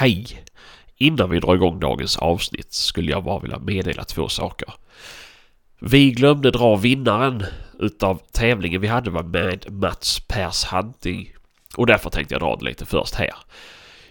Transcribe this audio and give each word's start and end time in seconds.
Hej! 0.00 0.44
Innan 0.96 1.30
vi 1.30 1.40
drar 1.40 1.54
igång 1.54 1.80
dagens 1.80 2.16
avsnitt 2.16 2.72
skulle 2.72 3.10
jag 3.10 3.24
bara 3.24 3.38
vilja 3.38 3.58
meddela 3.58 4.04
två 4.04 4.28
saker. 4.28 4.72
Vi 5.80 6.10
glömde 6.10 6.50
dra 6.50 6.76
vinnaren 6.76 7.44
utav 7.78 8.20
tävlingen 8.32 8.80
vi 8.80 8.86
hade 8.86 9.10
med 9.10 9.72
Mats 9.72 10.20
Pers 10.20 10.64
Hunting. 10.64 11.32
Och 11.76 11.86
därför 11.86 12.10
tänkte 12.10 12.34
jag 12.34 12.40
dra 12.40 12.56
det 12.56 12.64
lite 12.64 12.86
först 12.86 13.14
här. 13.14 13.30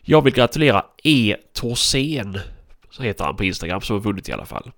Jag 0.02 0.22
vill 0.22 0.34
gratulera 0.34 0.86
E. 1.04 1.36
Torsén, 1.54 2.40
så 2.92 3.04
heter 3.04 3.24
han 3.24 3.36
på 3.36 3.44
Instagram, 3.44 3.82
som 3.82 3.96
har 3.96 4.04
vunnit 4.04 4.30
i 4.30 4.32
alla 4.32 4.46
fall. 4.46 4.72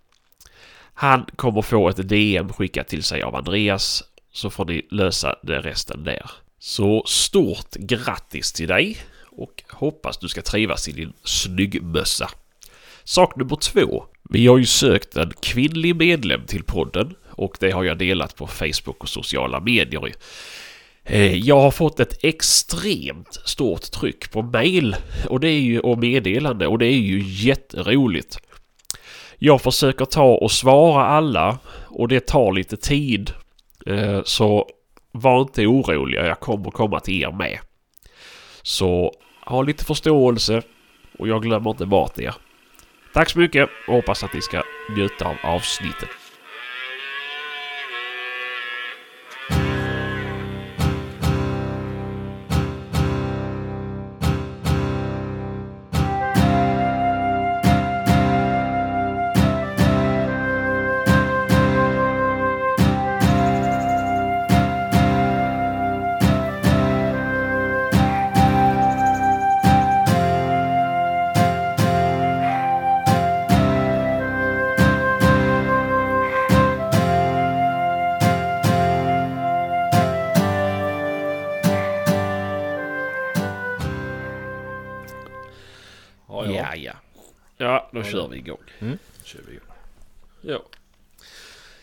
Han 0.94 1.26
kommer 1.36 1.62
få 1.62 1.90
ett 1.90 2.10
DM 2.10 2.50
skickat 2.50 2.88
till 2.88 3.04
sig 3.04 3.22
av 3.22 3.36
Andreas 3.36 4.04
så 4.34 4.50
får 4.50 4.66
ni 4.66 4.88
lösa 4.92 5.36
det 5.44 5.62
resten 5.62 6.04
där. 6.04 6.32
Så 6.60 7.04
stort 7.06 7.76
grattis 7.76 8.54
till 8.54 8.68
dig 8.68 8.98
och 9.32 9.64
hoppas 9.70 10.18
du 10.18 10.28
ska 10.28 10.42
trivas 10.42 10.88
i 10.88 10.92
din 10.92 11.14
snyggmössa. 11.24 12.30
Sak 13.04 13.36
nummer 13.36 13.56
två. 13.56 14.04
Vi 14.30 14.48
har 14.48 14.58
ju 14.58 14.66
sökt 14.66 15.16
en 15.16 15.34
kvinnlig 15.42 15.96
medlem 15.96 16.46
till 16.46 16.64
podden 16.64 17.16
och 17.30 17.58
det 17.60 17.72
har 17.72 17.84
jag 17.84 17.98
delat 17.98 18.36
på 18.36 18.48
Facebook 18.48 19.04
och 19.04 19.10
sociala 19.10 19.60
medier. 19.60 20.12
Eh, 21.04 21.36
jag 21.36 21.60
har 21.60 21.72
fått 21.72 22.00
ett 22.00 22.24
extremt 22.24 23.34
stort 23.46 23.92
tryck 23.92 24.32
på 24.32 24.42
mail 24.42 24.96
och 25.30 25.40
det 25.40 25.48
är 25.50 25.60
ju 25.60 25.80
och 25.80 25.98
meddelande 25.98 26.68
och 26.68 26.80
det 26.80 26.86
är 26.86 27.00
ju 27.00 27.24
jätteroligt. 27.24 28.38
Jag 29.38 29.62
försöker 29.62 30.06
ta 30.06 30.24
och 30.24 30.52
svara 30.52 31.06
alla 31.06 31.60
och 31.88 32.08
det 32.08 32.20
tar 32.20 32.54
lite 32.54 32.78
tid. 32.78 33.32
Eh, 33.86 34.22
så 34.24 34.70
var 35.12 35.42
inte 35.42 35.68
oroliga, 35.68 36.26
jag 36.28 36.40
kommer 36.40 36.72
komma 36.72 37.00
till 37.00 37.24
er 37.24 37.32
med. 37.32 37.60
Så 38.64 39.14
ha 39.46 39.62
lite 39.62 39.86
förståelse 39.86 40.62
och 41.20 41.28
jag 41.28 41.42
glömmer 41.42 41.70
inte 41.70 41.86
bort 41.86 42.20
er. 42.20 42.36
Tack 43.14 43.30
så 43.30 43.40
mycket 43.40 43.70
och 43.88 43.94
hoppas 43.94 44.24
att 44.24 44.34
ni 44.34 44.42
ska 44.42 44.64
njuta 44.90 45.26
av 45.26 45.36
avsnittet. 45.44 46.10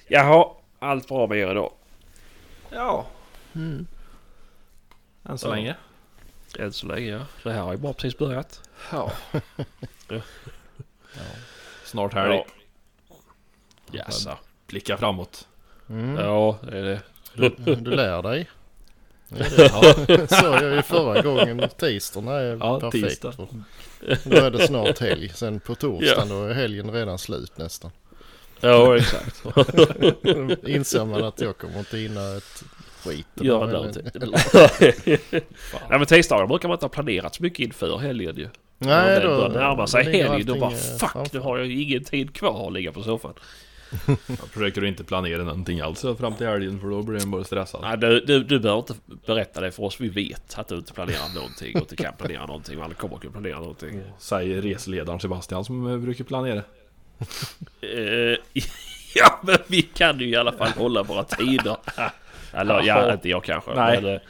Jaha, 0.09 0.49
allt 0.79 1.09
bra 1.09 1.27
med 1.27 1.39
er 1.39 1.51
idag? 1.51 1.73
Ja. 2.71 3.07
Än 3.53 5.39
så 5.39 5.47
Ja. 5.49 5.51
länge. 5.55 5.75
Än 6.59 6.73
så 6.73 6.87
länge 6.87 7.07
ja. 7.11 7.21
Det 7.43 7.53
här 7.53 7.61
har 7.61 7.73
ju 7.73 7.79
bara 7.79 7.93
precis 7.93 8.19
börjat. 8.19 8.63
Ja. 8.93 9.13
Snart 11.85 12.15
helg. 12.15 12.35
Ja. 12.35 12.45
Jaså. 13.93 14.39
Blicka 14.67 14.97
framåt. 14.97 15.49
Mm. 15.91 16.17
Ja, 16.17 16.59
det 16.63 16.79
är 16.79 16.83
det. 16.83 17.01
Du, 17.35 17.75
du 17.75 17.91
lär 17.91 18.23
dig. 18.23 18.49
Det 19.29 19.45
är 19.45 19.57
det. 20.07 20.13
Ja, 20.15 20.27
sa 20.27 20.63
jag 20.63 20.75
ju 20.75 20.83
förra 20.83 21.23
gången. 21.23 21.69
Tisdagen 21.79 22.29
är 22.29 22.57
Ja, 22.61 22.81
perfekt. 22.81 23.05
tisdag. 23.09 23.33
Då 24.25 24.37
är 24.37 24.51
det 24.51 24.67
snart 24.67 24.99
helg. 24.99 25.29
Sen 25.29 25.61
på 25.61 25.75
torsdagen 25.75 26.29
då 26.29 26.45
är 26.45 26.55
helgen 26.55 26.91
redan 26.91 27.19
slut 27.19 27.59
nästan. 27.59 27.91
Ja, 28.61 28.97
exakt. 28.97 29.45
Inser 30.69 31.05
man 31.05 31.25
att 31.25 31.41
jag 31.41 31.59
kommer 31.59 31.79
inte 31.79 31.97
hinna 31.99 32.37
ett 32.37 32.65
skit. 33.05 33.27
Gör 33.35 33.63
Eller- 33.69 33.73
någonting. 33.73 34.03
Nej 35.89 35.99
men 35.99 36.07
tisdagar 36.07 36.47
brukar 36.47 36.69
man 36.69 36.75
inte 36.75 36.85
ha 36.85 36.91
planerat 36.91 37.35
så 37.35 37.43
mycket 37.43 37.59
inför 37.59 37.99
helgen 37.99 38.37
ju. 38.37 38.49
Nej, 38.79 38.89
När 38.89 39.21
det 39.21 39.27
då 39.27 39.37
börjar 39.37 39.49
närma 39.49 39.87
sig 39.87 40.05
ligger 40.05 40.29
helg 40.29 40.45
då 40.45 40.55
bara 40.55 40.71
eh, 40.71 40.77
fuck 40.77 41.11
framför. 41.11 41.39
nu 41.39 41.41
har 41.45 41.59
jag 41.59 41.67
ju 41.67 41.83
ingen 41.83 42.05
tid 42.05 42.35
kvar 42.35 42.67
att 42.67 42.73
ligga 42.73 42.93
på 42.93 43.03
soffan. 43.03 43.35
Jag 44.27 44.39
försöker 44.39 44.81
du 44.81 44.89
inte 44.89 45.05
planera 45.05 45.43
någonting 45.45 45.81
alls 45.81 46.01
fram 46.19 46.35
till 46.35 46.47
helgen 46.47 46.81
för 46.81 46.89
då 46.89 47.03
blir 47.03 47.19
den 47.19 47.31
bara 47.31 47.45
stressad. 47.45 47.81
Nej 47.83 47.99
du, 47.99 48.21
du, 48.21 48.45
du 48.45 48.59
behöver 48.61 48.79
inte 48.81 48.95
berätta 49.27 49.61
det 49.61 49.71
för 49.71 49.83
oss. 49.83 50.01
Vi 50.01 50.09
vet 50.09 50.59
att 50.59 50.69
du 50.69 50.75
inte 50.77 50.93
planerar 50.93 51.35
någonting 51.35 51.75
och 51.75 51.81
inte 51.81 51.97
kan 51.97 52.13
planera 52.19 52.47
någonting 52.47 52.79
och 52.79 52.85
aldrig 52.85 52.99
kommer 52.99 53.15
att 53.15 53.21
kunna 53.21 53.33
planera 53.33 53.59
någonting. 53.59 54.01
Säger 54.19 54.63
reseledaren 54.63 55.21
Sebastian 55.21 55.65
som 55.65 56.03
brukar 56.05 56.25
planera. 56.25 56.63
Eh, 57.81 58.39
ja 59.15 59.39
men 59.43 59.59
vi 59.67 59.83
kan 59.83 60.19
ju 60.21 60.29
i 60.29 60.37
alla 60.37 60.53
fall 60.53 60.69
hålla 60.69 61.03
våra 61.03 61.25
tider. 61.25 61.77
Eller 62.53 62.83
ja, 62.83 63.13
inte 63.13 63.29
jag 63.29 63.45
kanske. 63.45 63.75
Nej. 63.75 64.03
Men, 64.03 64.15
eh, 64.15 64.21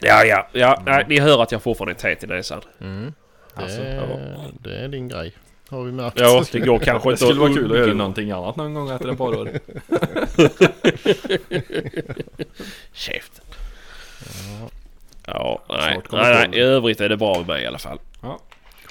ja, 0.00 0.24
ja, 0.24 0.48
ja. 0.52 0.82
Nej, 0.86 1.04
ni 1.08 1.20
hör 1.20 1.42
att 1.42 1.52
jag 1.52 1.62
fortfarande 1.62 1.92
är 1.92 2.14
tät 2.14 2.24
i 2.24 2.26
näsan. 2.26 2.60
Mm. 2.80 3.12
Det, 3.54 3.62
Alltså, 3.62 3.80
är, 3.82 4.18
det 4.60 4.76
är 4.76 4.88
din 4.88 5.08
grej. 5.08 5.32
Har 5.70 5.82
vi 5.84 5.92
märkt. 5.92 6.20
Ja, 6.20 6.44
det 6.52 6.60
går 6.60 6.78
kanske 6.84 7.08
Det 7.08 7.12
inte 7.12 7.24
skulle 7.24 7.40
vara 7.40 7.52
kul 7.54 7.72
att 7.72 7.78
göra 7.78 7.94
någonting 7.94 8.30
annat 8.30 8.56
någon 8.56 8.74
gång 8.74 8.90
efter 8.90 9.08
ett 9.08 9.18
par 9.18 9.38
år. 9.38 9.50
Käften. 12.92 13.44
Ja, 15.26 15.62
nej, 15.68 16.00
kommer 16.08 16.22
nej, 16.22 16.32
nej. 16.32 16.42
stålen. 16.42 16.54
I 16.54 16.60
övrigt 16.60 17.00
är 17.00 17.08
det 17.08 17.16
bra 17.16 17.38
med 17.38 17.46
mig 17.46 17.62
i 17.62 17.66
alla 17.66 17.78
fall. 17.78 17.98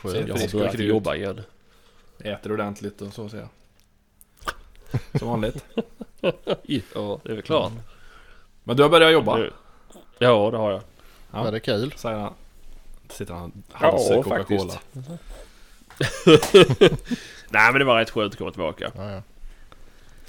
Skönt. 0.01 0.27
Jag 0.27 0.35
har 0.37 0.43
och 0.45 0.51
börjat 0.51 0.79
jobba 0.79 1.15
igen. 1.15 1.41
Äter 2.19 2.51
ordentligt 2.51 3.01
och 3.01 3.13
så 3.13 3.25
att 3.25 3.31
säga. 3.31 3.49
Som 5.19 5.27
vanligt. 5.27 5.65
Ja, 6.21 7.19
det 7.23 7.29
är 7.31 7.33
väl 7.33 7.41
klart. 7.41 7.71
Men 8.63 8.77
du 8.77 8.83
har 8.83 8.89
börjat 8.89 9.11
jobba? 9.11 9.37
Nu- 9.37 9.53
Ja, 10.19 10.51
det 10.51 10.57
har 10.57 10.71
jag. 10.71 10.81
Ja. 11.31 11.47
Är 11.47 11.51
det 11.51 11.59
kul? 11.59 11.93
Säger 11.97 12.17
han. 12.17 12.33
Sitter 13.09 13.33
han 13.33 13.63
halsar 13.71 14.15
Ja, 14.15 14.23
Coca-Cola. 14.23 14.73
Nej, 17.49 17.71
men 17.71 17.79
det 17.79 17.85
var 17.85 17.97
rätt 17.99 18.09
skönt 18.09 18.33
att 18.33 18.37
komma 18.37 18.51
tillbaka. 18.51 18.91
Ja, 18.95 19.11
ja. 19.11 19.21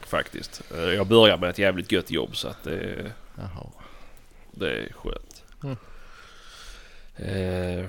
Faktiskt. 0.06 0.62
Eh, 0.74 0.80
Jag 0.80 1.06
börjar 1.06 1.36
med 1.36 1.50
ett 1.50 1.58
jävligt 1.58 1.92
gött 1.92 2.10
jobb 2.10 2.36
så 2.36 2.48
att 2.48 2.62
det, 2.64 3.12
Jaha. 3.36 3.66
det 4.50 4.72
är 4.78 4.92
skönt. 4.92 5.44
Mm. 5.62 5.76
Eh, 7.16 7.86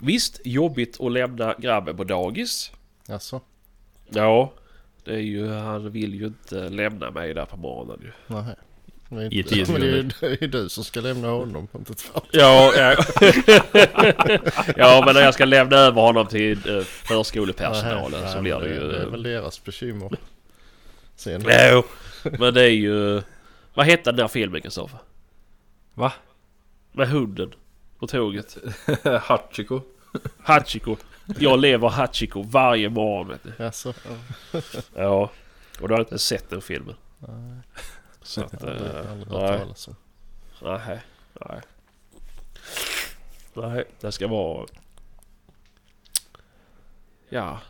visst, 0.00 0.40
jobbigt 0.44 1.00
att 1.00 1.12
lämna 1.12 1.54
grabben 1.58 1.96
på 1.96 2.04
dagis. 2.04 2.72
Jaså? 3.08 3.40
Ja, 4.08 4.52
det 5.04 5.14
är 5.14 5.18
ju, 5.18 5.48
han 5.48 5.90
vill 5.90 6.14
ju 6.14 6.26
inte 6.26 6.68
lämna 6.68 7.10
mig 7.10 7.34
där 7.34 7.44
på 7.44 7.56
morgonen 7.56 8.00
ju. 8.02 8.12
Nej. 8.26 8.54
Men, 9.08 9.32
I 9.32 9.42
tio 9.42 9.66
men 9.72 9.80
det 9.80 9.86
är 9.86 9.96
ju 9.96 10.02
det 10.20 10.42
är 10.42 10.48
du 10.48 10.68
som 10.68 10.84
ska 10.84 11.00
lämna 11.00 11.28
honom. 11.28 11.68
Inte 11.74 11.94
tvärtom. 11.94 12.22
Ja, 12.32 12.72
ja. 12.76 12.96
ja, 14.76 15.02
men 15.06 15.14
när 15.14 15.22
jag 15.22 15.34
ska 15.34 15.44
lämna 15.44 15.76
över 15.76 16.02
honom 16.02 16.26
till 16.26 16.76
eh, 16.76 16.82
förskolepersonalen 16.82 18.20
Nej, 18.22 18.32
så 18.32 18.40
blir 18.40 18.60
det 18.60 18.68
ju... 18.68 18.80
Det 18.80 18.98
är 18.98 19.06
väl 19.06 19.22
deras 19.22 19.64
bekymmer. 19.64 20.10
Sen. 21.16 21.44
Jo, 21.72 21.82
men 22.38 22.54
det 22.54 22.62
är 22.62 22.74
ju... 22.74 23.22
Vad 23.74 23.86
hette 23.86 24.10
den 24.10 24.16
där 24.16 24.28
filmen 24.28 24.60
Kristoffer? 24.60 24.98
Va? 25.94 26.12
Med 26.92 27.08
hunden 27.08 27.54
på 27.98 28.06
tåget. 28.06 28.56
Hachiko. 29.22 29.80
Hachiko. 30.42 30.96
Jag 31.38 31.58
lever 31.60 31.88
Hachiko 31.88 32.42
varje 32.42 32.88
morgon 32.88 33.28
vet 33.28 33.42
du. 33.42 33.52
Jaså? 33.64 33.94
Ja. 34.94 35.30
Och 35.80 35.88
du 35.88 35.94
har 35.94 36.00
inte 36.00 36.18
sett 36.18 36.50
den 36.50 36.60
filmen? 36.62 36.94
Nej. 37.18 37.60
Så 38.22 38.40
att... 38.44 38.52
Jag 38.52 38.60
har 38.68 38.74
aldrig- 38.74 38.96
aldrig 39.10 39.32
eh, 39.32 39.40
hört 39.40 39.50
nej. 39.50 39.58
talas 39.58 39.88
om. 39.88 39.96
Nej. 40.62 41.00
Nej. 41.48 41.60
Nej, 43.54 43.84
det 44.00 44.12
ska 44.12 44.28
vara... 44.28 44.66
Ja. 47.28 47.60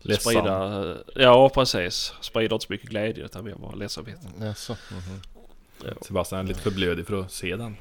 Ledsam. 0.00 0.32
Sprida... 0.32 0.96
Ja, 1.14 1.48
precis. 1.48 2.12
Sprida 2.20 2.54
inte 2.54 2.66
så 2.66 2.72
mycket 2.72 2.90
glädje 2.90 3.24
utan 3.24 3.44
mer 3.44 3.54
bara 3.54 3.74
ledsamhet. 3.74 4.18
Jaså? 4.40 4.76
mhm. 4.90 5.20
Sebastian 6.02 6.40
är 6.40 6.44
lite 6.48 6.60
för 6.60 6.70
blödig 6.70 7.06
för 7.06 7.20
att 7.20 7.32
se 7.32 7.56
den. 7.56 7.76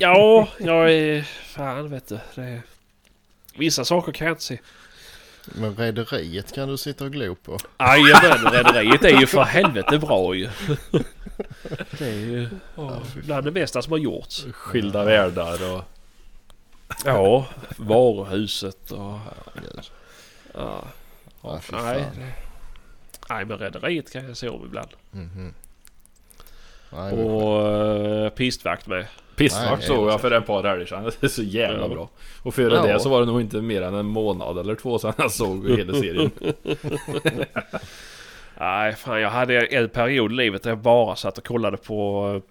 Ja, 0.00 0.48
jag 0.58 0.92
är... 0.92 1.22
Fan 1.22 1.90
vet 1.90 2.08
du. 2.08 2.18
Det 2.34 2.42
är... 2.42 2.62
Vissa 3.54 3.84
saker 3.84 4.12
kan 4.12 4.26
jag 4.26 4.32
inte 4.34 4.44
se. 4.44 4.58
Men 5.54 5.76
Rederiet 5.76 6.54
kan 6.54 6.68
du 6.68 6.76
sitta 6.76 7.04
och 7.04 7.12
glo 7.12 7.34
på. 7.34 7.58
Jajamän, 7.78 8.52
Rederiet 8.52 9.04
är 9.04 9.20
ju 9.20 9.26
för 9.26 9.42
helvete 9.42 9.98
bra 9.98 10.34
ju. 10.34 10.48
Det 11.98 12.06
är 12.08 12.12
ju 12.14 12.48
bland 13.24 13.44
det 13.44 13.50
bästa 13.50 13.82
som 13.82 13.92
har 13.92 13.98
gjorts. 13.98 14.46
Skilda 14.52 15.04
världar 15.04 15.74
och... 15.74 15.84
Ja, 17.04 17.46
varuhuset 17.76 18.90
och... 18.90 19.18
Ja, 20.54 20.84
Ja, 21.42 21.60
nej. 21.72 22.04
Nej, 23.28 23.44
men 23.44 23.58
Rederiet 23.58 24.12
kan 24.12 24.24
jag 24.26 24.36
se 24.36 24.48
om 24.48 24.64
ibland. 24.66 24.88
Mhm. 25.10 25.54
Nej, 26.92 27.12
Och 27.12 27.66
uh, 28.24 28.28
pistvakt 28.28 28.86
med. 28.86 29.06
Pissvakt 29.36 29.78
Nej, 29.78 29.86
såg 29.86 30.08
jag 30.08 30.20
för 30.20 30.30
ett 30.30 30.46
par 30.46 30.62
helger 30.64 30.86
sedan. 30.86 31.04
Det 31.20 31.22
är 31.26 31.28
så 31.28 31.42
jävla 31.42 31.88
bra. 31.88 32.08
Och 32.42 32.54
före 32.54 32.74
Ja. 32.74 32.82
det 32.82 33.00
så 33.00 33.08
var 33.08 33.20
det 33.20 33.26
nog 33.26 33.40
inte 33.40 33.56
mer 33.60 33.82
än 33.82 33.94
en 33.94 34.06
månad 34.06 34.58
eller 34.58 34.74
två 34.74 34.98
sedan 34.98 35.12
jag 35.18 35.30
såg 35.32 35.70
hela 35.70 35.92
serien. 35.92 36.30
Nej, 38.60 38.94
fan 38.94 39.20
jag 39.20 39.30
hade 39.30 39.66
en 39.66 39.88
period 39.88 40.32
i 40.32 40.34
livet 40.34 40.62
där 40.62 40.70
jag 40.70 40.78
bara 40.78 41.16
satt 41.16 41.38
och 41.38 41.44
kollade 41.46 41.76
på... 41.76 42.26
eh, 42.36 42.42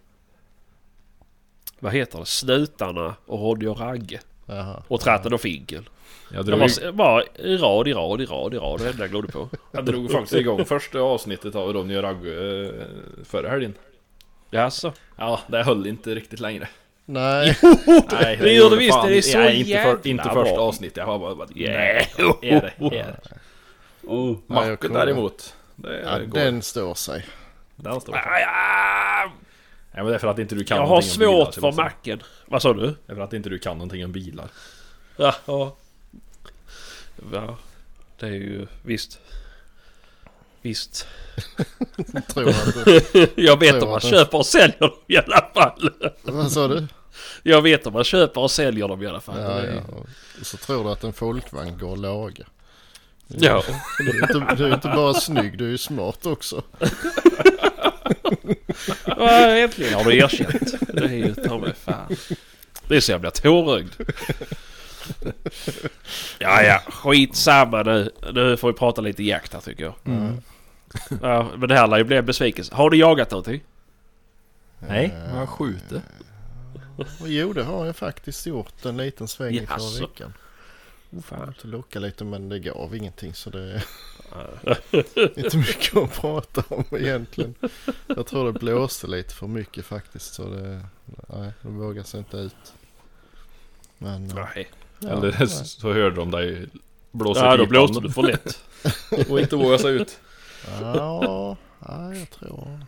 Vad 1.79 1.93
heter 1.93 2.19
det? 2.19 2.25
Snutarna 2.25 3.15
och 3.25 3.39
Ronny 3.39 3.67
och 3.67 3.79
Ragge. 3.79 4.19
Jaha. 4.45 4.83
Och 4.87 4.99
Tratten 5.01 5.33
och 5.33 5.41
Finkel. 5.41 5.89
Jag 6.33 6.45
Det 6.45 6.51
drog, 6.51 6.59
var 6.59 6.91
bara 6.91 7.23
i 7.35 7.57
rad, 7.57 7.87
i 7.87 7.93
rad, 7.93 8.21
i 8.21 8.25
rad, 8.25 8.53
i 8.53 8.57
rad. 8.57 8.79
Det 8.79 8.89
enda 8.89 9.03
jag 9.03 9.09
glodde 9.09 9.27
på. 9.27 9.49
jag 9.71 9.85
drog 9.85 10.11
faktiskt 10.11 10.33
igång 10.35 10.65
första 10.65 10.99
avsnittet 10.99 11.55
av 11.55 11.73
Ronny 11.73 11.97
och 11.97 12.03
Ragge 12.03 12.65
eh, 12.65 12.73
förra 13.25 13.49
helgen. 13.49 13.73
Jaså? 14.51 14.93
Ja, 15.15 15.39
det 15.47 15.63
höll 15.63 15.87
inte 15.87 16.15
riktigt 16.15 16.39
längre. 16.39 16.67
Nej, 17.05 17.57
Nej, 18.11 18.37
Det 18.37 18.53
gjorde 18.53 18.75
visst, 18.75 19.01
det 19.03 19.17
är 19.17 19.21
så 19.21 19.37
nej, 19.37 19.57
inte, 19.59 19.69
jävla 19.69 19.99
inte 20.03 20.23
bra. 20.23 20.33
första 20.33 20.59
avsnittet. 20.59 20.97
Jag 20.97 21.05
var 21.05 21.19
bara, 21.19 21.35
bara 21.35 21.47
Yeah. 21.55 22.05
nej, 22.17 22.37
är 22.41 22.61
det, 22.61 22.85
är 22.85 22.89
det. 22.89 23.19
Oh. 24.03 24.37
Macken 24.47 24.93
däremot. 24.93 25.55
Det 25.75 26.01
ja, 26.01 26.19
går. 26.19 26.39
den 26.39 26.61
står 26.61 26.93
sig. 26.93 27.25
Den 27.75 28.01
står. 28.01 28.15
Ah, 28.15 28.39
ja. 28.39 29.31
Nej 29.91 30.03
men 30.03 30.05
det 30.05 30.13
är 30.15 30.19
för 30.19 30.27
att 30.27 30.39
inte 30.39 30.55
du 30.55 30.63
kan 30.63 30.77
Jag 30.77 30.85
har 30.85 30.95
om 30.95 31.01
bilar, 31.19 31.45
svårt 31.45 31.53
för 31.55 31.71
macken. 31.71 32.23
Vad 32.45 32.61
sa 32.61 32.73
du? 32.73 32.95
Det 33.05 33.11
är 33.11 33.15
för 33.15 33.21
att 33.23 33.33
inte 33.33 33.49
du 33.49 33.59
kan 33.59 33.77
någonting 33.77 34.05
om 34.05 34.11
bilar. 34.11 34.47
Ja, 35.17 35.35
ja. 35.45 35.75
ja. 37.33 37.57
Det 38.19 38.25
är 38.25 38.31
ju 38.31 38.67
visst. 38.83 39.19
Visst. 40.61 41.07
Tror 42.27 42.45
det, 42.85 43.29
Jag 43.41 43.59
vet 43.59 43.83
om 43.83 43.89
man 43.89 43.99
köper 43.99 44.37
och 44.37 44.45
säljer 44.45 44.79
dem 44.79 44.91
i 45.07 45.17
alla 45.17 45.45
fall. 45.53 45.91
vad 46.23 46.51
sa 46.51 46.67
du? 46.67 46.87
Jag 47.43 47.61
vet 47.61 47.87
om 47.87 47.93
man 47.93 48.03
köper 48.03 48.41
och 48.41 48.51
säljer 48.51 48.87
dem 48.87 49.03
i 49.03 49.07
alla 49.07 49.19
fall. 49.21 49.39
Ja, 49.41 49.49
är- 49.51 49.73
ja. 49.75 49.81
Så 50.43 50.57
tror 50.57 50.83
du 50.83 50.89
att 50.89 51.03
en 51.03 51.13
folkvagn 51.13 51.77
går 51.77 51.93
att 51.93 51.99
laga. 51.99 52.45
ja. 53.27 53.63
Du 53.99 54.09
är, 54.09 54.21
inte, 54.23 54.55
du 54.55 54.65
är 54.69 54.73
inte 54.73 54.87
bara 54.87 55.13
snygg, 55.13 55.57
du 55.57 55.65
är 55.65 55.69
ju 55.69 55.77
smart 55.77 56.25
också. 56.25 56.63
ja. 59.05 59.29
Äntligen 59.57 59.93
har 59.93 60.03
du 60.03 60.17
erkänt. 60.17 60.73
Det 60.93 61.03
är 61.05 61.09
ju 61.13 61.35
ta 61.35 61.57
mig 61.57 61.73
fan. 61.85 62.15
Det 62.87 62.95
är 62.97 63.01
så 63.01 63.11
jag 63.11 63.21
blir 63.21 63.31
tårögd. 63.31 63.93
Ja, 66.39 66.61
ja. 66.63 66.81
Skitsamma 66.91 67.83
nu. 67.83 68.11
Nu 68.33 68.57
får 68.57 68.67
vi 68.67 68.77
prata 68.77 69.01
lite 69.01 69.23
jakt 69.23 69.53
här 69.53 69.61
tycker 69.61 69.83
jag. 69.83 69.93
Mm. 70.05 70.41
Ja, 71.21 71.51
men 71.57 71.69
det 71.69 71.75
här 71.75 71.87
lär 71.87 71.97
ju 71.97 72.03
bli 72.03 72.17
en 72.17 72.25
besvikelse. 72.25 72.75
Har 72.75 72.89
du 72.89 72.97
jagat 72.97 73.31
någonting? 73.31 73.63
Nej, 74.79 75.15
jag 75.27 75.35
har 75.35 75.45
skjutit. 75.45 76.03
Och 76.97 77.27
Jo, 77.27 77.53
det 77.53 77.63
har 77.63 77.85
jag 77.85 77.95
faktiskt 77.95 78.45
gjort 78.45 78.85
en 78.85 78.97
liten 78.97 79.27
sväng 79.27 79.55
i 79.55 79.65
förra 79.65 80.07
veckan. 80.07 80.33
Oh, 81.11 81.21
fan. 81.21 81.53
Locka 81.61 81.99
lite 81.99 82.23
men 82.23 82.49
det 82.49 82.59
gav 82.59 82.95
ingenting 82.95 83.33
så 83.33 83.49
det 83.49 83.81
är 84.31 84.79
inte 85.39 85.57
mycket 85.57 85.95
att 85.97 86.13
prata 86.21 86.63
om 86.67 86.83
egentligen. 86.91 87.55
Jag 88.07 88.27
tror 88.27 88.51
det 88.53 88.59
blåste 88.59 89.07
lite 89.07 89.33
för 89.33 89.47
mycket 89.47 89.85
faktiskt 89.85 90.33
så 90.33 90.49
det, 90.49 90.81
nej, 91.27 91.51
de 91.61 91.77
vågar 91.77 92.03
sig 92.03 92.19
inte 92.19 92.37
ut. 92.37 92.73
Men 93.97 94.29
eh, 94.29 94.35
Nej. 94.35 94.71
ja, 94.99 95.09
Eller 95.09 95.35
nej. 95.39 95.47
så 95.47 95.93
hörde 95.93 96.15
de 96.15 96.31
dig 96.31 96.67
blåsa 97.11 97.45
Ja, 97.45 97.57
då 97.57 97.65
blåste 97.65 97.99
du 97.99 98.11
för 98.11 98.23
lätt. 98.23 98.63
och 99.29 99.39
inte 99.39 99.55
våga 99.55 99.77
sig 99.77 99.91
ut. 99.91 100.19
Ja, 100.67 101.57
ja, 101.87 102.13
jag 102.15 102.29
tror. 102.29 102.79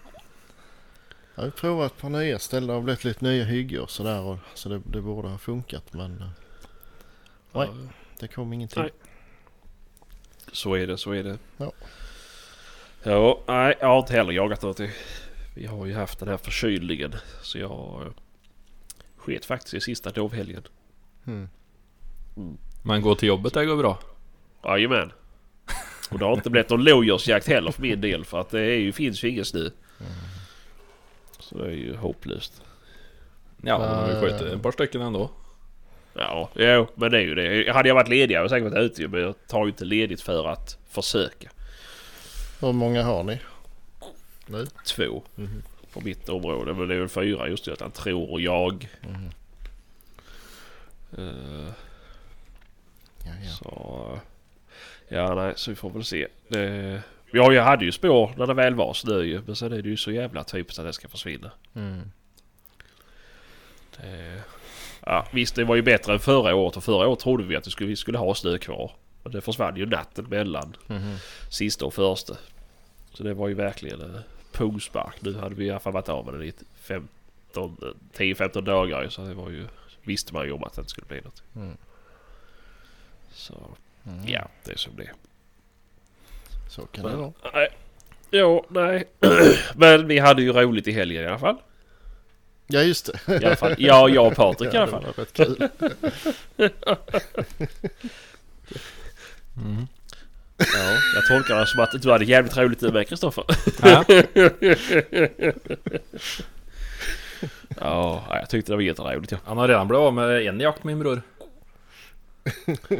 Jag 1.35 1.41
har 1.41 1.45
ju 1.45 1.51
provat 1.51 1.91
ett 1.91 1.97
par 2.01 2.09
nya 2.09 2.39
ställen. 2.39 2.67
Det 2.67 2.73
har 2.73 2.81
blivit 2.81 3.03
lite 3.03 3.25
nya 3.25 3.43
hyggor 3.43 3.81
och 3.81 3.89
sådär. 3.89 4.21
och- 4.21 4.37
Så 4.53 4.69
det, 4.69 4.81
det 4.85 5.01
borde 5.01 5.27
ha 5.27 5.37
funkat 5.37 5.93
men 5.93 6.21
eh, 6.21 6.27
Nej. 7.53 7.69
det 8.19 8.27
kom 8.27 8.53
ingenting. 8.53 8.83
Nej. 8.83 8.91
Så 10.51 10.73
är 10.73 10.87
det, 10.87 10.97
så 10.97 11.11
är 11.11 11.23
det. 11.23 11.37
Ja. 11.57 11.71
Ja, 13.03 13.39
nej, 13.47 13.75
jag 13.79 13.87
har 13.87 13.99
inte 13.99 14.13
heller 14.13 14.31
jagat 14.31 14.61
någonting. 14.61 14.89
Vi 15.55 15.65
har 15.65 15.85
ju 15.85 15.93
haft 15.93 16.19
den 16.19 16.27
här 16.27 16.37
förkylningen. 16.37 17.15
Så 17.41 17.57
jag 17.57 18.01
eh, 18.05 18.11
sket 19.17 19.45
faktiskt 19.45 19.73
i 19.73 19.81
sista 19.81 20.09
dovhelgen. 20.11 20.63
Mm. 21.27 21.49
Men 22.83 23.01
gå 23.01 23.15
till 23.15 23.27
jobbet, 23.27 23.53
det 23.53 23.65
går 23.65 23.77
bra. 23.77 23.99
Jajamän. 24.63 25.11
Och 26.11 26.19
det 26.19 26.25
har 26.25 26.33
inte 26.33 26.49
blivit 26.49 26.69
någon 26.69 26.83
lodjursjakt 26.83 27.47
heller 27.47 27.71
för 27.71 27.81
min 27.81 28.01
del. 28.01 28.25
För 28.25 28.41
att 28.41 28.49
det 28.49 28.61
är 28.61 28.79
ju, 28.79 28.91
finns 28.91 29.23
ju 29.23 29.29
ingen 29.29 29.45
snö. 29.45 29.69
Så 31.39 31.57
det 31.57 31.65
är 31.65 31.71
ju 31.71 31.95
hopplöst. 31.95 32.61
Ja, 33.63 33.79
men 33.79 34.09
vi 34.09 34.21
sköt 34.29 34.41
ett 34.41 34.61
par 34.61 34.71
stycken 34.71 35.01
ändå. 35.01 35.29
Ja, 36.13 36.49
jo, 36.55 36.87
men 36.95 37.11
det 37.11 37.17
är 37.17 37.21
ju 37.21 37.35
det. 37.35 37.71
Hade 37.73 37.87
jag 37.89 37.95
varit 37.95 38.07
ledig 38.09 38.35
hade 38.35 38.43
jag 38.43 38.49
säkert 38.49 38.73
varit 38.73 38.91
ute. 38.91 39.07
Men 39.07 39.21
jag 39.21 39.35
tar 39.47 39.65
ju 39.65 39.69
inte 39.69 39.85
ledigt 39.85 40.21
för 40.21 40.47
att 40.47 40.77
försöka. 40.89 41.49
Hur 42.61 42.71
många 42.73 43.03
har 43.03 43.23
ni? 43.23 43.39
Nu? 44.45 44.67
Två. 44.85 45.23
Mhm. 45.35 45.63
På 45.93 46.01
mitt 46.01 46.29
område. 46.29 46.73
Men 46.73 46.87
det 46.87 46.95
är 46.95 46.99
väl 46.99 47.09
fyra 47.09 47.47
just 47.49 47.65
det. 47.65 47.75
Han 47.81 47.91
tror 47.91 48.41
jag. 48.41 48.87
Mhm. 49.01 49.29
Eh, 51.17 51.73
Ja, 53.25 53.31
ja. 53.43 53.49
Så... 53.49 54.19
Ja, 55.13 55.35
nej, 55.35 55.53
så 55.55 55.71
vi 55.71 55.75
får 55.75 55.89
väl 55.89 56.03
se. 56.03 56.27
Det, 56.47 57.01
ja, 57.31 57.53
jag 57.53 57.63
hade 57.63 57.85
ju 57.85 57.91
spår 57.91 58.31
när 58.37 58.47
det 58.47 58.53
väl 58.53 58.75
var 58.75 58.93
snö 58.93 59.21
ju. 59.21 59.41
Men 59.45 59.55
sen 59.55 59.73
är 59.73 59.81
det 59.81 59.89
ju 59.89 59.97
så 59.97 60.11
jävla 60.11 60.43
typiskt 60.43 60.79
att 60.79 60.85
det 60.85 60.93
ska 60.93 61.07
försvinna. 61.07 61.51
Mm. 61.75 62.11
Det, 63.97 64.41
ja, 65.05 65.27
visst, 65.31 65.55
det 65.55 65.63
var 65.63 65.75
ju 65.75 65.81
bättre 65.81 66.13
än 66.13 66.19
förra 66.19 66.55
året. 66.55 66.77
Och 66.77 66.83
förra 66.83 67.07
året 67.07 67.19
trodde 67.19 67.43
vi 67.43 67.55
att 67.55 67.63
det 67.63 67.71
skulle, 67.71 67.89
vi 67.89 67.95
skulle 67.95 68.17
ha 68.17 68.35
snö 68.35 68.57
kvar. 68.57 68.91
Men 69.23 69.31
det 69.31 69.41
försvann 69.41 69.75
ju 69.75 69.85
natten 69.85 70.25
mellan 70.29 70.75
Mhm. 70.87 71.15
sista 71.49 71.85
och 71.85 71.93
första. 71.93 72.37
Så 73.13 73.23
det 73.23 73.33
var 73.33 73.47
ju 73.47 73.53
verkligen 73.53 74.01
en 74.01 74.19
pungspark. 74.51 75.15
Nu 75.21 75.33
hade 75.37 75.55
vi 75.55 75.65
i 75.65 75.69
alla 75.69 75.79
fall 75.79 75.93
varit 75.93 76.09
av 76.09 76.25
med 76.25 76.33
den 76.33 76.43
i 76.43 76.53
15, 76.81 77.77
10-15 78.13 78.61
dagar 78.65 79.09
Så 79.09 79.21
det 79.21 79.33
var 79.33 79.49
ju... 79.49 79.67
Visste 80.03 80.33
man 80.33 80.45
ju 80.45 80.51
om 80.51 80.63
att 80.63 80.73
det 80.73 80.79
inte 80.79 80.89
skulle 80.91 81.07
bli 81.07 81.21
något. 81.21 81.43
Mm. 81.55 81.77
Så 83.33 83.53
Mm. 84.05 84.27
ja, 84.27 84.47
det 84.65 84.71
är 84.71 84.77
som 84.77 84.95
det. 84.95 85.09
Så 86.69 86.81
kan 86.85 87.05
det 87.05 87.15
vara. 87.15 87.33
Nej. 87.53 87.67
Jo, 88.31 88.65
nej. 88.69 89.07
Men 89.75 90.07
vi 90.07 90.19
hade 90.19 90.41
ju 90.41 90.51
roligt 90.53 90.87
i 90.87 90.91
helgen 90.91 91.23
i 91.23 91.27
alla 91.27 91.39
fall. 91.39 91.55
Ja 92.67 92.81
just 92.81 93.09
det. 93.25 93.41
I 93.41 93.45
alla 93.45 93.55
fall. 93.55 93.75
Ja, 93.77 94.09
jag 94.09 94.27
och 94.27 94.35
Patrik 94.35 94.73
i 94.73 94.77
alla 94.77 94.85
det 94.85 94.91
fall. 94.91 95.05
var 95.05 95.13
rätt 95.13 95.33
kul. 95.33 95.69
Ja, 100.73 100.97
jag 101.15 101.25
tolkar 101.27 101.59
det 101.59 101.67
som 101.67 101.79
att 101.79 102.01
du 102.01 102.11
hade 102.11 102.25
jävligt 102.25 102.57
roligt 102.57 102.81
nu 102.81 102.91
med 102.91 103.07
Kristoffer. 103.07 103.43
Ja. 103.81 104.03
Ja, 107.79 108.23
jag 108.29 108.49
tyckte 108.49 108.71
det 108.71 108.75
var 108.75 108.81
jätteroligt 108.83 109.31
ja. 109.31 109.37
Han 109.45 109.57
har 109.57 109.67
redan 109.67 109.87
blivit 109.87 110.01
av 110.01 110.13
med 110.13 110.47
en 110.47 110.59
jakt 110.59 110.83
min 110.83 110.99
bror. 110.99 111.21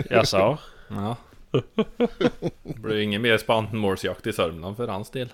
Jag 0.10 0.28
sa. 0.28 0.58
Ja. 0.92 1.16
Det 2.64 2.80
blir 2.82 2.98
ingen 3.00 3.22
mer 3.22 3.38
spannmålsjakt 3.38 4.28
i 4.28 4.34
Sörmland 4.34 4.78
för 4.78 4.88
hans 4.88 5.10
del. 5.10 5.30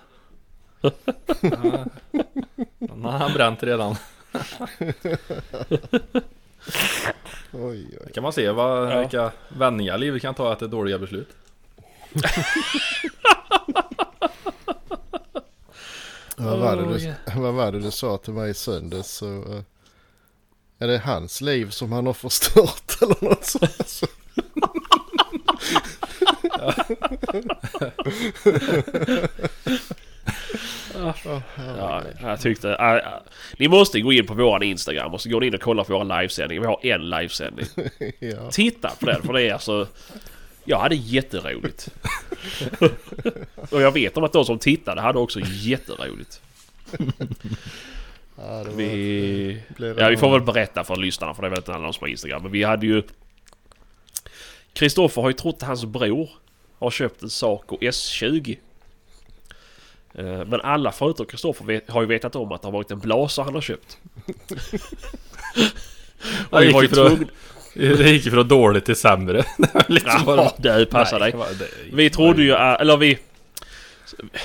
Den 2.78 3.04
har 3.04 3.10
han 3.12 3.32
bränt 3.32 3.62
redan. 3.62 3.96
Oj, 7.52 7.86
oj. 7.90 7.98
Det 8.06 8.12
kan 8.14 8.22
man 8.22 8.32
se 8.32 8.50
vad, 8.50 8.92
Ja. 8.92 8.98
vilka 9.00 9.32
vändningar 9.48 9.98
livet 9.98 10.22
kan 10.22 10.34
ta 10.34 10.52
efter 10.52 10.68
dåliga 10.68 10.98
beslut. 10.98 11.28
Vad 16.36 16.58
var, 16.58 16.76
det 16.76 16.98
du, 16.98 17.14
vad 17.40 17.54
var 17.54 17.72
det 17.72 17.78
du 17.80 17.90
sa 17.90 18.16
till 18.18 18.32
mig 18.32 18.50
i 18.50 18.54
söndags? 18.54 19.10
Så, 19.10 19.26
eh, 19.26 19.62
är 20.78 20.88
det 20.88 20.98
hans 20.98 21.40
liv 21.40 21.70
som 21.70 21.92
han 21.92 22.06
har 22.06 22.12
förstört 22.12 22.96
eller 23.02 23.24
något 23.24 23.44
sånt? 23.44 24.12
Ja, 31.78 32.02
jag 32.20 32.40
tyckte... 32.40 32.70
äh, 32.74 32.94
äh, 32.94 33.02
ni 33.58 33.68
måste 33.68 34.00
gå 34.00 34.12
in 34.12 34.26
på 34.26 34.34
våran 34.34 34.62
Instagram 34.62 35.14
och 35.14 35.20
så 35.20 35.28
går 35.28 35.40
ni 35.40 35.46
in 35.46 35.54
och 35.54 35.60
kollar 35.60 35.84
på 35.84 35.92
våra 35.92 36.20
livesändningar. 36.20 36.60
Vi 36.60 36.66
har 36.66 36.86
en 36.86 37.10
livesändning. 37.10 37.66
ja. 38.18 38.50
Titta 38.50 38.90
på 39.00 39.06
den 39.06 39.22
för 39.22 39.32
det 39.32 39.42
är 39.42 39.52
alltså... 39.52 39.86
Jag 40.64 40.78
hade 40.78 40.94
jätteroligt. 40.94 41.88
och 43.70 43.82
jag 43.82 43.92
vet 43.92 44.16
om 44.16 44.24
att 44.24 44.32
de 44.32 44.44
som 44.44 44.58
tittade 44.58 45.00
hade 45.00 45.18
också 45.18 45.40
jätteroligt. 45.44 46.40
Ja, 48.36 48.64
Vi... 48.76 49.62
Ja, 49.76 50.08
vi 50.08 50.16
får 50.16 50.30
väl 50.30 50.40
berätta 50.40 50.84
för 50.84 50.96
lyssnarna 50.96 51.34
för 51.34 51.42
det 51.42 51.48
vet 51.48 51.58
inte 51.58 51.74
alla 51.74 51.84
de 51.84 51.92
som 51.92 52.00
har 52.00 52.08
Instagram. 52.08 52.42
Men 52.42 52.52
vi 52.52 52.64
hade 52.64 52.86
ju... 52.86 53.02
Kristoffer 54.72 55.22
har 55.22 55.28
ju 55.28 55.34
trott 55.34 55.56
att 55.56 55.68
hans 55.68 55.84
bror 55.84 56.30
har 56.78 56.90
köpt 56.90 57.22
en 57.22 57.30
Saco 57.30 57.78
S20. 57.80 58.58
Eh, 60.14 60.24
Men 60.24 60.60
alla 60.60 60.92
förutom 60.92 61.26
Kristoffer 61.26 61.90
har 61.92 62.00
ju 62.00 62.06
vetat 62.06 62.36
om 62.36 62.52
att 62.52 62.62
det 62.62 62.68
har 62.68 62.72
varit 62.72 62.90
en 62.90 62.98
Blaser 62.98 63.42
han 63.42 63.54
har 63.54 63.60
köpt. 63.60 63.98
Och 66.50 66.62
vi 66.62 66.72
var 66.72 66.82
ju 66.82 66.88
tvungna... 66.88 67.26
Det 67.74 68.10
gick 68.10 68.30
från 68.30 68.48
dåligt 68.48 68.84
till 68.84 68.96
sämre. 68.96 69.44
liksom 69.88 70.22
Ja, 70.26 70.54
det 70.78 70.86
passar 70.86 71.20
dig. 71.20 71.34
Vi 71.92 72.10
trodde 72.10 72.42
ju, 72.42 72.52
eller 72.52 72.96
vi... 72.96 73.18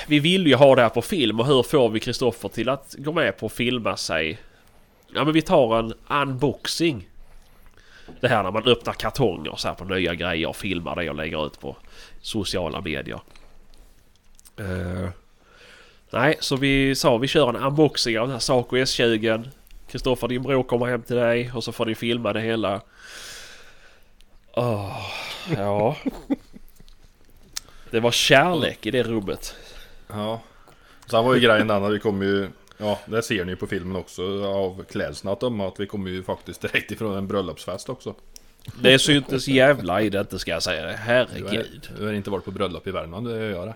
Vi 0.06 0.18
ville 0.18 0.48
ju 0.48 0.54
ha 0.54 0.74
det 0.74 0.82
här 0.82 0.88
på 0.88 1.02
film 1.02 1.40
och 1.40 1.46
hur 1.46 1.62
får 1.62 1.88
vi 1.88 2.00
Kristoffer 2.00 2.48
till 2.48 2.68
att 2.68 2.94
gå 2.98 3.12
med 3.12 3.38
på 3.38 3.46
att 3.46 3.52
filma 3.52 3.96
sig? 3.96 4.38
Ja 5.14 5.24
men 5.24 5.32
vi 5.32 5.42
tar 5.42 5.78
en 5.78 5.94
unboxing. 6.22 7.08
Det 8.20 8.28
här 8.28 8.42
när 8.42 8.50
man 8.50 8.66
öppnar 8.66 8.92
kartonger 8.92 9.54
så 9.56 9.68
här 9.68 9.74
på 9.74 9.84
nya 9.84 10.14
grejer 10.14 10.48
och 10.48 10.56
filmar 10.56 10.96
det 10.96 11.10
och 11.10 11.16
lägger 11.16 11.46
ut 11.46 11.60
på 11.60 11.76
sociala 12.24 12.80
medier. 12.80 13.20
Eh, 14.56 15.08
nej, 16.10 16.36
så 16.40 16.56
vi 16.56 16.94
sa 16.94 17.16
vi 17.16 17.28
kör 17.28 17.48
en 17.48 17.56
unboxing 17.56 18.18
av 18.18 18.26
den 18.26 18.32
här 18.32 18.40
Saco 18.40 18.76
S20. 18.76 19.48
Kristoffer 19.88 20.28
din 20.28 20.42
bror 20.42 20.62
kommer 20.62 20.86
hem 20.86 21.02
till 21.02 21.16
dig 21.16 21.50
och 21.54 21.64
så 21.64 21.72
får 21.72 21.86
ni 21.86 21.94
filma 21.94 22.32
det 22.32 22.40
hela. 22.40 22.80
Åh, 24.52 25.10
ja. 25.56 25.96
Det 27.90 28.00
var 28.00 28.10
kärlek 28.10 28.86
i 28.86 28.90
det 28.90 29.02
rummet. 29.02 29.54
Ja. 30.08 30.40
Sen 31.06 31.24
var 31.24 31.34
ju 31.34 31.40
grejen 31.40 31.68
den 31.68 31.84
att 31.84 31.92
vi 31.92 31.98
kom 31.98 32.22
ju... 32.22 32.48
Ja, 32.78 32.98
det 33.06 33.22
ser 33.22 33.44
ni 33.44 33.52
ju 33.52 33.56
på 33.56 33.66
filmen 33.66 33.96
också 33.96 34.44
av 34.44 34.84
klädseln 34.84 35.32
att 35.32 35.40
döma 35.40 35.68
att 35.68 35.80
vi 35.80 35.86
kommer 35.86 36.10
ju 36.10 36.22
faktiskt 36.22 36.60
direkt 36.60 36.90
ifrån 36.90 37.16
en 37.16 37.26
bröllopsfest 37.26 37.88
också. 37.88 38.14
Det 38.80 38.98
syntes 38.98 39.48
jävla 39.48 40.02
i 40.02 40.10
det 40.10 40.20
inte 40.20 40.38
ska 40.38 40.50
jag 40.50 40.62
säga 40.62 40.86
det. 40.86 40.92
Herregud. 40.92 41.88
du 41.98 42.06
har 42.06 42.12
inte 42.12 42.30
varit 42.30 42.44
på 42.44 42.50
bröllop 42.50 42.86
i 42.86 42.90
Värmland, 42.90 43.28
det 43.28 43.50
gör 43.50 43.66
det. 43.66 43.74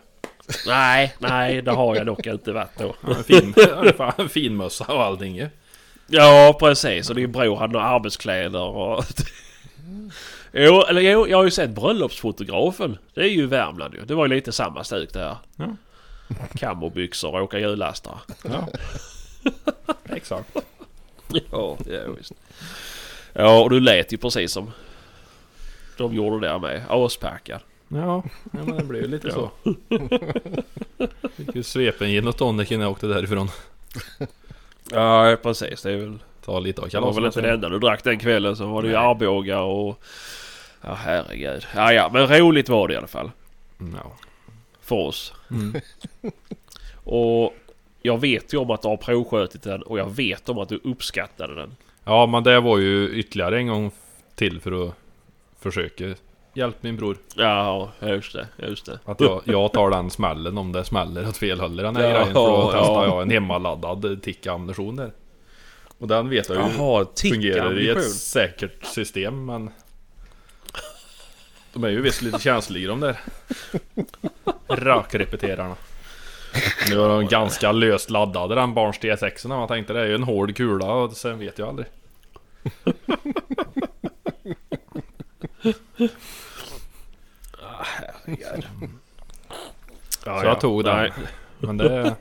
Nej, 0.67 1.15
nej 1.19 1.63
det 1.63 1.71
har 1.71 1.97
jag 1.97 2.07
dock 2.07 2.27
inte 2.27 2.53
varit 2.53 2.79
då. 2.79 2.95
Ja, 3.07 3.15
fin, 3.15 3.55
fan, 3.97 4.29
fin 4.29 4.57
mössa 4.57 4.85
och 4.85 5.03
allting 5.03 5.37
ju. 5.37 5.49
Ja 6.07 6.57
precis 6.61 7.11
och 7.11 7.17
din 7.17 7.33
bror 7.33 7.57
hade 7.57 7.73
några 7.73 7.87
arbetskläder 7.87 8.63
och... 8.63 9.05
Jo, 10.53 10.83
eller 10.83 11.01
jo, 11.01 11.29
jag 11.29 11.37
har 11.37 11.45
ju 11.45 11.51
sett 11.51 11.71
bröllopsfotografen. 11.71 12.99
Det 13.15 13.21
är 13.21 13.29
ju 13.29 13.47
Värmland 13.47 13.95
ju. 13.95 14.05
Det 14.05 14.15
var 14.15 14.27
ju 14.27 14.35
lite 14.35 14.53
samma 14.53 14.85
stuk 14.85 15.13
där. 15.13 15.37
Ja. 15.57 15.77
Kammobyxor 16.55 17.35
och 17.35 17.43
åka 17.43 17.59
hjullastare. 17.59 18.19
Ja. 18.45 18.69
Exakt. 20.05 20.57
Ja, 21.29 21.77
ja 21.87 22.01
visst. 22.19 22.33
Ja, 23.41 23.61
och 23.63 23.71
du 23.71 23.81
lät 23.81 24.13
ju 24.13 24.17
precis 24.17 24.53
som 24.53 24.71
de 25.97 26.15
gjorde 26.15 26.47
där 26.49 26.59
med. 26.59 26.83
Aspackad. 26.89 27.61
Ja, 27.89 28.23
ja 28.53 28.65
men 28.65 28.77
det 28.77 28.85
blev 28.85 29.03
ju 29.03 29.09
lite 29.09 29.31
så. 29.31 29.51
Fick 31.37 31.55
ju 31.55 31.63
svepen 31.63 32.09
gin 32.09 32.29
och 32.29 32.37
tonic 32.37 32.73
innan 32.73 32.83
jag 32.83 32.93
åkte 32.93 33.07
därifrån. 33.07 33.49
Ja, 34.91 35.37
precis. 35.43 35.83
Det 35.83 35.93
är 35.93 35.97
väl... 35.97 36.19
Ta 36.45 36.59
lite 36.59 36.83
av 36.83 36.89
Det 36.89 37.01
var 37.01 37.13
väl 37.13 37.25
inte 37.25 37.41
det 37.41 37.43
kalaset. 37.43 37.55
enda 37.55 37.69
du 37.69 37.79
drack 37.79 38.05
den 38.05 38.19
kvällen. 38.19 38.57
Så 38.57 38.67
var 38.67 38.83
det 38.83 38.89
ju. 38.89 38.97
Arboga 38.97 39.61
och... 39.61 40.03
Ja, 40.83 40.95
herregud. 40.95 41.67
Ja, 41.75 41.93
ja, 41.93 42.11
men 42.13 42.27
roligt 42.29 42.69
var 42.69 42.89
det 42.89 42.95
i 42.95 42.97
alla 42.97 43.07
fall. 43.07 43.31
Ja. 43.79 44.13
För 44.81 44.97
oss. 44.97 45.33
Mm. 45.51 45.81
Och 47.05 47.55
jag 48.03 48.21
vet 48.21 48.55
ju 48.55 48.59
om 48.59 48.71
att 48.71 48.83
du 48.83 48.89
har 48.89 48.97
provskjutit 48.97 49.63
den 49.63 49.83
och 49.83 49.99
jag 49.99 50.17
vet 50.17 50.49
om 50.49 50.59
att 50.59 50.69
du 50.69 50.81
uppskattade 50.85 51.55
den. 51.55 51.77
Ja, 52.09 52.27
men 52.27 52.43
det 52.43 52.61
var 52.61 52.79
ju 52.79 53.09
ytterligare 53.11 53.59
en 53.59 53.67
gång 53.67 53.91
till 54.35 54.61
för 54.61 54.87
att 54.87 54.95
försöka 55.61 56.15
hjälpa 56.55 56.79
min 56.81 56.97
bror. 56.97 57.17
Ja, 57.37 57.93
just 58.01 58.33
det. 58.33 58.49
Just 58.57 58.87
det. 58.87 58.99
Att 59.05 59.21
jag, 59.21 59.43
jag 59.45 59.73
tar 59.73 59.91
den 59.91 60.11
smällen 60.11 60.59
om 60.59 60.73
det 60.73 60.85
smäller 60.85 61.29
åt 61.29 61.37
fel 61.37 61.61
håll 61.61 61.81
i 61.81 61.83
den 61.83 61.97
här 61.97 62.05
Ja, 62.05 62.11
grejen. 62.11 62.27
För 62.27 62.35
då 62.35 62.71
ja. 62.73 62.79
testar 62.79 63.05
jag 63.05 63.23
en 63.23 63.31
hemmaladdad 63.31 64.23
Tikka-ammunition 64.23 64.97
där. 64.97 65.13
Och 65.99 66.09
den 66.09 66.29
vet 66.29 66.49
jag 66.49 66.57
ju 66.57 66.63
Jaha, 66.79 67.07
fungerar 67.23 67.81
i 67.81 67.89
ett 67.89 68.11
säkert 68.11 68.85
system 68.85 69.45
men... 69.47 69.71
De 71.73 71.85
är 71.85 71.89
ju 71.89 72.01
visst 72.01 72.23
lite 72.23 72.39
känsliga 72.39 72.89
de 72.89 73.01
där. 73.01 73.21
Rakrepeterarna. 74.69 75.77
Nu 76.91 76.97
var 76.97 77.09
de 77.09 77.27
ganska 77.27 77.73
löst 77.73 78.11
laddade 78.11 78.55
den 78.55 78.75
Barns 78.75 79.01
D6 79.01 79.49
man 79.49 79.69
tänkte 79.69 79.93
det 79.93 80.01
är 80.01 80.07
ju 80.07 80.15
en 80.15 80.23
hård 80.23 80.57
kula 80.57 80.87
och 80.87 81.13
sen 81.13 81.39
vet 81.39 81.59
jag 81.59 81.69
aldrig. 81.69 81.87
Så 90.25 90.31
jag 90.45 90.61
tog 90.61 90.85
den. 90.85 91.11
Men 91.59 91.77
det... 91.77 92.17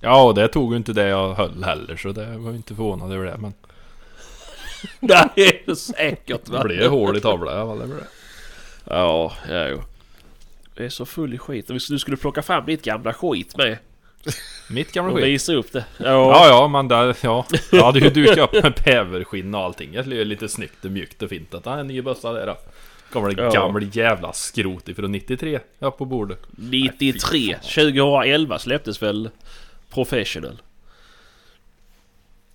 Ja, 0.00 0.22
och 0.24 0.34
det 0.34 0.48
tog 0.48 0.72
ju 0.72 0.76
inte 0.76 0.92
det 0.92 1.08
jag 1.08 1.34
höll 1.34 1.64
heller 1.64 1.96
så 1.96 2.12
det 2.12 2.26
var 2.36 2.50
ju 2.50 2.56
inte 2.56 2.74
förvånad 2.74 3.12
över 3.12 3.24
det 3.24 3.36
men... 3.38 3.54
Nej, 5.00 5.28
det 5.34 5.68
är 5.68 5.74
säkert 5.74 6.44
Det 6.44 6.52
va? 6.52 6.64
blev 6.64 6.90
hål 6.90 7.16
i 7.16 7.20
tavlan 7.20 7.56
i 7.56 7.58
alla 7.58 7.70
fall, 7.70 7.78
det 7.78 7.86
blev 7.86 7.98
det. 7.98 8.06
Ja, 8.84 9.32
ja 9.48 9.68
jo. 9.68 9.82
Det 10.80 10.84
är 10.86 10.88
så 10.90 11.06
full 11.06 11.34
i 11.34 11.38
skit. 11.38 11.68
Du 11.88 11.98
skulle 11.98 12.16
plocka 12.16 12.42
fram 12.42 12.66
ditt 12.66 12.82
gamla 12.82 13.12
skit 13.12 13.56
med. 13.56 13.78
Mitt 14.70 14.92
gamla 14.92 15.12
Och 15.12 15.18
skit. 15.18 15.26
visa 15.26 15.52
upp 15.54 15.72
det. 15.72 15.84
Ja, 15.98 16.04
Ja, 16.06 16.46
ja, 16.48 16.68
men 16.68 16.88
där, 16.88 17.16
ja. 17.22 17.46
Jag 17.72 17.84
hade 17.84 17.98
ju 17.98 18.10
dukat 18.10 18.38
upp 18.38 18.62
med 18.62 18.72
bäverskinn 18.84 19.54
och 19.54 19.60
allting. 19.60 19.92
Det 19.92 20.02
blev 20.02 20.26
lite 20.26 20.48
snyggt 20.48 20.84
och 20.84 20.90
mjukt 20.90 21.22
och 21.22 21.28
fint. 21.28 21.54
Att, 21.54 21.66
ah, 21.66 21.78
en 21.78 21.86
ny 21.86 22.02
bössa 22.02 22.32
där 22.32 22.46
då. 22.46 22.56
Kommer 23.12 23.30
det 23.30 23.42
Ja. 23.42 23.50
gammal 23.50 23.96
jävla 23.96 24.32
skrot 24.32 24.88
ifrån 24.88 25.12
93 25.12 25.60
upp 25.78 25.98
på 25.98 26.04
bordet. 26.04 26.38
93. 26.50 27.56
2011 27.62 28.58
släpptes 28.58 29.02
väl 29.02 29.30
Professional? 29.94 30.62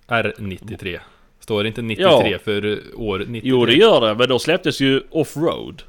R93. 0.08 0.98
Står 1.40 1.62
det 1.62 1.68
inte 1.68 1.82
93 1.82 2.30
Ja. 2.32 2.38
för 2.44 2.80
år 2.94 3.18
93? 3.18 3.40
Jo 3.50 3.66
det 3.66 3.74
gör 3.74 4.00
det, 4.00 4.14
men 4.14 4.28
då 4.28 4.38
släpptes 4.38 4.80
ju 4.80 5.02
Offroad. 5.10 5.82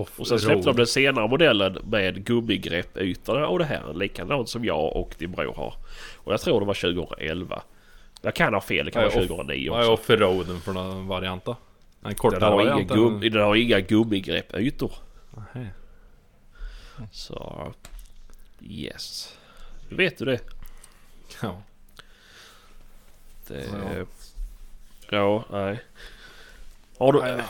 Off 0.00 0.20
Och 0.20 0.26
sen 0.26 0.38
släppte 0.38 0.68
de 0.68 0.76
den 0.76 0.86
senare 0.86 1.28
modellen 1.28 1.78
med 1.84 2.24
gummigreppytorna 2.24 3.46
och 3.46 3.58
det 3.58 3.64
här. 3.64 3.94
Likadant 3.94 4.48
som 4.48 4.64
jag 4.64 4.96
och 4.96 5.14
din 5.18 5.30
bror 5.32 5.54
har. 5.54 5.74
Och 6.16 6.32
jag 6.32 6.40
tror 6.40 6.60
det 6.60 6.66
var 6.66 6.74
2011. 6.74 7.62
Jag 8.22 8.34
kan 8.34 8.54
ha 8.54 8.60
fel, 8.60 8.84
det 8.84 8.90
kan 8.90 9.02
vara 9.02 9.12
off- 9.12 9.28
2009 9.28 9.70
Vad 9.70 9.80
är 9.84 9.90
också. 9.90 10.12
offroaden 10.12 10.60
för 10.60 10.72
någon 10.72 11.06
variant 11.06 11.44
då? 11.44 11.50
En 11.52 11.56
Den 12.02 12.14
kortare 12.14 12.44
har, 12.44 12.62
inga 12.62 12.70
variant? 12.72 12.92
gum, 12.92 13.14
än- 13.22 13.32
den 13.32 13.42
har 13.42 13.56
inga 13.56 13.80
gummigreppytor. 13.80 14.92
Nähä. 15.54 15.66
Så... 17.12 17.72
Yes. 18.60 19.36
Nu 19.88 19.96
vet 19.96 20.18
du 20.18 20.24
det. 20.24 20.40
Ja. 21.42 21.62
det 23.48 23.64
Ja. 23.72 24.04
ja, 25.10 25.44
nej. 25.50 25.80
Har 26.98 27.12
du... 27.12 27.20
Nej. 27.20 27.42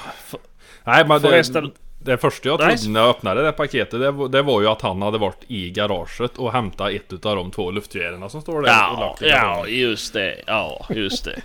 Nej 0.84 1.04
men 1.08 1.20
Förresten- 1.20 1.64
det 1.64 1.70
första 2.04 2.48
jag 2.48 2.60
trodde 2.60 2.88
när 2.88 3.00
jag 3.00 3.10
öppnade 3.10 3.42
det 3.42 3.52
paketet 3.52 4.00
det 4.00 4.10
var, 4.10 4.28
det 4.28 4.42
var 4.42 4.60
ju 4.60 4.66
att 4.66 4.82
han 4.82 5.02
hade 5.02 5.18
varit 5.18 5.44
i 5.48 5.70
garaget 5.70 6.38
och 6.38 6.52
hämtat 6.52 6.90
ett 6.90 7.12
utav 7.12 7.36
de 7.36 7.50
två 7.50 7.70
luftgevären 7.70 8.30
som 8.30 8.42
står 8.42 8.62
där 8.62 8.68
och 8.68 8.68
Ja, 8.68 9.16
ja, 9.20 9.66
just 9.66 10.12
det. 10.12 10.42
Ja, 10.46 10.86
just 10.90 11.24
det. 11.24 11.42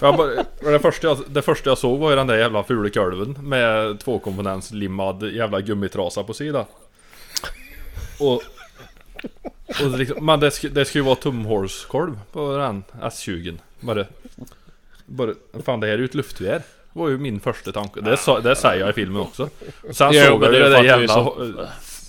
Bara, 0.00 0.44
det, 0.60 0.78
första 0.78 1.06
jag, 1.06 1.18
det 1.28 1.42
första 1.42 1.70
jag 1.70 1.78
såg 1.78 1.98
var 1.98 2.10
ju 2.10 2.16
den 2.16 2.26
där 2.26 2.38
jävla 2.38 2.62
fula 2.62 2.90
kolven 2.90 3.38
med 3.40 4.00
tvåkomponentslimmad 4.00 5.22
jävla 5.32 5.60
gummitrasa 5.60 6.22
på 6.24 6.34
sidan. 6.34 6.64
Och... 8.20 8.42
och 9.82 9.98
liksom, 9.98 10.26
men 10.26 10.40
det, 10.40 10.50
sk, 10.50 10.64
det 10.70 10.84
ska 10.84 10.98
ju 10.98 11.04
vara 11.04 11.16
tumhålskolv 11.16 12.20
på 12.32 12.56
den 12.56 12.84
S20. 13.02 13.58
Bara... 13.80 14.06
Bara... 15.06 15.34
Fan 15.64 15.80
det 15.80 15.86
här 15.86 15.94
är 15.94 15.98
ju 15.98 16.04
ett 16.04 16.14
luftgevär. 16.14 16.62
Var 16.92 17.08
ju 17.08 17.18
min 17.18 17.40
första 17.40 17.72
tanke. 17.72 18.00
Det, 18.00 18.16
sa, 18.16 18.40
det 18.40 18.56
säger 18.56 18.80
jag 18.80 18.90
i 18.90 18.92
filmen 18.92 19.22
också. 19.22 19.50
Sen 19.90 20.10
Jo, 20.12 20.24
såg 20.24 20.44
jag 20.44 20.52
det 20.52 20.58
det 20.58 20.68
där 20.68 20.84
jävla... 20.84 21.32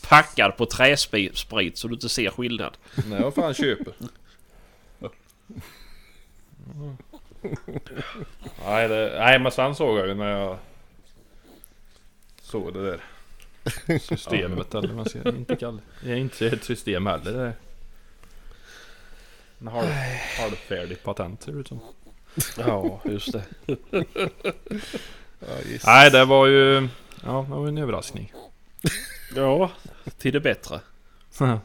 Packad 0.09 0.57
på 0.57 0.65
träsprit 0.65 1.77
så 1.77 1.87
du 1.87 1.93
inte 1.93 2.09
ser 2.09 2.29
skillnad. 2.29 2.77
Nej 3.05 3.21
vad 3.21 3.33
fan 3.33 3.53
köper. 3.53 3.93
nej, 8.65 8.87
det, 8.87 9.15
nej 9.19 9.39
men 9.39 9.51
sen 9.51 9.75
såg 9.75 9.99
jag 9.99 10.07
ju 10.07 10.13
när 10.13 10.39
jag 10.39 10.57
såg 12.41 12.73
det 12.73 12.91
där 12.91 12.99
systemet 13.99 14.75
eller 14.75 14.87
vad 14.87 14.97
man 14.97 15.09
ska 15.09 15.29
inte 15.29 15.55
kalla 15.55 15.79
det. 16.03 16.11
är 16.11 16.15
inte 16.15 16.47
ett 16.47 16.63
system 16.63 17.05
heller. 17.05 17.31
Det 17.31 17.39
är 17.39 17.53
en 19.59 19.67
halv, 19.67 19.87
halvfärdigt 20.39 21.03
patent 21.03 21.43
ser 21.43 21.51
det 21.51 21.59
ut 21.59 21.67
som. 21.67 21.79
Ja, 22.57 23.01
just 23.05 23.31
det. 23.31 23.43
Ja, 25.39 25.55
just. 25.71 25.85
Nej 25.85 26.11
det 26.11 26.25
var 26.25 26.47
ju... 26.47 26.87
Ja 27.23 27.45
det 27.49 27.55
var 27.55 27.67
en 27.67 27.77
överraskning. 27.77 28.33
Ja, 29.35 29.71
till 30.17 30.33
det 30.33 30.39
bättre. 30.39 30.79
Ja, 31.39 31.59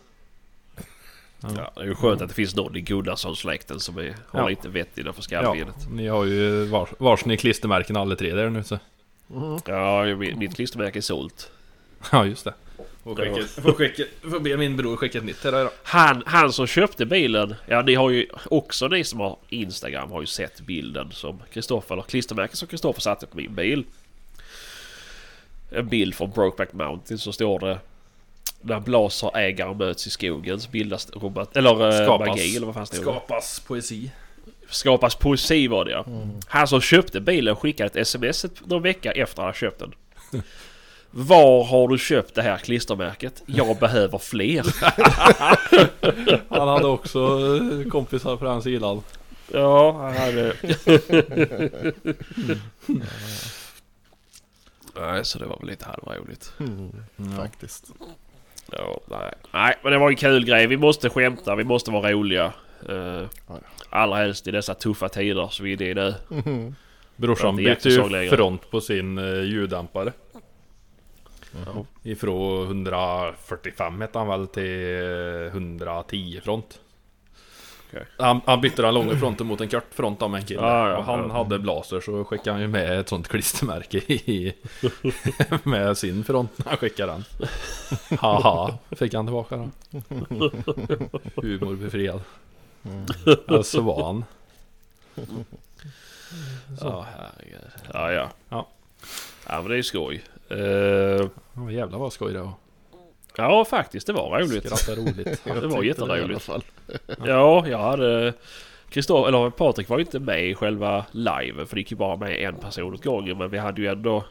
det 1.75 1.81
är 1.81 1.85
ju 1.85 1.95
skönt 1.95 2.23
att 2.23 2.29
det 2.29 2.35
finns 2.35 2.57
någon 2.57 2.77
i 2.77 2.81
Gunnarssons-släkten 2.81 3.81
som 3.81 3.99
är, 3.99 4.17
har 4.29 4.41
Ja. 4.41 4.49
lite 4.49 4.69
vett 4.69 4.99
innanför 4.99 5.21
Ja, 5.31 5.43
skallbenet. 5.43 5.91
ni 5.91 6.07
har 6.09 6.25
ju 6.25 6.65
vars, 6.65 6.89
varsin 6.99 7.37
klistermärken 7.37 7.97
alla 7.97 8.17
tre 8.17 8.35
där 8.35 8.51
nu 8.51 8.65
så. 8.65 8.79
Ja, 9.67 10.07
ja 10.07 10.17
mitt, 10.17 10.39
mitt 10.39 10.55
klistermärke 10.55 10.99
är 10.99 11.01
sålt. 11.01 11.51
Ja, 12.13 12.25
just 12.27 12.45
det. 12.45 12.55
Får, 13.05 13.17
skicka, 13.17 13.63
får, 13.63 13.73
skicka, 13.73 14.03
får 14.31 14.41
be 14.41 14.57
min 14.57 14.77
bror 14.77 14.97
skicka 14.97 15.19
ett 15.19 15.25
nytt 15.25 15.41
till 15.41 15.53
dig 15.53 15.65
då. 15.65 15.71
Han, 15.83 16.23
han 16.27 16.53
som 16.53 16.67
köpte 16.67 17.07
bilen, 17.07 17.55
ja 17.67 17.83
ni 17.83 17.95
har 17.95 18.11
ju 18.11 18.27
också 18.45 18.89
ni 18.89 19.05
som 19.05 19.21
har 19.21 19.37
Instagram 19.49 20.11
har 20.11 20.21
ju 20.21 20.27
sett 20.27 20.61
bilden 20.61 21.13
som 21.13 21.43
Kristoffer, 21.53 21.95
eller 21.95 22.03
klistermärket 22.03 22.59
som 22.59 22.69
Kristoffer 22.69 23.01
satte 23.01 23.27
på 23.27 23.37
min 23.37 23.55
bil. 23.55 23.85
En 25.71 25.89
bild 25.89 26.15
från 26.15 26.31
Brokeback 26.31 26.73
Mountain 26.73 27.19
så 27.19 27.33
står 27.33 27.61
det 27.61 27.79
När 28.61 28.81
blaserägare 28.81 29.75
möts 29.75 30.07
i 30.07 30.11
skogen 30.11 30.61
så 30.61 30.71
bildas 30.71 31.11
romant... 31.15 31.57
Eller 31.57 31.89
eh, 31.89 32.05
Skapas, 32.05 32.29
magi 32.29 32.57
eller 32.57 32.67
vad 32.67 32.75
fan 32.75 32.87
det? 32.91 32.97
skapas 32.97 33.61
poesi. 33.61 34.11
Skapas 34.71 35.15
poesi 35.15 35.69
var 35.69 35.85
det 35.85 35.91
ja. 35.91 36.05
Han 36.47 36.69
som 36.69 36.81
köpte 36.81 37.21
bilen 37.21 37.57
skickade 37.57 37.87
ett 37.87 37.97
sms 37.97 38.45
ett, 38.45 38.67
någon 38.67 38.83
vecka 38.83 39.13
efter 39.13 39.43
han 39.43 39.53
köpt 39.53 39.79
den. 39.79 39.95
Var 41.11 41.65
har 41.65 41.89
du 41.89 41.99
köpt 41.99 42.35
det 42.35 42.43
här 42.43 42.57
klistermärket? 42.57 43.43
Jag 43.47 43.79
behöver 43.81 44.19
fler. 44.19 44.67
Han 46.59 46.69
hade 46.69 46.87
också 46.87 47.19
eh, 47.19 47.89
kompisar 47.91 48.37
på 48.37 48.45
den 48.45 48.63
sidan. 48.63 49.03
Ja, 49.53 49.93
han 49.93 50.17
hade... 50.17 50.55
nej, 55.01 55.25
så 55.25 55.39
det 55.39 55.47
var 55.47 55.59
väl 55.59 55.69
lite 55.69 55.87
halvroligt. 55.87 56.53
Mm, 56.59 56.93
Faktiskt. 57.37 57.87
Ja, 58.73 59.01
nej. 59.07 59.33
nej, 59.53 59.75
men 59.83 59.93
det 59.93 59.99
var 59.99 60.09
en 60.09 60.17
kul 60.17 60.45
grej. 60.45 60.67
Vi 60.67 60.77
måste 60.77 61.11
skämta, 61.11 61.55
vi 61.55 61.65
måste 61.65 61.91
vara 61.91 62.13
roliga. 62.13 62.53
Uh, 62.89 63.23
allra 63.91 64.17
helst 64.17 64.47
i 64.47 64.51
dessa 64.51 64.75
tuffa 64.75 65.09
tider 65.09 65.49
som 65.49 65.65
vi 65.65 65.73
är 65.73 65.83
inne 65.83 65.91
i 65.91 65.95
nu. 65.95 66.15
Brorsan 67.17 67.57
Det 67.57 67.63
är 67.63 67.75
bytte 67.75 67.89
ju 67.89 68.31
front 68.31 68.71
på 68.71 68.81
sin 68.81 69.19
uh, 69.19 69.45
ljuddämpare. 69.45 70.13
Ja. 71.67 71.85
Ifrån 72.03 72.67
145 72.67 74.01
hette 74.01 74.19
han 74.19 74.29
väl 74.29 74.47
till 74.47 75.03
eh, 75.45 75.47
110 75.47 76.41
front. 76.45 76.81
Okej. 77.89 78.07
Han, 78.19 78.41
han 78.47 78.61
bytte 78.61 78.83
den 78.83 78.95
långa 78.95 79.17
fronten 79.17 79.47
mot 79.47 79.61
en 79.61 79.69
kort 79.69 79.95
front 79.95 80.23
av 80.23 80.37
en 80.37 80.45
kille. 80.45 80.61
Ja, 80.61 80.91
ja, 80.91 80.97
och 80.99 81.05
han 81.05 81.21
ja. 81.21 81.33
hade 81.33 81.59
blaser 81.59 82.01
så 82.01 82.25
skickade 82.25 82.51
han 82.51 82.61
ju 82.61 82.69
med 82.69 83.01
ett 83.01 83.09
sånt 83.09 83.29
klistermärke 83.29 83.99
i, 83.99 84.55
med 85.63 85.99
sin 85.99 86.25
front 86.25 86.59
när 86.59 86.67
han 86.67 86.77
skickade 86.77 87.13
den. 87.13 87.25
Haha, 88.19 88.79
fick 88.91 89.15
han 89.15 89.27
tillbaka 89.27 89.57
den. 89.57 89.73
Humor 91.37 91.77
befriad. 91.77 92.21
Ja, 93.47 93.63
så 93.63 93.81
var 93.81 94.05
han. 94.05 94.25
Herregud. 96.81 97.61
Ja, 97.93 98.13
ja. 98.13 98.31
Ja. 98.49 98.69
Ja, 99.47 99.61
men 99.61 99.71
det 99.71 99.79
är 99.79 99.83
skoj. 99.83 100.23
Uh, 100.51 101.29
Oh, 101.59 101.75
jävlar 101.75 101.99
vad 101.99 102.13
skoj 102.13 102.33
det 102.33 102.41
var. 102.41 102.53
ja, 103.37 103.65
faktiskt. 103.65 104.07
Det 104.07 104.13
var 104.13 104.41
roligt. 104.41 104.67
Skratta 104.67 105.01
roligt. 105.01 105.43
Ja, 105.45 105.55
det 105.55 105.67
var 105.67 105.83
jätteroligt. 105.83 106.43
fall. 106.43 106.65
Ja, 107.27 107.69
jag 107.69 107.79
hade... 107.79 108.33
Kristoffer, 108.91 109.29
eller 109.29 109.51
Patrik 109.51 109.89
var 109.89 109.99
ju 109.99 110.05
inte 110.05 110.19
med 110.19 110.49
i 110.49 110.55
själva 110.55 111.05
liven 111.13 111.67
för 111.67 111.77
det 111.77 111.81
gick 111.81 111.91
ju 111.91 111.97
bara 111.97 112.17
med 112.17 112.43
en 112.43 112.57
person 112.57 112.95
åt 112.95 113.05
gången. 113.05 113.39
Men 113.39 113.51
vi 113.51 113.59
hade 113.59 113.81
ju 113.83 113.89
ändå... 113.89 114.25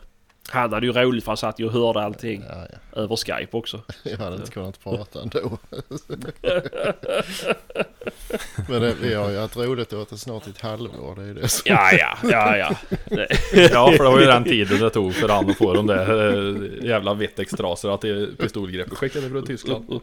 Han 0.49 0.73
hade 0.73 0.85
ju 0.85 0.91
roligt 0.91 1.23
för 1.23 1.31
han 1.31 1.37
satt 1.37 1.59
ju 1.59 1.65
och 1.65 1.71
hörde 1.71 2.01
allting 2.01 2.43
Ja, 2.49 2.67
ja. 2.71 3.01
över 3.01 3.15
Skype 3.15 3.57
också. 3.57 3.81
Jag 4.03 4.17
hade 4.17 4.35
inte 4.35 4.51
kunnat 4.51 4.83
prata 4.83 5.21
ändå. 5.21 5.57
Men 8.69 8.81
det, 8.81 8.93
vi 9.01 9.13
har 9.13 9.29
ju 9.29 9.37
haft 9.37 9.57
roligt 9.57 9.93
åt 9.93 10.09
det 10.09 10.17
snart 10.17 10.47
i 10.47 10.49
ett 10.49 10.61
halvår. 10.61 11.15
Det 11.15 11.23
är 11.29 11.33
det 11.33 11.47
som... 11.47 11.61
Ja, 11.65 11.91
ja, 11.91 12.17
ja, 12.23 12.57
ja. 12.57 12.75
Det, 13.05 13.27
Ja, 13.71 13.91
för 13.97 14.03
det 14.03 14.09
var 14.09 14.19
ju 14.19 14.25
den 14.25 14.43
tiden 14.43 14.79
det 14.79 14.89
tog 14.89 15.13
för 15.13 15.29
han 15.29 15.49
att 15.49 15.57
få 15.57 15.73
de 15.73 15.87
där 15.87 16.37
eh, 16.37 16.85
jävla 16.85 17.13
Wettex-trasorna 17.13 17.97
till 17.97 18.35
pistolgreppet 18.39 18.97
skickade 18.97 19.29
från 19.29 19.45
Tyskland. 19.45 20.01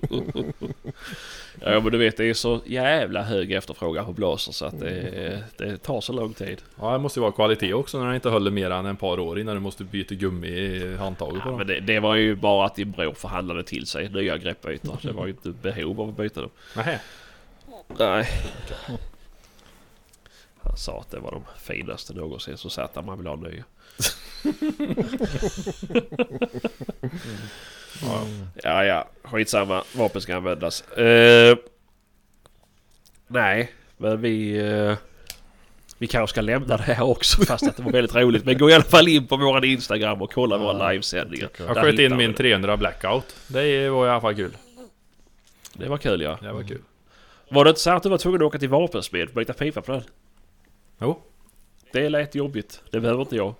Ja, 1.60 1.80
men 1.80 1.92
du 1.92 1.98
vet 1.98 2.16
det 2.16 2.24
är 2.24 2.34
så 2.34 2.60
jävla 2.66 3.22
hög 3.22 3.52
efterfrågan 3.52 4.04
på 4.04 4.12
blåsor 4.12 4.52
så 4.52 4.64
att 4.66 4.80
det, 4.80 5.44
det 5.56 5.76
tar 5.78 6.00
så 6.00 6.12
lång 6.12 6.34
tid. 6.34 6.62
Ja, 6.80 6.92
det 6.92 6.98
måste 6.98 7.18
ju 7.18 7.22
vara 7.22 7.32
kvalitet 7.32 7.74
också 7.74 7.98
när 7.98 8.06
den 8.06 8.14
inte 8.14 8.28
håller 8.28 8.50
mer 8.50 8.70
än 8.70 8.86
ett 8.86 8.98
par 9.00 9.20
år 9.20 9.38
innan 9.40 9.54
du 9.54 9.60
måste 9.60 9.84
byta 9.84 10.14
gummi 10.14 10.48
i 10.48 10.96
handtaget 10.96 11.42
på 11.42 11.48
Ja, 11.48 11.50
dem. 11.50 11.58
men 11.58 11.66
det, 11.66 11.80
det 11.80 12.00
var 12.00 12.14
ju 12.14 12.34
bara 12.34 12.66
att 12.66 12.74
din 12.74 12.90
bror 12.90 13.14
förhandlade 13.14 13.62
till 13.62 13.86
sig 13.86 14.08
nya 14.08 14.36
greppytor. 14.38 14.98
Det 15.02 15.12
var 15.12 15.26
ju 15.26 15.32
inte 15.32 15.48
behov 15.50 16.00
av 16.00 16.08
att 16.08 16.16
byta 16.16 16.40
dem. 16.40 16.50
Nähä. 16.76 17.00
Nej. 17.98 18.26
Han 20.62 20.76
sa 20.76 21.00
att 21.00 21.10
det 21.10 21.18
var 21.20 21.30
de 21.30 21.42
finaste 21.62 22.12
någonsin 22.14 22.56
så 22.56 22.70
satt 22.70 22.94
han 22.94 23.06
man 23.06 23.18
vill 23.18 23.26
ha 23.26 23.36
nya. 23.36 23.64
Ja, 28.62 28.85
ja. 28.85 29.09
Skitsamma. 29.22 29.83
Vapen 29.96 30.20
ska 30.20 30.37
användas. 30.37 30.83
Eh, 30.88 31.57
nej, 33.26 33.72
men 33.96 34.20
vi... 34.20 34.59
eh, 34.59 34.96
vi 35.98 36.07
kanske 36.07 36.33
ska 36.35 36.40
lämna 36.40 36.76
det 36.76 36.83
här 36.83 37.02
också 37.02 37.42
fast 37.46 37.66
att 37.66 37.76
det 37.76 37.83
var 37.83 37.92
väldigt 37.92 38.14
roligt. 38.14 38.44
Men 38.44 38.59
gå 38.59 38.70
i 38.70 38.74
alla 38.74 38.85
fall 38.85 39.09
in 39.09 39.26
på 39.26 39.37
våran 39.37 39.64
Instagram 39.64 40.22
och 40.22 40.33
kolla 40.33 40.59
våra 40.59 40.90
livesändningar. 40.90 41.48
Jag 41.59 41.76
sköt 41.76 41.98
in 41.98 42.16
min 42.16 42.30
det. 42.30 42.37
300 42.37 42.76
blackout. 42.76 43.37
Det 43.48 43.88
var 43.88 44.07
i 44.07 44.11
alla 44.11 44.20
fall 44.20 44.35
kul. 44.35 44.57
Det 45.72 45.88
var 45.88 45.98
kul 45.98 46.20
ja. 46.20 46.38
Det 46.42 46.52
var 46.52 46.62
kul. 46.62 46.83
Var 47.48 47.64
det 47.64 47.68
inte 47.68 47.80
så 47.80 47.90
att 47.90 48.02
du 48.02 48.09
var 48.09 48.18
tvungen 48.18 48.42
att 48.42 48.46
åka 48.46 48.59
till 48.59 48.68
vapensmed 48.68 49.28
och 49.28 49.35
byta 49.35 49.52
pipa 49.52 49.83
på 49.83 49.92
den? 49.92 50.02
Jo. 51.00 51.22
Det 51.92 52.09
lät 52.09 52.35
jobbigt. 52.35 52.83
Det 52.90 53.00
behöver 53.00 53.20
inte 53.22 53.37
jag. 53.37 53.54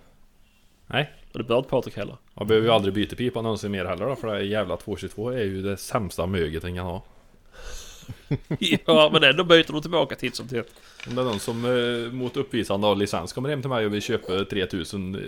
Nej. 0.87 1.13
Och 1.35 1.39
det 1.39 1.47
behöver 1.47 1.59
inte 1.59 1.69
Patrik 1.69 1.97
heller. 1.97 2.17
Jag 2.33 2.47
behöver 2.47 2.67
ju 2.67 2.73
aldrig 2.73 2.93
byta 2.93 3.15
pipa 3.15 3.41
någonsin 3.41 3.71
mer 3.71 3.85
heller 3.85 4.05
då, 4.05 4.15
för 4.15 4.27
det 4.27 4.33
här 4.33 4.41
jävla 4.41 4.77
222 4.77 5.29
är 5.29 5.43
ju 5.43 5.61
det 5.61 5.77
sämsta 5.77 6.25
möget 6.25 6.63
en 6.63 6.75
kan 6.75 6.85
ha. 6.85 7.03
ja, 8.85 9.09
men 9.13 9.23
ändå 9.23 9.43
byter 9.43 9.73
du 9.73 9.81
tillbaka 9.81 10.15
titt 10.15 10.35
som 10.35 10.47
tätt. 10.47 10.73
Om 11.07 11.15
det 11.15 11.21
är 11.21 11.25
någon 11.25 11.39
som 11.39 11.65
eh, 11.65 12.11
mot 12.11 12.37
uppvisande 12.37 12.87
av 12.87 12.97
licens 12.97 13.33
kommer 13.33 13.49
hem 13.49 13.61
till 13.61 13.69
mig 13.69 13.85
och 13.85 13.93
vill 13.93 14.01
köpa 14.01 14.45
3000 14.45 15.15
eh, 15.15 15.21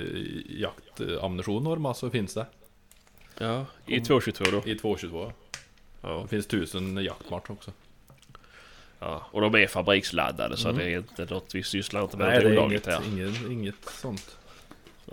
jaktammunition 0.62 1.64
Norma 1.64 1.94
så 1.94 2.10
finns 2.10 2.34
det. 2.34 2.46
Ja, 3.38 3.66
i 3.86 4.00
222 4.02 4.44
då. 4.52 4.58
I 4.72 4.76
222. 4.76 5.32
Ja. 6.02 6.20
Det 6.22 6.28
finns 6.28 6.46
1000 6.46 6.98
jaktmatch 6.98 7.50
också. 7.50 7.72
ja. 9.00 9.28
Och 9.32 9.42
de 9.42 9.56
är 9.56 9.68
fabriksladdade 9.68 10.58
så 10.58 10.72
det 10.72 10.84
är 10.84 10.98
inte 10.98 11.26
något 11.26 11.56
vi 11.56 11.64
sysslar 11.64 12.04
inte 12.04 12.18
med 12.18 12.28
Nej 12.28 12.44
det 12.44 12.50
är 12.50 12.66
inget, 12.66 12.88
inget, 12.88 13.52
inget 13.52 13.86
sånt. 13.86 14.38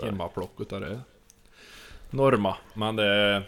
Hemmaplock 0.03 0.61
utav 0.61 0.81
det. 0.81 1.01
Norma, 2.11 2.57
men 2.75 2.97
det... 2.97 3.43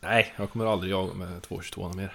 Nej, 0.00 0.34
jag 0.36 0.50
kommer 0.50 0.66
aldrig 0.66 0.92
jaga 0.92 1.14
med 1.14 1.42
222 1.42 1.88
mer. 1.88 2.12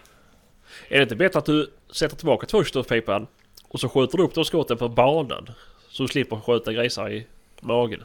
Är 0.90 0.98
det 0.98 1.04
inte 1.04 1.16
bättre 1.16 1.40
att 1.40 1.46
du 1.46 1.72
sätter 1.90 2.16
tillbaka 2.16 2.48
222-pipan 2.48 3.28
och 3.64 3.80
så 3.80 3.90
skjuter 3.90 4.18
du 4.18 4.24
upp 4.24 4.34
de 4.34 4.46
skotten 4.46 4.78
på 4.78 4.90
banan? 4.90 5.50
Så 5.90 6.04
du 6.04 6.08
slipper 6.08 6.40
skjuta 6.40 6.74
grisar 6.74 7.10
i 7.10 7.28
magen. 7.62 8.04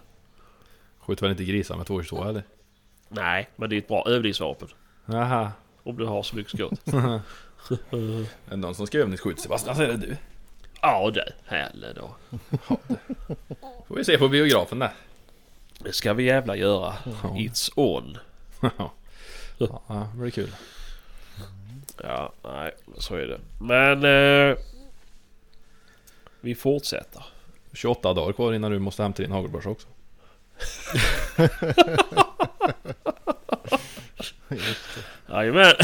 Skjuter 0.98 1.22
väl 1.22 1.30
inte 1.30 1.44
grisar 1.44 1.76
med 1.76 1.86
222 1.86 2.24
eller? 2.24 2.42
Nej, 3.08 3.48
men 3.56 3.70
det 3.70 3.76
är 3.76 3.78
ett 3.78 3.88
bra 3.88 4.04
övningsvapen. 4.08 4.68
Jaha. 5.06 5.52
Om 5.82 5.96
du 5.96 6.04
har 6.04 6.22
så 6.22 6.36
mycket 6.36 6.58
skott. 6.58 6.80
Är 7.90 8.26
det 8.50 8.56
någon 8.56 8.74
som 8.74 8.86
ska 8.86 8.98
övningsskjuta 8.98 9.42
Sebastian 9.42 9.76
så 9.76 9.82
är 9.82 9.88
det 9.88 9.96
du. 9.96 10.16
ja 10.80 11.10
du, 11.14 11.24
heller 11.44 11.94
då. 11.94 12.14
Får 13.88 13.96
vi 13.96 14.04
se 14.04 14.18
på 14.18 14.28
biografen 14.28 14.78
där. 14.78 14.92
Det 15.84 15.92
ska 15.92 16.12
vi 16.12 16.22
jävla 16.22 16.56
göra. 16.56 16.94
It's 17.22 17.70
on. 17.76 18.18
ja, 19.58 19.82
det 20.12 20.18
blir 20.18 20.30
kul. 20.30 20.50
Ja, 22.02 22.32
nej, 22.44 22.72
så 22.98 23.14
är 23.14 23.26
det. 23.26 23.40
Men... 23.60 24.04
Eh, 24.04 24.56
vi 26.40 26.54
fortsätter. 26.54 27.24
28 27.72 28.14
dagar 28.14 28.32
kvar 28.32 28.52
innan 28.52 28.72
du 28.72 28.78
måste 28.78 29.02
hämta 29.02 29.22
din 29.22 29.32
hagelbörs 29.32 29.66
också. 29.66 29.88
Jajamän! 35.28 35.74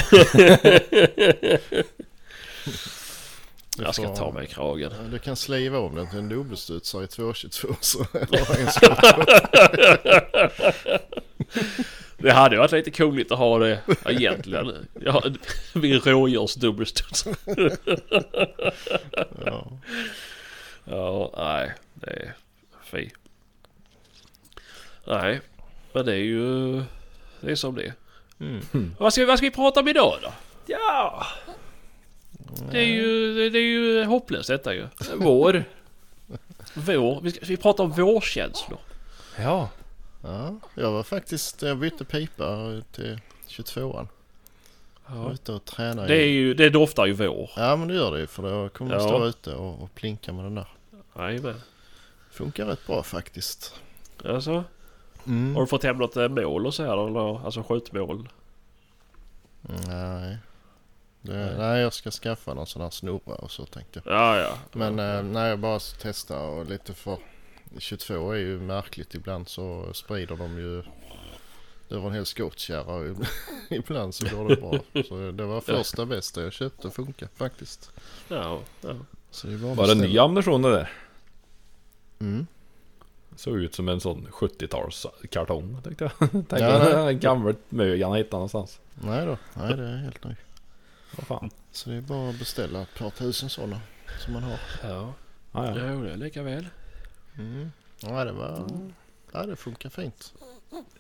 Du 3.79 3.85
Jag 3.85 3.95
ska 3.95 4.09
får- 4.09 4.17
ta 4.17 4.33
mig 4.33 4.45
i 4.45 4.47
kragen. 4.47 4.93
Du 5.11 5.19
kan 5.19 5.37
sliva 5.37 5.79
om 5.79 5.95
den 5.95 6.11
till 6.11 6.19
en 6.19 6.29
dubbelstudsare 6.29 7.05
i 7.05 7.07
222 7.07 7.69
så. 7.81 8.07
Det 12.19 12.33
hade 12.33 12.59
varit 12.59 12.73
lite 12.73 12.91
kungligt 12.91 13.33
att 13.33 13.39
ha 13.39 13.59
det 13.59 13.81
egentligen. 14.07 14.87
Jag 15.01 15.13
har 15.13 15.33
min 15.73 16.01
rådjursdubbelstuds. 16.01 17.27
Ja. 19.47 19.67
Ja, 20.85 21.33
nej. 21.37 21.75
Det 21.95 22.11
är 22.11 22.33
fy. 22.85 23.11
Nej, 25.05 25.41
men 25.93 26.07
det 26.07 26.13
är 26.13 26.17
ju... 26.25 26.73
Det 27.41 27.51
är 27.51 27.55
som 27.55 27.75
det 27.75 27.85
är. 27.85 27.93
Mm. 28.41 28.95
Vad, 28.99 29.13
ska, 29.13 29.21
vi- 29.23 29.27
vad 29.27 29.39
ska 29.39 29.47
vi 29.47 29.51
prata 29.51 29.81
om 29.81 29.89
idag 29.89 30.19
då? 30.23 30.33
Ja! 30.67 31.27
Det 32.71 32.79
är 32.79 32.85
ju, 32.87 33.35
det, 33.51 33.59
är 33.59 33.63
ju 33.63 34.05
hopplöst 34.05 34.49
detta 34.49 34.75
ju. 34.75 34.87
Vår. 35.17 35.65
Vår. 36.75 37.21
Vi, 37.21 37.31
ska, 37.33 37.47
vi 37.47 37.57
pratar 37.57 37.85
om 37.85 37.91
vårkänslor. 37.91 38.79
Ja. 39.39 39.69
Ja, 40.23 40.55
jag 40.75 40.93
var 40.93 41.03
faktiskt, 41.03 41.63
jag 41.63 41.79
bytte 41.79 42.05
pipa 42.05 42.81
till 42.93 43.21
22an. 43.49 44.07
Jag 45.09 45.15
var 45.17 45.25
Ja. 45.27 45.33
ute 45.33 45.53
och 45.53 45.65
tränade. 45.65 46.09
Det, 46.09 46.23
är 46.23 46.27
ju, 46.29 46.55
det 46.55 46.71
doftar 46.71 47.07
ju 47.07 47.13
vår. 47.13 47.51
Ja 47.57 47.77
men 47.77 47.89
det 47.89 47.95
gör 47.95 48.13
det 48.13 48.21
ju 48.21 48.27
för 48.27 48.43
då 48.43 48.69
kommer 48.69 48.93
jag 48.93 49.03
Ja. 49.03 49.09
stå 49.09 49.27
ute 49.27 49.55
och, 49.55 49.83
och 49.83 49.95
plinka 49.95 50.33
med 50.33 50.45
den 50.45 50.55
där. 50.55 50.67
Jajamän. 51.19 51.61
Funkar 52.31 52.67
rätt 52.67 52.87
bra 52.87 53.03
faktiskt. 53.03 53.75
Alltså, 54.25 54.65
Mm. 55.27 55.55
har 55.55 55.63
du 55.63 55.67
fått 55.67 55.83
hem 55.83 55.97
något 55.97 56.17
eh, 56.17 56.29
mål 56.29 56.67
och 56.67 56.75
så 56.75 56.83
här 56.85 57.07
eller? 57.09 57.45
Alltså 57.45 57.63
skjutmål? 57.63 58.29
Nej. 59.87 60.37
Det, 61.23 61.55
nej 61.59 61.81
jag 61.81 61.93
ska 61.93 62.11
skaffa 62.11 62.55
någon 62.55 62.67
sån 62.67 62.83
här 62.83 62.91
snurra 62.91 63.35
och 63.35 63.51
så 63.51 63.67
tänkte 63.67 64.03
jag. 64.05 64.15
Ja, 64.15 64.39
ja. 64.39 64.59
Men 64.73 64.99
eh, 64.99 65.23
nej 65.23 65.49
jag 65.49 65.59
bara 65.59 65.79
testa 65.79 66.41
och 66.41 66.67
lite 66.67 66.95
för 66.95 67.19
22 67.79 68.33
är 68.33 68.37
ju 68.37 68.61
märkligt 68.61 69.15
ibland 69.15 69.49
så 69.49 69.93
sprider 69.93 70.37
de 70.37 70.59
ju 70.59 70.83
över 71.91 72.07
en 72.09 72.15
hel 72.15 72.27
skottkärra 72.27 72.95
och 72.95 73.17
ibland 73.71 74.15
så 74.15 74.37
går 74.37 74.49
det 74.49 74.57
bra. 74.57 75.03
Så 75.09 75.31
det 75.31 75.45
var 75.45 75.61
första 75.61 76.07
bästa 76.07 76.43
jag 76.43 76.53
köpte 76.53 76.91
funkar 76.91 77.29
faktiskt. 77.35 77.91
Ja, 78.29 78.61
ja. 78.81 78.95
Så 79.31 79.47
det 79.47 79.71
att 79.71 79.77
Var 79.77 79.87
det 79.87 79.95
ny 79.95 80.19
ammunition 80.19 80.63
det 80.63 80.71
där? 80.71 80.91
Mm. 82.21 82.47
Såg 83.37 83.57
ut 83.57 83.75
som 83.75 83.89
en 83.89 84.01
sån 84.01 84.27
70-tals 84.31 85.07
kartong 85.31 85.83
tänkte 85.83 86.05
jag. 86.05 86.31
tänkte 86.31 86.59
Ja, 86.59 86.91
jag. 86.91 87.21
Gammalt 87.21 87.59
mög 87.69 88.03
han 88.03 88.15
hittade 88.15 88.37
någonstans. 88.37 88.81
Nej 88.95 89.27
då, 89.27 89.39
nej 89.55 89.77
det 89.77 89.83
är 89.83 89.97
helt 89.97 90.25
ny. 90.25 90.35
Vad 91.17 91.27
fan. 91.27 91.51
Så 91.73 91.91
det 91.91 91.97
är 91.97 92.01
bara 92.01 92.31
att 92.31 92.39
beställa 92.39 92.83
ett 92.83 92.95
par 92.99 93.11
tusen 93.11 93.51
sådana 93.51 93.81
som 94.25 94.33
man 94.33 94.43
har. 94.43 94.59
ja. 94.83 95.15
Ja, 95.53 95.67
ja. 95.67 95.93
Jo, 95.93 96.03
det 96.03 96.13
är 96.13 96.17
lika 96.17 96.43
väl. 96.43 96.67
Mm. 97.39 97.73
Ja 98.01 98.25
det 98.25 98.33
var... 98.33 98.69
Ja 99.33 99.43
det 99.43 99.57
funkar 99.57 99.89
fint. 99.91 100.33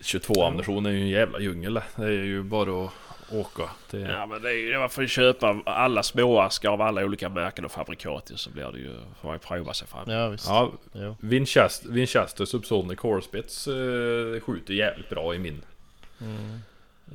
22 0.01 0.44
ammunition 0.44 0.87
är 0.87 0.90
ju 0.90 1.01
en 1.01 1.09
jävla 1.09 1.40
djungel 1.40 1.75
det. 1.75 1.83
Är 1.97 2.11
ju 2.11 2.42
bara 2.42 2.85
att 2.85 2.92
åka 3.33 3.71
till... 3.90 4.01
Ja 4.01 4.27
men 4.27 4.42
det 4.42 4.49
är 4.51 4.55
ju 4.55 4.79
var 4.79 4.88
för 4.88 5.03
att 5.03 5.11
köpa 5.11 5.62
alla 5.66 6.03
småaskar 6.03 6.71
av 6.71 6.83
alla 6.83 7.05
olika 7.05 7.29
märken 7.29 7.64
och 7.64 7.73
fabrikat 7.73 8.31
ju, 8.31 8.37
så 8.37 8.51
blir 8.51 8.73
det 8.73 8.79
ju, 8.79 8.92
får 9.21 9.29
man 9.29 9.35
ju 9.35 9.38
prova 9.38 9.75
sig 9.75 9.88
fram. 9.88 10.11
Ja 10.11 10.29
visst. 10.29 10.47
Ja, 10.49 10.73
Jo. 10.92 11.16
Winchester, 11.21 11.88
Winchester 11.88 12.44
Subsonic 12.44 13.01
Horspits 13.01 13.66
eh, 13.68 14.40
skjuter 14.40 14.75
jävligt 14.75 15.09
bra 15.11 15.35
i 15.35 15.38
min. 15.38 15.62
Mm. 16.21 16.59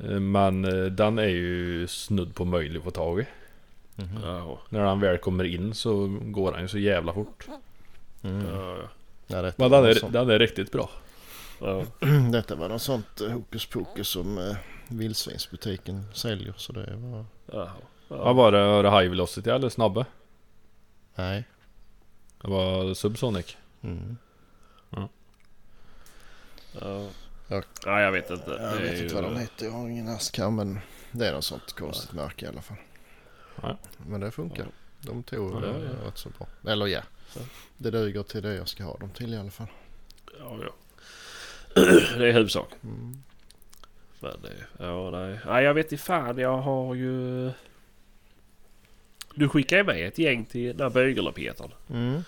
Eh, 0.08 0.20
men 0.20 0.64
eh, 0.64 0.84
den 0.84 1.18
är 1.18 1.28
ju 1.28 1.86
snudd 1.86 2.34
på 2.34 2.44
möjlig 2.44 2.78
att 2.78 2.84
få 2.84 2.90
tag 2.90 3.20
i. 3.20 3.26
Mhm. 3.96 4.18
Ja, 4.24 4.58
När 4.68 4.80
han 4.80 5.00
väl 5.00 5.18
kommer 5.18 5.44
in 5.44 5.74
så 5.74 6.06
går 6.22 6.52
han 6.52 6.62
ju 6.62 6.68
så 6.68 6.78
jävla 6.78 7.12
fort. 7.14 7.48
Mm. 8.22 8.46
ja, 8.46 8.76
Ja, 9.26 9.52
Men 9.56 9.70
den 9.70 9.84
är, 9.84 10.10
den 10.10 10.30
är 10.30 10.38
riktigt 10.38 10.72
bra. 10.72 10.90
ja. 11.60 11.84
detta 12.32 12.54
var 12.54 12.68
något 12.68 12.82
sånt 12.82 13.20
eh, 13.20 13.30
hokus 13.30 13.66
pokus 13.66 14.08
som 14.08 14.38
eh, 14.38 14.56
vildsvinsbutiken 14.88 16.04
säljer. 16.14 16.54
Så 16.56 16.72
det 16.72 16.96
var... 16.96 17.24
ja, 17.52 17.68
Ja. 18.08 18.16
ja. 18.16 18.32
var 18.32 18.52
det, 18.52 18.66
var 18.66 18.82
det 18.82 18.90
High 18.90 19.10
Velocity 19.10 19.50
eller 19.50 19.68
Snabbe? 19.68 20.06
Nej. 21.14 21.44
Det 22.42 22.48
var 22.50 22.94
Subsonic. 22.94 23.56
Mm. 23.82 24.16
ja. 24.90 25.08
Ja. 27.48 27.62
Ja, 27.86 28.00
jag 28.00 28.12
vet 28.12 28.30
inte. 28.30 28.50
Jag 28.50 28.72
Det 28.76 28.82
vet 28.82 28.92
inte 28.92 29.02
ju- 29.14 29.14
vad 29.14 29.24
de 29.24 29.36
heter. 29.40 29.66
Jag 29.66 29.72
har 29.72 29.88
ingen 29.88 30.08
askar 30.08 30.50
men 30.50 30.78
det 31.12 31.28
är 31.28 31.32
något 31.32 31.44
sånt 31.44 31.72
konstigt 31.72 32.12
märke 32.12 32.44
i 32.44 32.48
alla 32.48 32.60
fall. 32.62 32.76
Ja. 33.62 33.76
Men 34.06 34.20
det 34.20 34.30
funkar. 34.30 34.66
De 35.00 35.22
tog 35.22 35.52
Ja, 35.54 35.66
ja, 35.66 35.72
ja. 35.78 36.08
rätt 36.08 36.18
så 36.18 36.28
bra. 36.28 36.72
Eller 36.72 36.86
ja. 36.86 37.00
Så. 37.28 37.40
Det 37.76 37.90
duger 37.90 38.22
till 38.22 38.42
det 38.42 38.54
jag 38.54 38.68
ska 38.68 38.84
ha 38.84 38.96
dem 38.96 39.10
till 39.10 39.34
i 39.34 39.38
alla 39.38 39.50
fall. 39.50 39.66
Ja, 40.38 40.58
ja. 40.62 40.72
Det 42.18 42.28
är 42.28 42.32
huvudsak. 42.32 42.68
Mm. 42.82 43.22
Men 44.20 44.42
det, 44.42 44.52
ja, 44.84 45.10
nej. 45.10 45.38
nej. 45.46 45.64
Jag 45.64 45.74
vet 45.74 45.92
inte 45.92 46.04
fan. 46.04 46.38
Jag 46.38 46.58
har 46.58 46.94
ju... 46.94 47.50
Du 49.34 49.48
skickade 49.48 49.80
ju 49.80 49.86
med 49.86 50.08
ett 50.08 50.18
gäng 50.18 50.44
till 50.44 50.76
den 50.76 50.80
här 50.80 50.90
bögelepetern. 50.94 51.70
Mm. 51.90 52.22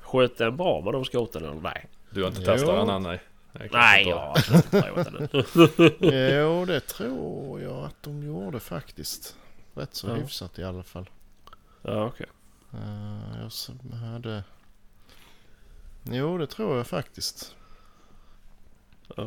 Sköt 0.00 0.38
den 0.38 0.56
bra 0.56 0.80
med 0.80 0.92
de 0.92 1.04
skoten 1.04 1.44
eller 1.44 1.54
nej? 1.60 1.86
Du 2.10 2.20
har 2.22 2.28
inte 2.28 2.44
testat 2.44 2.86
den 2.86 2.88
än 2.96 3.02
nej? 3.02 3.20
Nej, 3.52 4.08
jag 4.08 4.18
har 4.18 4.30
absolut 4.30 4.64
inte 4.74 5.10
den. 6.00 6.38
jo 6.40 6.64
det 6.64 6.80
tror 6.80 7.60
jag 7.62 7.84
att 7.84 8.02
de 8.02 8.22
gjorde 8.22 8.60
faktiskt. 8.60 9.36
Rätt 9.74 9.94
så 9.94 10.08
Ja. 10.08 10.14
hyfsat 10.14 10.58
i 10.58 10.64
alla 10.64 10.82
fall. 10.82 11.10
Ja, 11.82 12.04
okej. 12.06 12.26
Uh, 12.74 13.38
jag 13.38 13.46
s- 13.46 13.70
hade... 14.12 14.44
Jo 16.04 16.38
det 16.38 16.46
tror 16.46 16.76
jag 16.76 16.86
faktiskt. 16.86 17.54
Ja. 19.16 19.22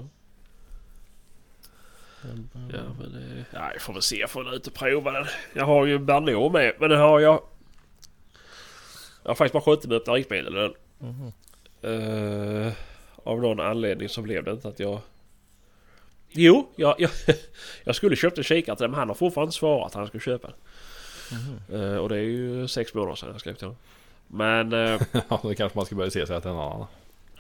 Jag- 2.22 2.44
Ja, 2.74 2.80
men 3.00 3.14
det... 3.14 3.46
Ja, 3.54 3.72
jag 3.74 3.82
får 3.82 3.94
väl 3.94 4.02
se. 4.02 4.16
Jag 4.20 4.30
får 4.30 4.44
väl 4.44 4.54
ut 4.54 4.68
och 4.68 4.74
prova 4.74 5.12
den. 5.12 5.26
Jag 5.54 5.66
har 5.66 5.86
ju 5.86 6.00
Bernot 6.00 6.52
med. 6.54 6.74
Men 6.80 6.90
den 6.90 7.00
har 7.00 7.20
jag... 7.20 7.44
Jag 9.24 9.30
har 9.30 9.36
faktiskt 9.36 9.54
bara 9.54 9.64
skjutit 9.64 9.90
med 9.90 9.98
öppna 9.98 10.14
riktmedel. 10.14 10.54
Den. 10.54 10.74
Mhm. 11.00 11.32
Eh, 11.82 12.74
av 13.26 13.42
någon 13.42 13.60
anledning 13.60 14.10
så 14.10 14.22
blev 14.22 14.44
det 14.44 14.52
inte 14.52 14.68
att 14.68 14.80
jag... 14.80 15.00
Jo, 16.30 16.68
jag, 16.76 16.96
jag, 17.00 17.12
jag 17.84 17.96
skulle 17.96 18.16
köpt 18.16 18.38
en 18.38 18.44
kikare 18.44 18.76
till 18.76 18.84
den 18.84 18.92
men 18.92 19.00
han 19.00 19.08
har 19.08 19.16
fortfarande 19.16 19.48
inte 19.50 19.58
svarat 19.58 19.86
att 19.88 19.94
han 19.94 20.08
skulle 20.08 20.22
köpa 20.22 20.48
den. 20.48 21.82
Eh, 21.82 21.98
och 21.98 22.10
det 22.10 22.16
är 22.16 22.22
ju 22.22 22.68
sex 22.68 22.94
månader 22.94 23.16
sedan 23.16 23.30
jag 23.32 23.40
skrev 23.40 23.54
till 23.54 23.68
honom. 23.68 23.78
Men... 24.28 24.74
eh, 24.74 25.02
Ja, 25.30 25.40
då 25.44 25.54
kanske 25.56 25.78
man 25.78 25.86
ska 25.86 25.96
börja 25.96 26.12
se 26.12 26.28
sig 26.28 26.42
till 26.42 26.50
en 26.50 26.56
annan. 26.58 26.86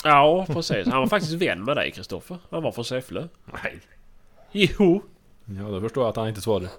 ja, 0.04 0.46
precis. 0.50 0.88
Han 0.88 1.00
var 1.00 1.08
faktiskt 1.08 1.34
vän 1.34 1.64
med 1.64 1.78
dig 1.78 1.92
Kristoffer. 1.92 2.38
Han 2.50 2.64
var 2.64 2.72
från 2.72 2.86
Säffle. 2.86 3.28
Nej. 3.64 3.80
Jo! 4.52 5.02
Ja, 5.46 5.64
då 5.64 5.82
förstår 5.82 6.04
jag 6.04 6.10
att 6.10 6.16
han 6.16 6.28
inte 6.28 6.42
svarade. 6.42 6.70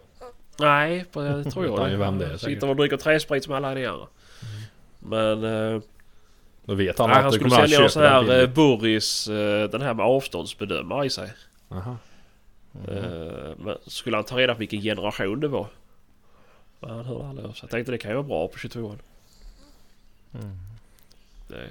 Nej, 0.59 1.05
på- 1.12 1.21
det 1.21 1.45
tror 1.51 1.66
jag 1.66 1.90
ju 1.90 1.97
vem 1.97 2.19
det 2.19 2.27
är. 2.27 2.37
Sitter 2.37 2.69
och 2.69 2.77
dricker 2.77 2.97
träsprit 2.97 3.45
som 3.45 3.55
alla 3.55 3.75
de 3.75 3.87
andra. 3.87 4.07
Men... 4.99 5.45
eh, 5.75 5.83
Då 6.66 6.74
vet 6.74 6.98
han 6.98 7.09
nej, 7.09 7.16
att 7.16 7.22
han 7.22 7.33
skulle 7.33 7.50
sälja 7.50 7.79
köpa 7.79 7.88
sån 7.88 8.02
den 8.02 8.12
här 8.12 8.42
eh. 8.42 8.48
Burris, 8.48 9.29
eh, 9.29 9.70
den 9.70 9.83
här 9.83 9.94
med 9.94 10.07
avståndsbedömare 10.07 11.07
i 11.07 11.11
sig. 11.11 11.33
Aha. 11.68 11.96
Eh, 12.88 13.55
men 13.59 13.76
skulle 13.87 14.16
han 14.16 14.24
ta 14.24 14.38
reda 14.38 14.55
på 14.55 14.59
vilken 14.59 14.81
generation 14.81 15.40
det 15.40 15.48
var? 15.48 15.66
Men 16.81 16.90
hörde 16.90 17.29
aldrig 17.29 17.46
sig. 17.46 17.59
Jag 17.61 17.70
tänkte 17.70 17.92
det 17.92 17.98
kan 17.98 18.11
ju 18.11 18.14
vara 18.14 18.26
bra 18.26 18.48
på 18.48 18.57
22an. 18.57 18.98
Mm. 20.35 20.57
Det 21.48 21.68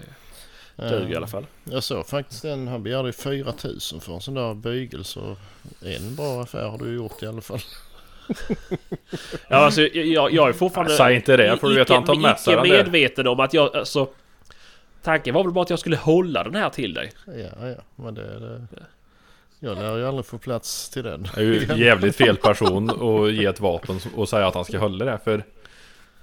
duger 0.77 1.09
i 1.09 1.11
Eh, 1.11 1.17
alla 1.17 1.27
fall. 1.27 1.45
Jag 1.63 1.83
såg 1.83 2.07
faktiskt 2.07 2.45
en, 2.45 2.67
han 2.67 2.83
begärde 2.83 3.07
ju 3.07 3.13
4 3.13 3.53
000 3.63 4.01
för 4.01 4.13
en 4.13 4.21
sån 4.21 4.33
där 4.33 4.53
bygel 4.53 5.03
så 5.03 5.35
en 5.81 6.15
bra 6.15 6.41
affär 6.41 6.69
har 6.69 6.77
du 6.77 6.95
gjort 6.95 7.23
i 7.23 7.27
alla 7.27 7.41
fall. 7.41 7.59
Ja, 9.47 9.55
alltså, 9.55 9.81
jag, 9.81 10.33
jag 10.33 10.49
är 10.49 10.53
fortfarande... 10.53 10.97
Säg 10.97 11.15
inte 11.15 11.37
det 11.37 11.57
för 11.57 11.69
du 11.69 11.75
vet 11.75 11.89
han 11.89 12.03
tar 12.03 12.15
med 12.15 12.39
sig 12.39 12.53
icke 12.53 12.61
den 12.61 12.71
medveten 12.71 13.27
om 13.27 13.39
att 13.39 13.53
jag... 13.53 13.75
Alltså, 13.75 14.09
tanken 15.05 15.33
var 15.33 15.43
väl 15.43 15.53
bara 15.53 15.61
att 15.61 15.69
jag 15.69 15.79
skulle 15.79 15.97
hålla 15.97 16.43
den 16.43 16.55
här 16.55 16.69
till 16.69 16.93
dig. 16.93 17.11
Ja, 17.25 17.67
ja, 17.67 17.83
men 17.95 18.13
det, 18.13 18.39
det... 18.39 18.67
Jag 19.59 19.77
lär 19.77 19.97
ju 19.97 20.07
aldrig 20.07 20.25
få 20.25 20.37
plats 20.37 20.89
till 20.89 21.03
den. 21.03 21.27
Det 21.35 21.41
är 21.41 21.45
ju 21.45 21.75
jävligt 21.85 22.15
fel 22.15 22.37
person 22.37 22.89
att 22.89 23.33
ge 23.33 23.45
ett 23.45 23.59
vapen 23.59 23.99
och 24.15 24.29
säga 24.29 24.47
att 24.47 24.55
han 24.55 24.65
ska 24.65 24.79
hålla 24.79 25.05
det 25.05 25.19
för 25.23 25.43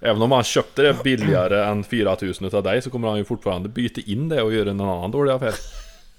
Även 0.05 0.23
om 0.23 0.33
han 0.33 0.45
köpte 0.45 0.83
det 0.83 1.03
billigare 1.05 1.65
än 1.65 1.85
4000 1.85 2.47
utav 2.47 2.63
dig 2.63 2.83
så 2.83 2.91
kommer 2.91 3.09
han 3.09 3.19
ju 3.19 3.25
fortfarande 3.25 3.69
byta 3.69 4.01
in 4.01 4.29
det 4.29 4.43
och 4.43 4.53
göra 4.53 4.71
en 4.71 4.81
annan 4.81 5.11
dålig 5.11 5.33
affär. 5.33 5.55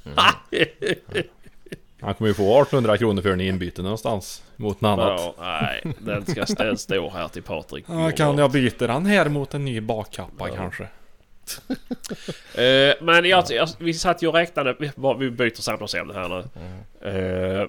Han 2.02 2.14
kommer 2.14 2.28
ju 2.28 2.34
få 2.34 2.62
1800 2.62 2.98
kronor 2.98 3.22
för 3.22 3.30
den 3.30 3.42
i 3.42 3.48
inbyte 3.48 3.82
någonstans 3.82 4.44
mot 4.56 4.82
något 4.82 5.00
annat. 5.00 5.34
Ja, 5.38 5.60
nej, 5.62 5.96
den 6.00 6.26
ska 6.26 6.46
stå 6.78 7.10
här 7.10 7.28
till 7.28 7.44
Patrik. 7.44 7.86
Ja, 7.88 8.12
kan 8.12 8.38
jag 8.38 8.52
byta 8.52 8.88
den 8.88 9.06
här 9.06 9.30
mot 9.30 9.54
en 9.54 9.66
ny 9.66 9.82
bakkappa 9.82 10.50
kanske? 10.50 10.88
Eh, 12.56 12.94
men 13.02 13.26
jag, 13.26 13.46
jag, 13.50 13.70
vi 13.80 13.94
satt 13.94 14.24
ju 14.24 14.28
och 14.28 14.34
räknade, 14.34 14.76
vi, 14.80 14.92
vi 15.20 15.30
byter 15.32 15.62
samtalsämne 15.62 16.14
här 16.14 16.30
nu. 16.30 16.44
Eh, 17.62 17.68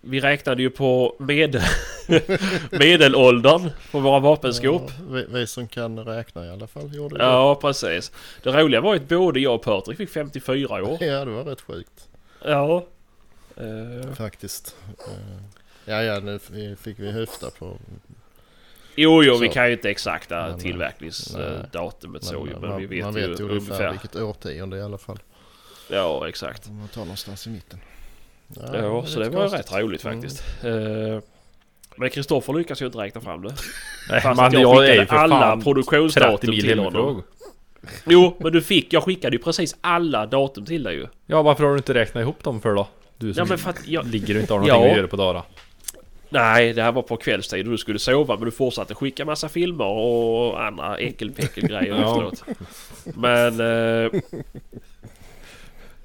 vi 0.00 0.20
räknade 0.20 0.62
ju 0.62 0.70
på 0.70 1.16
med, 1.18 1.62
medelåldern 2.70 3.70
på 3.90 4.00
våra 4.00 4.18
vapenskåp. 4.18 4.82
Ja, 4.98 5.04
vi, 5.10 5.26
vi 5.28 5.46
som 5.46 5.68
kan 5.68 5.98
räkna 6.04 6.46
i 6.46 6.50
alla 6.50 6.66
fall 6.66 6.94
gjorde 6.94 7.18
det. 7.18 7.24
Ja, 7.24 7.54
precis. 7.54 8.12
Det 8.42 8.50
roliga 8.50 8.80
var 8.80 8.94
ju 8.94 9.00
att 9.00 9.08
både 9.08 9.40
jag 9.40 9.54
och 9.54 9.62
Patrik 9.62 9.96
fick 9.96 10.10
54 10.10 10.82
år. 10.84 10.98
Ja, 11.04 11.24
det 11.24 11.30
var 11.30 11.44
rätt 11.44 11.60
sjukt 11.60 12.08
Ja. 12.44 12.86
Eh, 13.56 14.14
faktiskt. 14.14 14.76
Eh, 14.88 15.42
Ja, 15.84 16.02
ja, 16.02 16.20
nu 16.20 16.76
fick 16.80 16.98
vi 16.98 17.10
höfta 17.10 17.50
på... 17.50 17.76
jo, 19.02 19.22
jo, 19.24 19.36
vi 19.36 19.46
Så. 19.48 19.52
kan 19.54 19.66
ju 19.66 19.72
inte 19.72 19.90
exakta 19.90 20.46
Nej, 20.48 20.60
tillverkningsdatumet 20.60 22.24
så 22.24 22.46
ju, 22.46 22.52
men 22.60 22.70
man, 22.70 22.80
vi 22.80 22.86
vet, 22.86 23.04
man 23.04 23.14
ju 23.14 23.20
vet 23.28 23.40
ju 23.40 23.44
ungefär 23.44 23.72
ungefär. 23.74 23.90
vilket 23.90 24.16
årtionde 24.16 24.76
i 24.76 24.82
alla 24.82 24.98
fall. 24.98 25.18
Ja, 25.90 26.28
exakt. 26.28 26.68
Om 26.68 26.78
man 26.78 26.88
tar 26.88 27.00
någonstans 27.00 27.46
i 27.46 27.50
mitten. 27.50 27.80
Ja, 28.72 29.04
så 29.06 29.20
det 29.20 29.28
var 29.28 29.40
konstigt. 29.40 29.60
rätt 29.72 29.80
roligt 29.82 30.02
faktiskt. 30.02 30.42
Eh, 30.64 31.22
Men 31.96 32.10
Kristoffer 32.10 32.52
lyckas 32.52 32.82
ju 32.82 32.86
inte 32.86 32.98
räkna 32.98 33.20
fram 33.20 33.42
det. 33.42 33.54
Nej, 34.10 34.20
Fast 34.20 34.36
men 34.36 34.46
att 34.46 34.52
jag 34.52 34.62
jag 34.62 34.74
är 34.76 34.80
skickade 34.80 35.00
ju 35.00 35.06
för 35.06 35.16
alla 35.16 35.40
fan 35.40 35.58
30 35.58 35.64
produktionsdatum 35.64 36.50
till 36.50 36.78
honom. 36.78 37.22
Jo, 38.06 38.36
men 38.40 38.52
du 38.52 38.62
fick, 38.62 38.92
jag 38.92 39.02
skickade 39.02 39.36
ju 39.36 39.42
precis 39.42 39.76
alla 39.80 40.26
datum 40.26 40.64
till 40.64 40.82
dig 40.82 40.94
ju. 40.94 41.06
Ja, 41.26 41.42
varför 41.42 41.64
har 41.64 41.70
du 41.70 41.76
inte 41.76 41.94
räknat 41.94 42.22
ihop 42.22 42.44
dem 42.44 42.60
för 42.60 42.74
då? 42.74 42.88
Du 43.18 43.34
som 43.34 43.40
Ja 43.40 43.44
men 43.48 43.58
för 43.58 43.70
att 43.70 43.88
jag... 43.88 44.06
ligger 44.06 44.34
och 44.34 44.40
inte 44.40 44.52
har 44.52 44.58
någonting 44.60 44.84
Ja. 44.86 44.90
att 44.90 44.96
göra 44.96 45.08
på 45.08 45.16
dagarna. 45.16 45.42
Nej, 46.30 46.72
det 46.72 46.82
här 46.82 46.92
var 46.92 47.02
på 47.02 47.16
kvällstid 47.16 47.66
och 47.66 47.70
du 47.72 47.78
skulle 47.78 47.98
sova 47.98 48.36
men 48.36 48.44
du 48.44 48.50
fortsatte 48.50 48.94
skicka 48.94 49.24
massa 49.24 49.48
filmer 49.48 49.84
och 49.86 50.64
andra 50.64 50.98
äckelpäckelgrejer 50.98 51.94
Ja. 52.00 52.32
efteråt. 52.32 52.44
Men... 53.16 53.52
Eh, 53.60 54.20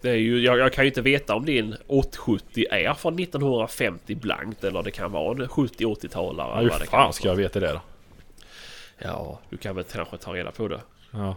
det 0.02 0.10
är 0.12 0.16
ju, 0.16 0.40
jag, 0.40 0.58
jag 0.58 0.74
kan 0.74 0.84
ju 0.84 0.90
inte 0.90 1.02
veta 1.02 1.36
om 1.36 1.46
din 1.46 1.76
870 1.88 2.66
är 2.72 2.94
från 2.94 3.20
1950 3.20 4.16
blankt 4.16 4.64
eller 4.64 4.84
det 4.84 4.92
kan 4.92 5.12
vara 5.12 5.32
en 5.32 5.48
70-80-talare. 5.50 6.48
Ja, 6.48 6.60
eller 6.60 6.64
hur 6.72 6.78
kan 6.80 6.88
fan 6.88 7.00
vara. 7.02 7.12
ska 7.12 7.28
jag 7.28 7.36
veta 7.36 7.60
det 7.60 7.72
då? 7.74 7.82
Ja, 8.98 9.40
du 9.50 9.58
kan 9.58 9.76
väl 9.76 9.84
kanske 9.92 10.18
ta 10.18 10.34
reda 10.34 10.52
på 10.52 10.68
det. 10.68 10.82
Ja, 11.12 11.36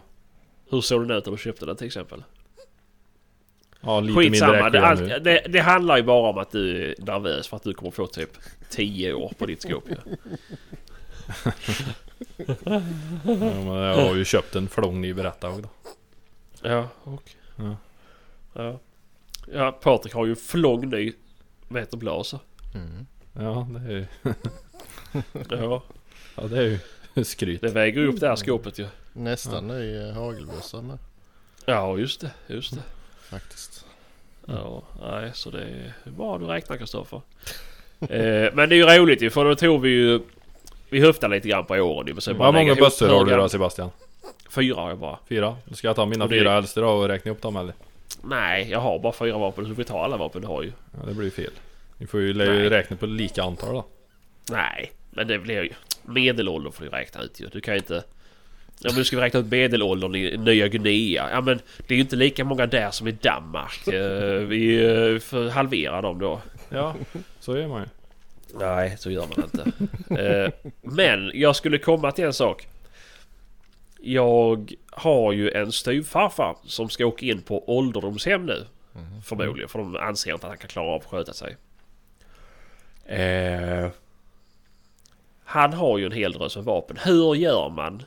Hur 0.69 0.81
såg 0.81 1.07
den 1.07 1.17
ut 1.17 1.25
när 1.25 1.31
du 1.31 1.37
köpte 1.37 1.65
den 1.65 1.75
till 1.75 1.87
exempel? 1.87 2.23
Ja 3.81 3.99
lite 3.99 4.19
mindre 4.19 4.29
Skitsamma, 4.29 4.69
det, 4.69 4.87
allt, 4.87 5.23
det, 5.23 5.45
det 5.49 5.59
handlar 5.59 5.97
ju 5.97 6.03
bara 6.03 6.29
om 6.29 6.37
att 6.37 6.51
du 6.51 6.85
är 6.85 6.95
nervös 6.97 7.47
för 7.47 7.57
att 7.57 7.63
du 7.63 7.73
kommer 7.73 7.91
få 7.91 8.07
typ 8.07 8.31
10 8.69 9.13
år 9.13 9.33
på 9.37 9.45
ditt 9.45 9.61
skåp 9.61 9.89
ju. 9.89 9.95
Ja, 12.45 12.81
men 13.23 13.67
jag 13.67 13.95
har 13.95 14.15
ju 14.15 14.25
köpt 14.25 14.55
en 14.55 14.67
flång 14.67 15.01
ny 15.01 15.13
berättare 15.13 15.61
då. 15.61 15.69
Ja, 16.61 16.87
och... 17.03 17.23
Ja. 17.55 17.75
Ja. 18.53 18.79
Ja, 19.53 19.71
Patrik 19.71 20.13
har 20.13 20.25
ju 20.25 20.35
flång 20.35 20.89
ny 20.89 21.13
meterblaser. 21.67 22.39
Mm. 22.75 23.07
Ja, 23.33 23.67
det 23.71 23.93
är 23.93 23.97
ju... 23.97 24.05
Ja, 25.49 25.83
Ja, 26.35 26.47
det 26.47 26.57
är 26.57 26.79
ju 27.15 27.23
skryt. 27.23 27.61
det 27.61 27.69
väger 27.69 28.01
ju 28.01 28.07
upp 28.07 28.19
det 28.19 28.27
här 28.27 28.35
skåpet 28.35 28.79
ju. 28.79 28.87
Nästan 29.13 29.67
ny 29.67 29.95
eh, 29.95 30.13
hagelbössa 30.13 30.81
med 30.81 30.97
Ja, 31.65 31.97
just 31.97 32.21
det. 32.21 32.31
Just 32.47 32.75
det. 32.75 32.81
Faktiskt. 33.29 33.85
Ja, 34.45 34.83
nej, 35.01 35.31
så 35.33 35.49
det 35.49 35.61
är 35.61 36.11
bra 36.11 36.37
du 36.37 36.45
räknar 36.45 36.77
Kristoffer. 36.77 37.21
eh, 37.99 38.53
men 38.53 38.69
det 38.69 38.75
är 38.75 38.77
ju 38.77 38.85
roligt 38.85 39.21
ju, 39.21 39.29
för 39.29 39.45
då 39.45 39.55
tog 39.55 39.81
vi 39.81 39.89
ju... 39.89 40.19
Vi 40.89 40.99
höftade 40.99 41.35
lite 41.35 41.47
grann 41.47 41.65
på 41.65 41.73
åren 41.73 42.07
ju. 42.07 42.33
Hur 42.33 42.51
många 42.51 42.75
bössor 42.75 43.07
har 43.07 43.25
du 43.25 43.35
då 43.35 43.49
Sebastian? 43.49 43.89
Fyra 44.49 44.81
har 44.81 44.89
jag 44.89 44.97
bara. 44.97 45.19
Fyra? 45.29 45.57
Då 45.65 45.75
ska 45.75 45.87
jag 45.87 45.95
ta 45.95 46.05
mina 46.05 46.27
det- 46.27 46.39
fyra 46.39 46.57
äldsta 46.57 46.81
då 46.81 46.89
och 46.89 47.07
räkna 47.07 47.31
upp 47.31 47.41
dem 47.41 47.55
eller? 47.55 47.73
Nej, 48.23 48.67
jag 48.71 48.79
har 48.79 48.99
bara 48.99 49.13
fyra 49.13 49.37
vapen 49.37 49.65
så 49.65 49.73
vi 49.73 49.83
tar 49.83 50.03
alla 50.03 50.17
vapen 50.17 50.41
du 50.41 50.47
har 50.47 50.63
ju. 50.63 50.71
Ja, 50.91 51.05
det 51.07 51.13
blir 51.13 51.25
ju 51.25 51.31
fel. 51.31 51.51
Ni 51.97 52.07
får 52.07 52.21
ju 52.21 52.33
Nej. 52.33 52.69
räkna 52.69 52.97
på 52.97 53.05
lika 53.05 53.43
antal 53.43 53.73
då. 53.73 53.85
Nej, 54.49 54.91
men 55.09 55.27
det 55.27 55.39
blir 55.39 55.63
ju... 55.63 55.73
Medelåldern 56.05 56.71
får 56.71 56.83
du 56.85 56.89
räkna 56.89 57.21
ut 57.21 57.39
ju. 57.41 57.47
Du 57.47 57.61
kan 57.61 57.73
ju 57.73 57.77
inte... 57.79 58.03
Ja 58.81 58.89
men 58.89 58.95
du 58.95 59.05
ska 59.05 59.15
vi 59.15 59.21
räkna 59.21 59.39
ut 59.39 59.45
medelåldern 59.45 60.15
i 60.15 60.37
Nya 60.37 60.67
Guinea. 60.67 61.29
Ja 61.31 61.41
men 61.41 61.59
det 61.87 61.93
är 61.93 61.95
ju 61.95 62.01
inte 62.01 62.15
lika 62.15 62.43
många 62.43 62.65
där 62.65 62.91
som 62.91 63.07
i 63.07 63.11
Danmark. 63.11 63.87
Eh, 63.87 64.33
Vi 64.47 64.85
eh, 64.85 65.19
får 65.19 65.49
halvera 65.49 66.01
dem 66.01 66.19
då. 66.19 66.41
Ja, 66.69 66.95
så 67.39 67.53
är 67.53 67.67
man 67.67 67.81
ju. 67.81 67.87
Nej, 68.59 68.95
så 68.99 69.11
gör 69.11 69.25
man 69.35 69.43
inte. 69.45 69.71
Eh, 70.23 70.51
Men 70.81 71.31
jag 71.33 71.55
skulle 71.55 71.77
komma 71.77 72.11
till 72.11 72.23
en 72.25 72.33
sak. 72.33 72.67
Jag 74.01 74.73
har 74.91 75.31
ju 75.31 75.51
en 75.51 75.71
styvfarfar 75.71 76.55
som 76.65 76.89
ska 76.89 77.05
åka 77.05 77.25
in 77.25 77.41
på 77.41 77.77
ålderdomshem 77.77 78.45
nu. 78.45 78.65
Förmodligen, 79.25 79.69
för 79.69 79.79
de 79.79 79.95
anser 79.95 80.33
inte 80.33 80.45
att 80.45 80.51
han 80.51 80.57
kan 80.57 80.67
klara 80.67 80.87
av 80.87 81.01
att 81.01 81.05
sköta 81.07 81.33
sig. 81.33 81.55
Eh, 83.05 83.87
han 85.43 85.73
har 85.73 85.97
ju 85.97 86.05
en 86.05 86.11
hel 86.11 86.31
drös 86.31 86.55
med 86.55 86.65
vapen. 86.65 86.97
Hur 87.03 87.35
gör 87.35 87.69
man? 87.69 88.03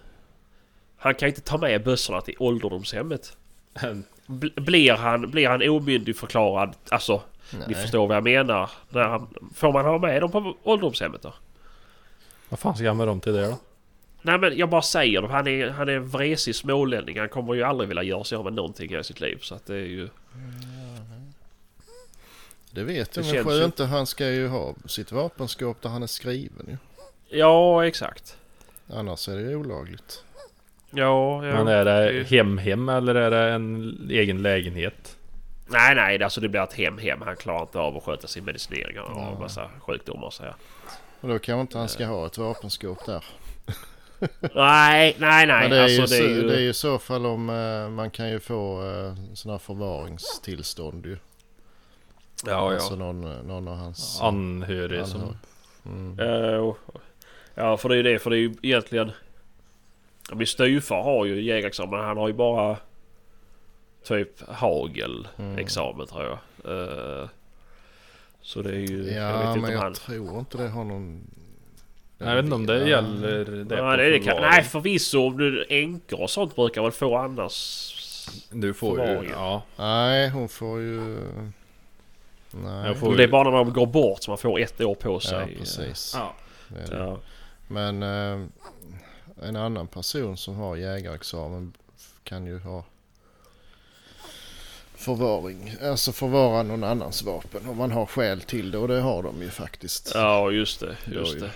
Han 1.02 1.14
kan 1.14 1.28
inte 1.28 1.40
ta 1.40 1.58
med 1.58 1.84
bössorna 1.84 2.20
till 2.20 2.34
ålderdomshemmet. 2.38 3.36
Bl- 4.26 4.60
Blir 4.60 4.92
han, 4.92 5.30
blir 5.30 5.48
han 5.48 5.68
omyndigförklarad? 5.68 6.74
Alltså, 6.88 7.22
ni 7.52 7.58
Nej. 7.66 7.74
förstår 7.74 8.06
vad 8.06 8.16
jag 8.16 8.24
menar. 8.24 8.70
När 8.88 9.02
han, 9.02 9.34
får 9.54 9.72
man 9.72 9.84
ha 9.84 9.98
med 9.98 10.22
dem 10.22 10.30
på 10.30 10.56
ålderdomshemmet 10.62 11.22
då? 11.22 11.34
Vad 12.48 12.58
fan 12.58 12.74
ska 12.76 12.84
jag 12.84 12.96
med 12.96 13.06
dem 13.06 13.20
till 13.20 13.32
det 13.32 13.46
då? 13.46 13.58
Nej 14.22 14.38
men 14.38 14.56
jag 14.56 14.68
bara 14.70 14.82
säger 14.82 15.22
det. 15.22 15.28
Han 15.28 15.46
är, 15.46 15.68
han 15.68 15.88
är 15.88 15.92
en 15.92 16.08
vresig 16.08 16.54
smålänning. 16.54 17.18
Han 17.18 17.28
kommer 17.28 17.54
ju 17.54 17.62
aldrig 17.62 17.88
vilja 17.88 18.02
göra 18.02 18.24
sig 18.24 18.38
av 18.38 18.44
med 18.44 18.52
någonting 18.52 18.94
i 18.94 19.04
sitt 19.04 19.20
liv. 19.20 19.38
Så 19.42 19.54
att 19.54 19.66
det 19.66 19.74
är 19.74 19.78
ju... 19.86 20.08
Det 22.70 22.82
vet 22.84 23.16
jag 23.16 23.24
Det 23.24 23.44
men 23.44 23.56
ju- 23.56 23.64
inte. 23.64 23.84
Han 23.84 24.06
ska 24.06 24.28
ju 24.28 24.48
ha 24.48 24.74
sitt 24.86 25.12
vapenskåp 25.12 25.82
där 25.82 25.88
han 25.90 26.02
är 26.02 26.06
skriven 26.06 26.66
ju. 26.68 26.76
Ja, 27.38 27.86
exakt. 27.86 28.36
Annars 28.92 29.28
är 29.28 29.34
det 29.36 29.42
ju 29.42 29.56
olagligt. 29.56 30.24
Ja, 30.94 31.46
ja. 31.46 31.54
Men 31.64 31.68
är 31.68 31.84
det 31.84 32.24
hem-hem 32.28 32.88
eller 32.88 33.14
är 33.14 33.30
det 33.30 33.52
en 33.52 33.98
egen 34.10 34.42
lägenhet? 34.42 35.16
Nej, 35.66 35.94
nej. 35.94 36.22
Alltså 36.22 36.40
det 36.40 36.48
blir 36.48 36.60
ett 36.60 36.72
hem-hem. 36.72 37.22
Han 37.24 37.36
klarar 37.36 37.62
inte 37.62 37.78
av 37.78 37.96
att 37.96 38.02
sköta 38.02 38.26
sin 38.26 38.44
medicinering 38.44 39.00
och 39.00 39.10
Ja. 39.14 39.32
en 39.32 39.38
massa 39.38 39.70
sjukdomar 39.80 40.30
så 40.30 40.42
här. 40.42 40.54
Och 41.20 41.28
då 41.28 41.38
kanske 41.38 41.60
inte 41.60 41.78
han 41.78 41.88
ska 41.88 42.06
ha 42.06 42.26
ett 42.26 42.38
vapenskåp 42.38 43.06
där. 43.06 43.24
Nej, 44.54 45.16
nej, 45.18 45.46
nej. 45.46 45.46
Men 45.46 45.70
det 45.70 45.76
är, 45.76 45.82
alltså 46.00 46.16
ju, 46.16 46.20
det 46.20 46.32
är 46.32 46.34
så, 46.34 46.40
ju... 46.40 46.48
det 46.48 46.56
är 46.56 46.60
ju 46.60 46.68
i 46.68 46.74
så 46.74 46.98
fall 46.98 47.26
om 47.26 47.50
eh, 47.50 47.90
man 47.90 48.10
kan 48.10 48.30
ju 48.30 48.40
få 48.40 48.82
uh, 48.82 49.14
sådana 49.34 49.58
förvaringstillstånd 49.58 51.06
ju. 51.06 51.16
Ja, 52.46 52.72
Alltså 52.72 52.92
ja. 52.92 52.96
någon, 52.96 53.24
eh, 53.24 53.42
någon 53.42 53.68
av 53.68 53.76
hans 53.76 54.20
Anhörig 54.22 55.06
som... 55.06 55.36
Mm. 55.86 56.16
Ja, 57.54 57.76
för 57.76 57.88
det 57.88 57.94
är 57.94 57.96
ju 57.96 58.02
det. 58.02 58.18
För 58.18 58.30
det 58.30 58.36
är 58.36 58.40
ju 58.40 58.54
egentligen... 58.62 59.12
Ja, 60.32 60.36
Min 60.36 60.46
styvfar 60.46 61.02
har 61.02 61.24
ju 61.24 61.42
jägarexamen. 61.42 61.98
men 61.98 62.08
Han 62.08 62.16
har 62.16 62.28
ju 62.28 62.34
bara... 62.34 62.76
Typ 64.04 64.48
hagel-examen 64.48 66.06
tror 66.06 66.24
jag. 66.24 66.38
Eh, 67.22 67.28
så 68.42 68.62
det 68.62 68.70
är 68.70 68.74
ju... 68.80 69.10
jag 69.12 69.22
Ja 69.32 69.38
vet 69.38 69.46
inte 69.46 69.60
men 69.60 69.64
om 69.64 69.72
jag 69.72 69.80
han... 69.80 69.94
tror 69.94 70.38
inte 70.38 70.58
det 70.58 70.68
har 70.68 70.84
någon... 70.84 71.30
Jag 72.18 72.34
vet 72.34 72.44
inte 72.44 72.54
om 72.54 72.66
det 72.66 72.88
gäller 72.88 73.44
det 73.44 73.76
Ja, 73.76 73.90
på 73.90 73.96
det, 73.96 74.18
kan, 74.18 74.40
nej 74.42 74.62
förvisso. 74.62 75.26
om 75.26 75.36
du- 75.38 75.66
Änkor 75.68 76.20
och 76.22 76.30
sånt 76.30 76.56
brukar 76.56 76.82
väl 76.82 76.90
få 76.92 77.16
annars... 77.16 77.88
Du 78.52 78.74
får 78.74 79.06
ju... 79.06 79.28
Ja. 79.32 79.62
Nej 79.76 80.28
hon 80.28 80.48
får 80.48 80.80
ju... 80.80 81.18
Nej. 82.50 82.86
Jag 82.86 82.96
får- 82.96 83.16
Det 83.16 83.24
är 83.24 83.28
bara 83.28 83.50
när 83.50 83.56
de 83.56 83.72
går 83.72 83.86
bort 83.86 84.22
som 84.22 84.30
man 84.32 84.38
får 84.38 84.60
ett 84.60 84.80
år 84.80 84.94
på 84.94 85.20
sig. 85.20 85.38
Ja 85.52 85.58
precis. 85.58 86.12
Ja. 86.16 86.34
Det 86.68 86.80
är 86.82 86.98
det. 86.98 87.04
Ja. 87.04 87.18
Men 87.68 88.02
eh, 88.02 88.46
en 89.42 89.56
annan 89.56 89.86
person 89.86 90.36
som 90.36 90.54
har 90.54 90.76
jägarexamen 90.76 91.72
kan 92.24 92.46
ju 92.46 92.58
ha 92.58 92.84
förvaring. 94.94 95.74
Alltså 95.82 96.12
förvara 96.12 96.62
någon 96.62 96.84
annans 96.84 97.22
vapen 97.22 97.68
om 97.68 97.76
man 97.76 97.92
har 97.92 98.06
skäl 98.06 98.40
till 98.40 98.70
det 98.70 98.78
och 98.78 98.88
det 98.88 99.00
har 99.00 99.22
de 99.22 99.42
ju 99.42 99.50
faktiskt. 99.50 100.12
ja, 100.14 100.50
just 100.50 100.80
det. 100.80 100.96
Just 101.06 101.40
det. 101.40 101.50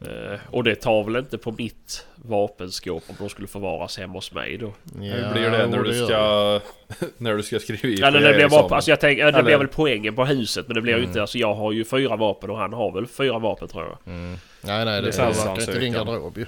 Eh, 0.00 0.38
och 0.50 0.64
det 0.64 0.74
tar 0.74 1.04
väl 1.04 1.16
inte 1.16 1.38
på 1.38 1.52
mitt 1.52 2.06
vapenskåp 2.14 3.02
om 3.08 3.14
de 3.18 3.28
skulle 3.28 3.48
förvaras 3.48 3.98
hemma 3.98 4.12
hos 4.12 4.32
mig 4.32 4.56
då? 4.56 4.72
Hur 4.94 5.32
blir 5.32 5.50
det 5.50 5.66
när 5.66 5.82
du 5.82 6.04
ska... 6.06 6.60
när 7.16 7.34
du 7.36 7.42
ska 7.42 7.58
skriva 7.58 7.88
i 7.88 7.94
Ja, 8.00 8.10
det, 8.10 8.20
det 8.20 8.34
blir 8.34 8.48
bara, 8.48 8.74
alltså 8.76 8.90
jag 8.90 9.00
tänker, 9.00 9.20
ja, 9.24 9.30
det 9.30 9.32
Eller- 9.38 9.44
blir 9.44 9.56
väl 9.58 9.68
poängen 9.68 10.14
på 10.14 10.24
huset 10.24 10.66
men 10.68 10.74
det 10.74 10.80
blir 10.80 10.92
ju 10.92 10.98
Mm. 10.98 11.08
inte, 11.08 11.20
alltså 11.20 11.38
jag 11.38 11.54
har 11.54 11.72
ju 11.72 11.84
fyra 11.84 12.16
vapen 12.16 12.50
och 12.50 12.58
han 12.58 12.72
har 12.72 12.92
väl 12.92 13.06
fyra 13.06 13.38
vapen 13.38 13.68
tror 13.68 13.84
jag. 13.84 13.98
Mm. 14.14 14.36
Nej 14.60 14.84
nej 14.84 15.02
det, 15.02 15.10
det 15.10 15.18
verkar 15.18 15.60
inte 15.60 15.78
din 15.78 15.92
garderob 15.92 16.38
ju. 16.38 16.46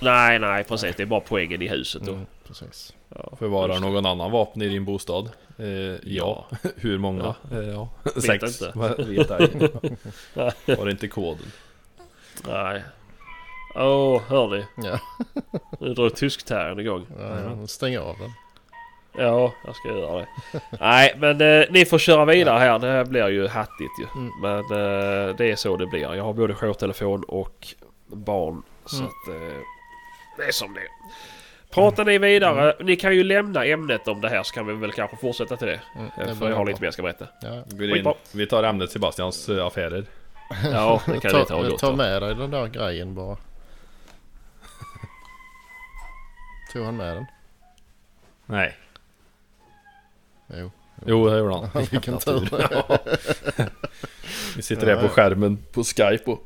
Nej, 0.00 0.38
nej 0.38 0.64
precis. 0.64 0.96
Det 0.96 1.02
är 1.02 1.06
bara 1.06 1.20
poängen 1.20 1.62
i 1.62 1.68
huset 1.68 2.02
då. 2.04 2.12
Mm, 2.12 2.26
precis. 2.46 2.94
Ja, 3.14 3.32
Förvarar 3.38 3.80
någon 3.80 4.06
annan 4.06 4.30
vapen 4.30 4.62
i 4.62 4.68
din 4.68 4.84
bostad? 4.84 5.30
Eh, 5.58 5.66
ja. 6.04 6.46
Hur 6.76 6.98
många? 6.98 7.34
Ja. 7.50 7.58
Eh, 7.58 7.68
ja. 7.68 7.88
Vet 8.14 8.24
Sex. 8.24 8.62
inte. 8.62 8.78
Vet 9.02 9.30
ej. 9.30 9.50
Var 10.76 10.84
det 10.84 10.90
inte 10.90 11.08
koden? 11.08 11.46
Nej. 12.46 12.82
Åh, 13.74 14.22
hör 14.28 14.48
ni? 14.48 14.64
Ja, 14.76 14.98
Nu 15.80 15.94
drar 15.94 16.10
tyskterriern 16.10 16.80
igång. 16.80 17.06
ja 17.20 17.66
stäng 17.66 17.98
av 17.98 18.16
den. 18.18 18.30
Ja, 19.24 19.52
jag 19.66 19.76
ska 19.76 19.88
göra 19.88 20.18
det. 20.18 20.28
Nej, 20.80 21.14
men 21.18 21.40
eh, 21.60 21.66
ni 21.70 21.84
får 21.84 21.98
köra 21.98 22.24
vidare 22.24 22.58
här. 22.58 22.78
Det 22.78 22.86
här 22.86 23.04
blir 23.04 23.28
ju 23.28 23.48
hattigt 23.48 23.92
ju. 24.00 24.06
Mm. 24.20 24.32
Men 24.42 24.58
eh, 24.58 25.36
det 25.36 25.50
är 25.50 25.56
så 25.56 25.76
det 25.76 25.86
blir. 25.86 26.14
Jag 26.14 26.24
har 26.24 26.32
både 26.32 26.54
jourtelefon 26.54 27.24
och 27.28 27.66
barn. 28.06 28.62
Så 28.86 28.96
Mm. 28.96 29.06
att 29.08 29.28
eh, 29.34 29.58
det 30.36 30.42
är 30.44 30.52
som 30.52 30.74
det 30.74 30.80
är. 30.80 30.88
Pratar 31.74 32.04
ni 32.04 32.18
vidare. 32.18 32.74
Ni 32.80 32.96
kan 32.96 33.14
ju 33.14 33.24
lämna 33.24 33.64
ämnet 33.64 34.08
om 34.08 34.20
det 34.20 34.28
här 34.28 34.42
så 34.42 34.54
kan 34.54 34.66
vi 34.66 34.74
väl 34.74 34.92
kanske 34.92 35.16
fortsätta 35.16 35.56
till 35.56 35.66
det. 35.66 35.80
Mm, 35.96 36.06
Eh, 36.18 36.26
det 36.26 36.34
För 36.34 36.48
jag 36.50 36.56
har 36.56 36.66
lite 36.66 36.80
mer 36.80 36.86
jag 36.86 36.94
ska 36.94 37.02
berätta. 37.02 37.26
Ja. 37.42 38.14
Vi 38.32 38.46
tar 38.46 38.62
ämnet 38.62 38.90
Sebastians 38.90 39.48
eh, 39.48 39.66
affärer. 39.66 40.04
Ja, 40.64 41.02
det 41.06 41.20
kan 41.20 41.30
ta 41.30 41.44
ta, 41.44 41.62
gott. 41.62 41.78
ta 41.78 41.90
va? 41.90 41.96
med 41.96 42.22
dig 42.22 42.34
den 42.34 42.50
där 42.50 42.66
grejen 42.66 43.14
bara. 43.14 43.36
Tog 46.72 46.84
han 46.84 46.96
med 46.96 47.16
den? 47.16 47.26
Nej. 48.46 48.76
Jo. 50.46 50.70
Jo, 51.06 51.28
det 51.28 51.38
gjorde 51.38 51.54
han. 51.54 51.68
Vilken 51.90 52.18
tur. 52.18 52.48
Vi 54.56 54.62
sitter 54.62 54.86
här 54.86 55.02
på 55.02 55.08
skärmen 55.08 55.58
på 55.72 55.84
Skype 55.84 56.30
och 56.30 56.44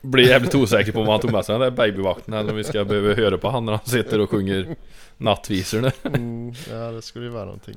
blir 0.00 0.28
jävligt 0.28 0.54
osäker 0.54 0.92
på 0.92 1.00
om 1.00 1.08
han 1.08 1.20
tog 1.20 1.32
med 1.32 1.44
sig 1.44 1.52
den 1.52 1.60
där 1.60 1.70
babyvakten 1.70 2.34
eller 2.34 2.50
om 2.50 2.56
vi 2.56 2.64
ska 2.64 2.84
behöva 2.84 3.14
höra 3.14 3.38
på 3.38 3.50
han 3.50 3.64
när 3.64 3.72
han 3.72 3.86
sitter 3.86 4.20
och 4.20 4.30
sjunger 4.30 4.76
nattvisorna. 5.16 5.90
Mm, 6.04 6.52
ja 6.70 6.90
det 6.90 7.02
skulle 7.02 7.24
ju 7.24 7.30
vara 7.30 7.44
någonting. 7.44 7.76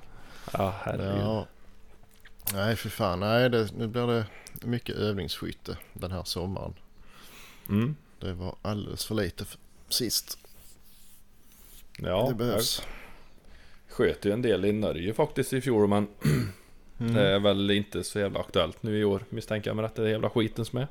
Ja, 0.54 0.74
herregud. 0.84 1.22
Ja. 1.22 1.46
Nej 2.54 2.76
för 2.76 2.90
fan. 2.90 3.20
Nej 3.20 3.50
det, 3.50 3.72
nu 3.78 3.88
blir 3.88 4.08
det 4.08 4.26
mycket 4.68 4.96
övningsskytte 4.96 5.78
den 5.94 6.12
här 6.12 6.24
sommaren. 6.24 6.74
Mm. 7.70 7.96
Det 8.20 8.34
var 8.34 8.56
alldeles 8.62 9.06
för 9.06 9.16
lite 9.16 9.46
för 9.46 9.60
sist. 9.90 10.38
Ja, 11.98 12.26
det 12.30 12.36
behövs. 12.36 12.82
jag 13.88 13.96
sköt 13.96 14.26
ju 14.26 14.32
en 14.32 14.42
del 14.42 14.66
i 14.66 14.72
Norge 14.72 15.14
faktiskt 15.14 15.54
i 15.54 15.62
fjol 15.62 15.88
men 15.88 16.08
Mm. 17.00 17.14
det 17.14 17.28
är 17.30 17.40
väl 17.40 17.72
inte 17.72 18.04
så 18.04 18.20
jävla 18.20 18.40
aktuellt 18.40 18.84
nu 18.84 18.98
i 19.00 19.04
år 19.04 19.24
misstänker 19.30 19.70
jag 19.70 19.76
med 19.76 19.86
att 19.86 19.96
det 19.96 20.04
är 20.04 20.08
jävla 20.08 20.30
skiten 20.30 20.66
som 20.66 20.80
är. 20.80 20.88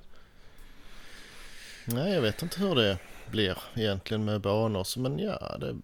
Nej 1.85 2.13
jag 2.15 2.23
vet 2.23 2.43
inte 2.43 2.61
hur 2.61 2.75
det 2.75 2.99
blir 3.31 3.59
egentligen 3.75 4.25
med 4.25 4.41
banor. 4.41 4.99
Men 4.99 5.19
ja 5.19 5.57
det, 5.61 5.77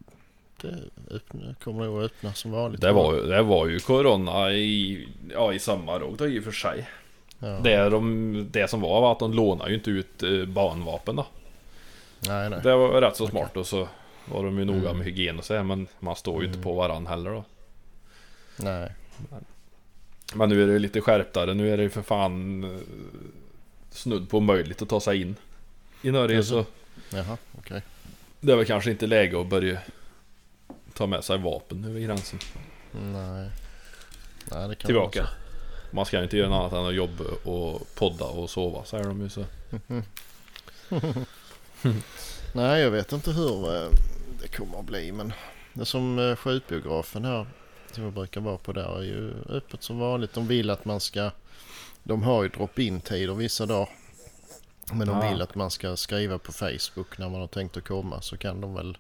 det 0.62 0.78
öppna, 1.10 1.54
kommer 1.64 1.84
nog 1.84 1.98
att 1.98 2.04
öppna 2.04 2.34
som 2.34 2.50
vanligt. 2.50 2.80
Det 2.80 2.92
var, 2.92 3.14
det 3.14 3.42
var 3.42 3.66
ju 3.66 3.78
Corona 3.78 4.52
i, 4.52 5.08
ja, 5.32 5.52
i 5.52 5.58
sommar 5.58 6.00
och 6.00 6.16
då 6.16 6.26
i 6.28 6.40
och 6.40 6.44
för 6.44 6.52
sig. 6.52 6.88
Ja. 7.38 7.46
Det, 7.46 7.88
de, 7.90 8.48
det 8.50 8.70
som 8.70 8.80
var 8.80 9.00
var 9.00 9.12
att 9.12 9.18
de 9.18 9.32
lånade 9.32 9.70
ju 9.70 9.76
inte 9.76 9.90
ut 9.90 10.22
eh, 10.22 10.44
banvapen 10.44 11.16
då. 11.16 11.26
Nej 12.28 12.50
nej. 12.50 12.60
Det 12.62 12.76
var 12.76 13.00
rätt 13.00 13.16
så 13.16 13.26
smart 13.26 13.56
och 13.56 13.66
så 13.66 13.88
var 14.24 14.44
de 14.44 14.58
ju 14.58 14.64
noga 14.64 14.78
Mm. 14.78 14.96
med 14.96 15.06
hygien 15.06 15.38
och 15.38 15.44
så 15.44 15.54
här, 15.54 15.62
men 15.62 15.86
man 16.00 16.16
står 16.16 16.42
ju 16.42 16.48
inte 16.48 16.62
på 16.62 16.72
varann 16.74 17.06
heller 17.06 17.30
då. 17.30 17.44
Nej. 18.56 18.92
Men 20.34 20.48
nu 20.48 20.62
är 20.62 20.66
det 20.66 20.78
lite 20.78 21.00
skärptare, 21.00 21.54
nu 21.54 21.72
är 21.72 21.76
det 21.76 21.82
ju 21.82 21.90
för 21.90 22.02
fan 22.02 22.64
eh, 22.64 22.80
snudd 23.90 24.30
på 24.30 24.38
omöjligt 24.38 24.82
att 24.82 24.88
ta 24.88 25.00
sig 25.00 25.20
in 25.22 25.36
i 26.02 26.10
Norge 26.10 26.42
så 26.42 26.64
Jaha 27.10 27.36
okej. 27.58 27.82
det 28.40 28.52
är 28.52 28.56
väl 28.56 28.66
kanske 28.66 28.90
inte 28.90 29.06
läge 29.06 29.40
att 29.40 29.46
börja 29.46 29.78
ta 30.96 31.06
med 31.06 31.24
sig 31.24 31.38
vapen 31.38 31.84
över 31.84 32.00
gränsen. 32.00 32.38
Nej. 32.92 33.50
Nej 34.50 34.68
det 34.68 34.74
kan 34.74 34.86
Tillbaka. 34.86 35.20
vara 35.22 35.30
Man 35.90 36.06
ska 36.06 36.22
inte 36.22 36.36
göra 36.36 36.48
något 36.48 36.72
annat 36.72 36.72
än 36.72 36.86
att 36.88 36.94
jobba 36.94 37.24
och 37.44 37.94
podda 37.94 38.24
och 38.24 38.50
sova 38.50 38.84
säger 38.84 39.04
de 39.04 39.20
ju 39.20 39.28
så. 39.28 39.44
Nej 42.52 42.80
jag 42.82 42.90
vet 42.90 43.12
inte 43.12 43.30
hur 43.30 43.74
eh, 43.76 43.90
det 44.42 44.48
kommer 44.48 44.78
att 44.78 44.84
bli 44.84 45.12
men 45.12 45.32
det 45.72 45.84
som 45.84 46.18
eh, 46.18 46.36
skjutbiografen 46.36 47.24
här 47.24 47.46
som 47.92 48.04
jag 48.04 48.12
brukar 48.12 48.40
vara 48.40 48.58
på 48.58 48.72
där 48.72 48.98
är 48.98 49.02
ju 49.02 49.34
öppet 49.48 49.82
som 49.82 49.98
vanligt. 49.98 50.32
De 50.34 50.46
vill 50.46 50.70
att 50.70 50.84
man 50.84 51.00
ska 51.00 51.30
De 52.02 52.22
har 52.22 52.42
ju 52.42 52.48
drop-in 52.48 53.00
tider 53.00 53.34
vissa 53.34 53.66
dagar. 53.66 53.88
Men 54.92 55.06
de 55.06 55.16
Ah. 55.16 55.30
vill 55.30 55.42
att 55.42 55.54
man 55.54 55.70
ska 55.70 55.96
skriva 55.96 56.38
på 56.38 56.52
Facebook 56.52 57.18
när 57.18 57.28
man 57.28 57.40
har 57.40 57.48
tänkt 57.48 57.76
att 57.76 57.84
komma 57.88 58.20
så 58.20 58.36
kan 58.36 58.60
de 58.60 58.74
väl 58.74 58.98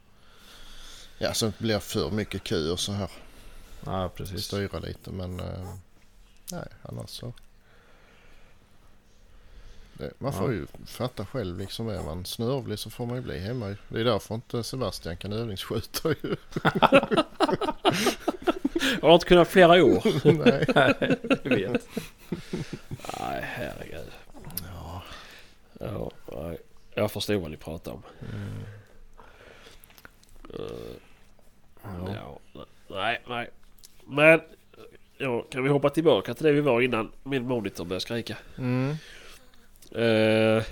Ja 1.18 1.34
så 1.34 1.46
det 1.46 1.58
blir 1.58 1.78
för 1.78 2.10
mycket 2.10 2.44
kö 2.44 2.70
och 2.70 2.80
så 2.80 2.92
här. 2.92 3.10
Ja 3.84 4.08
precis. 4.08 4.44
Styra 4.44 4.78
lite 4.78 5.10
men 5.10 5.40
eh, 5.40 5.74
Nej 6.52 6.68
annars 6.82 7.10
så 7.10 7.32
det, 9.92 10.12
Man 10.18 10.32
får 10.32 10.48
Ja. 10.48 10.52
ju 10.52 10.66
fatta 10.86 11.26
själv 11.26 11.58
liksom 11.58 11.88
är 11.88 12.02
man 12.02 12.24
snörvlig 12.24 12.78
så 12.78 12.90
får 12.90 13.06
man 13.06 13.16
ju 13.16 13.22
bli 13.22 13.38
hemma. 13.38 13.76
Det 13.88 14.00
är 14.00 14.04
därför 14.04 14.34
inte 14.34 14.62
Sebastian 14.62 15.16
kan 15.16 15.32
övningsskjuta 15.32 16.08
ju. 16.08 16.36
Jag 19.00 19.00
har 19.02 19.14
inte 19.14 19.26
kunnat 19.26 19.48
flera 19.48 19.84
år. 19.84 20.02
Nej. 20.44 20.64
Jag 21.44 21.50
vet. 21.56 21.88
Nej, 23.20 23.40
herregud. 23.42 24.12
Ja. 24.74 25.02
Ja, 25.80 26.10
nej. 26.32 26.58
Jag 26.94 27.12
förstår 27.12 27.34
vad 27.34 27.50
ni 27.50 27.56
pratar 27.56 27.92
om. 27.92 28.02
Mm. 28.32 28.64
Eh, 30.54 30.96
ja. 32.06 32.38
Nej, 32.88 33.22
nej. 33.28 33.50
Men 34.06 34.40
ja, 35.18 35.42
kan 35.50 35.62
vi 35.62 35.68
hoppa 35.68 35.90
tillbaka 35.90 36.34
till 36.34 36.46
det 36.46 36.52
vi 36.52 36.60
var 36.60 36.80
innan 36.80 37.12
min 37.22 37.48
monitor 37.48 37.84
började 37.84 38.00
skrika. 38.00 38.36
Mm. 38.58 38.90
Eh, 39.90 40.64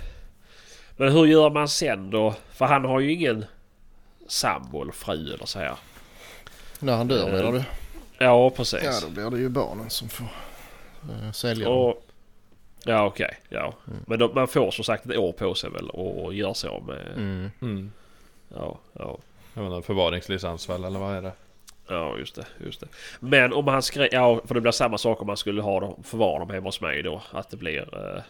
men 0.97 1.11
hur 1.11 1.25
gör 1.25 1.49
man 1.49 1.67
sen 1.67 2.09
då? 2.09 2.35
För 2.51 2.65
han 2.65 2.85
har 2.85 2.99
ju 2.99 3.13
ingen 3.13 3.45
sambo 4.27 4.81
eller 4.81 4.91
fru 4.91 5.33
eller 5.33 5.45
så 5.45 5.59
här. 5.59 5.75
När 6.79 6.95
han 6.95 7.07
dör 7.07 7.27
Eh, 7.27 7.33
menar 7.33 7.51
du? 7.51 7.63
Ja, 8.17 8.49
precis. 8.49 8.83
Ja 8.83 8.99
då 9.01 9.09
blir 9.09 9.29
det 9.29 9.37
ju 9.37 9.49
barnen 9.49 9.89
som 9.89 10.09
får 10.09 10.27
uh, 11.09 11.31
sälja 11.31 11.69
dem. 11.69 11.77
Och, 11.77 12.05
ja, 12.83 13.05
okej. 13.05 13.37
ja. 13.49 13.73
Mm. 13.87 13.99
Men 14.07 14.19
då, 14.19 14.33
man 14.33 14.47
får 14.47 14.71
som 14.71 14.83
sagt 14.83 15.05
ett 15.05 15.17
år 15.17 15.31
på 15.31 15.55
sig 15.55 15.69
väl 15.69 15.89
och, 15.89 16.25
och 16.25 16.33
gör 16.33 16.53
så 16.53 16.83
med... 16.87 17.07
Mm. 17.17 17.51
Mm. 17.61 17.91
Ja, 18.55 18.79
ja. 18.93 19.17
Jag 19.55 19.63
menar 19.63 19.81
förvaringslicens 19.81 20.69
väl 20.69 20.83
eller 20.83 20.99
vad 20.99 21.15
är 21.15 21.21
det? 21.21 21.31
Ja, 21.87 22.17
just 22.17 22.35
det. 22.35 22.45
Just 22.65 22.79
det. 22.79 22.87
Men 23.19 23.53
om 23.53 23.67
han 23.67 23.81
skrev... 23.81 24.07
Ja, 24.11 24.41
för 24.45 24.55
det 24.55 24.61
blir 24.61 24.71
samma 24.71 24.97
sak 24.97 25.21
om 25.21 25.27
man 25.27 25.37
skulle 25.37 25.61
ha 25.61 25.79
dem, 25.79 26.03
förvara 26.03 26.39
dem 26.39 26.49
hemma 26.49 26.67
hos 26.67 26.81
mig 26.81 27.03
då. 27.03 27.21
Att 27.31 27.49
det 27.49 27.57
blir 27.57 28.15
eh, 28.15 28.21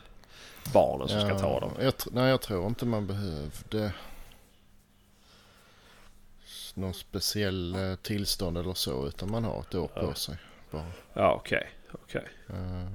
barnen 0.74 1.08
som 1.08 1.22
ska 1.22 1.40
ta 1.40 1.60
dem. 1.60 1.72
Jag, 1.82 1.94
nej 2.12 2.30
jag 2.30 2.42
tror 2.42 2.68
inte 2.68 2.86
man 2.86 3.08
behövde 3.08 3.92
någon 6.74 6.94
speciell 6.94 7.76
eh, 7.76 7.96
tillstånd 7.96 8.58
eller 8.58 8.74
så 8.74 9.08
utan 9.08 9.32
man 9.32 9.44
har 9.44 9.60
ett 9.60 9.76
år 9.76 9.88
på 9.88 10.14
sig. 10.14 10.36
Bara. 10.72 10.86
Ja, 11.14 11.34
okej. 11.34 11.70
Okej. 11.92 12.24
Eh, 12.50 12.88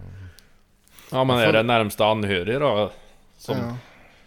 Ja 1.12 1.24
men 1.24 1.38
är 1.38 1.52
det 1.52 1.62
närmsta 1.62 2.06
anhörig 2.06 2.60
då? 2.60 2.90
Som, 3.38 3.56
ja. 3.58 3.76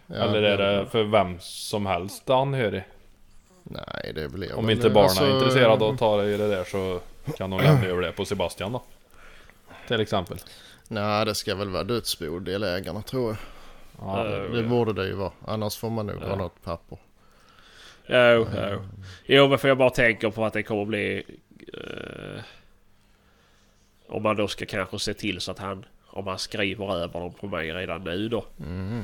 Ja, 0.08 0.16
eller 0.16 0.42
är 0.42 0.58
det- 0.58 0.76
det 0.84 0.86
för 0.90 1.04
vem 1.04 1.38
som 1.40 1.86
helst 1.86 2.30
anhörig? 2.30 2.84
Nej 3.74 4.12
det 4.16 4.30
blir 4.30 4.56
Om 4.56 4.66
väl- 4.66 4.76
inte 4.76 4.90
barnen 4.90 5.10
alltså, 5.10 5.24
är 5.26 5.34
intresserade 5.34 5.86
av 5.86 5.94
att 5.94 6.00
ta 6.00 6.24
i 6.24 6.38
det 6.38 6.48
där 6.48 6.64
så 6.64 7.00
kan 7.38 7.50
de 7.50 7.60
lämna 7.60 7.86
över 7.86 8.02
det 8.02 8.12
på 8.12 8.26
Sebastian 8.26 8.72
då. 8.72 8.84
Till 9.88 10.00
exempel. 10.02 10.38
Nej 10.88 11.26
det 11.26 11.36
ska 11.36 11.56
väl 11.56 11.70
vara 11.70 11.84
dödsbo 11.84 12.40
delägarna 12.40 13.02
tror 13.02 13.30
jag. 13.30 13.38
Ja, 14.08 14.28
Eh, 14.28 14.52
Det 14.52 14.64
borde 14.64 14.94
det 14.94 15.08
ju 15.08 15.14
vara. 15.14 15.32
Annars 15.46 15.78
får 15.78 15.90
man 15.90 16.08
nog 16.08 16.18
Ja. 16.22 16.28
ha 16.30 16.36
något 16.36 16.64
papper. 16.64 16.98
Jo, 18.08 18.48
jo. 18.72 18.82
Jo, 19.26 19.48
men 19.48 19.58
för 19.60 19.68
jag 19.68 19.78
bara 19.78 19.90
tänker 19.90 20.30
på 20.30 20.46
att 20.46 20.54
det 20.54 20.64
kommer 20.64 20.86
bli... 20.86 21.24
Eh, 21.74 22.42
om 24.08 24.24
man 24.24 24.36
då 24.36 24.48
ska 24.48 24.66
kanske 24.66 25.00
se 25.00 25.14
till 25.14 25.42
så 25.42 25.52
att 25.52 25.60
han... 25.60 25.86
Om 26.08 26.28
han 26.28 26.40
skriver 26.40 26.96
över 26.96 27.20
dem 27.20 27.34
på 27.34 27.48
mig 27.48 27.74
redan 27.74 28.04
nu 28.04 28.30
då. 28.30 28.46
Mm. 28.60 29.04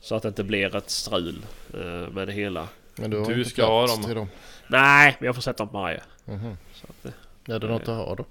Så 0.00 0.14
att 0.14 0.22
det 0.22 0.28
inte 0.28 0.44
blir 0.44 0.76
ett 0.76 0.90
strul 0.90 1.42
eh, 1.74 1.80
med 2.12 2.28
det 2.28 2.32
hela. 2.32 2.68
Men 2.96 3.10
du 3.10 3.18
har 3.18 3.26
Du 3.26 3.38
inte 3.38 3.50
ska 3.50 3.64
ha 3.66 3.84
plats 3.86 3.98
dem. 3.98 4.04
till 4.06 4.14
dem. 4.14 4.28
Nej, 4.66 5.16
men 5.18 5.26
jag 5.26 5.34
får 5.34 5.42
sätta 5.42 5.58
dem 5.64 5.68
på 5.68 5.78
Maja. 5.78 6.02
Mhm. 6.24 6.56
Eh, 7.04 7.54
Är 7.54 7.58
det 7.58 7.66
något 7.68 7.82
att 7.82 7.88
ha 7.88 8.14
då? 8.14 8.24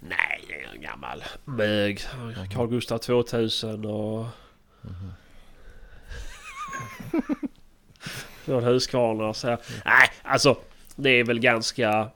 nej, 0.00 0.44
det 0.48 0.54
är 0.54 0.68
en 0.74 0.80
gammal 0.82 1.24
mög. 1.44 2.00
Carl 2.52 2.68
Gustaf 2.68 3.00
2000 3.00 3.84
och... 3.84 4.26
Någon 8.44 8.64
Husqvarna 8.64 9.34
så 9.34 9.48
här. 9.48 9.58
Nej, 9.84 10.08
alltså 10.22 10.58
det 10.96 11.10
är 11.10 11.24
väl 11.24 11.38
ganska... 11.40 12.08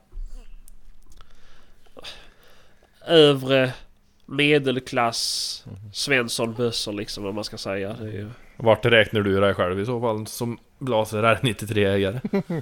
Övre 3.05 3.73
medelklass 4.25 5.63
Svensson-bössor 5.93 6.93
liksom 6.93 7.23
vad 7.23 7.33
man 7.33 7.43
ska 7.43 7.57
säga. 7.57 7.93
Det 7.93 8.07
är 8.07 8.11
ju... 8.11 8.29
Vart 8.57 8.85
räknar 8.85 9.21
du 9.21 9.39
dig 9.39 9.53
själv 9.53 9.79
i 9.79 9.85
så 9.85 10.01
fall 10.01 10.27
som 10.27 10.59
Blaser 10.79 11.23
R93-ägare? 11.23 12.21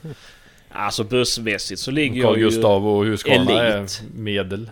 Alltså 0.77 1.03
bussmässigt 1.03 1.81
så 1.81 1.91
ligger 1.91 2.21
jag 2.21 2.29
Carl 2.29 2.37
ju... 2.37 2.43
Gustav 2.43 2.87
och 2.87 3.05
Husqvarna 3.05 3.51
är 3.51 3.87
medel. 4.15 4.71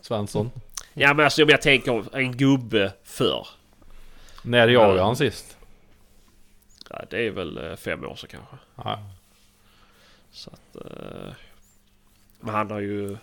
Svensson. 0.00 0.50
Ja 0.94 1.14
men 1.14 1.24
alltså 1.24 1.42
om 1.42 1.48
jag 1.48 1.62
tänker 1.62 2.16
en 2.16 2.36
gubbe 2.36 2.92
för. 3.04 3.46
När 4.42 4.68
jagade 4.68 5.02
han 5.02 5.16
sist? 5.16 5.56
Ja, 6.90 7.04
det 7.10 7.26
är 7.26 7.30
väl 7.30 7.70
eh, 7.70 7.76
fem 7.76 8.04
år 8.04 8.14
sedan 8.16 8.28
kanske. 8.30 8.56
Ja. 8.76 8.98
Så 10.32 10.50
att... 10.50 10.76
Eh, 10.76 11.32
men 12.40 12.54
han 12.54 12.70
har 12.70 12.80
ju... 12.80 13.16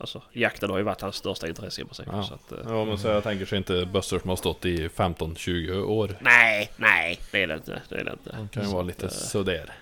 Alltså 0.00 0.22
jakten 0.32 0.70
har 0.70 0.78
ju 0.78 0.84
varit 0.84 1.00
hans 1.00 1.16
största 1.16 1.48
intresse 1.48 1.80
i 1.82 1.84
princip. 1.84 2.06
Ja. 2.12 2.22
Så 2.22 2.34
att, 2.34 2.52
eh, 2.52 2.58
Ja 2.68 2.84
men 2.84 2.98
så 2.98 3.08
jag 3.08 3.22
tänker 3.22 3.46
sig 3.46 3.58
inte 3.58 3.86
bössor 3.86 4.18
som 4.18 4.28
har 4.28 4.36
stått 4.36 4.64
i 4.64 4.88
15-20 4.88 5.82
år. 5.82 6.16
nej, 6.20 6.70
nej 6.76 7.18
det 7.32 7.42
är 7.42 7.46
det 7.46 7.54
inte. 7.54 7.82
Det 7.88 7.94
är 7.94 8.04
det 8.04 8.10
inte. 8.12 8.36
De 8.36 8.48
kan 8.48 8.62
ju 8.62 8.68
vara 8.68 8.82
lite 8.82 9.06
att, 9.06 9.12
eh, 9.12 9.18
sådär. 9.18 9.72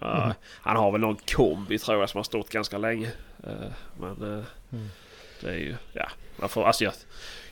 Ja, 0.00 0.34
han 0.46 0.76
har 0.76 0.92
väl 0.92 1.00
någon 1.00 1.16
kombi 1.16 1.78
tror 1.78 2.00
jag 2.00 2.10
som 2.10 2.18
har 2.18 2.24
stått 2.24 2.48
ganska 2.50 2.78
länge. 2.78 3.10
Eh, 3.46 3.52
Men 4.00 4.44
Mm. 4.72 4.88
det 5.40 5.48
är 5.50 5.54
ju... 5.56 5.74
Ja, 5.92 6.08
man 6.36 6.48
får, 6.48 6.64
alltså 6.64 6.84
jag, 6.84 6.92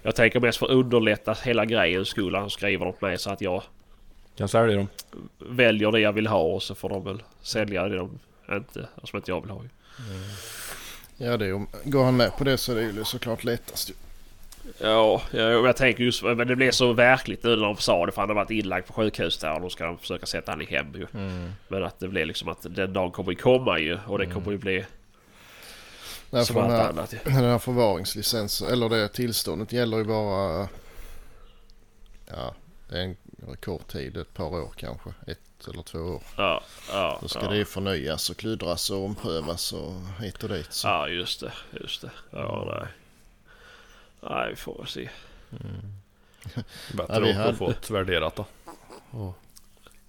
jag 0.02 0.14
tänker 0.14 0.40
mest 0.40 0.58
för 0.58 0.66
att 0.66 0.72
underlätta 0.72 1.32
hela 1.44 1.64
grejen 1.64 2.04
skulle 2.04 2.38
han 2.38 2.50
skriva 2.50 2.92
på 2.92 3.06
mig 3.06 3.18
så 3.18 3.30
att 3.30 3.40
jag 3.40 3.62
Kan 4.36 4.48
sälja 4.48 4.76
dem. 4.76 4.88
väljer 5.38 5.92
det 5.92 6.00
jag 6.00 6.12
vill 6.12 6.26
ha 6.26 6.40
och 6.42 6.62
så 6.62 6.74
får 6.74 6.88
de 6.88 7.04
väl 7.04 7.22
sälja 7.42 7.88
det 7.88 7.96
de 7.96 8.18
inte, 8.52 8.88
som 9.04 9.16
inte 9.16 9.30
jag 9.30 9.40
vill 9.40 9.50
ha. 9.50 9.62
ju. 9.62 9.68
Ja 11.22 11.36
det 11.36 11.46
är 11.46 11.66
går 11.84 12.04
han 12.04 12.16
med 12.16 12.36
på 12.36 12.44
det 12.44 12.58
så 12.58 12.72
är 12.72 12.76
det 12.76 12.82
ju 12.82 13.04
såklart 13.04 13.44
lättast 13.44 13.90
ju. 13.90 13.94
Ja, 14.78 15.22
jag, 15.30 15.66
jag 15.66 15.76
tänker 15.76 16.04
just 16.04 16.22
men 16.22 16.48
det 16.48 16.56
blev 16.56 16.70
så 16.70 16.92
verkligt 16.92 17.42
nu 17.44 17.56
när 17.56 17.66
de 17.66 17.76
sa 17.76 18.06
det 18.06 18.12
för 18.12 18.22
han 18.22 18.28
har 18.28 18.34
varit 18.34 18.50
inlagd 18.50 18.86
på 18.86 18.92
sjukhus 18.92 19.38
där 19.38 19.54
och 19.54 19.60
då 19.60 19.70
ska 19.70 19.84
de 19.84 19.98
försöka 19.98 20.26
sätta 20.26 20.52
han 20.52 20.62
i 20.62 20.64
hem 20.64 20.94
ju. 20.94 21.06
Mm. 21.14 21.52
Men 21.68 21.84
att 21.84 22.00
det 22.00 22.08
blev 22.08 22.26
liksom 22.26 22.48
att 22.48 22.66
den 22.70 22.92
dagen 22.92 23.10
kommer 23.10 23.30
ju 23.30 23.36
komma 23.36 23.78
ju 23.78 23.98
och 24.06 24.18
det 24.18 24.26
kommer 24.26 24.50
ju 24.50 24.58
bli 24.58 24.84
Nej, 26.30 26.46
som 26.46 26.56
den, 26.56 26.64
allt 26.64 26.72
här, 26.72 26.88
annat. 26.88 27.12
ju. 27.12 27.18
den 27.24 27.34
här 27.34 27.58
förvaringslicensen, 27.58 28.68
eller 28.68 28.88
det 28.88 29.08
tillståndet 29.08 29.72
gäller 29.72 29.98
ju 29.98 30.04
bara... 30.04 30.68
Ja, 32.26 32.54
det 32.88 32.98
är 32.98 33.02
en 33.02 33.16
kort 33.64 33.92
tid, 33.92 34.16
ett 34.16 34.34
par 34.34 34.46
år 34.46 34.72
kanske. 34.76 35.10
Ett 35.26 35.51
eller 35.68 35.82
två 35.82 35.98
år. 35.98 36.22
Ja, 36.36 36.62
ja, 36.90 37.18
Då 37.22 37.28
ska 37.28 37.42
ja. 37.44 37.50
det 37.50 37.64
förnyas 37.64 38.30
och 38.30 38.36
kludras 38.36 38.90
och 38.90 39.04
omprövas 39.04 39.72
och 39.72 39.92
hit 40.20 40.42
och 40.42 40.48
dit. 40.48 40.72
Så. 40.72 40.88
ja, 40.88 41.08
just 41.08 41.40
det. 41.40 41.52
Just 41.80 42.00
det. 42.02 42.10
Ja, 42.30 42.74
nej. 42.80 42.88
Nej, 44.30 44.50
vi 44.50 44.56
får 44.56 44.78
väl 44.78 44.86
se. 44.86 45.08
Bättre 46.94 47.28
Ja, 47.28 47.30
att 47.30 47.36
hade- 47.36 47.54
få 47.56 47.70
ett 47.70 47.90
värderat 47.90 48.36
då. 48.36 48.44
Och 49.10 49.38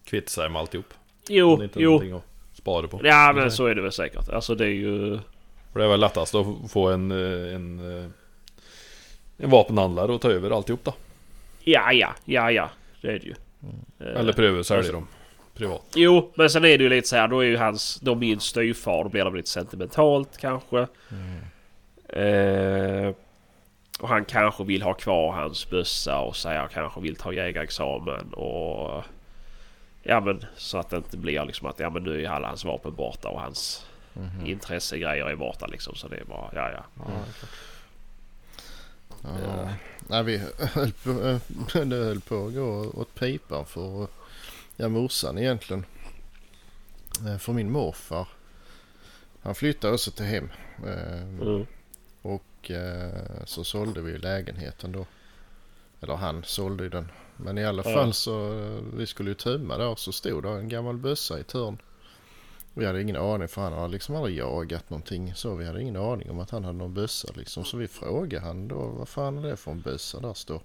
kvitta 0.05 0.29
sig 0.29 0.49
med 0.49 0.59
alltihop. 0.59 0.93
Det 1.27 1.33
Jo, 1.33 1.59
är 1.59 1.63
inte 1.63 1.79
jo. 1.81 1.89
någonting 1.89 2.13
att 2.13 2.23
spara 2.57 2.87
på. 2.87 2.99
Ja, 3.03 3.33
men 3.35 3.51
så 3.51 3.65
är 3.65 3.75
det 3.75 3.81
väl 3.81 3.91
säkert. 3.91 4.29
Alltså 4.29 4.55
det 4.55 4.65
är 4.65 4.69
ju... 4.69 5.19
För 5.71 5.79
det 5.79 5.85
är 5.85 5.89
väl 5.89 5.99
lättast 5.99 6.35
att 6.35 6.45
få 6.71 6.89
en, 6.89 7.11
eh, 7.11 7.55
en, 7.55 7.97
eh, 8.03 8.09
en 9.37 9.49
vapenhandlare 9.49 10.15
att 10.15 10.21
ta 10.21 10.31
över 10.31 10.51
alltihop 10.51 10.83
då. 10.83 10.93
Ja, 11.63 11.91
ja, 11.93 12.13
ja, 12.25 12.51
ja. 12.51 12.69
Det 13.01 13.07
är 13.07 13.19
det 13.19 13.25
ju. 13.25 13.35
Eh, 13.99 14.19
Eller 14.19 14.33
pröva 14.33 14.59
att 14.59 14.67
sälja 14.67 14.91
dem 14.91 15.07
privat. 15.53 15.81
Jo, 15.95 16.31
men 16.35 16.49
sen 16.49 16.65
är 16.65 16.77
det 16.77 16.83
ju 16.83 16.89
lite 16.89 17.07
så 17.07 17.15
här. 17.15 17.27
Då 17.27 17.39
är 17.39 17.45
ju 17.47 17.57
hans... 17.57 17.99
Då 17.99 18.15
min 18.15 18.39
styvfar. 18.39 19.03
Då 19.03 19.09
blir 19.09 19.25
det 19.25 19.31
lite 19.37 19.49
sentimentalt 19.49 20.37
kanske. 20.37 20.87
Eh, 22.09 23.13
och 23.99 24.09
han 24.09 24.25
kanske 24.25 24.63
vill 24.63 24.81
ha 24.81 24.93
kvar 24.93 25.31
hans 25.33 25.69
bössa 25.69 26.19
och 26.19 26.35
säga 26.35 26.69
kanske 26.73 27.01
vill 27.01 27.15
ta 27.15 27.33
jägarexamen 27.33 28.33
och... 28.33 29.03
Ja 30.03 30.19
men 30.19 30.45
så 30.55 30.77
att 30.77 30.89
det 30.89 30.97
inte 30.97 31.17
blir 31.17 31.45
liksom 31.45 31.67
att 31.67 31.79
ja 31.79 31.89
men 31.89 32.03
nu 32.03 32.23
är 32.25 32.29
alla 32.29 32.47
hans 32.47 32.65
vapen 32.65 32.95
borta 32.95 33.29
och 33.29 33.41
hans 33.41 33.85
Mhm. 34.15 34.45
intressegrejer 34.45 35.25
är 35.25 35.35
borta 35.35 35.67
liksom. 35.67 35.95
Så 35.95 36.07
det 36.07 36.17
är 36.17 36.23
bara 36.25 36.49
ja 36.55 36.71
ja. 36.71 36.83
Ja. 39.23 39.69
Nej, 40.07 40.23
vi 40.23 40.37
höll 40.73 40.91
på, 40.91 41.39
det 41.85 41.95
höll 41.95 42.21
på 42.21 42.45
att 42.47 42.53
gå 42.53 42.91
åt 42.93 43.15
pipan 43.15 43.65
för 43.65 44.07
ja, 44.76 44.89
morsan 44.89 45.38
egentligen. 45.38 45.86
Eh, 47.28 47.38
För 47.38 47.53
min 47.53 47.71
morfar. 47.71 48.28
Han 49.41 49.55
flyttade 49.55 49.93
också 49.93 50.11
till 50.11 50.26
hem. 50.26 50.49
Eh, 50.88 51.24
Mm. 51.41 51.65
Och 52.21 52.71
eh, 52.71 53.43
så 53.45 53.63
sålde 53.63 54.01
vi 54.01 54.17
lägenheten 54.17 54.91
då. 54.91 55.05
Eller 56.01 56.15
han 56.15 56.43
sålde 56.43 56.84
ju 56.84 56.89
den. 56.89 57.11
Men 57.38 57.57
i 57.57 57.65
alla 57.65 57.84
Ja. 57.86 57.93
fall 57.93 58.13
så 58.13 58.49
vi 58.95 59.07
skulle 59.07 59.30
ju 59.30 59.36
tömma 59.36 59.78
där 59.78 59.95
så 59.95 60.11
stod 60.11 60.43
där 60.43 60.57
en 60.57 60.69
gammal 60.69 60.97
bössa 60.97 61.38
i 61.38 61.41
ett 61.41 61.51
hörn. 61.51 61.78
Vi 62.74 62.86
hade 62.86 63.01
ingen 63.01 63.15
aning 63.15 63.47
för 63.47 63.61
han 63.61 63.74
har 63.74 63.88
liksom 63.88 64.15
aldrig 64.15 64.38
jagat 64.38 64.89
någonting 64.89 65.34
så. 65.36 65.55
Vi 65.55 65.65
hade 65.65 65.82
ingen 65.82 65.95
aning 65.95 66.30
om 66.32 66.39
att 66.39 66.49
han 66.49 66.63
hade 66.63 66.78
någon 66.78 66.93
bössa 66.93 67.28
liksom. 67.36 67.65
Så 67.65 67.78
vi 67.78 67.88
frågade 67.88 68.45
han 68.45 68.67
då 68.67 68.76
vad 68.88 69.07
fan 69.09 69.38
är 69.38 69.41
det 69.49 69.57
för 69.57 69.71
en 69.71 69.82
bössa 69.82 70.19
där 70.19 70.34
står. 70.34 70.61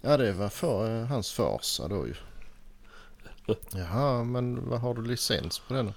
Ja 0.00 0.16
det 0.16 0.32
var 0.32 0.48
för, 0.48 1.04
hans 1.04 1.32
farsa 1.32 1.88
då 1.88 2.06
ju. 2.06 2.14
Jaha 3.74 4.24
men 4.24 4.68
vad 4.68 4.80
har 4.80 4.94
du 4.94 5.02
licens 5.02 5.58
på 5.58 5.74
den? 5.74 5.92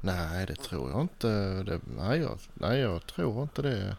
Nej 0.00 0.46
det 0.46 0.54
tror 0.54 0.90
jag 0.90 1.00
inte. 1.00 1.28
Det, 1.62 1.80
nej, 1.96 2.20
jag, 2.20 2.38
nej 2.54 2.78
jag 2.78 3.06
tror 3.06 3.42
inte 3.42 3.62
det. 3.62 3.96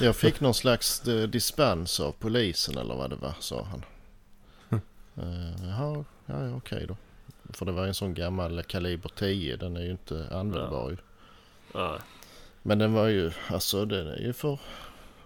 Jag 0.00 0.16
fick 0.16 0.40
någon 0.40 0.54
slags 0.54 1.08
eh, 1.08 1.28
dispens 1.28 2.00
av 2.00 2.12
polisen 2.12 2.78
eller 2.78 2.94
vad 2.94 3.10
det 3.10 3.16
var 3.16 3.34
sa 3.40 3.64
han. 3.64 3.84
Uh, 5.24 5.64
jaha, 5.68 6.04
ja, 6.26 6.44
ja 6.44 6.56
okej 6.56 6.86
då. 6.88 6.96
För 7.52 7.66
det 7.66 7.72
var 7.72 7.86
en 7.86 7.94
sån 7.94 8.14
gammal 8.14 8.62
kaliber 8.62 9.10
10. 9.16 9.56
Den 9.56 9.76
är 9.76 9.80
ju 9.80 9.90
inte 9.90 10.28
användbar 10.30 10.90
ju. 10.90 10.96
Ja. 11.72 11.98
Men 12.62 12.78
den 12.78 12.92
var 12.92 13.06
ju, 13.06 13.32
alltså 13.48 13.84
den 13.84 14.06
är 14.06 14.18
ju 14.18 14.32
för, 14.32 14.60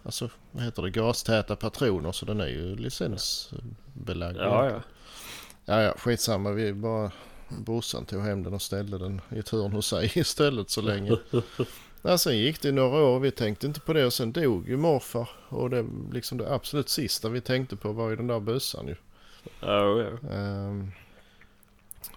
alltså 0.02 0.30
vad 0.50 0.64
heter 0.64 0.82
det, 0.82 0.90
gastäta 0.90 1.56
patroner 1.56 2.12
så 2.12 2.26
den 2.26 2.40
är 2.40 2.46
ju 2.46 2.76
licensbelagd. 2.76 4.36
Ja, 4.36 4.70
ja. 4.70 4.82
Ja, 5.68 5.82
ja, 5.82 5.94
skitsamma. 5.98 6.50
Vi 6.50 6.72
bara... 6.72 7.10
Brorsan 7.48 8.04
tog 8.04 8.22
hem 8.22 8.42
den 8.42 8.54
och 8.54 8.62
ställde 8.62 8.98
den 8.98 9.20
i 9.30 9.42
hörn 9.52 9.72
hos 9.72 9.86
sig 9.86 10.12
istället 10.18 10.70
så 10.70 10.80
länge. 10.80 11.16
Ja, 12.02 12.18
sen 12.18 12.38
gick 12.38 12.62
det 12.62 12.72
några 12.72 12.98
år 13.02 13.16
och 13.16 13.24
vi 13.24 13.30
tänkte 13.30 13.66
inte 13.66 13.80
på 13.80 13.92
det 13.92 14.06
och 14.06 14.12
sen 14.12 14.32
dog 14.32 14.68
ju 14.68 14.76
morfar. 14.76 15.28
Och 15.48 15.70
det 15.70 15.86
liksom 16.12 16.38
det 16.38 16.54
absolut 16.54 16.88
sista 16.88 17.28
vi 17.28 17.40
tänkte 17.40 17.76
på 17.76 17.92
var 17.92 18.10
ju 18.10 18.16
den 18.16 18.26
där 18.26 18.40
bössan 18.40 18.88
ju. 18.88 18.94
Ja, 19.60 20.02
ja. 20.02 20.34
Ehm, 20.34 20.90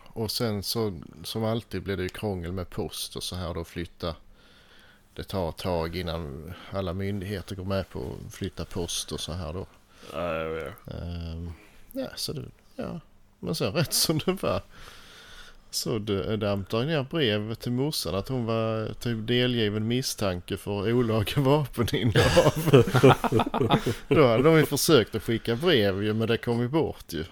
och 0.08 0.32
sen 0.32 0.64
så 0.64 1.00
som 1.24 1.44
alltid 1.44 1.84
blir 1.84 1.98
det 1.98 2.04
ju 2.04 2.10
krångel 2.10 2.52
med 2.52 2.70
post 2.70 3.16
och 3.16 3.24
så 3.24 3.36
här 3.36 3.54
då 3.54 3.64
flytta. 3.64 4.16
Det 5.14 5.24
tar 5.24 5.50
ett 5.50 5.58
tag 5.58 5.96
innan 5.96 6.54
alla 6.72 6.94
myndigheter 6.94 7.56
går 7.56 7.66
med 7.66 7.90
på 7.90 8.00
att 8.00 8.34
flytta 8.34 8.66
post 8.66 9.12
och 9.12 9.20
så 9.20 9.34
här 9.34 9.54
då. 9.54 9.66
Ja, 10.14 10.44
ja. 10.44 10.94
Ehm, 10.94 11.52
ja, 11.92 12.08
så 12.16 12.34
det, 12.34 12.46
ja. 12.76 13.00
Men 13.44 13.56
sen 13.56 13.74
rätt 13.74 13.94
som 13.94 14.18
det 14.18 14.32
var 14.44 14.62
så 15.70 16.00
d- 16.00 16.36
damp 16.36 16.70
det 16.70 16.86
ner 16.86 17.04
brev 17.04 17.56
till 17.56 17.72
morsan 17.72 18.16
att 18.16 18.28
hon 18.28 18.46
var 18.46 18.94
typ 18.94 19.28
delgiven 19.28 19.88
misstanke 19.88 20.58
för 20.58 20.94
olaga 20.94 21.42
vapeninnehav. 21.42 22.86
Då 24.08 24.28
hade 24.28 24.44
de 24.44 24.58
ju 24.58 24.66
försökt 24.66 25.16
att 25.16 25.24
skicka 25.24 25.56
brev 25.56 26.04
ju 26.04 26.14
men 26.14 26.28
det 26.28 26.38
kom 26.38 26.62
ju 26.62 26.68
bort 26.68 27.06
ju. 27.14 27.24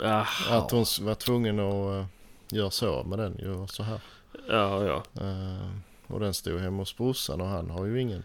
Jaha. 0.00 0.24
Att 0.50 0.70
hon 0.70 0.84
var 1.00 1.14
tvungen 1.14 1.60
att 1.60 1.74
uh, 2.00 2.04
göra 2.50 2.70
så 2.70 3.02
med 3.04 3.18
den 3.18 3.36
ju 3.38 3.50
och 3.54 3.70
så 3.70 3.82
här. 3.82 4.00
Ja, 4.48 4.84
ja. 4.84 5.02
Ehm, 5.24 5.80
och 6.06 6.20
den 6.20 6.34
stod 6.34 6.60
hemma 6.60 6.76
hos 6.76 6.96
brorsan 6.96 7.40
och 7.40 7.46
han 7.48 7.70
har 7.70 7.84
ju 7.86 8.00
inget 8.00 8.24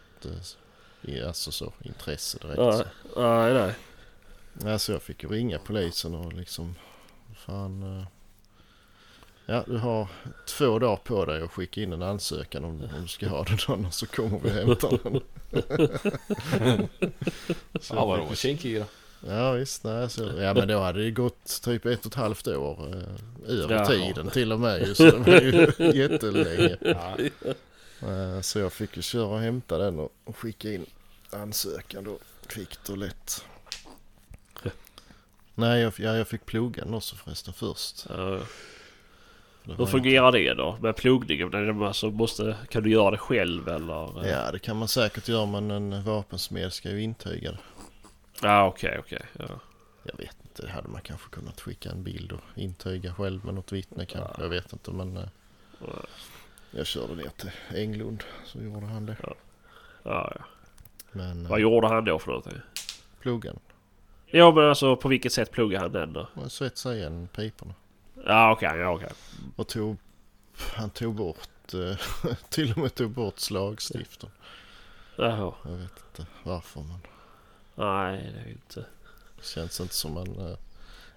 i- 1.01 1.21
alltså 1.21 1.51
så 1.51 1.73
intresse 1.83 2.37
direkt. 2.41 2.87
Nej, 3.15 3.53
nej, 3.53 3.53
nej. 4.53 4.73
Alltså 4.73 4.91
jag 4.91 5.01
fick 5.01 5.23
ju 5.23 5.29
ringa 5.29 5.59
polisen 5.59 6.15
och 6.15 6.33
liksom 6.33 6.75
fan. 7.45 7.99
eh, 7.99 8.05
Ja 9.45 9.63
du 9.67 9.77
har 9.77 10.07
två 10.47 10.79
dagar 10.79 10.95
på 10.95 11.25
dig 11.25 11.41
att 11.41 11.51
skicka 11.51 11.81
in 11.81 11.93
en 11.93 12.01
ansökan 12.01 12.63
om, 12.65 12.71
om 12.95 13.01
du 13.01 13.07
ska 13.07 13.27
ha 13.27 13.43
den 13.43 13.57
annars 13.67 13.93
så 13.93 14.05
kommer 14.05 14.39
vi 14.39 14.49
hämta 14.49 14.89
den. 14.89 15.21
Så 17.81 17.95
Ja 17.95 18.05
vadå, 18.05 18.27
fick- 18.27 18.37
kinky 18.37 18.79
då? 18.79 18.85
Ja 19.27 19.51
visst, 19.51 19.83
nej, 19.83 20.09
så, 20.09 20.23
ja 20.23 20.53
men 20.53 20.67
då 20.67 20.79
hade 20.79 21.03
det 21.03 21.11
gått 21.11 21.61
typ 21.63 21.85
ett 21.85 21.99
och 22.05 22.11
ett 22.11 22.15
halvt 22.15 22.47
år 22.47 22.87
eh, 23.47 23.53
över 23.59 23.75
Jaha. 23.75 23.85
tiden 23.85 24.29
till 24.29 24.51
och 24.51 24.59
med 24.59 24.87
ju, 24.87 24.95
så 24.95 25.03
det 25.03 25.17
var 25.17 25.41
ju 25.41 25.71
jättelänge. 26.01 26.77
Ja. 26.81 27.17
Eh, 28.09 28.41
Så 28.41 28.59
jag 28.59 28.73
fick 28.73 28.95
ju 28.95 29.01
köra 29.01 29.25
och 29.27 29.39
hämta 29.39 29.77
den 29.77 29.99
och, 29.99 30.13
och 30.23 30.37
skicka 30.37 30.71
in 30.73 30.85
ansökan 31.29 32.03
då. 32.03 32.17
Kvickt 32.47 32.89
och 32.89 32.97
lätt. 32.97 33.45
Nej, 35.55 35.81
jag, 35.81 35.93
ja, 35.97 36.17
jag 36.17 36.27
fick 36.27 36.45
plugga 36.45 36.83
den 36.85 36.93
också 36.93 37.15
förresten 37.15 37.53
först. 37.53 38.05
Ja. 38.09 38.39
Hur 39.77 39.85
fungerar 39.85 40.31
det 40.31 40.53
då 40.53 40.77
med 40.81 40.95
de 41.67 41.81
Alltså 41.83 42.11
måste, 42.11 42.57
kan 42.69 42.83
du 42.83 42.89
göra 42.91 43.11
det 43.11 43.17
själv 43.17 43.67
eller? 43.67 44.27
Ja, 44.27 44.51
det 44.51 44.59
kan 44.59 44.77
man 44.77 44.87
säkert 44.87 45.27
göra 45.27 45.45
men 45.45 45.71
en 45.71 46.03
vapensmed 46.03 46.73
ska 46.73 46.89
ju 46.89 47.01
intyga 47.01 47.51
det. 47.51 47.57
Ja, 48.41 48.65
okej, 48.67 48.97
okej. 48.99 49.21
Ja. 49.39 49.45
Jag 50.03 50.17
vet 50.17 50.35
inte, 50.43 50.71
hade 50.71 50.87
man 50.87 51.01
kanske 51.01 51.29
kunnat 51.29 51.61
skicka 51.61 51.89
en 51.89 52.03
bild 52.03 52.31
och 52.31 52.41
intyga 52.55 53.13
själv 53.13 53.45
med 53.45 53.53
något 53.53 53.71
vittne 53.71 54.05
kanske. 54.05 54.41
Jag 54.41 54.49
vet 54.49 54.73
inte 54.73 54.91
men 54.91 55.17
eh, 55.17 55.23
Ja, 55.79 55.93
jag 56.71 56.87
körde 56.87 57.15
ner 57.15 57.29
till 57.37 57.51
Englund 57.75 58.23
så 58.45 58.59
gjorde 58.59 58.85
han 58.85 59.05
det. 59.05 59.17
ja, 59.21 59.35
ja. 60.03 60.45
Men 61.11 61.47
Vad 61.47 61.59
eh, 61.59 61.61
gjorde 61.61 61.87
han 61.87 62.05
då 62.05 62.19
för 62.19 62.27
någonting? 62.27 62.53
pluggen, 63.21 63.59
Ja, 64.35 64.51
men 64.51 64.69
alltså 64.69 64.95
på 64.95 65.07
vilket 65.07 65.33
sätt 65.33 65.51
pluggade 65.51 65.83
han 65.83 65.91
den 65.91 66.13
då? 66.13 66.27
man 66.33 66.49
svetsade 66.49 66.97
igen 66.97 67.27
piporna. 67.35 67.73
Ja, 68.25 68.51
okej, 68.51 68.77
ja, 68.79 68.89
okej. 68.95 69.09
Och 69.55 69.67
tog, 69.67 69.97
han 70.75 70.89
tog 70.89 71.15
bort, 71.15 71.73
eh, 71.73 71.97
till 72.49 72.71
och 72.71 72.77
med 72.77 72.95
tog 72.95 73.11
bort 73.11 73.39
slagstiften. 73.39 74.29
Jaha. 75.15 75.53
Jag 75.63 75.71
vet 75.71 76.03
inte 76.11 76.31
varför 76.43 76.79
men 76.81 76.97
Nej, 77.75 78.31
det 78.35 78.39
är 78.39 78.51
inte... 78.51 78.79
det 79.37 79.45
känns 79.45 79.79
inte 79.81 79.93
som 79.93 80.17
en... 80.17 80.47
eh, 80.51 80.57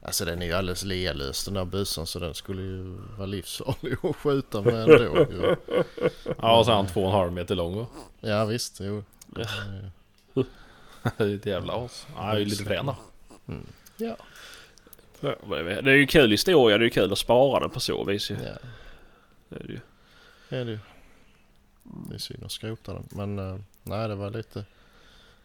Alltså 0.02 0.24
den 0.24 0.42
är 0.42 0.46
ju 0.46 0.52
alldeles 0.52 0.84
lealös 0.84 1.44
den 1.44 1.54
där 1.54 1.64
bössan 1.64 2.06
så 2.06 2.18
den 2.18 2.34
skulle 2.34 2.62
ju 2.62 2.82
vara 3.16 3.26
livsfarlig 3.26 3.96
att 4.02 4.16
skjuta 4.16 4.62
med 4.62 4.74
ändå. 4.74 5.26
Ja 6.38 6.58
och 6.58 6.64
så 6.64 6.70
är 6.70 6.76
han 6.76 6.86
två 6.86 7.00
och 7.00 7.06
en 7.10 7.12
halv 7.18 7.32
meter 7.32 7.54
lång 7.54 7.76
va? 7.76 7.86
Ja 8.20 8.44
visst, 8.44 8.80
jo. 8.80 9.04
Eh, 9.38 9.46
Det 11.16 11.24
är 11.24 11.34
ett 11.34 11.46
jävla 11.46 11.72
as. 11.84 12.06
Ja, 12.16 12.22
det 12.22 12.30
är 12.30 12.38
ju 12.38 12.44
lite 12.44 12.64
frän 12.64 12.86
då. 12.86 12.96
Ja, 13.96 14.16
Ja, 15.20 15.34
Det 15.82 15.90
är 15.90 15.94
ju 15.96 16.06
kul 16.06 16.30
historia. 16.30 16.78
Det 16.78 16.82
är 16.82 16.84
ju 16.84 16.90
kul 16.90 17.12
att 17.12 17.18
spara 17.18 17.60
den 17.60 17.70
på 17.70 17.80
så 17.80 18.04
vis 18.04 18.30
ju. 18.30 18.34
ja 18.34 18.50
Det 19.48 19.56
är 19.56 19.66
det 19.66 19.72
ju. 19.72 19.80
det 20.48 20.56
är 20.56 20.64
det 20.64 20.70
ju. 20.70 20.78
Det 22.08 22.14
är 22.14 22.18
synd 22.18 22.44
att 22.44 22.52
skrota 22.52 22.92
den. 22.92 23.08
Men 23.10 23.38
eh, 23.38 23.60
nej 23.82 24.08
det 24.08 24.14
var 24.14 24.30
lite, 24.30 24.64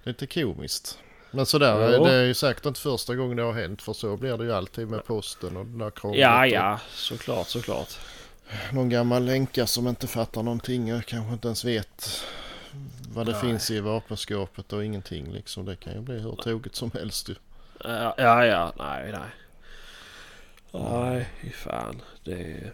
lite 0.04 0.28
komiskt. 0.28 0.98
Men 1.32 1.46
sådär, 1.46 1.92
Ja. 1.92 2.04
det 2.04 2.14
är 2.14 2.24
ju 2.24 2.34
säkert 2.34 2.66
inte 2.66 2.80
första 2.80 3.16
gången 3.16 3.38
det 3.38 3.44
har 3.44 3.54
hänt 3.54 3.82
för 3.82 3.94
så 3.94 4.18
blir 4.18 4.38
det 4.38 4.44
ju 4.44 4.54
alltid 4.54 4.88
med 4.88 5.06
posten 5.06 5.58
och 5.58 5.66
den 5.66 5.78
där 5.78 5.90
krånglet. 5.90 6.22
Ja, 6.22 6.48
ja, 6.48 6.80
såklart, 6.90 7.48
såklart. 7.48 7.90
Någon 8.74 8.90
gammal 8.90 9.26
länka 9.26 9.68
som 9.68 9.88
inte 9.88 10.08
fattar 10.08 10.44
någonting 10.44 10.94
och 10.96 11.06
kanske 11.06 11.34
inte 11.34 11.48
ens 11.48 11.66
vet 11.66 12.24
vad 13.14 13.26
det 13.26 13.32
Nej. 13.32 13.42
finns 13.42 13.72
i 13.72 13.80
vapenskåpet 13.80 14.74
och 14.74 14.86
ingenting 14.86 15.34
liksom. 15.34 15.66
Det 15.66 15.76
kan 15.76 15.94
ju 15.94 16.02
bli 16.02 16.20
hur 16.20 16.36
tokigt 16.36 16.76
som 16.76 16.92
helst 16.92 17.30
ju. 17.30 17.36
Ja, 17.84 18.14
ja, 18.18 18.46
ja, 18.46 18.74
nej, 18.78 19.12
nej. 19.12 19.30
Nej, 20.72 21.30
fy 21.42 21.50
fan. 21.50 22.02
Det, 22.24 22.72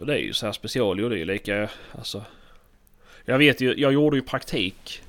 och 0.00 0.06
det 0.06 0.14
är 0.14 0.18
ju 0.18 0.32
så 0.32 0.46
här 0.46 0.52
special 0.52 1.04
och 1.04 1.10
det 1.10 1.16
är 1.16 1.18
ju 1.18 1.24
lika, 1.24 1.70
alltså. 1.92 2.24
Jag 3.24 3.38
vet 3.38 3.60
ju, 3.60 3.74
jag 3.80 3.92
gjorde 3.92 4.16
ju 4.16 4.22
praktik. 4.22 5.02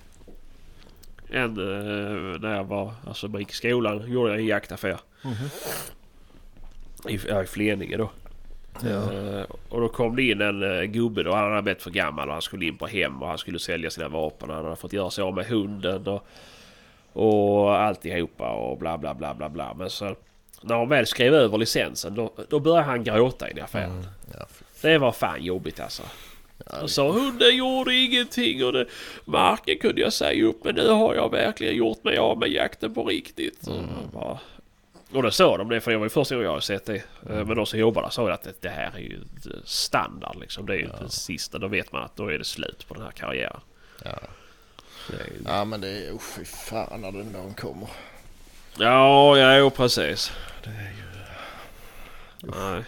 En, 1.30 1.58
eh, 1.58 2.40
när 2.40 2.56
jag 2.56 2.64
var, 2.64 2.94
alltså 3.08 3.28
jag 3.28 3.40
gick 3.40 3.52
i 3.52 3.56
skolan, 3.56 4.12
gjorde 4.12 4.30
jag 4.30 4.40
en 4.40 4.46
jaktaffär. 4.46 5.00
I, 7.10 7.20
ja, 7.28 7.44
i 7.44 7.48
Fleninge 7.48 7.98
då. 7.98 8.12
Eh, 8.84 9.46
och 9.70 9.82
då 9.82 9.88
kom 9.90 10.16
det 10.16 10.24
in 10.24 10.42
en 10.42 10.64
uh, 10.64 10.84
gubbe 10.84 11.24
då. 11.24 11.34
Han 11.34 11.50
hade 11.52 11.62
blivit 11.62 11.82
för 11.84 11.92
gammal 11.92 12.28
och 12.28 12.34
han 12.34 12.42
skulle 12.42 12.66
in 12.66 12.78
på 12.78 12.88
hem 12.88 13.22
och 13.22 13.28
han 13.28 13.38
skulle 13.38 13.60
sälja 13.60 13.90
sina 13.90 14.08
vapen. 14.08 14.50
Han 14.50 14.64
hade 14.64 14.76
fått 14.76 14.94
göra 14.94 15.10
sig 15.10 15.24
av 15.24 15.34
med 15.36 15.46
hunden 15.46 16.08
och, 16.08 16.28
och 17.14 17.76
alltihopa 17.78 18.52
och 18.52 18.78
bla 18.78 18.98
bla 18.98 19.14
bla 19.14 19.34
bla 19.34 19.50
bla. 19.50 19.74
Men 19.74 19.90
så 19.90 20.16
när 20.62 20.76
han 20.78 20.90
väl 20.90 21.06
skrev 21.06 21.34
över 21.34 21.58
licensen 21.58 22.16
då, 22.16 22.32
då 22.50 22.60
började 22.60 22.84
han 22.84 23.04
gråta 23.04 23.52
i 23.52 23.62
affären. 23.62 24.08
Ja, 24.34 24.46
fy- 24.50 24.66
Det 24.90 24.98
var 24.98 25.12
fan 25.12 25.44
jobbigt 25.44 25.80
alltså. 25.80 26.04
Och 26.82 26.90
sa 26.90 27.12
hunden 27.12 27.58
gjorde 27.58 27.96
ingenting 27.96 28.66
och 28.66 28.74
det, 28.74 28.86
marken 29.26 29.78
kunde 29.78 30.02
jag 30.02 30.14
säga 30.14 30.46
upp 30.46 30.64
men 30.64 30.76
nu 30.76 30.90
har 30.90 31.16
jag 31.16 31.32
verkligen 31.32 31.76
gjort 31.76 32.04
mig 32.04 32.18
av 32.18 32.38
med 32.40 32.50
jakten 32.50 32.94
på 32.94 33.04
riktigt. 33.04 33.68
Bara, 34.14 34.38
och 35.14 35.24
då 35.24 35.32
sa 35.32 35.58
de 35.58 35.70
det 35.70 35.82
för 35.82 35.92
det 35.92 35.98
var 35.98 36.06
ju 36.06 36.10
första 36.10 36.36
gången 36.36 36.46
jag 36.46 36.54
har 36.54 36.60
sett 36.60 36.86
det. 36.86 36.96
Eh, 36.96 37.02
Men 37.46 37.56
de 37.56 37.66
som 37.66 37.80
jobbar 37.80 38.02
där 38.02 38.10
sa 38.10 38.32
att 38.32 38.44
det, 38.44 38.62
det 38.62 38.70
här 38.70 38.92
är 38.96 39.00
ju 39.00 39.20
standard 39.66 40.36
liksom. 40.40 40.66
Det 40.66 40.74
är 40.74 40.78
ju 40.78 40.88
det 41.02 41.10
sista. 41.10 41.58
Då 41.58 41.68
vet 41.68 41.92
man 41.92 42.04
att 42.04 42.16
då 42.16 42.28
är 42.32 42.38
det 42.38 42.44
slut 42.46 42.86
på 42.88 42.94
den 42.94 43.04
här 43.04 43.12
karriären. 43.12 43.60
ja. 44.06 44.20
Ju- 45.10 45.42
ja 45.46 45.66
men 45.66 45.82
det 45.82 45.90
är 45.90 46.12
usch 46.16 46.36
fy 46.36 46.46
fan 46.46 47.02
när 47.02 47.12
den 47.12 47.34
dagen 47.34 47.54
kommer. 47.54 47.88
ja, 48.78 49.38
ja, 49.38 49.58
jo, 49.58 49.70
precis. 49.70 50.32
Det 50.64 50.70
är 50.70 50.92
ju... 50.92 51.04
Nej. 52.60 52.84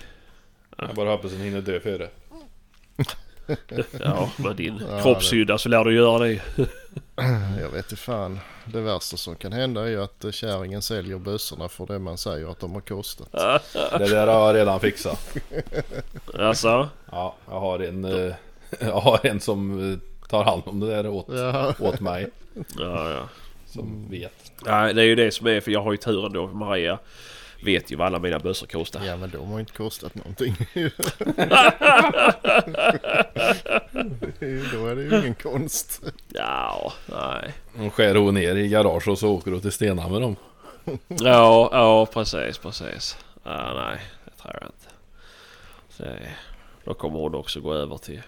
Jag 0.77 0.95
bara 0.95 1.09
hoppas 1.09 1.31
den 1.31 1.41
hinner 1.41 1.61
dö 1.61 1.79
före. 1.79 2.09
Ja, 3.99 4.29
med 4.37 4.55
din 4.55 4.81
Ja, 4.89 5.01
kroppshydda 5.01 5.57
så 5.57 5.69
lär 5.69 5.83
du 5.83 5.95
göra 5.95 6.19
det. 6.19 6.41
Jag 7.61 7.69
vet 7.69 7.91
inte 7.91 7.95
fan. 7.95 8.39
Det 8.65 8.81
värsta 8.81 9.17
som 9.17 9.35
kan 9.35 9.53
hända 9.53 9.81
är 9.83 9.87
ju 9.87 10.03
att 10.03 10.23
eh, 10.25 10.31
kärringen 10.31 10.81
säljer 10.81 11.17
bössorna 11.17 11.69
för 11.69 11.85
det 11.87 11.99
man 11.99 12.17
säger 12.17 12.51
att 12.51 12.59
de 12.59 12.73
har 12.73 12.81
kostat. 12.81 13.31
Det 13.97 14.09
där 14.09 14.27
har 14.27 14.47
jag 14.47 14.55
redan 14.55 14.79
fixat. 14.79 15.35
Alltså? 16.39 16.89
Ja, 17.11 17.35
jag 17.49 17.59
har 17.59 17.79
en, 17.79 18.05
eh, 18.05 18.33
jag 18.79 18.99
har 18.99 19.19
en 19.23 19.39
som 19.39 19.91
eh, 19.93 20.27
tar 20.29 20.43
hand 20.43 20.61
om 20.65 20.79
det 20.79 20.87
där 20.87 21.07
åt, 21.07 21.25
Ja. 21.29 21.73
åt 21.79 21.99
mig. 21.99 22.27
Ja, 22.77 23.09
ja. 23.11 23.29
Som 23.65 24.09
vet. 24.09 24.51
Nej, 24.65 24.93
det 24.93 25.01
är 25.01 25.05
ju 25.05 25.15
det 25.15 25.31
som 25.31 25.47
är 25.47 25.61
för 25.61 25.71
jag 25.71 25.81
har 25.81 25.91
ju 25.91 25.97
turen 25.97 26.33
då. 26.33 26.47
Maria 26.47 26.99
vet 27.63 27.91
ju 27.91 27.95
vad 27.95 28.07
alla 28.07 28.19
mina 28.19 28.39
bössor 28.39 28.67
kostar. 28.67 29.05
Ja 29.05 29.17
men 29.17 29.29
de 29.29 29.51
har 29.51 29.59
inte 29.59 29.73
kostat 29.73 30.15
någonting. 30.15 30.55
Då 34.71 34.87
är 34.87 34.95
det 34.95 35.01
ju 35.03 35.19
ingen 35.19 35.35
konst. 35.35 36.01
Ja, 36.27 36.93
nej. 37.05 37.53
Hon 37.75 37.91
skär 37.91 38.15
hon 38.15 38.33
ner 38.33 38.55
i 38.55 38.67
garage 38.67 39.07
och 39.07 39.19
så 39.19 39.29
åker 39.29 39.51
hon 39.51 39.61
till 39.61 39.71
Stena 39.71 40.09
med 40.09 40.21
dem. 40.21 40.35
Ja, 41.07 41.69
ja 41.71 42.05
precis, 42.05 42.57
precis. 42.57 43.17
Ja, 43.43 43.73
nej, 43.73 44.01
det 44.25 44.31
tror 44.41 44.55
jag 44.61 44.69
inte. 44.69 44.89
Det, 45.97 46.29
då 46.83 46.93
kommer 46.93 47.19
hon 47.19 47.35
också 47.35 47.59
gå 47.59 47.73
över 47.73 47.97
till 47.97 48.21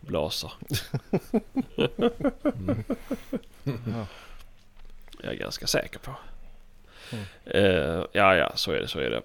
blaser. 0.00 0.52
Jag 5.22 5.32
är 5.32 5.38
ganska 5.38 5.66
säker 5.66 5.98
på. 5.98 6.10
Eh, 7.44 8.04
ja, 8.12 8.36
ja, 8.36 8.52
så 8.54 8.72
är 8.72 8.80
det, 8.80 8.88
så 8.88 8.98
är 8.98 9.10
det. 9.10 9.22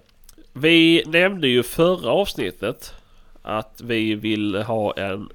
Vi 0.54 1.04
nämnde 1.06 1.48
ju 1.48 1.64
förra 1.64 2.12
avsnittet 2.12 2.94
att 3.42 3.82
vi 3.82 4.16
vill 4.16 4.56
ha 4.56 4.94
en 4.94 5.30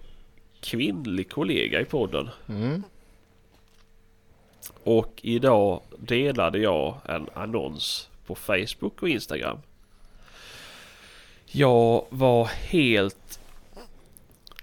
kvinnlig 0.61 1.31
kollega 1.31 1.81
i 1.81 1.85
podden. 1.85 2.31
Mm. 2.49 2.83
Och 4.85 5.21
idag 5.23 5.81
delade 5.99 6.59
jag 6.59 6.97
en 7.05 7.27
annons 7.35 8.09
på 8.27 8.35
Facebook 8.35 9.03
och 9.03 9.09
Instagram. 9.09 9.59
Jag 11.47 12.07
var 12.11 12.45
helt 12.45 13.41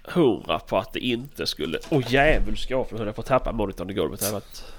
hundra 0.04 0.58
på 0.58 0.78
att 0.78 0.92
det 0.92 1.00
inte 1.00 1.46
skulle... 1.46 1.78
Åh 1.90 1.98
oh, 1.98 2.12
jävelskap! 2.12 2.90
Nu 2.90 2.98
höll 2.98 3.06
jag 3.06 3.14
på 3.14 3.20
att 3.20 3.26
tappa 3.26 3.52
monitorn 3.52 3.90
i 3.90 3.94
golvet. 3.94 4.20
Det 4.20 4.36
ett- 4.36 4.71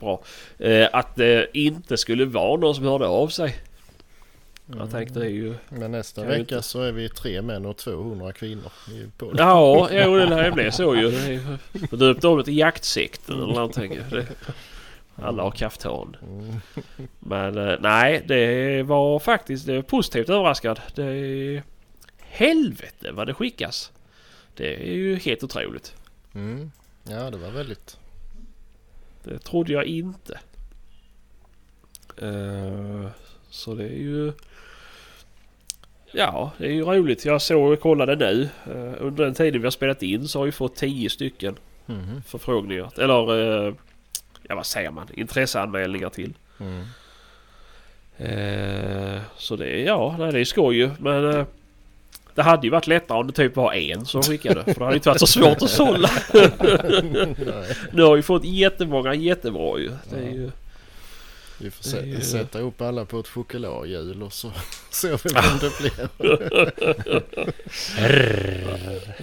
bra. 0.00 0.22
Eh, 0.58 0.88
att 0.92 1.16
det 1.16 1.58
inte 1.58 1.96
skulle 1.96 2.24
vara 2.24 2.60
någon 2.60 2.74
som 2.74 2.84
hörde 2.84 3.06
av 3.06 3.28
sig. 3.28 3.54
Jag 4.78 4.90
tänkte 4.90 5.18
det 5.18 5.26
är 5.26 5.30
ju... 5.30 5.54
Men 5.68 5.92
nästa 5.92 6.24
vecka 6.24 6.40
inte- 6.40 6.62
så 6.62 6.82
är 6.82 6.92
vi 6.92 7.08
tre 7.08 7.42
män 7.42 7.66
och 7.66 7.76
200 7.76 8.32
kvinnor 8.32 8.72
i 8.90 9.06
podden. 9.18 9.36
Ja, 9.46 9.88
jo, 9.92 10.16
det 10.16 10.26
lär 10.26 10.50
bli 10.50 10.72
så 10.72 10.96
ju. 10.96 11.10
Döpt 11.90 12.24
om 12.24 12.38
det 12.38 12.44
till 12.44 12.58
jaktsekten 12.58 13.34
eller 13.42 13.54
någonting. 13.54 13.98
Det, 14.10 14.26
alla 15.16 15.42
har 15.42 15.50
kaftan. 15.50 16.16
Men 17.18 17.58
eh, 17.58 17.74
nej, 17.80 18.22
det 18.26 18.82
var 18.82 19.18
faktiskt 19.18 19.66
det 19.66 19.74
är 19.74 19.82
positivt 19.82 20.28
överraskad. 20.28 20.80
Det 20.94 21.04
är... 21.04 21.62
Helvete 22.18 23.10
vad 23.12 23.26
det 23.26 23.34
skickas. 23.34 23.92
Det 24.54 24.74
är 24.90 24.92
ju 24.94 25.16
helt 25.16 25.42
otroligt. 25.44 25.94
Mm. 26.34 26.70
Ja 27.04 27.30
det 27.30 27.38
var 27.38 27.50
väldigt. 27.50 27.96
Det 29.24 29.38
trodde 29.38 29.72
jag 29.72 29.84
inte. 29.84 30.38
Eh, 32.16 33.06
så 33.50 33.74
det 33.74 33.84
är 33.84 33.98
ju... 33.98 34.32
Ja, 36.12 36.50
det 36.58 36.66
är 36.66 36.70
ju 36.72 36.84
roligt. 36.84 37.24
Jag 37.24 37.42
såg 37.42 37.72
och 37.72 37.80
kollade 37.80 38.16
nu. 38.16 38.48
Eh, 38.66 38.94
under 39.06 39.24
den 39.24 39.34
tiden 39.34 39.60
vi 39.60 39.66
har 39.66 39.70
spelat 39.70 40.02
in 40.02 40.28
så 40.28 40.38
har 40.38 40.46
vi 40.46 40.52
fått 40.52 40.76
10 40.76 41.10
stycken 41.10 41.56
Mhm. 41.86 42.22
förfrågningar. 42.26 42.90
Eller 43.00 43.40
eh, 43.68 43.74
ja, 44.48 44.54
vad 44.54 44.66
säger 44.66 44.90
man? 44.90 45.06
Intresseanmälningar 45.14 46.08
till. 46.10 46.34
Mm. 46.60 46.84
Eh, 48.16 49.20
så 49.36 49.56
det 49.56 49.68
är 49.68 49.86
ja, 49.86 50.16
nej, 50.18 50.32
det 50.32 50.40
är 50.40 50.44
skoj 50.44 50.76
ju. 50.76 50.90
Men 50.98 51.30
eh, 51.34 51.46
det 52.34 52.42
hade 52.42 52.66
ju 52.66 52.70
varit 52.70 52.86
lättare 52.86 53.18
om 53.18 53.26
det 53.26 53.32
typ 53.32 53.56
var 53.56 53.72
en 53.72 54.06
som 54.06 54.22
skickade. 54.22 54.64
För 54.64 54.74
det 54.74 54.84
hade 54.84 54.96
inte 54.96 55.08
varit 55.08 55.20
så 55.20 55.26
svårt 55.26 55.62
att 55.62 55.70
sålla. 55.70 56.10
Nu 57.92 58.02
har 58.02 58.16
vi 58.16 58.22
fått 58.22 58.44
jättemånga 58.44 59.14
jättebra 59.14 59.78
ju. 59.78 59.90
Det 60.10 60.16
är 60.16 60.30
ju 60.32 60.50
vi 61.62 61.70
får 61.70 61.82
sä- 61.84 62.04
ju- 62.06 62.20
sätta 62.20 62.58
upp 62.58 62.80
alla 62.80 63.04
på 63.04 63.18
ett 63.20 63.28
chokladhjul 63.28 64.22
och 64.22 64.32
så 64.32 64.52
ser 64.90 65.20
vi 65.24 65.34
vem 65.34 65.58
det 65.60 65.78
blir. 65.80 66.08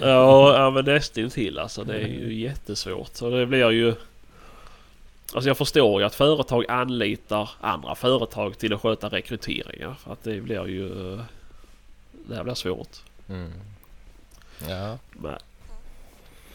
Ja, 0.00 0.54
ja 0.58 0.70
men 0.70 0.84
nästintill 0.84 1.58
alltså. 1.58 1.84
Det 1.84 1.94
är 1.94 2.06
ju 2.06 2.34
jättesvårt. 2.40 3.10
Så 3.16 3.30
det 3.30 3.46
blir 3.46 3.70
ju... 3.70 3.94
Alltså 5.34 5.48
jag 5.50 5.58
förstår 5.58 6.00
ju 6.00 6.06
att 6.06 6.14
företag 6.14 6.64
anlitar 6.68 7.50
andra 7.60 7.94
företag 7.94 8.58
till 8.58 8.72
att 8.74 8.80
sköta 8.80 9.08
rekryteringar. 9.08 9.94
För 10.04 10.12
att 10.12 10.24
det 10.24 10.40
blir 10.40 10.66
ju... 10.68 11.18
Blir 12.28 12.54
svårt. 12.54 12.96
Mm. 13.28 13.52
Ja, 14.68 14.98
Men, 15.10 15.38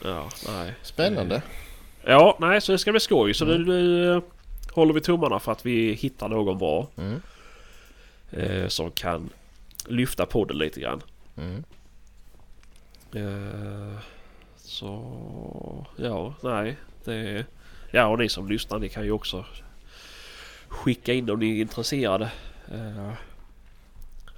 ja, 0.04 0.30
nej. 0.48 0.74
spännande. 0.82 1.42
Ja, 2.06 2.38
nej 2.40 2.62
så 2.62 2.72
det 2.72 2.78
ska 2.78 2.92
bli 2.92 3.00
skoj. 3.00 3.34
Så 3.34 3.46
nu, 3.46 3.58
nu 3.58 4.12
eh, 4.16 4.22
håller 4.72 4.94
vi 4.94 5.02
tummarna 5.02 5.40
för 5.40 5.52
att 5.52 5.66
vi 5.66 5.94
hittar 5.94 6.30
någon 6.30 6.58
bra. 6.58 6.88
Mm. 6.98 7.22
Eh, 8.32 8.68
som 8.68 8.92
kan 8.92 9.30
lyfta 9.88 10.26
podden 10.26 10.58
lite 10.58 10.80
grann. 10.80 11.02
Mm. 11.38 11.64
Eh, 13.14 13.98
så 14.58 15.86
ja, 15.98 16.34
nej. 16.42 16.78
Det, 17.04 17.46
ja 17.92 18.08
och 18.08 18.20
ni 18.20 18.30
som 18.30 18.48
lyssnar 18.50 18.80
ni 18.80 18.90
kan 18.90 19.04
ju 19.04 19.12
också 19.12 19.46
skicka 20.68 21.14
in 21.14 21.30
om 21.30 21.40
ni 21.40 21.58
är 21.58 21.62
intresserade. 21.62 22.32
Eh, 22.72 23.14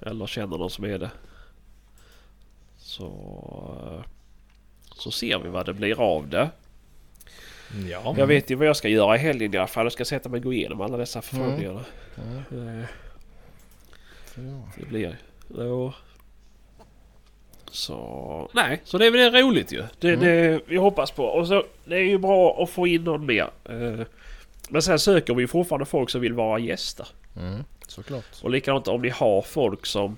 eller 0.00 0.26
känner 0.26 0.58
någon 0.58 0.70
som 0.70 0.84
är 0.84 0.98
det. 0.98 1.10
Så, 2.96 4.02
så 4.94 5.10
ser 5.10 5.38
vi 5.38 5.48
vad 5.48 5.66
det 5.66 5.72
blir 5.72 6.00
av 6.00 6.28
det. 6.28 6.50
Ja. 7.90 8.14
Jag 8.18 8.26
vet 8.26 8.50
ju 8.50 8.54
vad 8.54 8.66
jag 8.66 8.76
ska 8.76 8.88
göra 8.88 9.16
i 9.16 9.18
helgen 9.18 9.54
i 9.54 9.56
alla 9.56 9.66
fall. 9.66 9.84
Jag 9.84 9.92
ska 9.92 10.04
sätta 10.04 10.28
mig 10.28 10.38
och 10.38 10.44
gå 10.44 10.52
igenom 10.52 10.80
alla 10.80 10.96
dessa 10.96 11.22
förfrågningarna. 11.22 11.84
Mm. 12.50 12.82
Ja. 14.34 14.72
det 14.78 14.86
blir 14.86 15.16
ja. 15.56 15.94
Så 17.70 18.50
nej, 18.54 18.80
så 18.84 18.98
det 18.98 19.06
är 19.06 19.10
väl 19.10 19.32
roligt 19.34 19.72
ju. 19.72 19.82
Det, 19.98 20.16
det 20.16 20.60
vi 20.66 20.76
hoppas 20.76 21.10
på. 21.10 21.24
Och 21.24 21.48
så 21.48 21.64
det 21.84 21.96
är 21.96 22.00
ju 22.00 22.18
bra 22.18 22.62
att 22.62 22.70
få 22.70 22.86
in 22.86 23.04
någon 23.04 23.26
mer. 23.26 23.50
Eh, 23.64 24.06
Men 24.70 24.82
sen 24.82 24.98
söker 24.98 25.34
vi 25.34 25.42
ju 25.42 25.48
fortfarande 25.48 25.86
folk 25.86 26.10
som 26.10 26.20
vill 26.20 26.32
vara 26.32 26.58
gäster. 26.58 27.08
Mm, 27.36 27.64
såklart. 27.86 28.42
Och 28.42 28.50
likadant 28.50 28.88
om 28.88 29.02
ni 29.02 29.08
har 29.08 29.42
folk 29.42 29.86
som... 29.86 30.16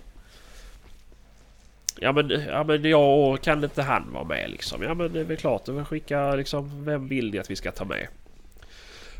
Ja 2.00 2.12
men, 2.12 2.30
ja 2.30 2.64
men 2.64 2.84
jag 2.84 3.42
kan 3.42 3.64
inte 3.64 3.82
han 3.82 4.12
vara 4.12 4.24
med 4.24 4.50
liksom. 4.50 4.82
Ja 4.82 4.94
men 4.94 5.12
det 5.12 5.20
är 5.20 5.24
väl 5.24 5.36
klart. 5.36 5.64
Det 5.64 5.84
skicka 5.84 6.34
liksom. 6.34 6.84
Vem 6.84 7.08
vill 7.08 7.30
ni 7.30 7.38
att 7.38 7.50
vi 7.50 7.56
ska 7.56 7.70
ta 7.72 7.84
med? 7.84 8.06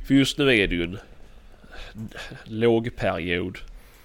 För 0.07 0.15
just 0.15 0.39
nu 0.39 0.45
är 0.59 0.67
det 0.69 0.75
ju 0.75 0.83
en 0.85 0.99
lågperiod 2.45 3.59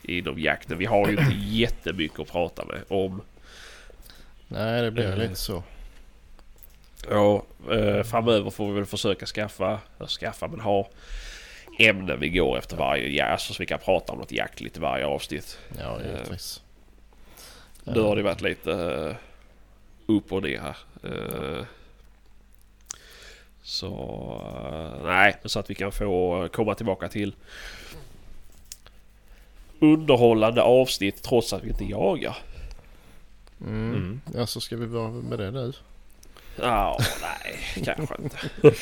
inom 0.04 0.40
jakten. 0.40 0.78
Vi 0.78 0.86
har 0.86 1.06
ju 1.08 1.12
inte 1.12 1.36
jättemycket 1.42 2.20
att 2.20 2.32
prata 2.32 2.66
med 2.66 2.80
om. 2.88 3.22
Nej, 4.48 4.82
det 4.82 4.92
blir 4.92 5.12
Eh. 5.12 5.18
lite 5.18 5.36
så. 5.36 5.64
Ja, 7.10 7.44
eh, 7.72 8.04
framöver 8.04 8.50
får 8.50 8.68
vi 8.68 8.74
väl 8.74 8.86
försöka 8.86 9.26
skaffa, 9.26 9.80
eller 9.98 10.08
skaffa 10.08 10.48
men 10.48 10.60
ha 10.60 10.90
ämnen 11.80 12.20
vi 12.20 12.30
går 12.30 12.58
efter 12.58 12.78
varje 12.78 13.08
jakt. 13.10 13.32
Alltså 13.32 13.54
så 13.54 13.60
vi 13.60 13.66
kan 13.66 13.80
prata 13.80 14.14
om 14.14 14.20
något 14.20 14.32
jaktligt 14.32 14.78
i 14.78 14.80
varje 14.80 15.06
avsnitt. 15.06 15.58
Ja, 15.80 16.00
Eh. 16.00 16.38
Nu 17.84 18.02
har 18.02 18.16
det 18.16 18.24
varit 18.24 18.42
lite 18.42 18.72
eh, 18.72 19.16
upp 20.16 20.32
och 20.32 20.44
ner 20.44 20.60
här. 20.60 20.78
Eh, 21.04 21.66
så 23.64 23.88
eh, 24.72 25.06
nej, 25.06 25.36
så 25.46 25.60
att 25.60 25.70
vi 25.70 25.76
kan 25.76 25.92
få 25.92 26.48
komma 26.54 26.76
tillbaka 26.76 27.10
till 27.10 27.36
underhållande 29.80 30.62
avsnitt 30.62 31.24
trots 31.24 31.54
att 31.54 31.64
vi 31.64 31.70
inte 31.70 31.86
jagar. 31.86 32.38
Mm. 33.62 33.94
Mm. 33.94 34.22
Ja, 34.36 34.48
så 34.48 34.62
ska 34.62 34.78
vi 34.78 34.86
vara 34.86 35.12
med 35.12 35.40
det 35.40 35.52
nu. 35.52 35.74
Ja, 36.56 37.00
nej, 37.22 37.84
kanske 37.86 38.16
inte. 38.24 38.38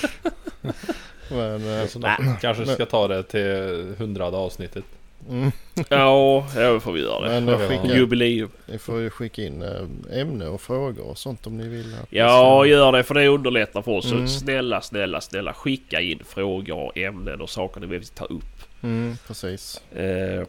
Men, 1.30 1.80
eh, 1.82 1.88
Så 1.88 2.02
kanske 2.42 2.66
ska 2.66 2.86
ta 2.86 3.08
det 3.08 3.24
till 3.24 3.96
hundrade 3.98 4.38
avsnittet. 4.38 4.86
Mm, 5.30 5.52
Ja, 5.90 6.46
ja, 6.56 6.80
får 6.80 6.92
vi 6.92 7.02
göra 7.02 7.30
det. 7.30 7.42
men 7.42 7.68
skicka, 7.70 7.96
Jubileum. 7.96 8.50
ni 8.66 8.78
får 8.78 9.00
ju 9.00 9.10
skicka 9.10 9.42
in 9.44 9.62
eh, 9.62 10.20
ämne 10.22 10.48
och 10.48 10.62
frågor 10.62 11.06
och 11.08 11.18
sånt 11.18 11.48
om 11.48 11.58
ni 11.58 11.68
vill. 11.68 11.96
Vi 12.10 12.18
Ja, 12.18 12.66
gör 12.66 12.92
det 12.92 13.04
för 13.04 13.14
det 13.14 13.28
underlättar 13.28 13.82
för 13.82 13.92
oss. 13.92 14.12
Mm. 14.12 14.28
snälla, 14.28 14.82
snälla, 14.82 15.22
snälla 15.22 15.54
skicka 15.54 16.02
in 16.02 16.20
frågor 16.28 16.78
och 16.78 16.98
ämnen 16.98 17.42
och 17.42 17.50
saker 17.50 17.82
ni 17.82 17.88
vill 17.88 18.06
ta 18.06 18.26
upp. 18.26 18.64
Mm, 18.84 19.18
precis. 19.28 19.82
Eh, 19.92 20.44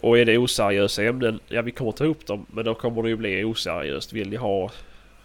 och 0.00 0.18
är 0.18 0.24
det 0.24 0.38
oseriösa 0.38 1.02
ämnen, 1.04 1.40
ja 1.48 1.62
vi 1.62 1.70
kommer 1.70 1.92
ta 1.92 2.04
upp 2.04 2.26
dem. 2.26 2.46
Men 2.52 2.64
då 2.64 2.74
kommer 2.74 3.02
det 3.02 3.08
ju 3.08 3.16
bli 3.16 3.44
oseriöst. 3.44 4.12
Vill 4.12 4.30
ni 4.30 4.36
ha 4.36 4.70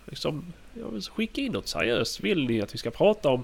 liksom, 0.06 0.54
ja, 0.74 1.02
skicka 1.16 1.42
in 1.42 1.52
något 1.52 1.68
seriöst. 1.68 2.20
Vill 2.20 2.48
ni 2.48 2.62
att 2.62 2.74
vi 2.74 2.78
ska 2.78 2.92
prata 2.92 3.30
om 3.30 3.44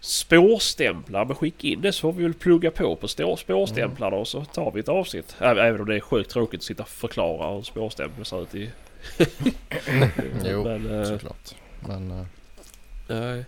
spårstämplar, 0.00 1.24
men 1.24 1.36
skicka 1.36 1.66
in 1.68 1.80
det 1.80 1.92
så 1.92 2.00
får 2.00 2.12
vi 2.12 2.22
väl 2.22 2.34
plugga 2.34 2.70
på 2.70 2.96
på 2.96 3.06
stå- 3.08 3.36
spårstämplar 3.36 4.10
då 4.10 4.24
så 4.24 4.44
tar 4.44 4.70
vi 4.70 4.80
ett 4.80 4.88
avsnitt. 4.88 5.36
Ä- 5.40 5.44
Även 5.44 5.80
om 5.80 5.86
det 5.86 5.96
är 5.96 6.00
sjukt 6.00 6.30
tråkigt 6.30 6.60
att 6.60 6.64
sitta 6.64 6.82
och 6.82 6.88
förklara 6.88 7.54
hur 7.54 7.62
spårstämplar 7.62 8.24
ser 8.24 8.42
ut 8.42 8.54
i... 8.54 8.70
Jo, 10.44 10.64
men, 10.64 11.00
eh, 11.00 11.04
såklart. 11.04 11.54
Men 11.88 12.10
eh, 12.10 12.24
Nej. 13.08 13.44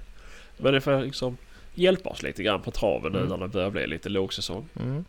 Men 0.56 0.72
det 0.74 0.80
får 0.80 1.00
liksom 1.04 1.36
hjälpa 1.74 2.10
oss 2.10 2.22
lite 2.22 2.42
grann 2.42 2.62
på 2.62 2.70
traven 2.70 3.12
nu 3.12 3.18
Mm. 3.18 3.30
när 3.30 3.38
det 3.38 3.48
börjar 3.48 3.70
bli 3.70 3.86
lite 3.86 4.08
lågsäsong. 4.08 4.68
mm. 4.80 5.04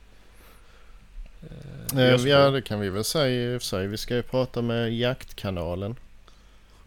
Eh, 1.41 1.99
Eh, 1.99 2.15
ja, 2.27 2.49
det. 2.49 2.61
kan 2.61 2.79
vi 2.79 2.89
väl 2.89 3.03
säga 3.03 3.53
i 3.53 3.57
och 3.57 3.61
för 3.61 3.67
sig. 3.67 3.87
Vi 3.87 3.97
ska 3.97 4.15
ju 4.15 4.21
prata 4.23 4.61
med 4.61 4.93
Jaktkanalen. 4.93 5.95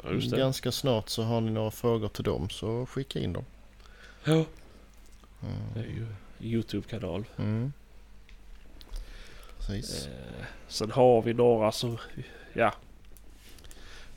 Ja. 0.04 0.36
Ganska 0.36 0.72
snart 0.72 1.08
så 1.08 1.22
har 1.22 1.40
ni 1.40 1.50
några 1.50 1.70
frågor 1.70 2.08
till 2.08 2.24
dem 2.24 2.48
så 2.50 2.86
skicka 2.86 3.18
in 3.18 3.32
dem. 3.32 3.44
Ja, 4.26 4.44
det 5.74 5.80
är 5.80 5.84
Mm. 5.84 5.96
ju 5.96 6.06
Youtube-kanal. 6.48 7.24
Mm. 7.38 7.72
Precis. 9.58 10.06
Eh, 10.06 10.44
sen 10.68 10.90
har 10.90 11.22
vi 11.22 11.34
några 11.34 11.72
som... 11.72 11.98
Ja. 12.52 12.74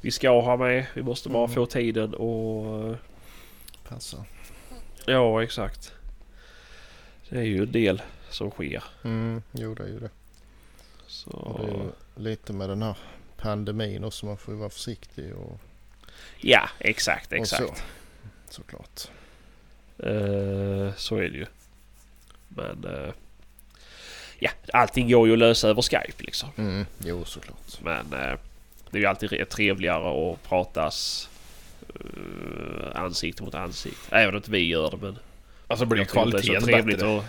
Vi 0.02 0.12
ska 0.12 0.42
ha 0.42 0.58
med. 0.58 0.86
Vi 0.94 1.04
måste 1.04 1.30
bara 1.30 1.44
Mm. 1.44 1.56
få 1.56 1.66
tiden 1.66 2.14
och... 2.14 2.96
Passar. 3.88 4.24
Ja, 5.06 5.44
exakt. 5.44 5.94
Det 7.30 7.38
är 7.38 7.44
ju 7.44 7.64
en 7.64 7.72
del 7.72 8.02
som 8.30 8.52
sker. 8.52 8.84
Mm, 9.04 9.42
jo, 9.52 9.74
det 9.76 9.84
är 9.84 9.88
ju 9.88 10.00
det. 10.00 10.10
Så... 11.08 11.30
Och 11.32 11.66
det 11.68 11.72
är 11.74 11.92
lite 12.16 12.54
med 12.54 12.70
den 12.70 12.82
här 12.82 12.98
pandemin 13.38 14.04
och 14.04 14.14
så 14.14 14.26
man 14.26 14.38
får 14.38 14.54
ju 14.54 14.60
vara 14.60 14.70
försiktig 14.70 15.34
och, 15.36 15.60
Ja, 16.42 16.70
exakt, 16.80 17.32
och 17.32 17.38
exakt. 17.38 17.64
så. 17.78 17.84
Såklart. 18.50 19.08
Eh, 20.04 20.94
så 20.96 21.16
är 21.16 21.30
det 21.30 21.38
ju. 21.38 21.46
Men... 22.48 22.86
eh, 22.86 23.14
ja, 24.40 24.50
allting 24.74 25.10
går 25.12 25.28
ju 25.28 25.34
att 25.34 25.40
lösa 25.40 25.68
över 25.70 25.82
Skype 25.82 26.24
liksom. 26.24 26.50
Mm, 26.58 26.86
jo, 27.06 27.26
såklart. 27.26 27.82
Men 27.84 28.00
eh, 28.14 28.38
det 28.92 28.98
är 28.98 29.02
ju 29.02 29.06
alltid 29.06 29.30
re- 29.30 29.46
trevligare 29.46 30.32
att 30.34 30.44
pratas 30.44 31.30
ansikte 32.96 33.44
mot 33.44 33.56
ansikte. 33.56 34.16
Även 34.16 34.30
om 34.30 34.36
inte 34.36 34.52
vi 34.52 34.60
gör 34.68 34.92
det 34.92 34.98
men... 34.98 35.18
Alltså 35.68 35.86
blir 35.86 36.00
det 36.00 36.06
kvaliteten 36.06 36.64
trevligt 36.64 36.98
bättre. 37.00 37.18
att- 37.18 37.26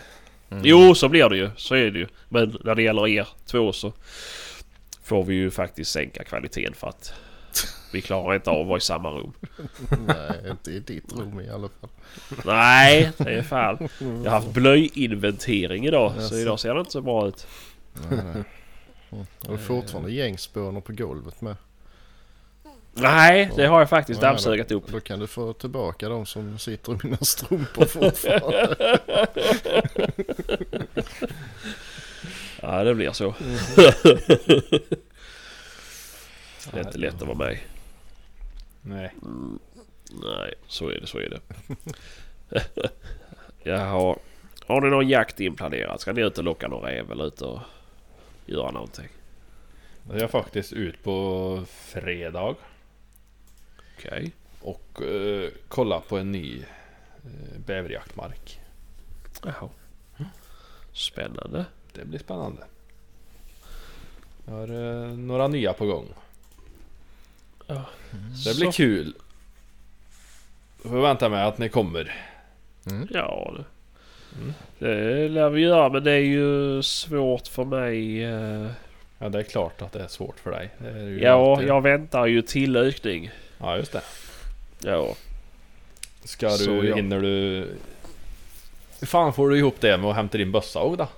Mm. 0.53 0.62
Jo, 0.66 0.95
så 0.95 1.09
blir 1.09 1.29
det 1.29 1.37
ju. 1.37 1.51
Så 1.57 1.75
är 1.75 1.91
det 1.91 1.99
ju. 1.99 2.07
Men 2.29 2.59
när 2.64 2.75
det 2.75 2.83
gäller 2.83 3.09
er 3.09 3.29
två 3.47 3.73
så 3.73 3.93
får 5.03 5.25
vi 5.25 5.35
ju 5.35 5.51
faktiskt 5.51 5.91
sänka 5.93 6.25
kvaliteten 6.25 6.75
för 6.75 6.89
att 6.89 7.12
vi 7.92 8.03
klarar 8.03 8.34
inte 8.34 8.51
av 8.51 8.61
att 8.61 8.66
vara 8.66 8.78
i 8.78 8.80
samma 8.80 9.11
rum. 9.11 9.32
Nej, 10.07 10.51
inte 10.51 10.70
i 10.70 10.80
ditt 10.80 11.12
rum 11.12 11.40
i 11.40 11.51
alla 11.51 11.68
fall. 11.68 11.90
Nej, 12.44 13.11
det 13.16 13.34
är 13.34 13.42
fan. 13.42 13.88
Jag 13.98 14.30
har 14.30 14.40
haft 14.40 14.53
blöjinventering 14.53 15.86
idag 15.86 16.12
så 16.22 16.36
idag 16.36 16.61
ser 16.61 16.74
det 16.74 16.80
inte 16.80 16.92
så 16.92 17.01
bra 17.01 17.28
ut. 17.28 17.46
Nej, 18.11 18.20
nej. 18.24 18.44
Mm. 19.12 19.26
Det 19.40 19.53
är 19.53 19.57
fortfarande 19.57 20.12
gängspånar 20.12 20.80
på 20.80 20.92
golvet 20.92 21.40
med. 21.40 21.57
Nej, 22.94 23.51
det 23.57 23.66
har 23.66 23.78
jag 23.78 23.88
faktiskt 23.88 24.22
Ja, 24.22 24.28
dammsugat 24.28 24.70
upp. 24.70 24.88
Då 24.92 25.01
kan 25.01 25.18
du 25.18 25.26
få 25.26 25.53
tillbaka 25.53 26.09
de 26.09 26.26
som 26.26 26.59
sitter 26.59 26.92
i 26.92 26.96
mina 27.03 27.16
strumpor 27.16 27.84
fortfarande. 27.84 28.98
Ja, 32.62 32.84
det 32.84 32.94
blir 32.94 33.12
så. 33.12 33.34
Det 36.72 36.80
är 36.80 36.84
inte 36.84 36.98
lätt 36.98 37.22
att 37.22 37.28
vara 37.28 37.38
med. 37.38 37.58
Nej. 38.82 39.14
Nej, 40.11 40.54
så 40.66 40.88
är 40.88 41.00
det, 41.00 41.06
så 41.06 41.18
är 41.18 41.28
det. 41.30 41.40
Jaha. 43.62 44.16
Har 44.66 44.80
ni 44.80 44.90
någon 44.90 45.08
jakt 45.08 45.40
inplanerad? 45.40 46.00
Ska 46.00 46.12
ni 46.12 46.20
ut 46.20 46.38
och 46.38 46.44
locka 46.44 46.68
någon 46.68 46.82
räv 46.82 47.12
eller 47.12 47.26
ut 47.26 47.42
och 47.42 47.61
göra 48.46 48.70
någonting? 48.70 49.08
Jag 50.08 50.20
är 50.20 50.26
faktiskt 50.26 50.72
ut 50.72 51.02
på 51.02 51.62
fredag 51.68 52.54
Okej. 53.96 54.32
och 54.61 55.02
eh, 55.02 55.50
kolla 55.68 56.00
på 56.00 56.18
en 56.18 56.32
ny 56.32 56.58
eh, 57.24 57.61
bäverjaktmark. 57.66 58.61
Jaha. 59.44 59.68
Spännande. 60.92 61.64
Det 61.92 62.04
blir 62.04 62.18
spännande. 62.18 62.64
Jag 64.46 64.52
har 64.52 64.68
eh, 64.68 65.16
några 65.16 65.48
nya 65.48 65.72
på 65.72 65.86
gång. 65.86 66.06
Ja. 67.75 67.85
Det 68.45 68.57
blir 68.57 68.66
Så. 68.66 68.73
kul. 68.73 69.14
Förväntar 70.83 71.29
mig 71.29 71.43
att 71.43 71.59
ni 71.59 71.68
kommer. 71.68 72.14
Ja, 73.11 73.53
det, 73.57 73.64
Mm. 74.41 74.53
det 74.79 75.29
lär 75.29 75.49
vi 75.51 75.61
göra 75.61 75.89
men 75.89 76.05
det 76.05 76.12
är 76.12 76.16
ju 76.18 76.83
svårt 76.83 77.47
för 77.49 77.64
mig. 77.64 78.25
eh, 78.25 78.66
Ja 79.18 79.29
det 79.29 79.39
är 79.39 79.43
klart 79.43 79.83
att 79.83 79.93
det 79.93 80.03
är 80.03 80.09
svårt 80.09 80.41
för 80.41 80.51
dig. 80.51 80.71
Det 80.79 80.89
är 80.89 81.03
ju 81.07 81.21
Ja, 81.23 81.53
alltid. 81.53 81.68
jag 81.68 81.81
väntar 81.81 82.27
ju 82.27 82.43
tillökning. 82.43 83.31
Ja 83.59 83.77
just 83.77 83.93
det. 83.93 84.03
Ja. 84.83 85.14
Ska 86.25 86.49
du, 86.51 86.57
Så, 86.64 86.85
ja. 86.85 86.97
hinner 86.97 87.21
du... 87.21 87.66
Hur 89.01 89.07
fan 89.07 89.33
får 89.33 89.51
du 89.51 89.59
ihop 89.59 89.77
det 89.81 89.99
med 89.99 90.11
att 90.11 90.16
hämta 90.16 90.39
din 90.39 90.53
bössa 90.53 90.79
och 90.81 90.97
då? 90.97 91.09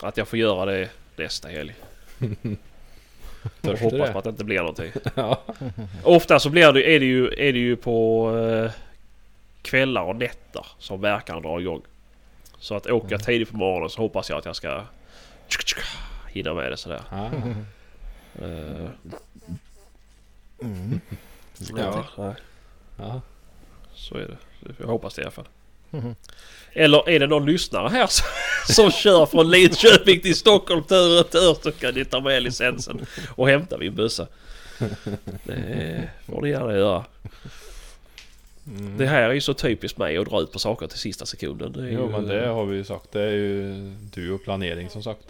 Att 0.00 0.16
jag 0.16 0.28
får 0.28 0.38
göra 0.38 0.64
det 0.64 0.88
nästa 1.16 1.48
helg. 1.48 1.74
Och 3.42 3.62
Törs 3.62 3.78
du 3.78 3.84
hoppas 3.84 4.06
det? 4.08 4.12
på 4.12 4.18
att 4.18 4.24
det 4.24 4.30
inte 4.30 4.44
blir 4.44 4.58
någonting. 4.58 4.92
Ja. 5.14 5.42
Ofta 6.04 6.40
så 6.40 6.50
blir 6.50 6.72
det, 6.72 6.94
är, 6.96 7.00
det 7.00 7.06
ju, 7.06 7.26
är 7.26 7.52
det 7.52 7.58
ju 7.58 7.76
på 7.76 8.30
eh, 8.38 8.70
kvällar 9.62 10.02
och 10.02 10.16
nätter 10.16 10.66
som 10.78 11.00
verkan 11.00 11.42
drar 11.42 11.60
igång. 11.60 11.82
Så 12.58 12.74
att 12.74 12.86
åker 12.86 13.10
jag 13.12 13.22
tidigt 13.24 13.50
på 13.50 13.56
morgonen 13.56 13.90
så 13.90 14.00
hoppas 14.02 14.30
jag 14.30 14.38
att 14.38 14.44
jag 14.44 14.56
ska 14.56 14.84
hinna 16.28 16.54
med 16.54 16.72
det 16.72 16.76
sådär. 16.76 17.00
Ah. 17.10 17.26
Eh, 18.44 18.88
Mm. 20.62 21.00
ja, 21.76 22.04
nej, 22.18 22.34
Ja. 22.98 23.20
så 23.94 24.14
är 24.14 24.20
det. 24.28 24.36
Jag 24.78 24.86
hoppas 24.86 25.14
det 25.14 25.22
i 25.22 25.24
alla 25.24 25.30
fall. 25.30 25.48
Mhm. 25.90 26.14
Eller 26.72 27.08
är 27.08 27.18
det 27.20 27.26
någon 27.26 27.46
lyssnare 27.46 27.88
här 27.88 28.06
som, 28.06 28.26
som 28.74 28.90
kör 28.90 29.26
från 29.26 29.50
Lidköping 29.50 30.20
till 30.20 30.34
Stockholm 30.36 30.82
tur 30.82 31.10
och 31.10 31.24
retur 31.24 31.56
så 31.62 31.72
kan 31.72 31.94
ni 31.94 32.04
ta 32.04 32.20
med 32.20 32.42
licensen 32.42 33.06
och 33.36 33.48
hämta 33.48 33.78
min 33.78 33.94
bössa. 33.94 34.26
Det 35.44 36.08
får 36.26 36.42
ni 36.42 36.50
gärna 36.50 36.72
göra. 36.76 37.04
Det 38.98 39.06
här 39.06 39.22
är 39.22 39.32
ju 39.32 39.40
så 39.40 39.54
typiskt 39.54 39.98
mig 39.98 40.18
att 40.18 40.28
dra 40.28 40.40
ut 40.40 40.52
på 40.52 40.58
saker 40.58 40.86
till 40.86 40.98
sista 40.98 41.26
sekunden. 41.26 41.72
Det 41.72 41.90
Jo 41.90 42.06
ju, 42.06 42.08
men 42.12 42.26
det 42.28 42.46
har 42.46 42.64
vi 42.66 42.76
ju 42.76 42.84
sagt. 42.84 43.12
Det 43.12 43.22
är 43.22 43.30
ju 43.32 43.74
du 44.14 44.32
och 44.32 44.44
planering 44.44 44.90
som 44.90 45.02
sagt. 45.02 45.22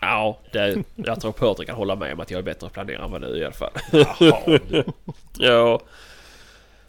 Ja, 0.00 0.38
det, 0.52 0.76
jag 0.94 1.20
tror 1.20 1.32
Patrik 1.32 1.68
kan 1.68 1.76
hålla 1.76 1.96
med 1.96 2.12
om 2.12 2.20
att 2.20 2.30
jag 2.30 2.38
är 2.38 2.42
bättre 2.42 2.66
att 2.66 2.72
planera 2.72 3.04
än 3.04 3.10
vad 3.10 3.20
du 3.20 3.38
i 3.38 3.44
alla 3.44 3.52
fall. 3.52 3.70
Jaha, 3.92 4.58
du. 4.68 4.84
Ja, 5.38 5.80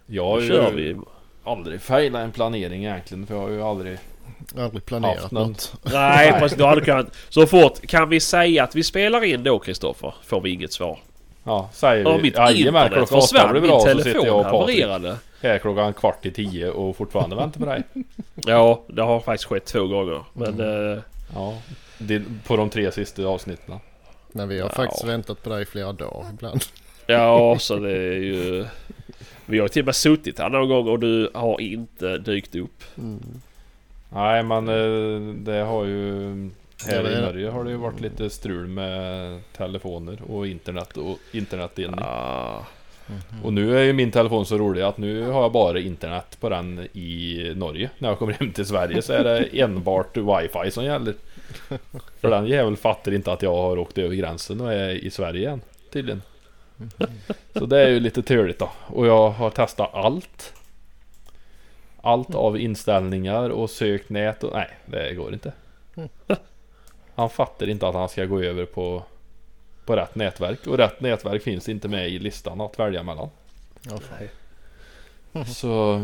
Jag 0.06 0.48
kör 0.48 0.72
ju 0.72 0.76
vi. 0.76 1.00
Aldrig 1.46 1.82
failat 1.82 2.22
en 2.22 2.32
planering 2.32 2.86
egentligen. 2.86 3.28
För 3.28 3.36
jag 3.36 3.42
har 3.42 3.50
ju 3.50 3.62
aldrig... 3.64 3.98
Aldrig 4.58 4.86
planerat 4.86 5.20
Haft 5.22 5.32
någon- 5.32 5.48
något. 5.48 5.74
Nej, 5.94 6.32
precis. 6.40 6.58
Då 6.58 6.66
hade 6.66 6.82
du 6.82 6.86
kunnat... 6.86 7.08
Så 7.30 7.48
fort 7.48 7.88
kan 7.88 8.10
vi 8.10 8.20
säga 8.20 8.64
att 8.64 8.76
vi 8.76 8.84
spelar 8.84 9.24
in 9.24 9.44
då 9.44 9.60
Kristoffer? 9.60 10.14
Får 10.24 10.42
vi 10.42 10.50
inget 10.50 10.74
svar. 10.74 11.00
Ja, 11.44 11.70
säger 11.74 12.04
Ja, 12.04 12.16
vi. 12.16 12.22
mitt 12.22 12.36
Jajamän, 12.36 12.58
internet 12.84 12.92
klockan 12.94 13.18
åtta 13.18 13.28
försvann. 13.28 13.52
blir 13.52 13.62
Min 13.62 13.70
bra. 13.70 13.80
Så 13.80 13.88
sitter 13.88 14.10
jag 14.10 14.22
telefon 14.22 14.40
och 14.40 14.44
Patrik 14.60 14.84
havererade. 14.84 15.18
här 15.42 15.58
klockan 15.58 15.94
kvart 15.94 16.26
i 16.26 16.32
tio 16.32 16.70
och 16.70 16.96
fortfarande 16.98 17.36
väntar 17.36 17.60
på 17.60 17.66
dig. 17.66 17.84
Ja, 18.36 18.82
det 18.88 19.02
har 19.02 19.20
faktiskt 19.20 19.50
skett 19.50 19.66
två 19.66 19.88
gånger. 19.88 20.24
Men... 20.34 20.60
eh, 20.94 21.00
Ja. 21.36 21.54
Det, 21.98 22.22
på 22.48 22.56
de 22.58 22.70
tre 22.70 22.92
sista 22.92 23.26
avsnitten. 23.26 23.76
Men 24.32 24.48
vi 24.50 24.60
har 24.60 24.70
Ja. 24.70 24.76
faktiskt 24.76 25.04
väntat 25.04 25.44
på 25.44 25.50
dig 25.50 25.62
i 25.62 25.66
flera 25.66 25.92
dagar 25.94 26.26
ibland. 26.34 26.62
Ja, 27.08 27.56
så 27.60 27.76
det 27.76 27.92
är 27.92 28.14
ju... 28.16 28.66
Vi 29.46 29.60
har 29.60 29.68
till 29.68 29.82
och 29.82 29.86
med 29.86 29.96
suttit 29.96 30.40
här 30.40 30.50
någon 30.50 30.70
gång 30.70 30.88
och 30.88 31.00
du 31.00 31.30
har 31.34 31.62
inte 31.62 32.18
dykt 32.18 32.56
upp. 32.56 32.84
Nej 34.10 34.44
men 34.44 34.68
eh, 34.70 35.34
det 35.36 35.58
har 35.64 35.86
ju... 35.86 36.30
Här 36.86 37.18
i 37.18 37.22
Norge 37.22 37.50
har 37.50 37.64
det 37.64 37.70
ju 37.72 37.78
varit 37.78 38.00
lite 38.02 38.30
strul 38.30 38.68
med 38.68 39.40
telefoner 39.58 40.22
och 40.28 40.48
internet 40.48 40.98
och 40.98 41.18
internetdelning. 41.32 42.00
Ah, 42.04 42.60
Och 43.44 43.54
nu 43.54 43.78
är 43.78 43.84
ju 43.84 43.94
min 43.94 44.12
telefon 44.12 44.46
så 44.46 44.58
rolig 44.58 44.82
att 44.82 44.98
nu 44.98 45.30
har 45.30 45.42
jag 45.42 45.52
bara 45.52 45.80
internet 45.80 46.38
på 46.40 46.50
den 46.50 46.80
i 46.94 47.54
Norge. 47.56 47.90
När 47.98 48.10
jag 48.10 48.20
kommer 48.20 48.34
hem 48.34 48.52
till 48.52 48.66
Sverige 48.66 49.02
så 49.02 49.14
är 49.14 49.24
det 49.24 49.44
enbart 49.62 50.18
wifi 50.18 50.72
som 50.72 50.86
gäller. 50.86 51.14
För 52.22 52.30
den 52.30 52.46
jävel 52.46 52.76
fattar 52.78 53.14
inte 53.14 53.32
att 53.32 53.42
jag 53.42 53.56
har 53.56 53.78
åkt 53.80 53.98
över 53.98 54.16
gränsen 54.16 54.62
och 54.62 54.74
är 54.74 54.90
i 54.90 55.10
Sverige 55.12 55.40
igen. 55.48 55.62
Tydligen. 55.92 56.22
Så 57.54 57.66
det 57.66 57.80
är 57.80 57.88
ju 57.88 58.00
lite 58.00 58.24
turligt 58.24 58.60
då. 58.60 58.72
Och 58.88 59.08
jag 59.08 59.30
har 59.30 59.50
testat 59.50 59.90
allt. 59.94 60.54
Allt 62.02 62.36
av 62.36 62.60
inställningar 62.60 63.50
och 63.50 63.70
sökt 63.70 64.10
nät 64.10 64.44
och 64.44 64.54
nej, 64.54 64.70
det 64.86 65.14
går 65.14 65.34
inte. 65.34 65.54
Han 67.16 67.30
fattar 67.30 67.70
inte 67.70 67.88
att 67.88 67.96
han 67.96 68.10
ska 68.10 68.26
gå 68.26 68.42
över 68.42 68.66
på 68.66 69.04
på 69.86 69.96
rätt 69.96 70.16
nätverk 70.16 70.68
och 70.68 70.78
rätt 70.78 71.02
nätverk 71.02 71.44
finns 71.44 71.70
inte 71.70 71.88
med 71.88 72.10
i 72.10 72.20
listan 72.20 72.62
att 72.62 72.80
välja 72.80 73.04
mellan. 73.04 73.30
Ja, 73.82 73.98
fan. 73.98 75.46
Så... 75.46 76.02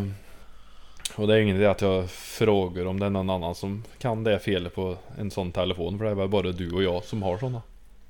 Och 1.16 1.28
det 1.28 1.36
är 1.36 1.40
ingen 1.40 1.56
idé 1.56 1.66
att 1.66 1.82
jag 1.82 2.10
frågar 2.10 2.86
om 2.86 3.00
det 3.00 3.06
är 3.06 3.10
någon 3.10 3.30
annan 3.30 3.56
som 3.56 3.84
kan 4.00 4.24
det 4.24 4.40
felet 4.40 4.76
på 4.76 4.98
en 5.18 5.32
sån 5.32 5.52
telefon. 5.52 5.98
För 5.98 6.06
det 6.06 6.12
är 6.12 6.16
väl 6.16 6.28
bara 6.28 6.52
du 6.52 6.72
och 6.72 6.84
jag 6.84 7.04
som 7.04 7.24
har 7.24 7.38
såna. 7.38 7.62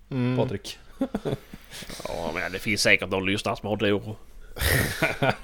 Mm. 0.10 0.38
Patrik. 0.38 0.80
ja, 2.08 2.32
men 2.34 2.52
det 2.52 2.60
finns 2.60 2.82
säkert 2.82 3.10
någon 3.10 3.26
lyssnare 3.26 3.56
som 3.56 3.70
har 3.70 3.78
Doro. 3.78 4.16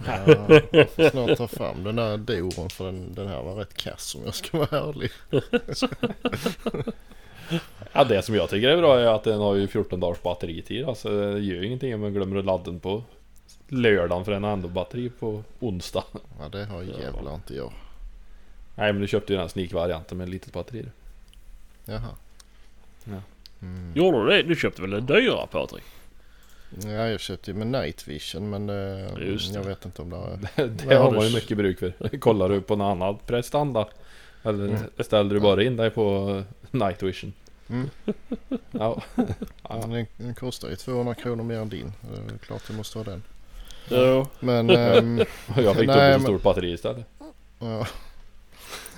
Ja, 0.06 0.62
jag 0.72 0.90
får 0.90 1.10
snart 1.10 1.38
ta 1.38 1.48
fram 1.48 1.84
den 1.84 1.96
där 1.96 2.18
doron 2.18 2.70
för 2.70 2.86
den, 2.86 3.14
den 3.14 3.28
här 3.28 3.44
var 3.44 3.56
rätt 3.56 3.74
kass 3.74 4.16
om 4.16 4.22
jag 4.26 4.36
ska 4.36 4.58
vara 4.58 4.90
ärlig. 4.90 5.12
Ja 7.92 8.04
det 8.04 8.22
som 8.22 8.36
jag 8.36 8.50
tycker 8.50 8.70
är 8.70 8.78
bra 8.78 9.00
är 9.00 9.06
att 9.06 9.24
den 9.24 9.40
har 9.40 9.56
ju 9.56 9.68
14 9.68 10.00
dagars 10.00 10.22
batteritid. 10.22 10.86
Alltså 10.86 11.10
det 11.10 11.40
gör 11.40 11.56
ju 11.56 11.66
ingenting 11.66 11.96
om 11.96 12.02
man 12.02 12.14
glömmer 12.14 12.40
att 12.40 12.46
ladda 12.46 12.64
den 12.64 12.80
på 12.80 13.04
lördagen 13.68 14.26
för 14.26 14.32
den 14.32 14.44
har 14.44 14.52
ändå 14.52 14.68
batteri 14.68 15.10
på 15.10 15.44
onsdag. 15.60 16.04
Ja 16.40 16.50
det 16.50 16.66
har 16.66 16.84
jävlar 16.84 17.36
inte 17.36 17.56
jag. 17.56 17.74
Nej 18.76 18.94
men 18.94 19.02
du 19.02 19.08
köpte 19.08 19.34
ju 19.34 19.40
den 19.40 19.50
sneak-varianten 19.50 20.18
med 20.18 20.30
litet 20.30 20.54
batteri. 20.54 20.86
Jaha. 21.86 22.10
Ja. 23.04 23.22
Mm. 23.62 23.92
Gjorde 23.96 24.24
du 24.24 24.30
det? 24.30 24.44
Du 24.44 24.56
köpte 24.56 24.82
väl 24.82 24.94
en 24.94 25.06
dyrare 25.06 25.48
Patrik? 25.48 25.84
Ja 26.84 26.90
jag 26.92 27.20
köpte 27.20 27.52
ju 27.52 27.58
med 27.58 27.68
night 27.68 28.08
vision 28.08 28.50
men 28.50 28.70
eh, 28.70 29.14
det. 29.16 29.54
jag 29.54 29.64
vet 29.64 29.86
inte 29.86 30.02
om 30.02 30.10
det 30.10 30.16
har... 30.16 30.40
Det 30.88 30.96
har 30.96 31.12
du 31.12 31.18
man 31.18 31.28
ju 31.28 31.34
mycket 31.36 31.58
bruk 31.58 31.80
för. 31.80 32.18
Kollar 32.20 32.50
du 32.50 32.62
på 32.62 32.76
någon 32.76 32.92
annan 32.92 33.18
prestanda? 33.26 33.88
Eller 34.44 34.78
ställer 35.04 35.34
du 35.34 35.40
bara 35.40 35.64
in 35.64 35.76
dig 35.76 35.90
på 35.90 36.44
night 36.72 37.04
vision? 37.04 37.34
Mm. 37.70 37.90
Ja. 38.72 39.02
ja. 39.70 39.76
Den, 39.88 40.06
den 40.18 40.36
kostar 40.36 40.70
ju 40.70 40.76
200 40.76 41.14
kronor 41.16 41.44
mer 41.44 41.58
än 41.58 41.70
din. 41.70 41.94
Det 42.28 42.34
är 42.34 42.38
klart 42.38 42.62
det 42.68 42.74
måste 42.74 42.98
vara 42.98 43.10
den. 43.10 43.24
Ja. 43.90 44.28
Men... 44.40 44.70
ehm, 44.70 45.18
Jag 45.56 45.76
fick 45.76 45.88
Nej, 45.88 45.96
dubbelt 45.96 46.14
så 46.14 46.20
men- 46.20 46.22
stort 46.22 46.44
batteri 46.44 46.72
istället. 46.74 47.06
Ja. 47.60 47.88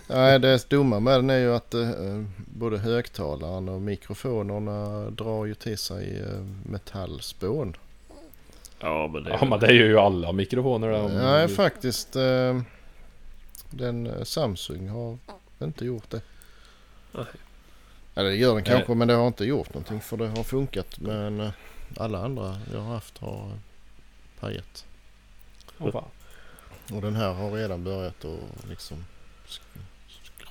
Nej, 0.09 0.39
det 0.39 0.69
dumma 0.69 0.99
med 0.99 1.13
den 1.13 1.29
är 1.29 1.37
ju 1.39 1.53
att 1.55 1.73
eh, 1.73 1.89
både 2.35 2.77
högtalaren 2.77 3.69
och 3.69 3.81
mikrofonerna 3.81 5.09
drar 5.09 5.45
ju 5.45 5.55
till 5.55 5.77
sig 5.77 6.19
eh, 6.21 6.43
metallspån. 6.65 7.75
Ja, 8.79 9.07
men 9.13 9.23
det... 9.23 9.29
Ja 9.29 9.45
men 9.45 9.59
det 9.59 9.67
är 9.67 9.71
ju 9.73 9.99
alla 9.99 10.31
mikrofoner 10.31 10.87
där. 10.87 11.01
om- 11.01 11.11
Nej, 11.11 11.47
faktiskt. 11.47 12.15
Eh, 12.15 12.61
den 13.69 14.07
eh, 14.07 14.23
Samsung 14.23 14.89
har 14.89 15.17
inte 15.59 15.85
gjort 15.85 16.09
det. 16.09 16.21
Nej. 17.11 17.25
Eller 18.15 18.29
det 18.29 18.35
gör 18.35 18.55
den 18.55 18.63
Nej. 18.63 18.73
kanske, 18.73 18.93
men 18.95 19.07
det 19.07 19.13
har 19.13 19.27
inte 19.27 19.45
gjort 19.45 19.73
någonting 19.73 20.01
för 20.01 20.17
det 20.17 20.27
har 20.27 20.43
funkat. 20.43 20.99
Men 20.99 21.39
eh, 21.39 21.49
alla 21.97 22.25
andra 22.25 22.57
jag 22.73 22.79
har 22.79 22.93
haft 22.93 23.17
har 23.17 23.35
eh, 23.45 23.59
pajat. 24.39 24.85
Och 26.93 27.01
den 27.01 27.15
här 27.15 27.33
har 27.33 27.51
redan 27.51 27.83
börjat 27.83 28.25
att 28.25 28.69
liksom 28.69 29.05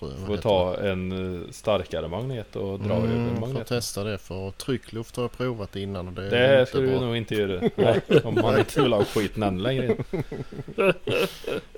skrö- 0.00 0.12
vad 0.18 0.26
Får 0.26 0.36
ta 0.36 0.76
en 0.80 1.12
eh, 1.44 1.50
starkare 1.50 2.08
magnet 2.08 2.56
och 2.56 2.80
dra 2.80 2.94
över 2.94 3.06
Mm, 3.06 3.34
får 3.34 3.40
magneten. 3.40 3.64
testa 3.64 4.04
det 4.04 4.18
för 4.18 4.50
tryckluft 4.50 5.16
har 5.16 5.24
jag 5.24 5.32
provat 5.32 5.76
innan 5.76 6.06
och 6.08 6.12
det 6.12 6.26
är 6.26 6.30
Det 6.30 6.60
inte 6.60 6.70
ska 6.70 6.80
du 6.80 6.86
bra. 6.90 7.00
nog 7.00 7.16
inte 7.16 7.34
göra. 7.34 7.70
Nej, 7.76 8.00
om 8.24 8.34
man 8.34 8.58
inte 8.58 8.82
vill 8.82 8.92
ha 8.92 9.04
skiten 9.04 9.42
än 9.42 9.62
längre. 9.62 9.96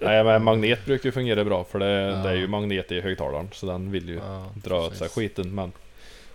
Nej 0.01 0.25
men 0.25 0.45
magnet 0.45 0.85
brukar 0.87 1.07
ju 1.09 1.13
fungera 1.13 1.45
bra 1.45 1.65
för 1.65 1.79
det, 1.79 1.87
Ja. 1.91 2.17
det 2.17 2.29
är 2.31 2.35
ju 2.35 2.49
magnet 2.49 2.93
i 2.93 3.01
högtalaren 3.01 3.49
så 3.53 3.67
den 3.67 3.91
vill 3.91 4.09
ju 4.09 4.15
Ja, 4.15 4.47
dra 4.55 4.87
åt 4.87 4.97
sig 4.97 5.09
skiten 5.09 5.55
men 5.55 5.73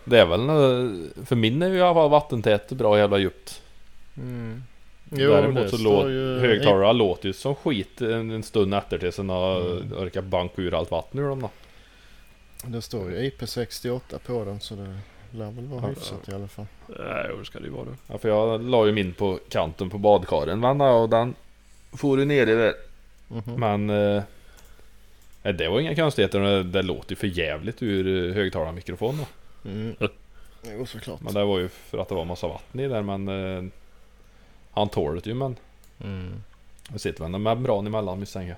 Det 0.03 0.19
är 0.19 0.25
väl 0.25 0.39
För 1.25 1.35
min 1.35 1.61
är 1.61 1.67
ju 1.69 1.75
i 1.77 1.81
alla 1.81 1.93
fall 1.93 2.09
vattentät 2.09 2.69
bra 2.71 2.97
jävla 2.97 3.17
djupt 3.17 3.61
Mm. 4.17 4.63
Däremot 5.09 5.69
så 5.69 5.77
låter 5.77 6.09
ju- 6.09 6.39
högtalare 6.39 6.93
låter 6.93 7.27
ju 7.27 7.33
som 7.33 7.55
skit 7.55 8.01
en, 8.01 8.31
en 8.31 8.43
stund 8.43 8.73
efter 8.73 8.97
tills 8.97 9.15
den 9.15 9.29
har 9.29 9.61
Mm. 9.61 9.93
orkat 9.97 10.23
banka 10.25 10.61
ur 10.61 10.73
allt 10.73 10.91
vatten 10.91 11.19
ur 11.19 11.27
dem 11.29 11.41
då. 11.41 11.49
Det 12.67 12.81
står 12.81 13.11
ju 13.11 13.29
IP68 13.29 14.17
på 14.25 14.45
den 14.45 14.59
så 14.59 14.75
det 14.75 14.97
lär 15.31 15.51
väl 15.51 15.65
vara 15.67 15.81
Ja. 15.81 15.87
hyfsat 15.87 16.29
i 16.29 16.33
alla 16.33 16.47
fall. 16.47 16.65
Nej, 16.87 17.31
det 17.39 17.45
ska 17.45 17.59
det 17.59 17.65
ju 17.65 17.71
vara 17.71 17.85
det. 17.85 17.95
Ja, 18.07 18.17
för 18.17 18.29
jag 18.29 18.61
la 18.63 18.85
ju 18.85 18.91
min 18.91 19.13
på 19.13 19.39
kanten 19.49 19.89
på 19.89 19.97
badkaren 19.97 20.61
vann 20.61 20.81
och 20.81 21.09
den 21.09 21.35
for 21.93 22.19
ju 22.19 22.25
ner 22.25 22.47
i 22.47 22.55
där. 22.55 22.73
Mhm. 23.27 23.59
Men 23.59 23.89
eh, 23.89 24.23
det 25.53 25.67
var 25.69 25.79
inga 25.79 25.95
konstigheter. 25.95 26.39
Det, 26.39 26.63
det 26.63 26.81
låter 26.81 27.11
ju 27.11 27.15
för 27.15 27.27
jävligt 27.27 27.83
ur 27.83 28.29
eh, 28.29 28.35
högtalarmikrofonen. 28.35 29.25
då. 29.63 29.69
Mm. 29.69 29.95
Jo 30.77 30.85
såklart. 30.85 31.21
Men 31.21 31.33
det 31.33 31.43
var 31.45 31.59
ju 31.59 31.67
för 31.69 31.97
att 31.97 32.09
det 32.09 32.15
var 32.15 32.25
massa 32.25 32.47
vatten 32.47 32.79
i 32.79 32.87
där 32.87 33.01
men 33.01 33.27
eh, 33.27 33.63
Han 34.71 34.89
tål 34.89 35.15
det 35.19 35.25
ju 35.29 35.33
men 35.33 35.55
Mm. 36.03 36.43
det 36.89 36.99
sitter 36.99 37.23
väl 37.23 37.33
en 37.35 37.43
membran 37.43 37.87
emellan 37.87 38.19
misstänker 38.19 38.49
jag. 38.49 38.57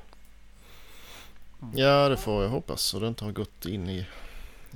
Ja 1.76 2.10
det 2.10 2.18
får 2.18 2.44
jag 2.44 2.50
hoppas 2.50 2.82
så 2.82 3.00
det 3.00 3.08
inte 3.08 3.26
har 3.26 3.32
gått 3.32 3.66
in 3.66 3.90
i, 3.90 4.06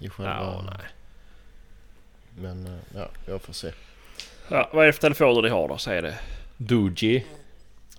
i 0.01 0.09
själva... 0.09 0.31
Ja, 0.41 0.63
nej. 0.65 0.85
Men 2.39 2.65
eh, 2.65 2.79
ja, 2.95 3.07
jag 3.25 3.41
får 3.41 3.53
se. 3.53 3.71
Ja, 4.47 4.69
vad 4.73 4.83
är 4.83 4.87
det 4.87 4.93
för 4.93 5.01
telefoner 5.01 5.41
ni 5.41 5.49
har 5.49 5.67
då? 5.67 5.77
Säg 5.77 6.01
det. 6.01 6.19
Doji 6.57 7.25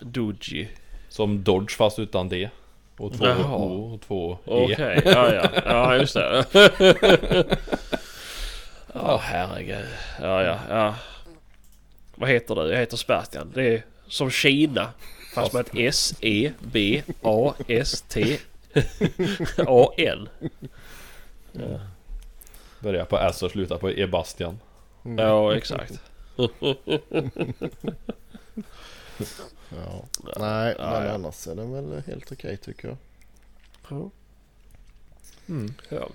Doji. 0.01 0.68
som 1.09 1.43
Dodge 1.45 1.76
fast 1.76 1.99
utan 1.99 2.28
D. 2.28 2.51
Och 2.97 3.12
två 3.18 3.26
Jaha. 3.26 3.57
O 3.57 3.95
och 3.95 4.01
två 4.01 4.33
E. 4.33 4.37
Okej, 4.45 5.03
ja 5.05 5.35
ja. 5.35 5.51
Ja 5.64 5.97
just 5.97 6.14
det. 6.14 6.45
Ja 8.95 9.20
herregud. 9.22 9.87
Ja 10.20 10.43
ja 10.43 10.59
ja. 10.68 10.95
Vad 12.14 12.30
heter 12.30 12.55
du? 12.55 12.70
Jag 12.70 12.78
heter 12.78 12.97
Sebastian. 12.97 13.53
Det 13.55 13.74
är 13.74 13.83
som 14.07 14.30
Kina. 14.30 14.93
Fast 15.35 15.53
med 15.53 15.61
ett 15.61 15.72
S, 15.74 16.14
E, 18.75 18.83
B, 19.16 19.25
A, 19.25 19.37
S, 19.39 19.55
T, 19.57 19.62
A, 19.66 19.93
N. 19.97 20.29
Börjar 22.81 23.05
på 23.05 23.18
S 23.18 23.43
och 23.43 23.51
slutar 23.51 23.79
på 23.79 23.89
Ebastian. 23.91 24.59
Ja 25.18 25.57
exakt. 25.57 26.01
Ja. 29.77 30.05
Nej 30.39 30.75
Ja, 30.79 30.91
men 30.91 31.07
ja. 31.07 31.12
annars 31.14 31.47
är 31.47 31.55
den 31.55 31.73
väl 31.91 32.03
helt 32.07 32.33
okej 32.33 32.57
tycker 32.57 32.89
jag. 32.89 32.97
Mm. 35.49 35.75
Ja, 35.89 36.09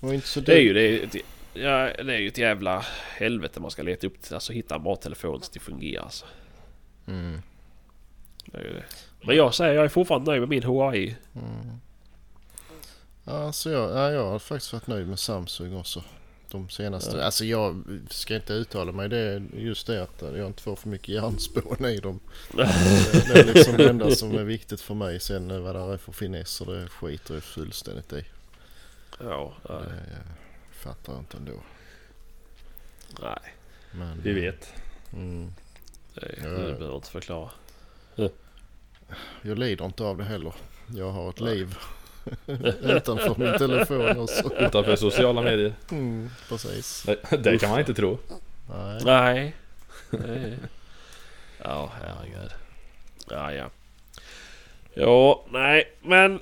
Det 0.00 0.06
var 0.06 0.12
inte 0.14 0.26
så 0.28 0.40
det 0.40 0.54
är 0.54 0.60
ju 0.60 0.72
det. 0.72 0.80
är 0.80 1.04
ett- 1.04 1.16
Ja, 1.56 2.02
det 2.04 2.14
är 2.14 2.18
ju 2.18 2.28
ett 2.28 2.38
jävla 2.38 2.84
helvete 3.16 3.60
man 3.60 3.70
ska 3.70 3.82
leta 3.82 4.06
upp. 4.06 4.16
Alltså 4.32 4.52
hitta 4.52 4.74
en 4.74 4.82
bra 4.82 4.96
telefon 4.96 5.42
så 5.42 5.50
det 5.52 5.60
fungerar. 5.60 6.02
Alltså. 6.04 6.26
Mm. 7.06 7.42
Det 8.46 8.58
det. 8.58 8.84
Men 9.26 9.36
jag 9.36 9.54
säger 9.54 9.74
jag 9.74 9.84
är 9.84 9.88
fortfarande 9.88 10.30
nöjd 10.30 10.40
med 10.42 10.48
min 10.48 10.62
Huawei. 10.62 11.16
Mm. 11.34 11.80
Ja, 13.24 13.52
så 13.52 13.70
jag, 13.70 13.90
ja, 13.90 14.10
jag 14.10 14.30
har 14.30 14.38
faktiskt 14.38 14.72
varit 14.72 14.86
nöjd 14.86 15.08
med 15.08 15.18
Samsung 15.18 15.76
också. 15.76 16.04
De 16.50 16.68
senaste. 16.68 17.16
Ja. 17.16 17.24
Alltså 17.24 17.44
jag 17.44 17.82
ska 18.10 18.34
inte 18.36 18.52
uttala 18.52 18.92
mig. 18.92 19.08
Det 19.08 19.18
är 19.18 19.42
just 19.54 19.86
det 19.86 20.02
att 20.02 20.22
jag 20.22 20.46
inte 20.46 20.62
får 20.62 20.76
för 20.76 20.88
mycket 20.88 21.08
hjärnspån 21.08 21.84
i 21.84 21.98
dem. 22.00 22.20
det, 22.52 22.62
är 23.40 23.54
liksom 23.54 23.76
det 23.76 23.88
enda 23.90 24.10
som 24.10 24.34
är 24.38 24.44
viktigt 24.44 24.80
för 24.80 24.94
mig. 24.94 25.20
Sen 25.20 25.62
vad 25.62 25.74
det 25.74 25.80
är 25.80 25.96
för 25.96 26.12
finesser 26.12 26.66
det 26.66 26.88
skiter 26.88 27.34
jag 27.34 27.42
fullständigt 27.42 28.12
i. 28.12 28.24
Ja, 29.20 29.54
nej. 29.68 29.80
Det 30.70 30.78
fattar 30.78 31.12
jag 31.12 31.20
inte 31.22 31.36
ändå. 31.36 31.52
nej. 33.22 33.54
Men, 33.92 34.20
Vi 34.22 34.32
vet. 34.32 34.68
Mm, 35.12 35.52
Det, 36.14 36.34
Ja. 36.42 36.48
det 36.48 36.54
behöver 36.74 36.96
inte 36.96 37.10
förklara. 37.10 37.50
jag 39.42 39.58
lider 39.58 39.84
inte 39.84 40.04
av 40.04 40.16
det 40.18 40.24
heller. 40.24 40.54
Jag 40.96 41.10
har 41.10 41.30
ett 41.30 41.40
Nej. 41.40 41.54
liv 41.56 41.76
utanför 42.82 43.34
min 43.38 43.58
telefon 43.58 44.18
också. 44.20 44.54
Utanför 44.58 44.96
sociala 44.96 45.42
medier. 45.42 45.72
Mm, 45.90 46.30
precis. 46.48 47.02
Det, 47.02 47.36
det 47.36 47.58
kan 47.58 47.70
man 47.70 47.78
inte 47.80 47.94
tro. 47.94 48.18
Nej. 48.70 49.00
Nej. 49.04 49.54
Nej. 50.10 50.58
Ja, 51.64 51.92
herregud. 52.02 52.50
Ja, 53.30 53.52
ja. 53.52 53.70
Ja, 54.94 55.44
nej, 55.50 55.92
men... 56.02 56.40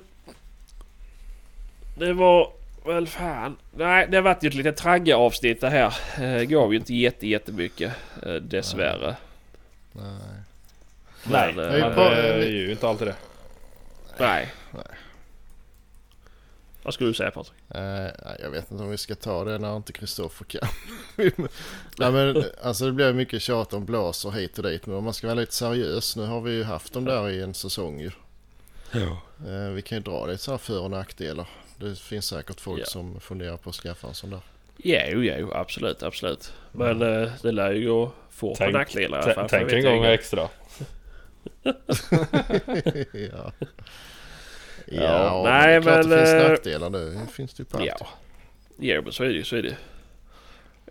Det 1.97 2.13
var 2.13 2.51
väl 2.85 3.07
fan. 3.07 3.57
Nej, 3.75 4.07
det 4.11 4.17
har 4.17 4.21
varit 4.23 4.43
ju 4.43 4.47
ett 4.47 4.53
litet 4.55 4.77
tragga 4.77 5.17
avsnitt 5.17 5.61
det 5.61 5.69
här. 5.69 5.93
Eh, 6.21 6.41
gav 6.43 6.73
ju 6.73 6.79
inte 6.79 6.93
jätte, 6.95 7.27
jättemycket 7.27 7.93
eh, 8.23 8.33
dessvärre. 8.33 9.15
Nej. 9.91 10.03
Nej, 11.23 11.53
Men, 11.55 11.65
Nej, 11.69 11.79
eh, 11.81 11.87
men 11.87 11.95
bara- 11.95 12.09
det 12.15 12.45
är 12.45 12.49
ju 12.49 12.71
inte 12.71 12.87
alltid 12.87 13.07
det. 13.07 13.15
nej. 14.17 14.53
Nej. 14.71 14.83
Vad 16.83 16.93
skulle 16.93 17.09
du 17.09 17.13
säga 17.13 17.31
Patrik? 17.31 17.53
Nej, 17.67 18.11
jag 18.41 18.49
vet 18.49 18.71
inte 18.71 18.83
om 18.83 18.89
vi 18.89 18.97
ska 18.97 19.15
ta 19.15 19.43
det 19.43 19.57
när 19.57 19.75
inte 19.77 19.93
Kristoffer 19.93 20.45
kan. 20.45 20.67
nej, 21.97 22.11
men, 22.11 22.43
alltså 22.63 22.85
det 22.85 22.91
blir 22.91 23.13
mycket 23.13 23.41
tjat 23.41 23.73
om 23.73 23.85
blaser 23.85 24.31
hit 24.31 24.57
och 24.57 24.63
dit. 24.63 24.85
Men 24.85 24.95
om 24.95 25.03
man 25.03 25.13
ska 25.13 25.27
vara 25.27 25.39
lite 25.39 25.53
seriös. 25.53 26.15
Nu 26.15 26.25
har 26.25 26.41
vi 26.41 26.51
ju 26.51 26.63
haft 26.63 26.93
dem 26.93 27.05
där 27.05 27.29
i 27.29 27.41
en 27.41 27.53
säsong 27.53 27.99
ju. 27.99 28.11
Ja. 28.91 29.21
Eh, 29.49 29.69
vi 29.73 29.81
kan 29.81 29.97
ju 29.97 30.03
dra 30.03 30.25
lite 30.25 30.43
så 30.43 30.51
här 30.51 30.57
för 30.57 30.81
och 30.81 30.91
nackdelar. 30.91 31.47
Det 31.77 31.99
finns 31.99 32.25
säkert 32.25 32.59
folk 32.59 32.81
Ja. 32.81 32.85
som 32.85 33.19
funderar 33.19 33.57
på 33.57 33.69
att 33.69 33.75
skaffa 33.75 34.07
en 34.07 34.13
sån 34.13 34.29
där. 34.29 34.39
Jo, 34.77 35.23
jo, 35.23 35.51
absolut, 35.53 36.03
absolut. 36.03 36.53
Men 36.71 37.01
eh, 37.01 37.31
det 37.41 37.51
lär 37.51 37.71
ju 37.73 37.87
gå 37.87 38.11
fort 38.31 38.57
på 38.57 38.63
Tänk- 38.63 38.73
nackdelar 38.73 39.19
i 39.19 39.23
alla 39.23 39.33
fall. 39.33 39.49
Tänk 39.49 39.71
en 39.71 39.83
gång 39.83 40.03
extra. 40.05 40.49
ja. 43.31 43.51
Ja, 44.95 45.03
Ja, 45.03 45.43
nej, 45.45 45.81
men 45.81 45.85
det 45.85 45.91
är 45.91 46.03
klart 46.03 46.05
men, 46.05 46.09
det 46.09 46.25
finns 46.25 46.33
eh, 46.33 46.49
nackdelar. 46.49 46.89
Det 46.89 47.27
finns 47.31 47.53
det 47.53 47.61
ju 47.61 47.65
på 47.65 47.77
allt. 47.77 47.87
Ja. 47.99 48.07
Jo, 48.77 49.01
men 49.03 49.11
så 49.11 49.23
är 49.23 49.27
det 49.27 49.33
ju. 49.33 49.43
Så 49.43 49.55
är 49.55 49.61
det. 49.61 49.77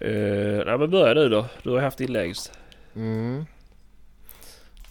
Uh, 0.05 0.65
nej, 0.67 0.79
men 0.79 0.91
börja 0.91 1.15
du 1.15 1.29
då. 1.29 1.47
Du 1.63 1.71
har 1.71 1.81
haft 1.81 1.99
din 1.99 2.13
längst. 2.13 2.53
Mm. 2.97 3.45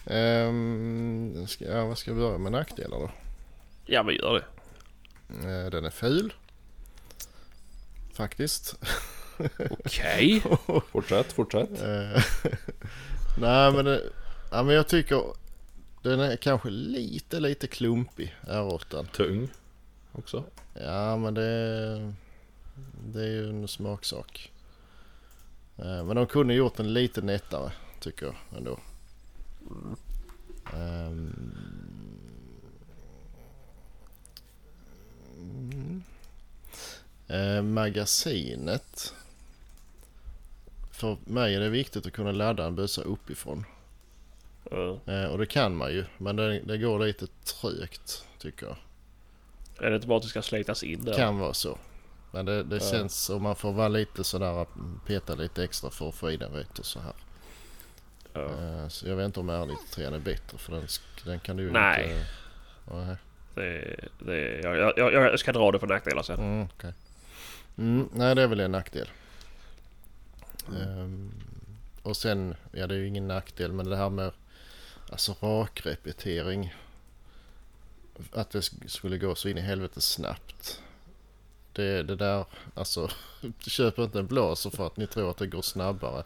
Ehm, 0.06 1.46
ska, 1.46 1.64
ja, 1.64 1.84
vad 1.84 1.98
ska 1.98 2.10
jag 2.10 2.18
börja 2.18 2.38
med 2.38 2.52
nackdelar 2.52 2.98
då? 2.98 3.10
Ja, 3.86 4.02
men 4.02 4.14
gör 4.14 4.34
det. 4.34 4.44
Eh, 5.48 5.70
den 5.70 5.84
är 5.84 5.90
ful. 5.90 6.32
Faktiskt. 8.14 8.78
Okej. 9.70 10.42
Fortsätt, 10.92 11.32
fortsätt. 11.32 11.82
Eh, 11.82 12.22
Nej 13.38 13.72
men, 13.72 13.84
det, 13.84 14.02
ja, 14.50 14.62
men 14.62 14.74
jag 14.74 14.88
tycker 14.88 15.22
den 16.02 16.20
är 16.20 16.36
kanske 16.36 16.70
lite 16.70 17.40
lite 17.40 17.66
klumpig 17.66 18.34
R8. 18.40 19.06
Tung 19.06 19.48
också. 20.12 20.44
Ja 20.74 21.16
men 21.16 21.34
det, 21.34 22.12
det 23.06 23.20
är 23.22 23.26
ju 23.30 23.48
en 23.48 23.68
smaksak. 23.68 24.52
Eh, 25.76 26.04
Men 26.04 26.16
de 26.16 26.26
kunde 26.26 26.54
gjort 26.54 26.76
den 26.76 26.92
lite 26.92 27.22
nättare 27.22 27.72
tycker 28.00 28.26
jag 28.26 28.58
ändå. 28.58 28.78
Ehm. 30.74 31.54
Mm. 35.38 36.02
Eh, 37.28 37.62
magasinet. 37.62 39.14
För 40.90 41.16
mig 41.24 41.54
är 41.54 41.60
det 41.60 41.68
viktigt 41.68 42.06
att 42.06 42.12
kunna 42.12 42.32
ladda 42.32 42.66
en 42.66 42.74
bössa 42.74 43.02
uppifrån. 43.02 43.64
Eh, 45.06 45.24
och 45.24 45.38
det 45.38 45.46
kan 45.46 45.76
man 45.76 45.92
ju. 45.92 46.04
Men 46.18 46.36
det, 46.36 46.60
det 46.60 46.78
går 46.78 46.98
lite 46.98 47.26
trögt 47.44 48.26
tycker 48.38 48.66
jag. 48.66 48.76
Är 49.86 49.90
det 49.90 49.96
inte 49.96 50.06
bara 50.06 50.16
att 50.16 50.22
det 50.22 50.28
ska 50.28 50.42
slitas 50.42 50.82
in 50.82 51.04
där? 51.04 51.14
Kan 51.14 51.38
vara 51.38 51.54
så. 51.54 51.78
Men 52.30 52.44
det, 52.46 52.62
det 52.62 52.80
känns 52.80 53.16
som 53.24 53.42
man 53.42 53.56
får 53.56 53.72
vara 53.72 53.88
lite 53.88 54.24
sådär 54.24 54.66
peta 55.06 55.34
lite 55.34 55.64
extra 55.64 55.90
för 55.90 56.08
att 56.08 56.14
få 56.14 56.30
i 56.30 56.36
den 56.36 56.52
rätt 56.52 56.78
och 56.78 56.86
så 56.86 57.00
här. 57.00 57.12
Ja. 58.32 58.40
Eh, 58.42 58.88
Så 58.88 59.08
jag 59.08 59.16
vet 59.16 59.26
inte 59.26 59.40
om 59.40 59.50
R93 59.50 60.14
är 60.14 60.18
bättre 60.18 60.58
för 60.58 60.72
den, 60.72 60.86
den 61.24 61.40
kan 61.40 61.56
du 61.56 61.62
ju 61.62 61.70
Nej. 61.72 62.04
inte... 62.04 62.26
Nej. 62.94 63.16
Det, 63.54 63.96
det, 64.18 64.60
jag, 64.62 64.92
jag, 64.96 65.12
jag 65.12 65.40
ska 65.40 65.52
dra 65.52 65.70
det 65.72 65.78
på 65.78 65.86
nackdelar 65.86 66.22
sen. 66.22 66.38
Mm, 66.40 66.68
okej. 66.76 66.92
mm, 67.78 68.08
nej 68.12 68.34
det 68.34 68.42
är 68.42 68.46
väl 68.46 68.60
en 68.60 68.72
nackdel. 68.72 69.08
Ehm, 70.82 71.30
och 72.02 72.16
sen, 72.16 72.54
ja 72.72 72.86
det 72.86 72.94
är 72.94 72.98
ju 72.98 73.06
ingen 73.06 73.28
nackdel 73.28 73.72
men 73.72 73.90
det 73.90 73.96
här 73.96 74.10
med 74.10 74.30
alltså 75.12 75.36
rakrepetering. 75.40 76.74
Att 78.32 78.50
det 78.50 78.60
sk- 78.60 78.88
skulle 78.88 79.18
gå 79.18 79.34
så 79.34 79.48
in 79.48 79.58
i 79.58 79.60
helvete 79.60 80.00
snabbt. 80.00 80.80
Det, 81.72 82.02
det 82.02 82.16
där, 82.16 82.44
alltså 82.74 83.08
köp 83.66 83.98
inte 83.98 84.18
en 84.18 84.26
blaser 84.26 84.70
för 84.70 84.86
att 84.86 84.96
ni 84.96 85.06
tror 85.06 85.30
att 85.30 85.36
det 85.36 85.46
går 85.46 85.62
snabbare. 85.62 86.24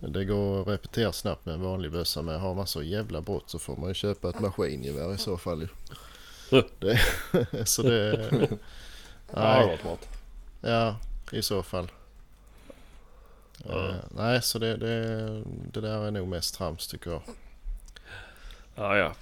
Det 0.00 0.24
går 0.24 0.60
att 0.60 0.68
repetera 0.68 1.12
snabbt 1.12 1.46
med 1.46 1.54
en 1.54 1.60
vanlig 1.60 1.92
bössa 1.92 2.22
men 2.22 2.40
har 2.40 2.54
man 2.54 2.66
så 2.66 2.82
jävla 2.82 3.20
brott 3.20 3.50
så 3.50 3.58
får 3.58 3.76
man 3.76 3.88
ju 3.88 3.94
köpa 3.94 4.28
ett 4.30 4.40
maskingevär 4.40 5.14
i 5.14 5.18
så 5.18 5.36
fall. 5.38 5.68
Det, 6.78 7.00
så 7.68 7.82
det... 7.82 8.48
Ja, 9.34 9.66
Nej, 9.66 9.78
ja 10.60 10.96
i 11.32 11.42
så 11.42 11.62
fall. 11.62 11.90
Ja. 13.64 13.88
Eh, 13.88 13.94
nej, 14.10 14.42
så 14.42 14.58
det, 14.58 14.76
det, 14.76 15.42
det 15.72 15.80
där 15.80 16.06
är 16.06 16.10
nog 16.10 16.28
mest 16.28 16.54
trams 16.54 16.86
tycker 16.86 17.10
jag. 17.10 17.22
Ja, 18.76 18.96
ja. 18.98 19.14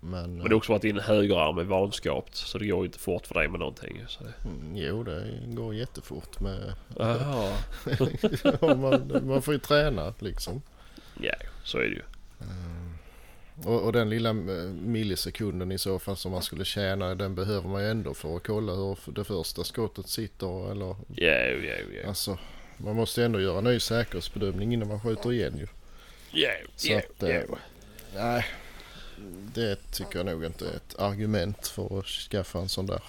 Men, 0.00 0.36
Men 0.36 0.44
det 0.44 0.50
har 0.50 0.54
också 0.54 0.72
varit 0.72 0.82
din 0.82 0.98
högerarm 0.98 1.58
är 1.58 1.64
vanskapt. 1.64 2.34
Så 2.34 2.58
det 2.58 2.66
går 2.66 2.78
ju 2.78 2.86
inte 2.86 2.98
fort 2.98 3.26
för 3.26 3.34
dig 3.34 3.48
med 3.48 3.60
någonting. 3.60 4.04
Så 4.08 4.24
det... 4.24 4.48
mm, 4.48 4.76
jo, 4.76 5.02
det 5.02 5.38
går 5.46 5.74
jättefort 5.74 6.40
med... 6.40 6.74
Man, 8.80 9.26
man 9.26 9.42
får 9.42 9.54
ju 9.54 9.60
träna 9.60 10.14
liksom. 10.18 10.62
Ja, 11.20 11.34
så 11.64 11.78
är 11.78 11.82
det 11.82 11.88
ju. 11.88 12.02
Och, 13.64 13.82
och 13.82 13.92
den 13.92 14.10
lilla 14.10 14.28
eh, 14.30 14.34
millisekunden 14.82 15.72
i 15.72 15.78
så 15.78 15.98
fall 15.98 16.16
som 16.16 16.32
man 16.32 16.42
skulle 16.42 16.64
tjäna 16.64 17.14
den 17.14 17.34
behöver 17.34 17.68
man 17.68 17.82
ju 17.82 17.90
ändå 17.90 18.14
för 18.14 18.36
att 18.36 18.46
kolla 18.46 18.72
hur 18.72 19.12
det 19.12 19.24
första 19.24 19.64
skottet 19.64 20.08
sitter 20.08 20.70
eller 20.70 20.96
Ja, 21.16 21.32
ja, 21.32 21.74
ja. 22.02 22.08
alltså 22.08 22.38
man 22.76 22.96
måste 22.96 23.20
ju 23.20 23.24
ändå 23.24 23.40
göra 23.40 23.58
en 23.58 23.64
ny 23.64 23.80
säkerhetsbedömning 23.80 24.74
innan 24.74 24.88
man 24.88 25.00
skjuter 25.00 25.32
igen 25.32 25.58
ju. 25.58 25.66
Ja, 26.30 26.50
ja, 26.82 26.98
att, 26.98 27.22
eh, 27.22 27.30
ja. 27.30 27.42
Nej, 28.14 28.44
det 29.54 29.76
tycker 29.92 30.16
jag 30.18 30.26
nog 30.26 30.44
inte 30.44 30.66
är 30.68 30.76
ett 30.76 30.98
argument 30.98 31.66
för 31.68 31.98
att 31.98 32.06
skaffa 32.06 32.58
en 32.58 32.68
sån 32.68 32.86
där. 32.86 33.02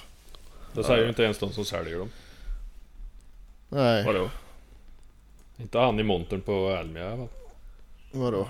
Det 0.73 0.83
säger 0.83 1.03
ju 1.03 1.09
inte 1.09 1.23
ens 1.23 1.39
de 1.39 1.51
som 1.51 1.65
säljer 1.65 1.97
dem. 1.99 2.09
Nej, 3.69 4.05
Vadå? 4.05 4.29
Inte 5.57 5.79
han 5.79 5.99
i 5.99 6.03
montern 6.03 6.41
på 6.41 6.69
Elmia 6.69 7.17
fall. 7.17 7.27
vadå? 8.11 8.47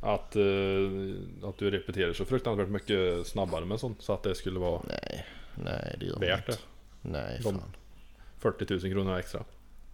Att, 0.00 0.36
eh, 0.36 1.42
att 1.48 1.58
du 1.58 1.70
repeterar 1.70 2.12
så 2.12 2.24
fruktansvärt 2.24 2.68
mycket 2.68 3.26
snabbare 3.26 3.64
med 3.64 3.80
sånt. 3.80 4.02
Så 4.02 4.12
att 4.12 4.22
det 4.22 4.34
skulle 4.34 4.58
vara 4.58 4.82
Nej, 4.88 5.26
nej 5.54 5.96
det 6.00 6.06
gör 6.06 6.18
värt 6.18 6.46
det. 6.46 6.58
Nej, 7.02 7.40
De- 7.42 7.58
fan. 7.58 7.74
40 8.38 8.66
000 8.74 8.80
kronor 8.80 9.18
extra. 9.18 9.44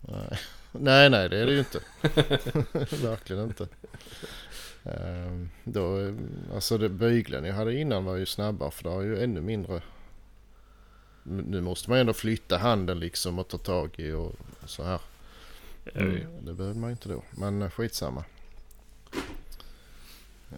Nej. 0.00 0.38
nej, 0.72 1.10
nej, 1.10 1.28
det 1.28 1.38
är 1.38 1.46
det 1.46 1.52
ju 1.52 1.58
inte. 1.58 1.80
Verkligen 3.06 3.42
inte. 3.42 3.68
Ehm, 4.84 5.48
då, 5.64 6.14
alltså 6.54 6.78
det 6.78 6.88
bygeln 6.88 7.44
jag 7.44 7.54
hade 7.54 7.74
innan 7.74 8.04
var 8.04 8.16
ju 8.16 8.26
snabbare 8.26 8.70
för 8.70 8.82
det 8.84 8.90
har 8.90 9.02
ju 9.02 9.22
ännu 9.22 9.40
mindre. 9.40 9.82
Nu 11.22 11.60
måste 11.60 11.90
man 11.90 11.98
ändå 11.98 12.12
flytta 12.12 12.58
handen 12.58 13.00
liksom 13.00 13.38
och 13.38 13.48
ta 13.48 13.58
tag 13.58 13.90
i 13.96 14.12
och 14.12 14.34
så 14.66 14.82
här. 14.82 15.00
Mm. 15.94 16.20
Det 16.40 16.52
behöver 16.52 16.80
man 16.80 16.90
inte 16.90 17.08
då. 17.08 17.22
Men 17.30 17.62
eh, 17.62 17.70
skitsamma. 17.70 18.24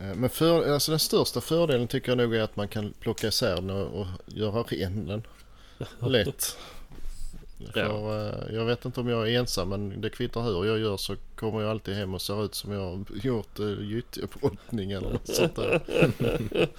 Eh, 0.01 0.14
Men 0.14 0.31
för, 0.31 0.73
alltså 0.73 0.93
den 0.93 0.99
största 0.99 1.41
fördelen 1.41 1.89
tycker 1.89 2.09
jag 2.09 2.18
nog 2.18 2.35
är 2.35 2.41
att 2.43 2.57
man 2.57 2.68
kan 2.68 2.95
plocka 3.01 3.27
isär 3.29 3.55
den 3.55 3.71
och, 3.71 4.01
och 4.01 4.07
göra 4.27 4.62
ren 4.62 5.07
den 5.07 5.23
lätt. 6.11 6.57
För, 7.73 8.29
eh, 8.49 8.55
jag 8.55 8.65
vet 8.65 8.85
inte 8.85 9.01
om 9.01 9.09
jag 9.09 9.31
är 9.33 9.39
ensam 9.39 9.69
men 9.69 10.01
det 10.01 10.11
kvittar 10.11 10.43
hur 10.43 10.65
jag 10.65 10.79
gör 10.79 10.97
så 10.97 11.17
kommer 11.37 11.61
jag 11.61 11.71
alltid 11.71 11.95
hem 11.95 12.15
och 12.15 12.23
ser 12.23 12.45
ut 12.45 12.55
som 12.55 12.73
jag 12.73 12.81
har 12.81 13.05
gjort 13.23 13.61
uh, 13.61 13.83
gyttjebrottning 13.85 14.91
eller 14.93 15.11
något 15.11 15.29
sånt 15.35 15.57
där. 15.57 15.81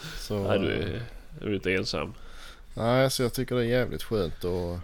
så, 0.18 0.48
Nej, 0.48 0.60
du 0.60 0.72
eh, 0.74 0.80
är, 0.96 1.02
du 1.42 1.50
är 1.52 1.54
inte 1.56 1.74
ensam. 1.74 2.14
nej, 2.74 3.12
så 3.12 3.24
jag 3.24 3.34
tycker 3.34 3.56
det 3.56 3.62
är 3.62 3.66
jävligt 3.66 4.04
skönt 4.04 4.44
och 4.44 4.78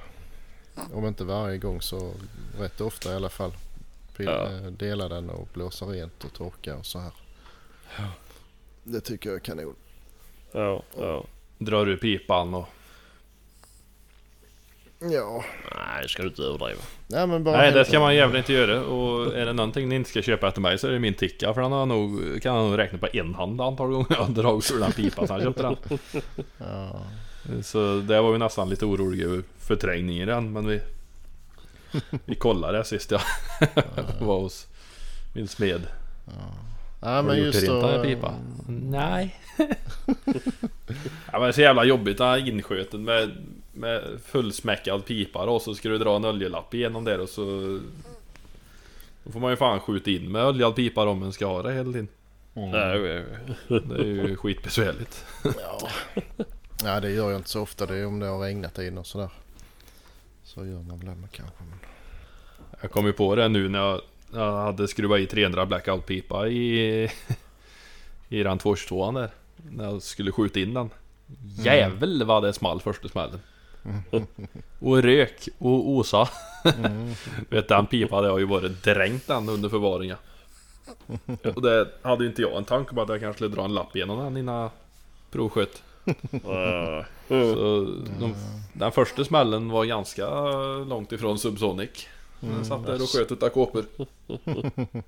om 0.93 1.05
inte 1.07 1.23
varje 1.23 1.57
gång 1.57 1.81
så 1.81 2.13
rätt 2.59 2.81
ofta 2.81 3.11
i 3.11 3.15
alla 3.15 3.29
fall. 3.29 3.51
Pil- 4.17 4.25
Ja. 4.25 4.51
eh, 4.51 4.71
Dela 4.71 5.09
den 5.09 5.29
och 5.29 5.47
blåsa 5.53 5.85
rent 5.85 6.23
och 6.23 6.33
torka 6.33 6.75
och 6.75 6.85
så 6.85 6.99
här. 6.99 7.11
Det 8.83 9.01
tycker 9.01 9.29
jag 9.29 9.35
är 9.35 9.39
kanon. 9.39 9.75
Ja, 10.51 10.83
ja. 10.97 11.25
Drar 11.57 11.87
ur 11.87 11.97
pipan 11.97 12.53
och... 12.53 12.67
Ja, 14.99 15.43
Nej, 15.75 16.01
det 16.03 16.09
ska 16.09 16.23
du 16.23 16.29
inte 16.29 16.41
överdriva. 16.41 16.81
nej 17.07 17.27
men 17.27 17.43
bara 17.43 17.57
Nej 17.57 17.71
det 17.71 17.85
ska 17.85 17.99
man 17.99 18.15
jävligt 18.15 18.37
inte 18.39 18.53
göra 18.53 18.81
och 18.83 19.35
är 19.35 19.45
det 19.45 19.53
någonting 19.53 19.89
ni 19.89 19.95
inte 19.95 20.09
ska 20.09 20.21
köpa 20.21 20.47
efter 20.47 20.61
mig 20.61 20.77
så 20.77 20.87
är 20.87 20.91
det 20.91 20.99
min 20.99 21.13
ticka 21.13 21.53
för 21.53 21.61
den 21.61 21.71
har 21.71 21.85
nog, 21.85 22.19
kan 22.41 22.55
jag 22.55 22.69
nog 22.69 22.77
räkna 22.77 22.97
på 22.97 23.07
en 23.13 23.35
hand 23.35 23.61
antal 23.61 23.89
gånger 23.91 24.05
jag 24.09 24.17
har 24.17 24.29
dragit 24.29 24.71
ur 24.71 24.79
den 24.79 24.91
pipan 24.91 25.27
sen 25.27 25.35
jag 25.35 25.43
köpte 25.45 25.63
den. 25.63 25.75
Ja, 26.57 27.01
Så 27.63 27.99
det 27.99 28.21
var 28.21 28.31
vi 28.31 28.37
nästan 28.37 28.69
lite 28.69 28.85
oroliga 28.85 29.25
över 29.25 29.43
förträngning 29.59 30.17
i 30.21 30.25
den 30.25 30.53
men 30.53 30.67
vi 30.67 30.81
Vi 32.25 32.35
kollade 32.35 32.77
det 32.77 32.83
sist 32.83 33.11
jag 33.11 33.21
var 34.19 34.39
hos 34.39 34.67
min 35.33 35.47
smed. 35.47 35.81
ja. 36.25 36.31
Har 37.01 37.15
ja 37.15 37.21
du 37.21 37.35
gjort 37.35 37.45
just 37.45 37.61
det 37.61 37.67
då... 37.67 37.73
rent 37.73 37.85
här 37.91 38.03
pipa? 38.03 38.33
Nej. 38.67 39.39
ja, 39.57 41.31
men 41.31 41.41
det 41.41 41.47
är 41.47 41.51
så 41.51 41.61
jävla 41.61 41.83
jobbigt 41.83 42.17
den 42.17 42.27
här 42.27 42.47
insköten 42.47 43.03
med, 43.03 43.31
med 43.77 44.19
fullsmäckad 44.25 45.05
pipa 45.05 45.45
då, 45.45 45.59
så 45.59 45.75
ska 45.75 45.89
du 45.89 45.97
dra 45.97 46.15
en 46.15 46.25
oljelapp 46.25 46.73
igenom 46.73 47.03
där 47.03 47.19
och 47.19 47.29
så... 47.29 47.79
Då 49.23 49.31
får 49.31 49.39
man 49.39 49.51
ju 49.51 49.57
fan 49.57 49.79
skjuta 49.79 50.09
in 50.09 50.31
med 50.31 50.45
oljad 50.45 50.75
pipa 50.75 51.07
om 51.07 51.19
man 51.19 51.33
ska 51.33 51.45
ha 51.45 51.61
det 51.61 51.73
hela 51.73 51.91
tiden. 51.91 52.07
Mm. 52.53 52.71
Det 53.67 53.97
är 53.97 54.05
ju 54.05 54.35
skitbesvärligt. 54.35 55.25
Ja. 55.43 55.89
ja, 56.83 56.99
det 56.99 57.11
gör 57.11 57.31
jag 57.31 57.39
inte 57.39 57.49
så 57.49 57.61
ofta. 57.61 57.85
Det 57.85 57.97
är 57.97 58.05
om 58.05 58.19
det 58.19 58.25
har 58.25 58.39
regnat 58.39 58.79
in 58.79 58.97
och 58.97 59.07
sådär. 59.07 59.29
Så 60.43 60.65
gör 60.65 60.81
man 60.81 60.99
väl 60.99 61.07
det 61.07 61.27
kanske. 61.31 61.63
Men... 61.69 61.79
Jag 62.81 62.91
kom 62.91 63.05
ju 63.05 63.13
på 63.13 63.35
det 63.35 63.47
nu 63.47 63.69
när 63.69 63.79
jag, 63.79 64.01
jag 64.33 64.51
hade 64.51 64.87
skruvat 64.87 65.19
i 65.19 65.25
300 65.25 65.65
blackout-pipa 65.65 66.47
i, 66.47 67.03
i 68.29 68.43
den 68.43 68.57
222 68.57 69.11
där. 69.11 69.29
När 69.71 69.83
jag 69.83 70.01
skulle 70.01 70.31
skjuta 70.31 70.59
in 70.59 70.73
den. 70.73 70.89
Jävel 71.63 72.23
vad 72.23 72.43
det 72.43 72.53
small 72.53 72.81
första 72.81 73.07
smällen. 73.07 73.39
Och 74.79 75.03
rök 75.03 75.49
och 75.57 75.89
osa. 75.89 76.29
Mm. 76.77 77.13
Vet 77.49 77.67
den 77.67 77.85
pipan 77.85 78.15
hade 78.15 78.27
jag 78.27 78.39
ju 78.39 78.45
varit 78.45 78.83
dränkt 78.83 79.27
den 79.27 79.49
under 79.49 79.69
förvaringen. 79.69 80.17
Och 81.55 81.61
det 81.61 81.87
hade 82.01 82.23
ju 82.23 82.29
inte 82.29 82.41
jag 82.41 82.57
en 82.57 82.65
tanke 82.65 82.95
på 82.95 83.01
att 83.01 83.09
jag 83.09 83.19
kanske 83.19 83.37
skulle 83.37 83.55
dra 83.55 83.65
en 83.65 83.73
lapp 83.73 83.95
igenom 83.95 84.19
den 84.19 84.37
innan 84.37 84.55
jag 84.55 84.69
provsköt. 85.31 85.83
Ja. 86.43 87.05
Så 87.27 87.85
de, 88.19 88.35
den 88.73 88.91
första 88.91 89.23
smällen 89.23 89.69
var 89.69 89.85
ganska 89.85 90.29
långt 90.89 91.11
ifrån 91.11 91.39
Subsonic. 91.39 92.07
Jag 92.39 92.65
satt 92.65 92.85
där 92.85 93.01
och 93.01 93.09
sköt 93.09 93.31
utav 93.31 93.49
kåpor. 93.49 93.85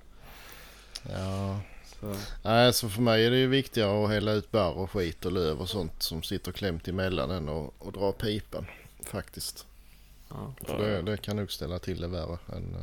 Ja. 1.02 1.56
Så. 2.00 2.16
Nej, 2.42 2.72
så 2.72 2.88
för 2.88 3.02
mig 3.02 3.26
är 3.26 3.30
det 3.30 3.36
ju 3.36 3.46
viktigare 3.46 4.04
att 4.04 4.10
hälla 4.10 4.32
ut 4.32 4.50
barr 4.50 4.78
och 4.78 4.90
skit 4.90 5.24
och 5.24 5.32
löv 5.32 5.60
och 5.60 5.68
sånt 5.68 6.02
som 6.02 6.22
sitter 6.22 6.52
klämt 6.52 6.88
emellan 6.88 7.30
än 7.30 7.48
att, 7.48 7.86
att 7.86 7.94
dra 7.94 8.12
pipan. 8.12 8.66
Faktiskt. 9.02 9.66
Ja. 10.28 10.54
För 10.64 10.78
det, 10.78 11.02
det 11.02 11.16
kan 11.16 11.36
nog 11.36 11.52
ställa 11.52 11.78
till 11.78 12.00
det 12.00 12.08
värre 12.08 12.38
än, 12.52 12.76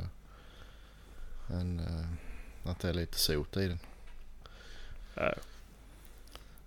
äh, 1.49 1.59
än 1.59 1.80
äh, 1.80 2.72
att 2.72 2.80
det 2.80 2.89
är 2.89 2.93
lite 2.93 3.20
sot 3.20 3.57
i 3.57 3.68
den. 3.68 3.80
Ja. 5.15 5.34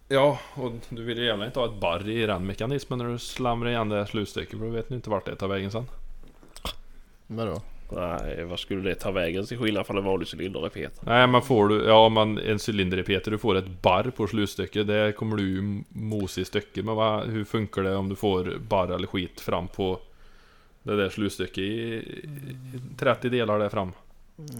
Ja, 0.09 0.39
och 0.55 0.73
du 0.89 1.03
vill 1.05 1.19
ju 1.19 1.25
gärna 1.25 1.47
inte 1.47 1.59
ha 1.59 1.67
ett 1.67 1.81
barr 1.81 2.09
i 2.09 2.27
den 2.27 2.47
mekanismen 2.47 2.99
när 2.99 3.07
du 3.07 3.19
slamrar 3.19 3.71
igen 3.71 3.89
det 3.89 4.07
slutstycket 4.07 4.59
för 4.59 4.67
då 4.67 4.73
vet 4.73 4.91
inte 4.91 5.11
vart 5.11 5.27
det 5.27 5.37
tar 5.37 5.49
vägen 5.49 5.71
sen. 5.71 5.87
Vadå? 7.27 7.63
Nej, 7.93 8.45
vad 8.45 8.59
skulle 8.59 8.89
det 8.89 8.95
ta 8.95 9.11
vägen 9.11 9.47
till 9.47 9.59
skillnad 9.59 9.87
från 9.87 9.99
en 9.99 10.05
vanlig 10.05 10.29
cylinderrepet? 10.35 11.01
Nej 11.07 11.27
men 11.27 11.43
får 11.43 11.69
du, 11.69 11.85
ja 11.85 12.09
man 12.09 12.39
en 12.39 12.59
cylinder 12.69 12.99
i 12.99 13.03
Peter, 13.03 13.31
du 13.31 13.39
får 13.39 13.55
ett 13.57 13.83
barr 13.83 14.11
på 14.17 14.27
slutstycket. 14.27 14.87
Det 14.87 15.13
kommer 15.17 15.37
du 15.37 15.49
ju 15.49 15.83
mosa 15.89 16.41
i 16.41 16.45
stycket. 16.45 16.85
Men 16.85 16.95
vad, 16.97 17.27
hur 17.29 17.45
funkar 17.45 17.83
det 17.83 17.97
om 17.97 18.09
du 18.09 18.17
får 18.17 18.59
barr 18.69 18.89
eller 18.95 19.07
skit 19.07 19.41
fram 19.41 19.69
på 19.69 20.01
det 20.83 20.97
där 20.97 21.09
slutstycket 21.09 21.59
i, 21.59 21.65
i 21.65 22.29
30 22.99 23.29
delar 23.29 23.59
där 23.59 23.69
fram? 23.69 23.93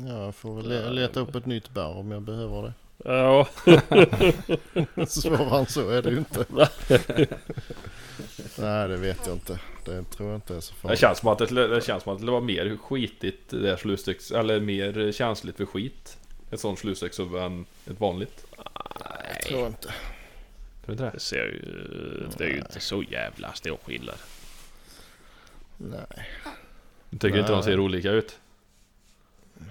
Ja, 0.09 0.25
jag 0.25 0.35
får 0.35 0.55
väl 0.57 0.69
le- 0.69 0.91
leta 0.91 1.21
upp 1.21 1.35
ett 1.35 1.47
nytt 1.47 1.71
barr 1.75 1.97
om 1.99 2.11
jag 2.11 2.23
behöver 2.23 2.63
det. 2.63 2.73
Ja, 3.05 3.49
Svårare 5.09 5.59
än 5.59 5.67
så 5.67 5.91
är 5.91 6.03
det 6.03 6.11
ju 6.11 6.19
inte. 6.19 6.47
Nej, 8.59 8.89
det 8.89 8.97
vet 8.97 9.27
jag 9.27 9.35
inte. 9.37 9.59
Det 9.85 10.05
tror 10.05 10.29
jag 10.29 10.37
inte 10.37 10.57
är 10.57 10.61
så 10.61 10.73
Det 10.75 10.81
farligt. 10.81 10.99
känns 11.01 11.19
som 11.19 11.29
att 11.29 11.39
det, 11.39 11.67
det 11.69 11.85
känns 11.85 12.03
som 12.03 12.13
att 12.15 12.21
det 12.27 12.31
var 12.33 12.41
mer 12.41 12.77
skitigt 12.77 13.51
det 13.51 13.59
där 13.63 13.77
slutstycket, 13.77 14.31
eller 14.31 14.61
mer 14.61 15.13
känsligt 15.13 15.57
för 15.57 15.67
skit. 15.67 16.19
Ett 16.51 16.61
sånt 16.61 16.79
slutstycke 16.79 17.15
som 17.15 17.35
än 17.37 17.67
ett 17.91 18.01
vanligt. 18.01 18.47
Jag 19.35 19.43
tror 19.43 19.67
inte. 19.67 19.89
Tror 19.89 19.93
du 20.87 20.93
inte 20.93 21.05
det? 21.05 21.11
det 21.15 21.21
ser 21.21 21.37
ju... 21.47 22.27
Det 22.39 22.45
är 22.45 22.49
ju 22.49 22.59
inte 22.59 22.81
så 22.81 23.03
jävla 23.03 23.53
stor 23.53 23.79
skillnad. 23.85 24.19
Nej. 25.77 26.29
Du 27.11 27.19
tycker 27.19 27.39
inte 27.39 27.51
de 27.53 27.57
Nej. 27.57 27.65
ser 27.65 27.81
olika 27.81 28.11
ut? 28.11 28.39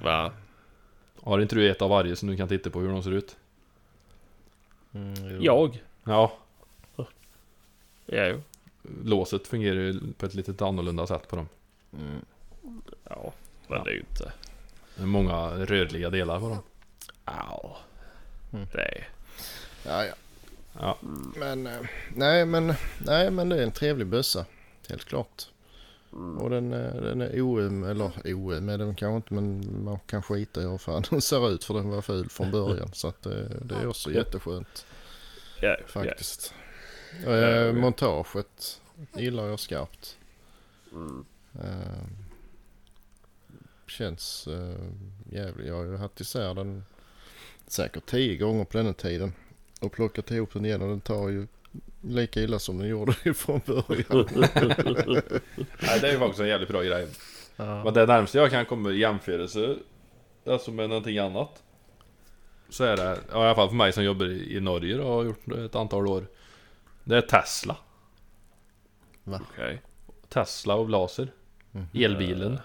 Va? 0.04 0.32
Har 1.24 1.40
inte 1.40 1.56
du 1.56 1.72
ett 1.72 1.82
av 1.82 1.90
varje 1.90 2.16
som 2.16 2.30
du 2.30 2.38
kan 2.38 2.48
titta 2.48 2.70
på 2.70 2.80
hur 2.80 2.90
de 2.90 3.04
ser 3.04 3.12
ut? 3.12 3.38
Mm. 4.94 5.42
Jag? 5.44 5.84
Ja, 6.04 6.38
Ja, 8.12 8.26
jo. 8.28 8.42
låset 9.04 9.48
fungerar 9.48 9.76
ju 9.76 10.14
på 10.18 10.26
ett 10.26 10.34
lite 10.34 10.66
annorlunda 10.66 11.08
sätt 11.08 11.28
på 11.28 11.36
dem. 11.36 11.48
Mm. 11.94 12.26
Ja, 13.04 13.34
men 13.68 13.84
det 13.84 13.90
är 13.90 13.94
ju 13.94 14.00
inte... 14.00 14.32
Det 14.96 15.02
är 15.02 15.06
många 15.08 15.66
rörliga 15.66 16.10
delar 16.10 16.40
på 16.40 16.50
dem. 16.50 16.60
Ja. 17.26 17.78
Mm. 18.54 18.68
Det 18.72 18.82
är... 18.82 19.08
Ja, 19.86 20.06
ja. 20.06 20.14
Ja. 20.80 20.98
Men, 21.36 21.68
eh, 21.68 21.80
nej, 22.16 22.46
men, 22.46 22.74
nej, 23.06 23.32
men 23.32 23.50
det 23.50 23.58
är 23.58 23.64
en 23.64 23.72
trevlig 23.72 24.08
bössa. 24.08 24.46
Helt 24.90 25.06
klart. 25.06 25.48
Och 26.12 26.50
den, 26.50 26.74
eh, 26.74 26.96
den 26.96 27.22
är 27.22 27.42
OM, 27.42 27.84
eller 27.84 28.12
OM 28.26 28.70
är 28.70 28.78
den 28.78 28.96
kanske 28.96 29.16
inte 29.16 29.34
men 29.34 29.84
man 29.84 30.00
kan 30.00 30.24
skita 30.24 30.62
i 30.62 30.64
hur 30.64 30.78
fan 30.78 31.04
den 31.10 31.22
ser 31.22 31.50
ut 31.50 31.64
för 31.64 31.74
den 31.74 31.90
var 31.90 32.02
ful 32.02 32.30
från 32.30 32.52
början. 32.52 32.90
Så 32.94 33.08
att 33.08 33.22
det, 33.22 33.48
det 33.62 33.76
är 33.76 33.88
också 33.88 34.12
jätteskönt 34.12 34.86
ja. 35.62 35.78
faktiskt. 35.88 36.54
Och, 37.26 37.34
eh, 37.34 37.74
montaget 37.74 38.82
gillar 39.14 39.48
jag 39.48 39.60
skarpt. 39.60 40.18
Mm. 40.92 41.26
Eh, 41.54 42.08
känns 43.88 44.48
eh, 44.48 44.90
jävligt. 45.32 45.68
Jag 45.68 45.76
har 45.76 45.84
ju 45.84 45.98
haft 45.98 46.22
isär 46.22 46.54
den 46.54 46.84
säkert 47.68 48.06
tio 48.06 48.38
gånger 48.38 48.66
på 48.66 48.78
den 48.78 48.94
tiden. 48.94 49.34
Och 49.82 49.92
plockat 49.92 50.32
ihop 50.32 50.54
den 50.54 50.66
igen 50.66 50.82
och 50.82 50.90
den 50.90 51.02
tar 51.02 51.30
ju 51.30 51.48
lika 52.02 52.40
illa 52.40 52.60
som 52.60 52.78
den 52.78 52.88
gjorde 52.88 53.14
från 53.34 53.62
början. 53.66 54.28
Nej, 55.82 56.00
det 56.02 56.08
är 56.08 56.12
ju 56.12 56.20
faktiskt 56.20 56.40
en 56.40 56.48
jävligt 56.48 56.70
bra 56.70 56.82
grej. 56.82 57.08
Ja. 57.56 57.84
Men 57.84 57.94
det 57.94 58.06
närmaste 58.06 58.38
jag 58.38 58.52
kan 58.52 58.66
komma 58.66 58.90
i 58.90 59.00
jämförelse, 59.00 59.76
alltså 60.46 60.72
med 60.72 60.90
någonting 60.90 61.18
annat. 61.18 61.64
Så 62.70 62.84
är 62.84 62.98
det, 62.98 63.20
ja, 63.32 63.44
i 63.44 63.46
alla 63.46 63.56
fall 63.56 63.68
för 63.70 63.76
mig 63.76 63.94
som 63.94 64.04
jobbar 64.04 64.26
i 64.26 64.60
Norge 64.60 64.98
då, 64.98 65.04
och 65.04 65.14
har 65.14 65.24
gjort 65.24 65.42
det 65.46 65.66
ett 65.66 65.76
antal 65.76 66.08
år. 66.08 66.26
Det 67.04 67.18
är 67.18 67.22
Tesla. 67.22 67.78
Okej. 69.26 69.82
Tesla 70.30 70.76
och 70.76 70.86
Blaser. 70.86 71.32
Elbilen. 71.94 72.60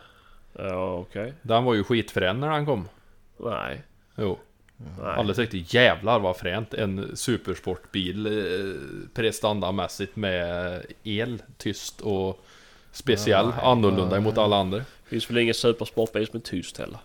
Ja, 0.52 0.94
okej. 0.94 1.34
Den 1.42 1.64
var 1.64 1.74
ju 1.74 1.84
skitfrän 1.84 2.40
när 2.40 2.50
den 2.50 2.66
kom. 2.66 2.88
Nej. 3.36 3.82
Jo. 4.16 4.38
Nej. 5.02 5.14
Alla 5.16 5.34
tyckte 5.34 5.76
jävlar 5.76 6.18
vad 6.18 6.36
fränt. 6.36 6.74
En 6.74 7.16
supersportbil 7.16 8.26
eh, 8.26 9.02
prestandamässigt 9.14 10.16
med 10.16 10.82
el, 11.04 11.42
tyst 11.58 12.00
och 12.00 12.44
speciell. 12.92 13.46
Nej, 13.46 13.54
annorlunda 13.62 14.16
emot 14.16 14.38
alla 14.38 14.56
andra. 14.56 14.80
Finns 15.04 15.30
väl 15.30 15.38
ingen 15.38 15.54
supersportbil 15.54 16.26
som 16.26 16.36
är 16.36 16.40
tyst 16.40 16.78
heller? 16.78 16.98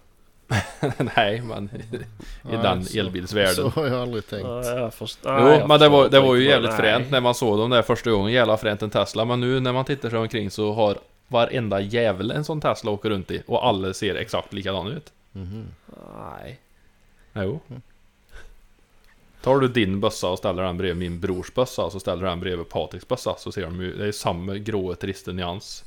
Nej, 1.16 1.42
men 1.42 1.66
i 1.66 1.98
Nej, 2.42 2.58
den 2.58 2.86
så- 2.86 3.00
elbilsvärlden. 3.00 3.56
Så 3.56 3.70
har 3.70 3.88
jag 3.88 4.02
aldrig 4.02 4.28
tänkt. 4.28 4.44
Ja, 4.46 4.64
jag 4.66 4.94
först... 4.94 5.20
Jo, 5.24 5.32
nej, 5.32 5.60
jag 5.60 5.68
men 5.68 5.80
det 5.80 5.90
var, 5.90 6.10
det 6.10 6.20
var 6.20 6.36
ju 6.36 6.44
jävligt 6.50 6.74
fränt 6.74 7.02
nej. 7.04 7.12
när 7.12 7.22
man 7.22 7.36
såg 7.36 7.58
dem 7.60 7.70
där 7.70 7.82
första 7.82 8.12
gången. 8.12 8.32
Jävla 8.34 8.58
fränt 8.58 8.82
en 8.82 8.90
Tesla. 8.90 9.26
Men 9.26 9.40
nu 9.40 9.60
när 9.60 9.74
man 9.74 9.86
tittar 9.86 10.10
sig 10.10 10.20
omkring 10.20 10.52
så 10.52 10.74
har 10.74 10.98
varenda 11.28 11.80
jävel 11.82 12.32
en 12.32 12.44
sån 12.44 12.62
Tesla 12.62 12.92
åker 12.92 13.10
runt 13.10 13.32
i. 13.32 13.44
Och 13.48 13.68
alla 13.68 13.94
ser 13.94 14.16
exakt 14.16 14.54
likadana 14.54 14.90
ut. 14.90 15.14
Mhm. 15.32 15.66
Nej. 16.34 16.60
Jo. 17.44 17.60
Tar 19.42 19.60
du 19.60 19.68
din 19.68 20.00
bössa 20.00 20.28
och 20.30 20.38
ställer 20.38 20.64
den 20.64 20.78
bredvid 20.78 20.98
min 21.12 21.20
brors 21.20 21.54
bössa 21.54 21.90
så 21.90 22.00
ställer 22.00 22.24
du 22.24 22.30
den 22.30 22.40
bredvid 22.40 22.70
Patriks 22.70 23.08
bössa 23.08 23.36
så 23.38 23.52
ser 23.52 23.62
de 23.62 23.82
ju, 23.82 23.98
det 23.98 24.08
är 24.08 24.12
samma 24.12 24.56
gråa 24.56 24.96
trista 24.96 25.32
nyans. 25.32 25.84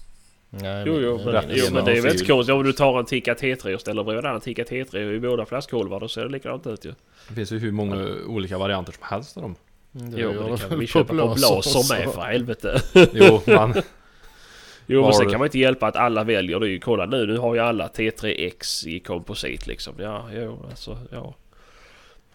Nej, 0.50 0.84
Jo, 0.86 1.00
jo, 1.00 1.20
men, 1.24 1.44
jo, 1.50 1.64
men 1.72 1.84
det 1.84 1.90
är 1.90 1.94
väl 1.94 2.03
fil. 2.03 2.11
inte 2.12 2.24
konstigt 2.32 2.55
om 2.55 2.62
du 2.62 2.72
tar 2.72 2.98
en 2.98 3.05
Tikka 3.05 3.34
T3 3.34 3.74
och 3.74 3.80
ställer 3.80 4.05
bredvid 4.05 4.24
en 4.24 4.40
Tikka 4.40 4.62
T3 4.64 5.12
i 5.12 5.20
båda 5.20 5.46
flaskkolvar. 5.46 6.00
Då 6.00 6.09
ser 6.09 6.22
det 6.22 6.28
likadant 6.28 6.66
ut 6.66 6.84
ju. 6.84 6.92
Det 7.28 7.34
finns 7.34 7.53
ju 7.53 7.59
hur 7.59 7.72
många 7.72 8.07
olika 8.26 8.59
varianter 8.59 8.92
som 8.92 9.03
helst 9.07 9.36
av 9.36 9.42
dem. 9.42 9.55
Det 9.92 10.20
Jo, 10.20 10.32
men 10.32 10.53
det 10.53 10.59
kan 10.68 10.78
vi 10.78 10.86
köpa 10.96 11.14
på 11.14 11.34
Blaser 11.34 11.94
med 11.96 12.14
för 12.14 12.20
helvete. 12.22 12.82
Jo, 13.12 13.40
man. 13.46 13.74
Jo, 14.86 15.03
men 15.03 15.12
sen 15.12 15.30
kan 15.30 15.38
man 15.38 15.46
inte 15.46 15.59
hjälpa 15.59 15.86
att 15.86 15.96
alla 15.96 16.24
väljer 16.24 16.61
det. 16.61 16.66
är 16.66 16.70
ju- 16.70 16.80
Kolla 16.80 17.07
nu, 17.07 17.26
nu 17.26 17.38
har 17.38 17.55
ju 17.55 17.61
alla 17.61 17.88
T3X 17.88 18.86
i 18.88 19.00
komposit 19.00 19.66
liksom. 19.66 19.94
Ja, 19.98 20.28
jo, 20.32 20.66
alltså, 20.70 20.98
ja. 21.11 21.34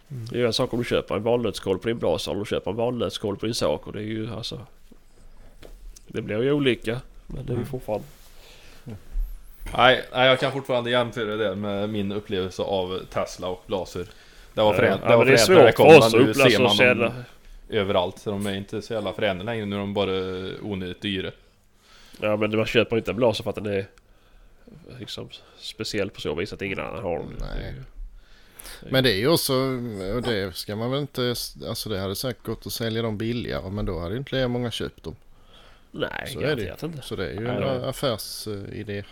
Det 0.08 0.36
är 0.36 0.38
ju 0.38 0.46
en 0.46 0.52
sak 0.52 0.72
om 0.72 0.78
du 0.78 0.84
köper 0.84 1.14
en 1.14 1.22
valnötskål 1.22 1.78
på 1.78 1.88
din 1.88 1.98
Blaser 1.98 2.30
eller 2.30 2.40
du 2.40 2.46
köper 2.46 2.70
en 2.70 2.76
valnötskål 2.76 3.36
på 3.36 3.46
din 3.46 3.54
Saco. 3.54 3.90
Det 3.90 3.98
är 3.98 4.02
ju 4.02 4.34
alltså... 4.34 4.66
Det 6.06 6.22
blir 6.22 6.42
ju 6.42 6.52
olika. 6.52 7.00
Men 7.26 7.46
det 7.46 7.52
är 7.52 7.56
ju 7.56 7.64
fortfarande... 7.64 8.06
Nej, 9.76 10.04
nej, 10.12 10.28
jag 10.28 10.40
kan 10.40 10.52
fortfarande 10.52 10.90
jämföra 10.90 11.36
det 11.36 11.54
med 11.54 11.88
min 11.88 12.12
upplevelse 12.12 12.62
av 12.62 13.00
Tesla 13.10 13.48
och 13.48 13.64
Blaser. 13.66 14.06
Det 14.54 14.60
var 14.62 14.74
fränt. 14.74 15.00
ja, 15.04 15.24
det 15.24 15.32
är 15.32 15.36
fränt 15.36 15.48
när 15.48 15.72
svårt 15.72 15.76
för 15.76 15.98
oss 15.98 16.14
att 16.38 16.50
ser 16.52 16.62
man 16.62 16.98
dem 16.98 17.12
överallt. 17.68 18.18
Så 18.18 18.30
de 18.30 18.46
är 18.46 18.54
inte 18.54 18.82
så 18.82 18.92
jävla 18.92 19.12
fräna 19.12 19.42
längre. 19.42 19.66
Nu 19.66 19.76
är 19.76 19.80
de 19.80 19.94
bara 19.94 20.10
onödigt 20.62 21.02
dyra. 21.02 21.30
Ja 22.20 22.36
men 22.36 22.56
man 22.56 22.66
köper 22.66 22.96
inte 22.96 23.10
en 23.10 23.16
Blaser 23.16 23.44
för 23.44 23.50
att 23.50 23.56
den 23.56 23.66
är 23.66 23.86
liksom 24.98 25.28
speciell 25.56 26.10
på 26.10 26.20
så 26.20 26.34
vis 26.34 26.52
att 26.52 26.62
ingen 26.62 26.80
annan 26.80 27.02
har 27.02 27.18
den. 27.18 27.34
Nej. 27.40 27.74
Men 28.90 29.04
det 29.04 29.12
är 29.12 29.16
ju 29.16 29.28
också, 29.28 29.54
och 30.16 30.22
det 30.22 30.56
ska 30.56 30.76
man 30.76 30.90
väl 30.90 31.00
inte, 31.00 31.34
alltså 31.68 31.88
det 31.88 31.98
hade 31.98 32.16
säkert 32.16 32.42
gått 32.46 32.66
att 32.66 32.72
sälja 32.72 33.02
dem 33.02 33.18
billigare 33.18 33.70
men 33.70 33.84
då 33.84 33.98
hade 34.00 34.16
inte 34.16 34.34
lika 34.36 34.48
många 34.48 34.70
köpt 34.70 35.04
dem. 35.04 35.16
Nej, 35.90 36.10
Så 36.26 36.40
är 36.40 36.42
det 36.56 36.62
ju. 36.62 36.66
garanterat 36.68 36.82
inte. 36.82 37.02
Så 37.02 37.16
det 37.16 37.26
är 37.28 37.32
ju 37.32 37.40
Nej, 37.40 37.56
en 37.56 37.84
affärsidé. 37.84 39.04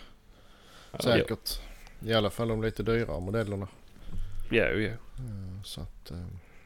Säkert. 1.00 1.60
I 2.06 2.14
alla 2.14 2.30
fall 2.30 2.48
de 2.48 2.62
lite 2.62 2.82
dyrare 2.82 3.20
modellerna. 3.20 3.68
Ja, 4.50 4.64
ja. 4.64 4.92
Så 5.64 5.80
att, 5.80 6.10
eh, 6.10 6.16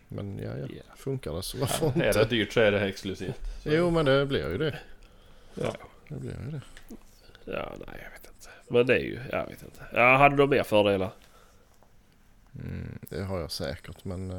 men 0.08 0.38
ja, 0.38 0.50
ja. 0.58 0.66
Ja. 0.76 0.94
funkar 0.96 1.32
det 1.34 1.42
så 1.42 1.58
varför 1.58 1.86
Är 1.86 1.92
det 2.00 2.06
inte? 2.08 2.24
dyrt 2.24 2.52
så 2.52 2.60
är 2.60 2.72
det 2.72 2.80
exklusivt. 2.80 3.40
Jo 3.64 3.90
men 3.90 4.04
det 4.04 4.26
blir 4.26 4.48
ju 4.50 4.58
det. 4.58 4.78
Ja. 5.54 5.76
Det 6.08 6.14
blir 6.14 6.30
ju 6.30 6.50
det. 6.50 6.60
Ja, 7.44 7.72
nej 7.86 8.00
jag 8.04 8.10
vet 8.10 8.26
inte. 8.36 8.48
Men 8.68 8.86
det 8.86 8.94
är 8.94 8.98
ju, 9.04 9.18
jag 9.32 9.46
vet 9.46 9.62
inte. 9.62 9.80
Ja, 9.92 10.16
hade 10.16 10.36
de 10.36 10.50
mer 10.50 10.62
fördelar? 10.62 11.10
Mm, 12.54 12.98
det 13.08 13.22
har 13.22 13.40
jag 13.40 13.50
säkert 13.50 14.04
men 14.04 14.30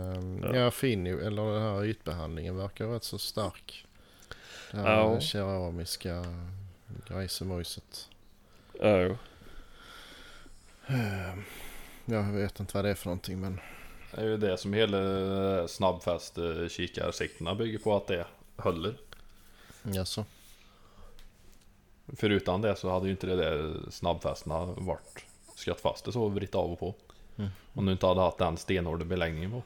Ja. 0.43 0.55
ja. 0.55 0.72
ju, 1.05 1.22
eller 1.22 1.53
den 1.53 1.62
här 1.62 1.86
ytbehandlingen 1.86 2.57
verkar 2.57 2.86
rätt 2.88 3.03
så 3.03 3.18
stark. 3.18 3.86
Det 4.72 4.78
här 4.78 4.97
Ja. 4.97 5.20
keramiska 5.20 6.26
grejsemojset. 7.07 8.09
Eh, 10.88 11.36
Jag 12.05 12.24
vet 12.24 12.59
inte 12.59 12.78
vad 12.78 12.86
det 12.86 12.89
är 12.89 12.95
för 12.95 13.05
någonting 13.05 13.39
men 13.41 13.59
Det 14.16 14.22
är 14.22 14.26
ju 14.26 14.38
det 14.38 14.57
som 14.57 14.74
hela 14.74 15.68
snabbfäst 15.68 16.38
eh, 16.38 16.68
kikarsikterna 16.70 17.55
bygger 17.55 17.80
på 17.80 17.95
att 17.97 18.07
det 18.07 18.26
håller. 18.57 18.97
jaså. 19.84 20.26
Förutom 22.18 22.62
det 22.62 22.76
så 22.76 22.89
hade 22.89 23.05
ju 23.05 23.12
inte 23.12 23.28
det 23.28 23.36
där 23.36 23.76
snabbfästena 23.91 24.66
varit 24.66 25.26
skött 25.57 25.82
fast 25.82 26.05
det 26.05 26.12
så 26.12 26.28
vritt 26.28 26.55
av 26.55 26.72
och 26.72 26.80
på. 26.80 26.95
Mm. 27.42 27.52
Om 27.74 27.86
du 27.86 27.92
inte 27.92 28.06
hade 28.06 28.22
haft 28.22 28.38
den 28.38 28.58
stenhårda 28.58 29.06
beläggningen 29.06 29.52
på. 29.52 29.64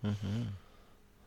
Mhm. 0.00 0.46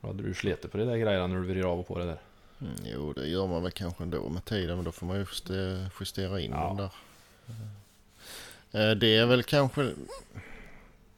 Då 0.02 0.08
hade 0.08 0.24
du 0.24 0.34
slitit 0.34 0.72
på 0.72 0.78
det 0.78 0.86
där 0.86 0.98
grejerna 0.98 1.28
när 1.28 1.36
du 1.36 1.42
vrider 1.42 1.64
av 1.64 1.80
och 1.80 1.88
på 1.88 2.00
det 2.00 2.06
där. 2.06 2.20
Mm, 2.62 2.74
jo 2.86 3.14
det 3.14 3.28
gör 3.28 3.48
man 3.48 3.64
väl 3.64 3.72
kanske 3.72 4.04
ändå 4.04 4.30
med 4.30 4.46
tiden 4.46 4.76
men 4.76 4.86
då 4.86 4.92
får 4.92 5.06
man 5.06 5.16
ju 5.16 5.22
juste- 5.22 5.90
justera 6.00 6.40
in 6.40 6.52
Ja. 6.52 6.68
den 6.68 6.78
där. 6.78 6.92
Eh, 8.92 8.96
Det 8.96 9.18
är 9.18 9.26
väl 9.26 9.44
kanske... 9.44 9.82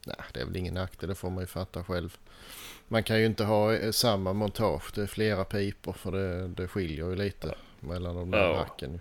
Nej 0.06 0.16
det 0.32 0.40
är 0.40 0.44
väl 0.44 0.56
ingen 0.56 0.74
nackdel 0.74 1.08
det 1.08 1.14
får 1.14 1.30
man 1.30 1.40
ju 1.40 1.46
fatta 1.46 1.84
själv. 1.84 2.16
Man 2.88 3.02
kan 3.02 3.18
ju 3.20 3.26
inte 3.26 3.44
ha 3.44 3.74
eh, 3.74 3.90
samma 3.90 4.32
montage. 4.32 4.92
Det 4.94 5.02
är 5.02 5.06
flera 5.06 5.44
pipor 5.44 5.92
för 5.92 6.12
det, 6.12 6.48
det 6.48 6.68
skiljer 6.68 7.08
ju 7.08 7.16
lite 7.16 7.54
mellan 7.80 8.16
de 8.16 8.30
där 8.30 8.38
Ja. 8.38 8.52
racken. 8.60 9.00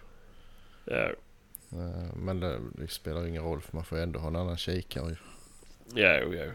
Ja, 0.85 1.09
Eh, 1.71 2.15
Men 2.15 2.39
det, 2.39 2.59
det 2.73 2.87
spelar 2.87 3.21
ju 3.21 3.29
ingen 3.29 3.43
roll 3.43 3.61
för 3.61 3.75
man 3.75 3.85
får 3.85 3.97
ändå 3.97 4.19
ha 4.19 4.27
en 4.27 4.35
annan 4.35 4.57
kikare 4.57 5.09
ju. 5.09 5.15
Ja, 5.95 6.19
jo, 6.23 6.33
ja. 6.33 6.45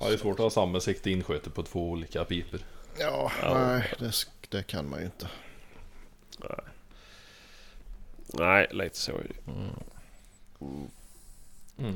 Ja, 0.00 0.08
det 0.08 0.12
är 0.14 0.18
svårt 0.18 0.34
att 0.34 0.38
ha 0.42 0.50
samma 0.50 0.80
sikte 0.80 1.10
insköte 1.10 1.50
på 1.50 1.62
två 1.62 1.90
olika 1.90 2.24
piper. 2.24 2.60
Ja, 2.98 3.32
Ja. 3.42 3.68
nej 3.68 3.92
det, 3.98 4.12
det 4.48 4.62
kan 4.62 4.88
man 4.88 4.98
ju 4.98 5.04
inte. 5.04 5.28
Nej, 8.32 8.66
lite 8.70 8.96
så 8.98 9.12
är 9.12 9.22
det. 9.28 9.50
Mm. 9.50 9.70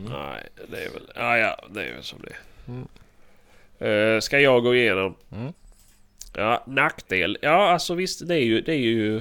Nej, 0.05 0.49
det 0.71 0.85
är 0.85 0.91
väl... 0.91 1.11
Ja, 1.15 1.39
ja, 1.39 1.65
det 1.71 1.85
är 1.85 1.93
väl 1.95 2.03
som 2.03 2.19
det 2.23 2.31
är. 2.31 2.39
Mm. 2.69 2.89
Eh, 4.15 4.21
ska 4.21 4.39
jag 4.41 4.63
gå 4.63 4.75
igenom? 4.75 5.15
Mm. 5.33 5.53
Ja, 6.37 6.65
nackdel. 6.67 7.39
Ja, 7.43 7.71
alltså 7.71 7.95
visst, 7.95 8.29
det 8.29 8.35
är 8.35 8.45
ju... 8.45 8.61
Det 8.61 8.73
är 8.73 8.77
ju, 8.79 9.19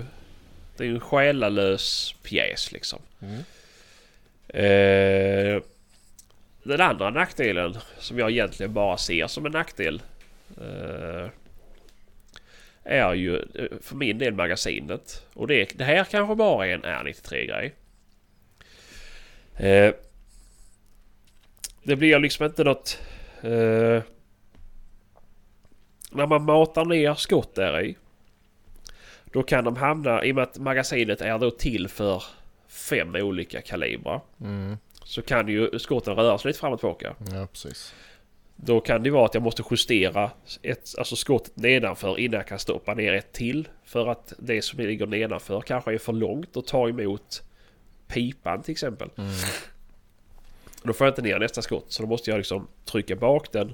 det 0.77 0.83
är 0.83 0.87
ju 0.87 0.93
en 0.93 0.99
själalös 0.99 2.15
pjäs 2.23 2.71
liksom. 2.71 2.99
Mm. 3.21 3.39
Eh, 4.47 5.61
den 6.63 6.81
andra 6.81 7.09
nackdelen 7.09 7.77
som 7.97 8.19
jag 8.19 8.31
egentligen 8.31 8.73
bara 8.73 8.97
ser 8.97 9.27
som 9.27 9.45
en 9.45 9.51
nackdel. 9.51 10.01
Eh, 10.57 11.29
är 12.83 13.13
ju 13.13 13.37
eh, 13.37 13.77
för 13.81 13.95
min 13.95 14.17
del 14.17 14.33
magasinet. 14.33 15.25
Och 15.33 15.47
det, 15.47 15.77
det 15.77 15.83
här 15.83 16.03
kanske 16.03 16.35
bara 16.35 16.67
är 16.67 16.73
en 16.73 16.83
R93 16.83 17.45
grej. 17.45 17.73
Eh, 19.55 19.93
det 21.83 21.95
blir 21.95 22.19
liksom 22.19 22.45
inte 22.45 22.63
något... 22.63 23.01
Eh, 23.41 24.01
när 26.11 26.27
man 26.27 26.43
matar 26.43 26.85
ner 26.85 27.13
skott 27.13 27.55
där 27.55 27.81
i. 27.81 27.95
Då 29.25 29.43
kan 29.43 29.63
de 29.63 29.75
hamna, 29.75 30.25
i 30.25 30.31
och 30.31 30.35
med 30.35 30.43
att 30.43 30.57
magasinet 30.57 31.21
är 31.21 31.39
då 31.39 31.51
till 31.51 31.87
för 31.87 32.23
fem 32.67 33.15
olika 33.15 33.61
kalibrar. 33.61 34.21
Mm. 34.41 34.77
Så 35.05 35.21
kan 35.21 35.47
ju 35.47 35.79
skotten 35.79 36.15
röra 36.15 36.37
sig 36.37 36.49
lite 36.49 36.59
fram 36.59 36.73
och 36.73 36.79
tillbaka. 36.79 37.15
Ja 37.31 37.47
precis. 37.51 37.93
Då 38.55 38.79
kan 38.79 39.03
det 39.03 39.09
vara 39.09 39.25
att 39.25 39.33
jag 39.33 39.43
måste 39.43 39.63
justera 39.71 40.31
ett, 40.61 40.89
alltså 40.97 41.15
skottet 41.15 41.55
nedanför 41.55 42.19
innan 42.19 42.37
jag 42.37 42.47
kan 42.47 42.59
stoppa 42.59 42.93
ner 42.93 43.13
ett 43.13 43.33
till. 43.33 43.67
För 43.83 44.07
att 44.07 44.33
det 44.39 44.61
som 44.61 44.79
ligger 44.79 45.05
nedanför 45.05 45.61
kanske 45.61 45.93
är 45.93 45.97
för 45.97 46.13
långt 46.13 46.57
att 46.57 46.67
ta 46.67 46.89
emot 46.89 47.43
pipan 48.07 48.61
till 48.61 48.71
exempel. 48.71 49.09
Mm. 49.17 49.31
Då 50.83 50.93
får 50.93 51.07
jag 51.07 51.11
inte 51.11 51.21
ner 51.21 51.39
nästa 51.39 51.61
skott. 51.61 51.85
Så 51.87 52.03
då 52.03 52.09
måste 52.09 52.29
jag 52.29 52.37
liksom 52.37 52.67
trycka 52.85 53.15
bak 53.15 53.51
den. 53.51 53.73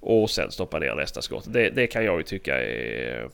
Och 0.00 0.30
sen 0.30 0.50
stoppa 0.50 0.78
ner 0.78 0.94
nästa 0.94 1.22
skott. 1.22 1.44
Det, 1.52 1.70
det 1.70 1.86
kan 1.86 2.04
jag 2.04 2.16
ju 2.16 2.22
tycka 2.22 2.60
är 2.60 3.30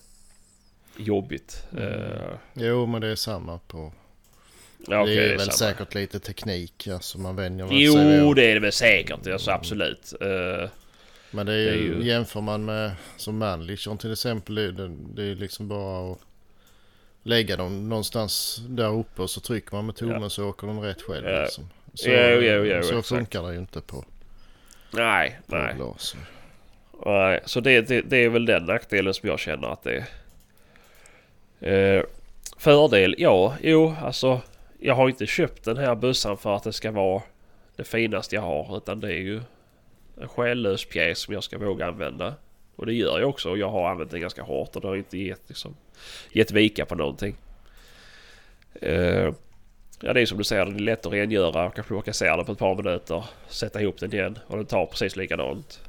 jobbigt. 0.97 1.67
Eh, 1.79 2.35
Jo 2.55 2.87
men 2.87 3.01
det 3.01 3.09
är 3.09 3.17
samma 3.17 3.59
på 3.59 3.93
ja, 4.89 5.03
okej, 5.03 5.17
det 5.17 5.23
är 5.23 5.27
är 5.29 5.31
väl 5.37 5.41
samma. 5.41 5.53
säkert 5.73 5.95
lite 5.95 6.21
teknik. 6.21 6.89
Alltså 6.89 7.19
man 7.19 7.37
vänjer 7.37 7.67
väl 7.67 7.77
Jo, 7.81 8.35
det 8.35 8.45
är 8.45 8.55
det 8.55 8.61
väl 8.61 8.73
säkert. 8.73 9.27
Alltså, 9.27 9.51
absolut. 9.51 10.13
Eh, 10.21 10.69
Men 11.31 11.47
det 11.47 11.53
är 11.53 11.59
ju, 11.59 11.65
det 11.95 11.95
är 11.95 12.01
ju- 12.01 12.07
jämför 12.09 12.41
man 12.41 12.65
med 12.65 12.93
som 13.17 13.39
Manlichon 13.39 13.99
till 13.99 14.13
exempel. 14.13 14.55
Det, 14.55 14.73
det, 14.73 14.91
det 15.15 15.23
är 15.23 15.35
liksom 15.35 15.69
bara 15.69 16.13
att 16.13 16.19
lägga 17.23 17.57
dem 17.57 17.89
någonstans 17.89 18.61
där 18.69 18.95
uppe 18.99 19.23
och 19.23 19.31
så 19.31 19.41
trycker 19.41 19.77
man 19.77 19.87
med 19.87 19.97
tummen 19.97 20.31
så 20.31 20.49
åker 20.49 20.67
de 20.67 20.81
rätt 20.81 21.03
själv. 21.03 21.27
Ja. 21.29 21.43
Liksom. 21.43 21.69
Så, 21.95 22.09
jo, 22.11 22.41
jo, 22.65 22.83
så 22.83 23.03
funkar 23.03 23.43
det 23.43 23.53
ju 23.53 23.59
inte 23.59 23.81
på, 23.81 24.05
nej, 24.93 25.41
på 25.47 25.57
nej. 25.57 25.75
glas. 25.77 26.17
Nej, 27.07 27.41
så 27.45 27.61
det, 27.61 27.81
det, 27.81 28.01
det 28.01 28.17
är 28.17 28.29
väl 28.29 28.47
den 28.47 28.65
nackdelen 28.65 29.15
som 29.15 29.29
jag 29.29 29.39
känner 29.41 29.69
att 29.69 29.83
det 29.83 30.07
är. 31.61 31.99
Eh, 31.99 32.03
fördel? 32.59 33.15
Ja, 33.19 33.57
jo, 33.63 33.95
alltså. 34.03 34.41
Jag 34.85 34.95
har 34.95 35.09
inte 35.09 35.27
köpt 35.27 35.65
den 35.65 35.77
här 35.77 35.95
bössan 35.95 36.37
för 36.37 36.57
att 36.57 36.63
det 36.63 36.73
ska 36.73 36.91
vara 36.91 37.23
det 37.77 37.85
finaste 37.85 38.35
jag 38.35 38.43
har. 38.43 38.77
Utan 38.77 39.01
det 39.01 39.09
är 39.09 39.21
ju 39.21 39.41
en 40.21 40.29
själlös 40.29 40.85
pjäs 40.85 41.19
som 41.19 41.35
jag 41.35 41.45
ska 41.45 41.59
våga 41.59 41.87
använda. 41.87 42.35
Och 42.77 42.87
det 42.87 42.93
gör 42.93 43.21
jag 43.21 43.29
också. 43.29 43.51
Och 43.51 43.59
jag 43.59 43.71
har 43.71 43.91
använt 43.91 44.11
den 44.11 44.21
ganska 44.21 44.43
hårt 44.43 44.77
och 44.77 44.83
det 44.83 44.89
har 44.89 44.97
inte 44.97 45.19
gett, 45.19 45.41
liksom, 45.47 45.77
gett 46.33 46.51
vika 46.51 46.85
på 46.87 46.95
någonting. 46.95 47.37
Uh, 48.83 49.33
ja, 50.01 50.13
det 50.13 50.21
är 50.21 50.27
som 50.27 50.39
du 50.39 50.45
säger. 50.45 50.65
den 50.65 50.75
är 50.75 50.81
lätt 50.81 51.07
att 51.07 51.13
rengöra. 51.13 51.71
Kanske 51.71 51.83
plocka 51.83 52.11
isär 52.11 52.37
den 52.37 52.47
på 52.47 52.53
ett 52.53 52.59
par 52.59 52.75
minuter. 52.75 53.25
Sätta 53.49 53.81
ihop 53.81 54.01
den 54.01 54.15
igen. 54.15 54.39
Och 54.47 54.57
den 54.57 54.67
tar 54.67 54.87
precis 54.87 55.17
likadant. 55.17 55.81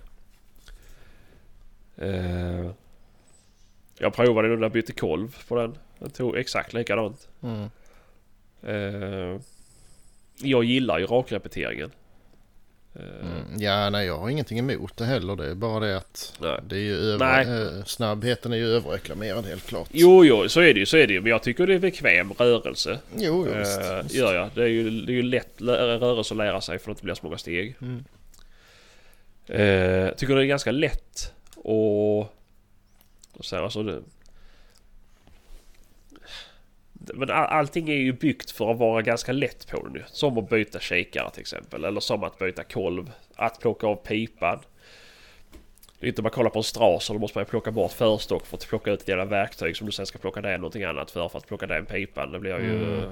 Uh, 2.02 2.72
jag 3.98 4.14
provade 4.14 4.48
den 4.48 4.60
när 4.60 4.66
jag 4.66 4.72
bytte 4.72 4.94
kolv 4.94 5.38
på 5.48 5.56
den. 5.56 5.78
Den 6.00 6.10
tog 6.10 6.38
exakt 6.38 6.74
likadant. 6.74 7.28
Mm. 7.44 7.70
Eh, 8.68 9.40
jag 10.42 10.64
gillar 10.64 11.00
ju 11.00 11.06
rakrepeteringen. 11.06 11.92
Eh, 12.96 13.02
Mm. 13.22 13.62
Ja, 13.62 13.90
nej 13.90 14.06
jag 14.08 14.18
har 14.18 14.30
ingenting 14.30 14.60
emot 14.60 14.98
det 14.98 15.06
heller. 15.06 15.36
Det 15.36 15.50
är 15.52 15.56
bara 15.56 15.80
det 15.80 15.98
att 15.98 16.34
nej. 16.42 16.60
det 16.68 16.76
är 16.76 16.80
ju 16.80 16.96
över, 16.96 17.78
eh, 17.78 17.84
snabbheten 17.84 18.54
är 18.54 18.58
ju 18.58 18.68
överreklamerad 18.68 19.46
helt 19.46 19.68
klart. 19.68 19.88
Jo, 19.92 20.26
jo, 20.26 20.50
så 20.50 20.60
är 20.62 20.74
det 20.74 20.80
ju. 20.80 20.86
Så 20.86 20.98
är 20.98 21.08
det 21.08 21.14
ju. 21.14 21.22
Men 21.22 21.30
jag 21.30 21.44
tycker 21.44 21.68
det 21.68 21.74
är 21.74 21.80
bekväm 21.80 22.32
rörelse. 22.34 23.00
Jo, 23.18 23.48
jo 23.50 23.60
visst. 23.60 23.82
Eh, 23.82 24.02
visst. 24.04 24.16
gör 24.16 24.34
jag. 24.36 24.50
Det 24.56 24.64
är 24.64 24.68
ju, 24.68 24.90
det 25.06 25.12
är 25.12 25.16
ju 25.16 25.22
lätt 25.24 25.62
lä- 25.62 25.98
rörelse 25.98 26.34
att 26.34 26.38
lära 26.38 26.62
sig 26.62 26.80
för 26.80 26.92
att 26.92 26.98
det 26.98 27.00
inte 27.00 27.04
blir 27.04 27.14
så 27.16 27.26
många 27.26 27.38
steg. 27.38 27.76
Mm. 27.82 28.04
Eh, 29.48 30.14
tycker 30.16 30.36
det 30.36 30.42
är 30.42 30.46
ganska 30.46 30.72
lätt 30.72 31.32
och... 31.56 32.20
och 33.34 33.46
så 33.46 33.56
här, 33.56 33.64
alltså 33.64 33.84
det, 33.84 34.00
men 37.14 37.30
all, 37.30 37.46
allting 37.46 37.90
är 37.90 37.96
ju 37.96 38.14
byggt 38.14 38.52
för 38.52 38.72
att 38.72 38.78
vara 38.78 39.02
ganska 39.02 39.32
lätt 39.32 39.68
på 39.68 39.88
det 39.88 39.94
nu. 39.94 40.04
Som 40.08 40.38
att 40.38 40.50
byta 40.50 40.80
kikare 40.80 41.30
till 41.30 41.42
exempel. 41.42 41.84
Eller 41.84 42.00
som 42.00 42.24
att 42.24 42.40
byta 42.40 42.64
kolv. 42.64 43.12
Att 43.36 43.60
plocka 43.60 43.88
av 43.88 43.96
pipan. 43.96 44.60
Det 46.00 46.08
är 46.08 46.10
inte 46.10 46.22
bara 46.22 46.30
kolla 46.30 46.50
på 46.50 46.60
en 46.60 46.64
straser. 46.64 47.14
Då 47.14 47.20
måste 47.20 47.38
man 47.38 47.42
ju 47.42 47.50
plocka 47.50 47.72
bort 47.72 47.92
förstock 47.92 48.46
för 48.46 48.58
att 48.58 48.68
plocka 48.68 48.92
ut 48.92 49.02
ett 49.02 49.08
jävla 49.08 49.26
verktyg 49.26 49.78
som 49.78 49.86
du 49.86 49.92
sen 49.92 50.06
ska 50.06 50.20
plocka 50.20 50.42
det 50.42 50.58
någonting 50.58 50.84
annat 50.84 51.12
för. 51.12 51.30
För 51.30 51.38
att 51.38 51.48
plocka 51.48 51.68
den 51.68 51.86
pipan. 51.86 52.32
Det 52.32 52.40
blir 52.40 52.60
ju... 52.60 52.94
Mm. 52.94 53.12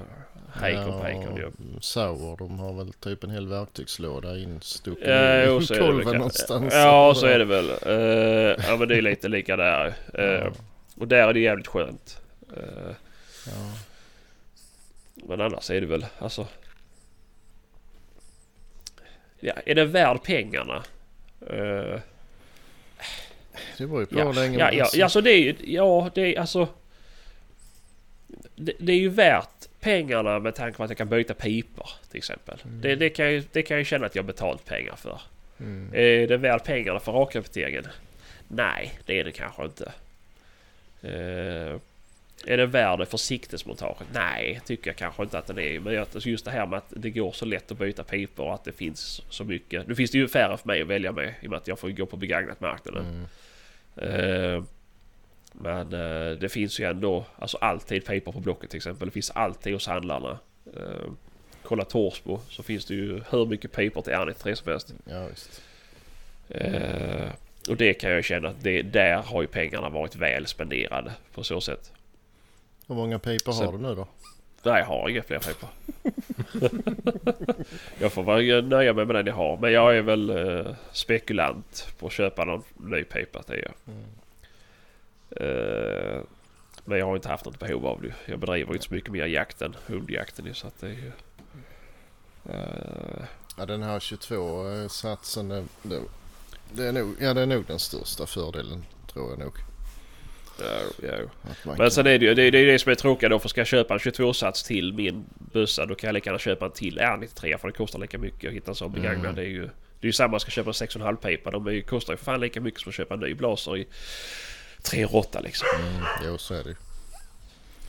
Hejkon 0.54 1.02
hejkon 1.02 1.36
ju. 1.36 1.50
Sauer, 1.80 2.36
de 2.36 2.58
har 2.58 2.72
väl 2.72 2.92
typ 2.92 3.24
en 3.24 3.30
hel 3.30 3.48
verktygslåda 3.48 4.38
instucken 4.38 5.10
Ja, 5.10 5.60
i 5.60 5.66
kolven 5.66 6.16
någonstans. 6.16 6.74
Ja, 6.74 7.14
så 7.16 7.26
är 7.26 7.38
det 7.38 7.44
väl. 7.44 7.70
Eh, 7.86 8.66
ja, 8.68 8.76
men 8.76 8.88
det 8.88 8.96
är 8.96 9.02
lite 9.02 9.28
lika 9.28 9.56
där. 9.56 9.94
Eh, 10.14 10.52
och 10.96 11.08
där 11.08 11.28
är 11.28 11.32
det 11.32 11.40
jävligt 11.40 11.66
skönt. 11.66 12.20
Eh, 12.56 12.92
Ja. 13.46 13.72
men 15.14 15.40
annars 15.40 15.70
är 15.70 15.80
det 15.80 15.86
väl 15.86 16.06
alltså... 16.18 16.46
Ja, 19.40 19.52
är 19.66 19.74
det 19.74 19.84
värd 19.84 20.22
pengarna? 20.22 20.82
Eh, 21.40 22.00
Det 23.78 23.86
beror 23.86 24.00
ju 24.00 24.06
på 24.06 24.18
ja, 24.18 24.26
hur 24.26 24.32
länge 24.32 24.58
ja, 24.58 24.64
man... 24.64 24.76
ja, 24.76 25.04
alltså 25.04 25.20
det 25.20 25.30
är 25.30 25.38
ju... 25.38 25.56
Ja, 25.64 26.10
det 26.14 26.36
är 26.36 26.40
alltså... 26.40 26.68
Det, 28.56 28.72
det 28.78 28.92
är 28.92 28.96
ju 28.98 29.08
värt 29.08 29.68
pengarna 29.80 30.38
med 30.38 30.54
tanke 30.54 30.76
på 30.76 30.84
att 30.84 30.90
jag 30.90 30.98
kan 30.98 31.08
byta 31.08 31.34
pipor 31.34 31.88
till 32.10 32.18
exempel. 32.18 32.58
Det, 32.64 32.96
det, 32.96 33.10
kan 33.10 33.34
jag, 33.34 33.44
det 33.52 33.62
kan 33.62 33.76
jag 33.76 33.86
känna 33.86 34.06
att 34.06 34.14
jag 34.14 34.24
betalt 34.24 34.64
pengar 34.64 34.96
för. 34.96 35.20
Mm. 35.60 35.90
Är 35.94 36.26
det 36.26 36.36
värt 36.36 36.64
pengarna 36.64 37.00
för 37.00 37.12
rakrepeteringen? 37.12 37.86
Nej, 38.48 38.92
det 39.06 39.20
är 39.20 39.24
det 39.24 39.32
kanske 39.32 39.64
inte. 39.64 39.92
Eh, 41.02 41.80
är 42.46 42.56
det 42.56 42.66
värd 42.66 42.98
det 42.98 43.06
för 43.06 43.18
siktesmontaget? 43.18 44.08
Nej, 44.12 44.60
tycker 44.66 44.90
jag 44.90 44.96
kanske 44.96 45.22
inte 45.22 45.38
att 45.38 45.46
den 45.46 45.58
är. 45.58 45.80
Men 45.80 45.98
alltså 45.98 46.28
just 46.28 46.44
det 46.44 46.50
här 46.50 46.66
med 46.66 46.76
att 46.76 46.92
det 46.96 47.10
går 47.10 47.32
så 47.32 47.44
lätt 47.44 47.72
att 47.72 47.78
byta 47.78 48.04
pipor 48.04 48.46
och 48.46 48.54
att 48.54 48.64
det 48.64 48.72
finns 48.72 49.22
så 49.28 49.44
mycket. 49.44 49.88
Nu 49.88 49.94
finns 49.94 50.10
det 50.10 50.18
ju 50.18 50.28
färre 50.28 50.56
för 50.56 50.66
mig 50.66 50.82
att 50.82 50.88
välja 50.88 51.12
med 51.12 51.34
i 51.40 51.46
och 51.46 51.50
med 51.50 51.56
att 51.56 51.68
jag 51.68 51.78
får 51.78 51.90
gå 51.90 52.06
på 52.06 52.16
begagnat 52.16 52.60
marknaden. 52.60 53.06
Mm. 53.06 54.56
Eh, 54.56 54.62
men 55.52 55.92
eh, 55.92 56.38
det 56.38 56.48
finns 56.48 56.80
ju 56.80 56.84
ändå 56.84 57.24
alltså 57.38 57.56
alltid 57.56 58.06
pipor 58.06 58.32
på 58.32 58.40
Blocket 58.40 58.70
till 58.70 58.76
exempel. 58.76 59.08
Det 59.08 59.12
finns 59.12 59.30
alltid 59.30 59.72
hos 59.72 59.86
handlarna. 59.86 60.38
Eh, 60.76 61.10
kolla 61.62 61.84
Torsbo 61.84 62.40
så 62.48 62.62
finns 62.62 62.84
det 62.84 62.94
ju 62.94 63.20
hur 63.30 63.46
mycket 63.46 63.72
pipor 63.72 64.02
till 64.02 64.12
R93 64.12 64.54
som 64.54 64.70
helst. 64.70 64.94
Ja, 65.04 65.26
visst. 65.26 65.62
Och 67.68 67.76
det 67.76 67.94
kan 67.94 68.10
jag 68.10 68.24
känna 68.24 68.48
att 68.48 68.62
det, 68.62 68.82
där 68.82 69.16
har 69.16 69.42
ju 69.42 69.48
pengarna 69.48 69.88
varit 69.88 70.16
väl 70.16 70.46
spenderade 70.46 71.12
på 71.34 71.44
så 71.44 71.60
sätt. 71.60 71.92
Hur 72.88 72.94
många 72.94 73.18
pipor 73.18 73.52
har 73.52 73.72
du 73.72 73.78
nu 73.78 73.94
då? 73.94 74.06
Nej, 74.62 74.78
jag 74.78 74.86
har 74.86 75.08
inga 75.08 75.22
fler 75.22 75.38
pipor. 75.38 75.68
jag 77.98 78.12
får 78.12 78.22
väl 78.22 78.68
nöja 78.68 78.92
med 78.92 79.08
den 79.08 79.26
jag 79.26 79.34
har. 79.34 79.56
Men 79.56 79.72
jag 79.72 79.96
är 79.96 80.02
väl 80.02 80.30
eh, 80.30 80.74
spekulant 80.92 81.86
på 81.98 82.06
att 82.06 82.12
köpa 82.12 82.44
någon 82.44 82.62
ny 82.76 83.04
pipa 83.04 83.42
till 83.42 83.54
er. 83.54 83.72
Eh, 85.30 86.20
men 86.84 86.98
jag 86.98 87.06
har 87.06 87.16
inte 87.16 87.28
haft 87.28 87.44
något 87.44 87.58
behov 87.58 87.86
av 87.86 88.02
det. 88.02 88.14
Jag 88.26 88.38
bedriver 88.38 88.72
inte 88.72 88.86
så 88.86 88.94
mycket 88.94 89.12
mer 89.12 89.26
jakt 89.26 89.62
än 89.62 89.76
hundjakten 89.86 90.54
så 90.54 90.66
att 90.66 90.80
det 90.80 90.88
är. 90.88 91.12
Eh, 92.48 93.24
Ja, 93.56 93.66
den 93.66 93.82
här 93.82 93.98
22-satsen, 93.98 95.48
det, 95.48 95.64
det, 95.82 96.00
det, 96.72 96.86
är 96.86 96.92
nog, 96.92 97.16
ja, 97.20 97.34
det 97.34 97.40
är 97.40 97.46
nog 97.46 97.64
den 97.66 97.78
största 97.78 98.26
fördelen 98.26 98.84
tror 99.12 99.30
jag 99.30 99.38
nog. 99.38 99.52
Att 101.42 101.64
man 101.64 101.76
Men 101.78 101.90
sen 101.90 102.06
är 102.06 102.18
det 102.18 102.24
ju 102.24 102.34
det, 102.34 102.42
är- 102.42 102.50
det, 102.50 102.58
är 102.58 102.66
det 102.66 102.78
som 102.78 102.90
är 102.92 102.94
tråkigt 102.94 103.30
då. 103.30 103.38
För 103.38 103.48
ska 103.48 103.60
jag 103.60 103.68
köpa 103.68 103.94
en 103.94 104.00
22-sats 104.00 104.62
till 104.62 104.92
min 104.92 105.24
bussa 105.52 105.86
då 105.86 105.94
kan 105.94 106.08
jag 106.08 106.14
lika 106.14 106.30
gärna 106.30 106.38
köpa 106.38 106.64
en 106.64 106.72
till 106.72 106.98
R93 106.98 107.58
för 107.58 107.68
det 107.68 107.74
kostar 107.74 107.98
lika 107.98 108.18
mycket 108.18 108.48
att 108.48 108.54
hitta 108.54 108.70
en 108.70 108.74
sån 108.74 108.92
begagnad. 108.92 109.24
Mm. 109.24 109.34
Det 109.34 109.42
är 109.42 109.46
ju 109.46 109.62
det 110.00 110.06
är 110.06 110.08
ju 110.08 110.12
samma 110.12 110.38
ska 110.38 110.50
köpa 110.50 110.70
en 110.70 110.74
6,5 110.74 111.16
pipa. 111.16 111.50
De 111.50 111.66
är 111.66 111.70
ju, 111.70 111.82
kostar 111.82 112.12
ju 112.12 112.16
fan 112.16 112.40
lika 112.40 112.60
mycket 112.60 112.80
som 112.80 112.90
att 112.90 112.94
köpa 112.94 113.14
en 113.14 113.20
ny 113.20 113.34
blaser 113.34 113.76
i 113.76 113.86
308 114.82 115.40
liksom. 115.40 115.68
Mm, 115.80 116.04
jo, 116.24 116.38
så 116.38 116.54
är 116.54 116.64
det 116.64 116.70
ju. 116.70 116.76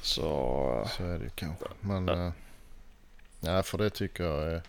Så... 0.02 0.88
Så 0.98 1.04
är 1.04 1.18
det 1.18 1.24
ju 1.24 1.30
kanske. 1.36 1.66
Men... 1.80 2.08
Ja. 2.08 2.34
ja, 3.40 3.64
för 3.64 3.78
det 3.78 3.90
tycker 3.90 4.24
jag 4.24 4.44
är 4.44 4.62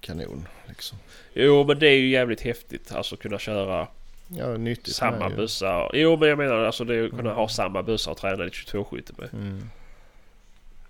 kanon 0.00 0.48
liksom. 0.66 0.98
Jo 1.34 1.64
men 1.64 1.78
det 1.78 1.86
är 1.86 1.96
ju 1.98 2.08
jävligt 2.08 2.40
häftigt 2.40 2.92
alltså 2.92 3.16
kunna 3.16 3.38
köra 3.38 3.88
Ja, 4.28 4.56
nyttigt 4.56 4.94
samma 4.94 5.28
bussar. 5.30 5.90
Jo 5.94 6.16
men 6.16 6.28
jag 6.28 6.38
menar 6.38 6.64
alltså 6.64 6.84
det 6.84 6.94
är 6.94 7.04
att 7.04 7.10
kunna 7.10 7.32
ha 7.32 7.48
samma 7.48 7.82
bussar 7.82 8.10
och 8.12 8.16
träna 8.18 8.44
lite 8.44 8.56
22-skytte 8.56 9.12
med. 9.18 9.28
Mm. 9.32 9.70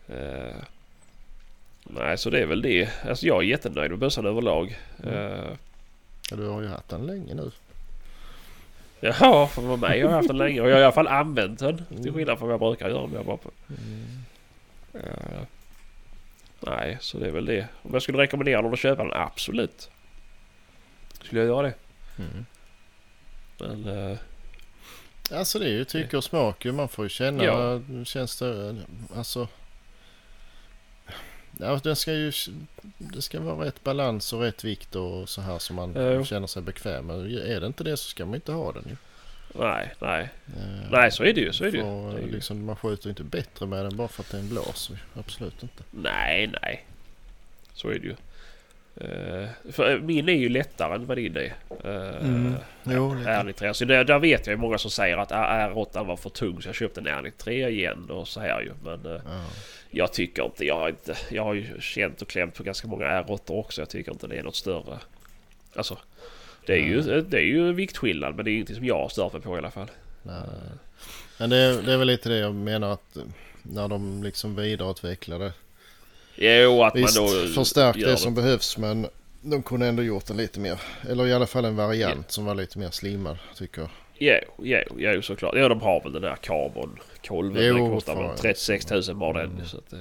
Eh, 0.08 0.56
nej 1.82 2.18
så 2.18 2.30
det 2.30 2.40
är 2.40 2.46
väl 2.46 2.62
det. 2.62 2.88
Alltså 3.08 3.26
jag 3.26 3.38
är 3.38 3.46
jättenöjd 3.46 3.90
med 3.90 3.98
bössan 4.00 4.26
överlag. 4.26 4.78
Mm. 5.02 5.14
Eh, 5.14 5.50
Ja, 6.30 6.36
du 6.36 6.46
har 6.48 6.60
ju 6.62 6.68
haft 6.68 6.88
den 6.88 7.06
länge 7.06 7.34
nu. 7.34 7.50
Jaha, 9.00 9.46
för 9.46 9.76
mig 9.76 10.00
har 10.00 10.08
jag 10.10 10.16
haft 10.16 10.28
den 10.28 10.38
länge 10.38 10.60
och 10.60 10.68
jag 10.68 10.74
har 10.74 10.80
i 10.80 10.84
alla 10.84 10.92
fall 10.92 11.06
använt 11.08 11.58
den. 11.58 11.84
Till 12.02 12.12
skillnad 12.12 12.38
från 12.38 12.48
vad 12.48 12.52
jag 12.52 12.60
brukar 12.60 12.88
göra 12.88 13.00
om 13.00 13.12
jag 13.14 13.24
bara 13.26 13.36
på. 13.36 13.50
Eh, 14.94 15.40
nej, 16.60 16.96
så 17.00 17.18
det 17.18 17.26
är 17.26 17.30
väl 17.30 17.44
det. 17.44 17.68
Om 17.82 17.90
jag 17.92 18.02
skulle 18.02 18.18
rekommendera 18.18 18.60
någon 18.60 18.72
att 18.72 18.78
köpa 18.78 19.02
den, 19.04 19.12
absolut. 19.12 19.90
Skulle 21.22 21.40
jag 21.40 21.48
göra 21.48 21.62
det. 21.62 21.74
Mm. 22.18 22.46
Men 23.58 23.88
eh, 24.10 24.18
Alltså 25.32 25.58
det 25.58 25.64
är 25.66 25.70
ju 25.72 25.84
tycke 25.84 26.16
och 26.16 26.24
smak. 26.24 26.64
Man 26.64 26.88
får 26.88 27.04
ju 27.04 27.08
känna. 27.08 27.44
Ja. 27.44 27.80
Känns 28.04 28.38
det... 28.38 28.76
Alltså... 29.14 29.48
Ja, 31.60 31.80
den 31.84 31.96
ska 31.96 32.12
ju... 32.12 32.32
Det 32.98 33.22
ska 33.22 33.40
vara 33.40 33.66
rätt 33.66 33.84
balans 33.84 34.32
och 34.32 34.40
rätt 34.40 34.64
vikt 34.64 34.96
och 34.96 35.28
så 35.28 35.40
här 35.40 35.58
som 35.58 35.76
man 35.76 35.92
Jo. 35.96 36.24
känner 36.24 36.46
sig 36.46 36.62
bekväm 36.62 37.06
med. 37.06 37.32
Är 37.32 37.60
det 37.60 37.66
inte 37.66 37.84
det 37.84 37.96
så 37.96 38.08
ska 38.08 38.26
man 38.26 38.34
inte 38.34 38.52
ha 38.52 38.72
den 38.72 38.84
ju. 38.88 38.96
nej, 39.54 39.94
nej. 40.00 40.28
Eh, 40.46 40.90
Nej, 40.90 41.12
så 41.12 41.24
är 41.24 41.32
det 41.32 41.40
ju. 41.40 41.52
Så 41.52 41.64
är 41.64 41.70
det 41.70 41.76
ju. 41.78 41.82
för, 41.82 42.12
Det 42.18 42.22
är 42.22 42.32
liksom, 42.32 42.64
man 42.64 42.76
skjuter 42.76 43.08
inte 43.10 43.24
bättre 43.24 43.66
med 43.66 43.84
den 43.84 43.96
bara 43.96 44.08
för 44.08 44.22
att 44.22 44.30
det 44.30 44.36
är 44.36 44.40
en 44.40 44.48
blås. 44.48 44.90
Absolut 45.14 45.62
inte. 45.62 45.82
Nej, 45.90 46.50
nej. 46.62 46.84
Så 47.74 47.88
är 47.88 47.98
det 47.98 48.06
ju. 48.06 48.16
Eh, 49.00 49.72
för 49.72 49.94
eh, 49.94 50.00
min 50.00 50.28
är 50.28 50.32
ju 50.32 50.48
lättare 50.48 50.94
än 50.94 51.06
vad 51.06 51.16
din 51.16 51.36
är. 51.36 51.54
Uh, 51.84 52.16
Mm. 52.20 52.54
Jo, 52.84 53.14
lite. 53.14 53.30
Ärligt 53.30 53.76
så 53.76 53.84
där, 53.84 54.04
där 54.04 54.18
vet 54.18 54.46
jag 54.46 54.52
ju 54.52 54.56
många 54.56 54.78
som 54.78 54.90
säger 54.90 55.16
att 55.16 55.32
ah, 55.32 55.68
R8 55.68 56.06
var 56.06 56.16
för 56.16 56.30
tung 56.30 56.62
så 56.62 56.68
jag 56.68 56.74
köpte 56.74 57.00
en 57.00 57.06
ärligt 57.06 57.38
3 57.38 57.68
igen 57.68 58.10
och 58.10 58.28
så 58.28 58.40
här 58.40 58.60
ju. 58.60 58.72
Men 58.84 59.06
eh, 59.06 59.20
Ja. 59.24 59.44
jag 59.90 60.12
tycker 60.12 60.44
inte 60.44 60.64
jag, 60.64 60.78
har 60.78 60.88
inte... 60.88 61.16
jag 61.30 61.44
har 61.44 61.54
ju 61.54 61.80
känt 61.80 62.22
och 62.22 62.28
klämt 62.28 62.54
på 62.54 62.62
ganska 62.62 62.88
många 62.88 63.06
R8 63.06 63.40
också. 63.50 63.80
Jag 63.80 63.88
tycker 63.88 64.12
inte 64.12 64.26
det 64.26 64.36
är 64.36 64.42
något 64.42 64.56
större. 64.56 64.98
Alltså. 65.74 65.98
Det 66.66 66.72
är, 66.72 66.86
ju, 66.86 67.22
det 67.22 67.38
är 67.38 67.44
ju 67.44 67.72
viktskillnad 67.72 68.34
men 68.34 68.44
det 68.44 68.50
är 68.50 68.52
ingenting 68.52 68.76
som 68.76 68.84
jag 68.84 68.98
har 68.98 69.08
stört 69.08 69.32
mig 69.32 69.42
på 69.42 69.54
i 69.54 69.58
alla 69.58 69.70
fall. 69.70 69.90
Nej. 70.22 70.34
Men 71.38 71.50
det 71.50 71.56
är, 71.56 71.82
det 71.82 71.92
är 71.92 71.96
väl 71.96 72.06
lite 72.06 72.28
det 72.28 72.38
jag 72.38 72.54
menar 72.54 72.92
att 72.92 73.16
eh, 73.16 73.22
när 73.62 73.88
de 73.88 74.22
liksom 74.22 74.56
vidareutvecklar 74.56 75.38
det. 75.38 75.52
Jo 76.40 76.82
att 76.82 76.96
Visst, 76.96 77.20
man 77.20 77.26
då... 77.26 77.46
förstärk 77.54 77.96
gör 77.96 78.10
det 78.10 78.16
som 78.16 78.34
behövs 78.34 78.78
men 78.78 79.06
de 79.42 79.62
kunde 79.62 79.86
ändå 79.86 80.02
gjort 80.02 80.26
den 80.26 80.36
lite 80.36 80.60
mer. 80.60 80.80
Eller 81.08 81.26
i 81.26 81.32
alla 81.32 81.46
fall 81.46 81.64
en 81.64 81.76
variant 81.76 82.30
som 82.30 82.44
var 82.44 82.54
lite 82.54 82.78
mer 82.78 82.90
slimmad 82.90 83.38
tycker 83.56 83.80
jag. 83.80 83.90
Jo, 84.20 84.64
jo, 84.64 84.80
jo 85.14 85.22
såklart. 85.22 85.54
Ja 85.56 85.68
de 85.68 85.80
har 85.80 86.02
väl 86.02 86.12
den 86.12 86.22
där 86.22 86.36
carbon-kolven. 86.36 87.64
Jo, 87.64 87.74
Den 87.76 87.90
kostar 87.90 88.16
väl 88.16 88.26
fan. 88.26 88.36
36 88.36 88.90
000 88.90 89.16
bara 89.16 89.38
den. 89.42 89.50
Mm. 89.52 89.66
Så 89.66 89.78
att, 89.78 89.92
eh, 89.92 89.98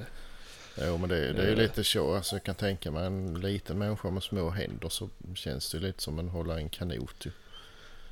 Jo 0.86 0.98
men 0.98 1.10
det, 1.10 1.34
det 1.34 1.44
är 1.44 1.50
ju 1.50 1.56
lite 1.56 1.84
så. 1.84 2.16
Alltså, 2.16 2.36
jag 2.36 2.44
kan 2.44 2.56
tänka 2.56 2.92
mig 2.92 3.06
en 3.06 3.34
liten 3.42 3.78
människa 3.78 4.10
med 4.10 4.24
små 4.24 4.50
händer 4.50 4.90
så 4.90 5.10
känns 5.36 5.72
det 5.72 5.80
lite 5.80 6.04
som 6.04 6.20
en 6.20 6.30
hålla 6.30 6.60
en 6.60 6.70
kanot 6.70 7.26
ju. 7.26 7.32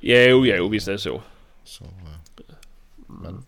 jo, 0.00 0.46
jo 0.46 0.68
visst 0.68 0.88
är 0.88 0.92
det 0.92 0.98
så. 0.98 1.22
Så, 1.64 1.84
eh, 1.84 2.54
men 3.06 3.44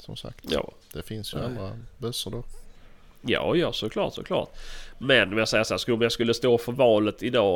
som 0.00 0.16
sagt, 0.16 0.44
Ja. 0.50 0.72
det 0.92 1.02
finns 1.02 1.34
ju 1.34 1.38
Nej. 1.38 1.46
andra 1.46 1.78
bössor 1.98 2.30
då. 2.30 2.44
Ja, 3.26 3.56
ja 3.56 3.72
såklart, 3.72 4.14
såklart. 4.14 4.48
Men 4.98 5.32
om 5.32 5.38
jag 5.38 5.48
säger 5.48 5.64
så 5.64 5.74
här, 5.74 5.90
om 5.94 6.02
jag 6.02 6.12
skulle 6.12 6.34
stå 6.34 6.58
för 6.58 6.72
valet 6.72 7.22
idag. 7.22 7.54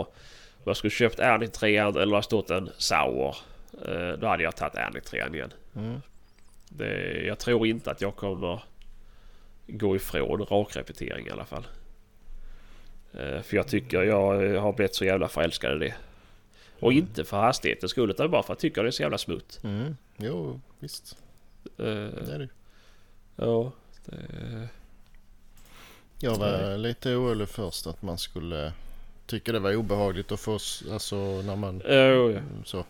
Om 0.57 0.63
jag 0.65 0.77
skulle 0.77 0.91
köpt 0.91 1.19
R93 1.19 1.99
eller 2.01 2.15
ha 2.15 2.23
stått 2.23 2.51
en 2.51 2.71
Sauer. 2.79 3.37
eh, 3.87 4.19
Då 4.19 4.27
hade 4.27 4.43
jag 4.43 4.57
tagit 4.57 4.75
R93 4.75 5.35
igen. 5.35 5.53
Mm. 5.77 6.01
Det, 6.69 7.23
jag 7.27 7.39
tror 7.39 7.67
inte 7.67 7.91
att 7.91 8.01
jag 8.01 8.17
kommer 8.17 8.63
gå 9.67 9.97
ifrån 9.97 10.43
rakrepetering 10.45 11.27
i 11.27 11.31
alla 11.31 11.45
fall. 11.45 11.67
Eh, 13.15 13.41
För 13.43 13.57
jag 13.57 13.69
tycker 13.69 14.03
jag 14.03 14.61
har 14.61 14.73
blivit 14.73 14.95
så 14.95 15.05
jävla 15.05 15.29
förälskad 15.29 15.83
i 15.83 15.87
det. 15.89 15.95
Och 16.81 16.93
inte 16.93 17.25
för 17.25 17.37
hastighetens 17.37 17.91
skull 17.91 18.11
utan 18.11 18.31
bara 18.31 18.43
för 18.43 18.53
att 18.53 18.57
jag 18.57 18.71
tycker 18.71 18.83
det 18.83 18.89
är 18.89 18.91
så 18.91 19.03
jävla 19.03 19.19
smooth. 19.19 19.45
Mm. 19.65 19.97
Jo, 20.17 20.61
visst. 20.79 21.17
Eh, 21.79 21.85
Det 21.85 22.33
är 22.35 22.39
det. 22.39 22.49
Ja, 23.37 23.73
det, 24.05 24.69
Jag 26.21 26.37
var 26.37 26.77
lite 26.77 27.15
orolig 27.15 27.49
först 27.49 27.87
att 27.87 28.03
man 28.03 28.19
skulle 28.19 28.73
tycka 29.27 29.53
det 29.53 29.59
var 29.59 29.75
obehagligt 29.75 30.33
att 30.33 30.41
få, 30.41 30.59
alltså 30.93 31.17
när 31.17 31.57
man 31.57 31.83
jo, 31.85 31.91
ja. 31.91 32.39
mm, 32.39 32.65
så. 32.65 32.85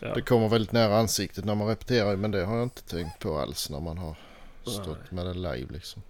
Ja. 0.00 0.14
Det 0.14 0.22
kommer 0.22 0.48
väldigt 0.48 0.72
nära 0.72 0.98
ansiktet 0.98 1.44
när 1.44 1.54
man 1.54 1.68
repeterar 1.68 2.16
men 2.16 2.30
det 2.30 2.44
har 2.44 2.56
jag 2.56 2.62
inte 2.62 2.82
tänkt 2.82 3.18
på 3.18 3.38
alls 3.38 3.70
när 3.70 3.80
man 3.80 3.98
har 3.98 4.16
stått 4.62 5.10
med 5.10 5.26
det 5.26 5.34
live 5.34 5.66
liksom. 5.72 6.02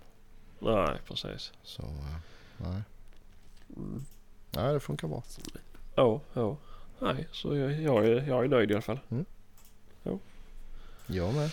Nej, 0.58 0.98
precis. 1.08 1.52
Så 1.62 1.82
eh, 1.82 2.16
nej. 2.56 2.82
Nej 4.50 4.74
det 4.74 4.80
funkar 4.80 5.08
bra. 5.08 5.22
Ja, 5.94 6.20
ja. 6.32 6.56
Nej, 6.98 7.28
så 7.32 7.56
jag, 7.56 7.80
jag, 7.80 8.06
är, 8.06 8.28
jag 8.28 8.44
är 8.44 8.48
nöjd 8.48 8.70
i 8.70 8.74
alla 8.74 8.82
fall. 8.82 8.98
Jag 11.06 11.34
med. 11.34 11.50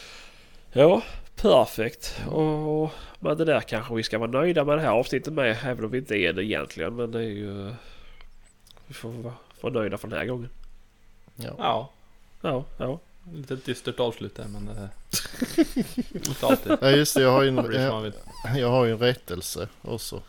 Ja, 0.72 1.04
perfekt. 1.36 2.16
Och 2.32 2.92
men 3.20 3.38
det 3.38 3.46
där 3.46 3.62
kanske 3.62 3.94
vi 3.96 4.04
ska 4.04 4.18
vara 4.18 4.32
nöjda 4.32 4.64
med 4.66 4.78
det 4.78 4.82
här 4.82 4.90
avsnittet 4.90 5.34
med. 5.34 5.58
Även 5.64 5.86
om 5.86 5.92
vi 5.92 5.98
inte 5.98 6.16
är 6.16 6.34
det 6.34 6.44
egentligen. 6.46 6.96
Men 6.96 7.12
det 7.12 7.20
är 7.20 7.24
ju... 7.24 7.74
Vi 8.88 8.94
får 8.94 9.10
vara, 9.10 9.34
vara 9.62 9.74
nöjda 9.74 9.98
för 9.98 10.08
den 10.08 10.20
här 10.20 10.26
gången. 10.26 10.50
Ja. 11.36 11.56
Ja, 11.58 11.90
Ja, 12.42 12.66
ja. 12.78 13.00
lite 13.34 13.56
dystert 13.56 14.00
avslut 14.00 14.36
där 14.36 14.46
men... 14.48 14.68
eh, 14.68 14.90
Inte 16.30 16.48
alltid. 16.48 16.78
ja 16.82 16.90
just 16.92 17.16
det 17.16 17.22
jag 17.22 17.32
har 17.32 17.42
ju 17.44 17.48
en, 17.50 17.64
vill. 18.04 18.14
jag 18.56 18.70
har 18.70 18.86
ju 18.86 18.92
en 18.92 18.98
rättelse 19.00 19.68
också. 19.82 20.22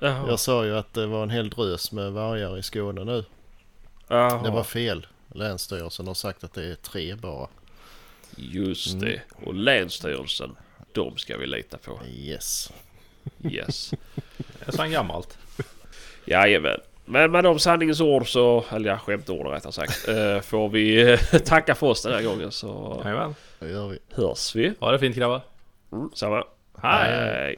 Jaha. 0.00 0.24
Jag 0.28 0.40
sa 0.40 0.64
ju 0.64 0.76
att 0.76 0.94
det 0.94 1.06
var 1.06 1.22
en 1.22 1.30
hel 1.30 1.50
drös 1.50 1.92
med 1.92 2.12
vargar 2.12 2.58
i 2.58 2.62
Skåne 2.62 3.04
nu. 3.04 3.24
Jaha. 4.08 4.42
Det 4.42 4.50
var 4.50 4.64
fel. 4.64 5.06
Länsstyrelsen 5.34 6.06
har 6.06 6.14
sagt 6.14 6.44
att 6.44 6.52
det 6.54 6.64
är 6.64 6.74
tre 6.74 7.14
bara. 7.14 7.48
Just 8.38 8.94
Mm. 8.94 9.04
det. 9.04 9.20
Och 9.46 9.54
Länsstyrelsen. 9.54 10.56
De 10.92 11.16
ska 11.16 11.36
vi 11.36 11.46
lita 11.46 11.78
på. 11.78 12.00
Yes. 12.14 12.72
Yes. 13.50 13.90
Det 14.58 14.66
är 14.68 14.72
så 14.72 14.84
gammalt. 14.84 15.38
Jajamän. 16.24 16.80
Men 17.04 17.30
med 17.30 17.44
de 17.44 17.58
sanningens 17.58 18.00
ord 18.00 18.32
så, 18.32 18.64
eller 18.72 18.90
ja, 18.90 18.98
skämtord 18.98 19.46
rättare 19.46 19.72
sagt, 19.72 20.08
eh, 20.08 20.40
får 20.40 20.68
vi 20.68 21.12
eh, 21.12 21.18
tacka 21.44 21.74
för 21.74 21.86
oss 21.86 22.02
den 22.02 22.12
här 22.12 22.22
gången 22.22 22.52
så 22.52 23.00
Jajamän. 23.04 23.34
Det 23.58 23.68
gör 23.70 23.88
vi. 23.88 23.98
hörs 24.14 24.54
vi. 24.56 24.72
Ha 24.80 24.92
det 24.92 24.98
fint 24.98 25.16
grabbar. 25.16 25.40
Mm, 25.92 26.10
samma. 26.14 26.44
Hej. 26.82 27.12
Hej. 27.12 27.56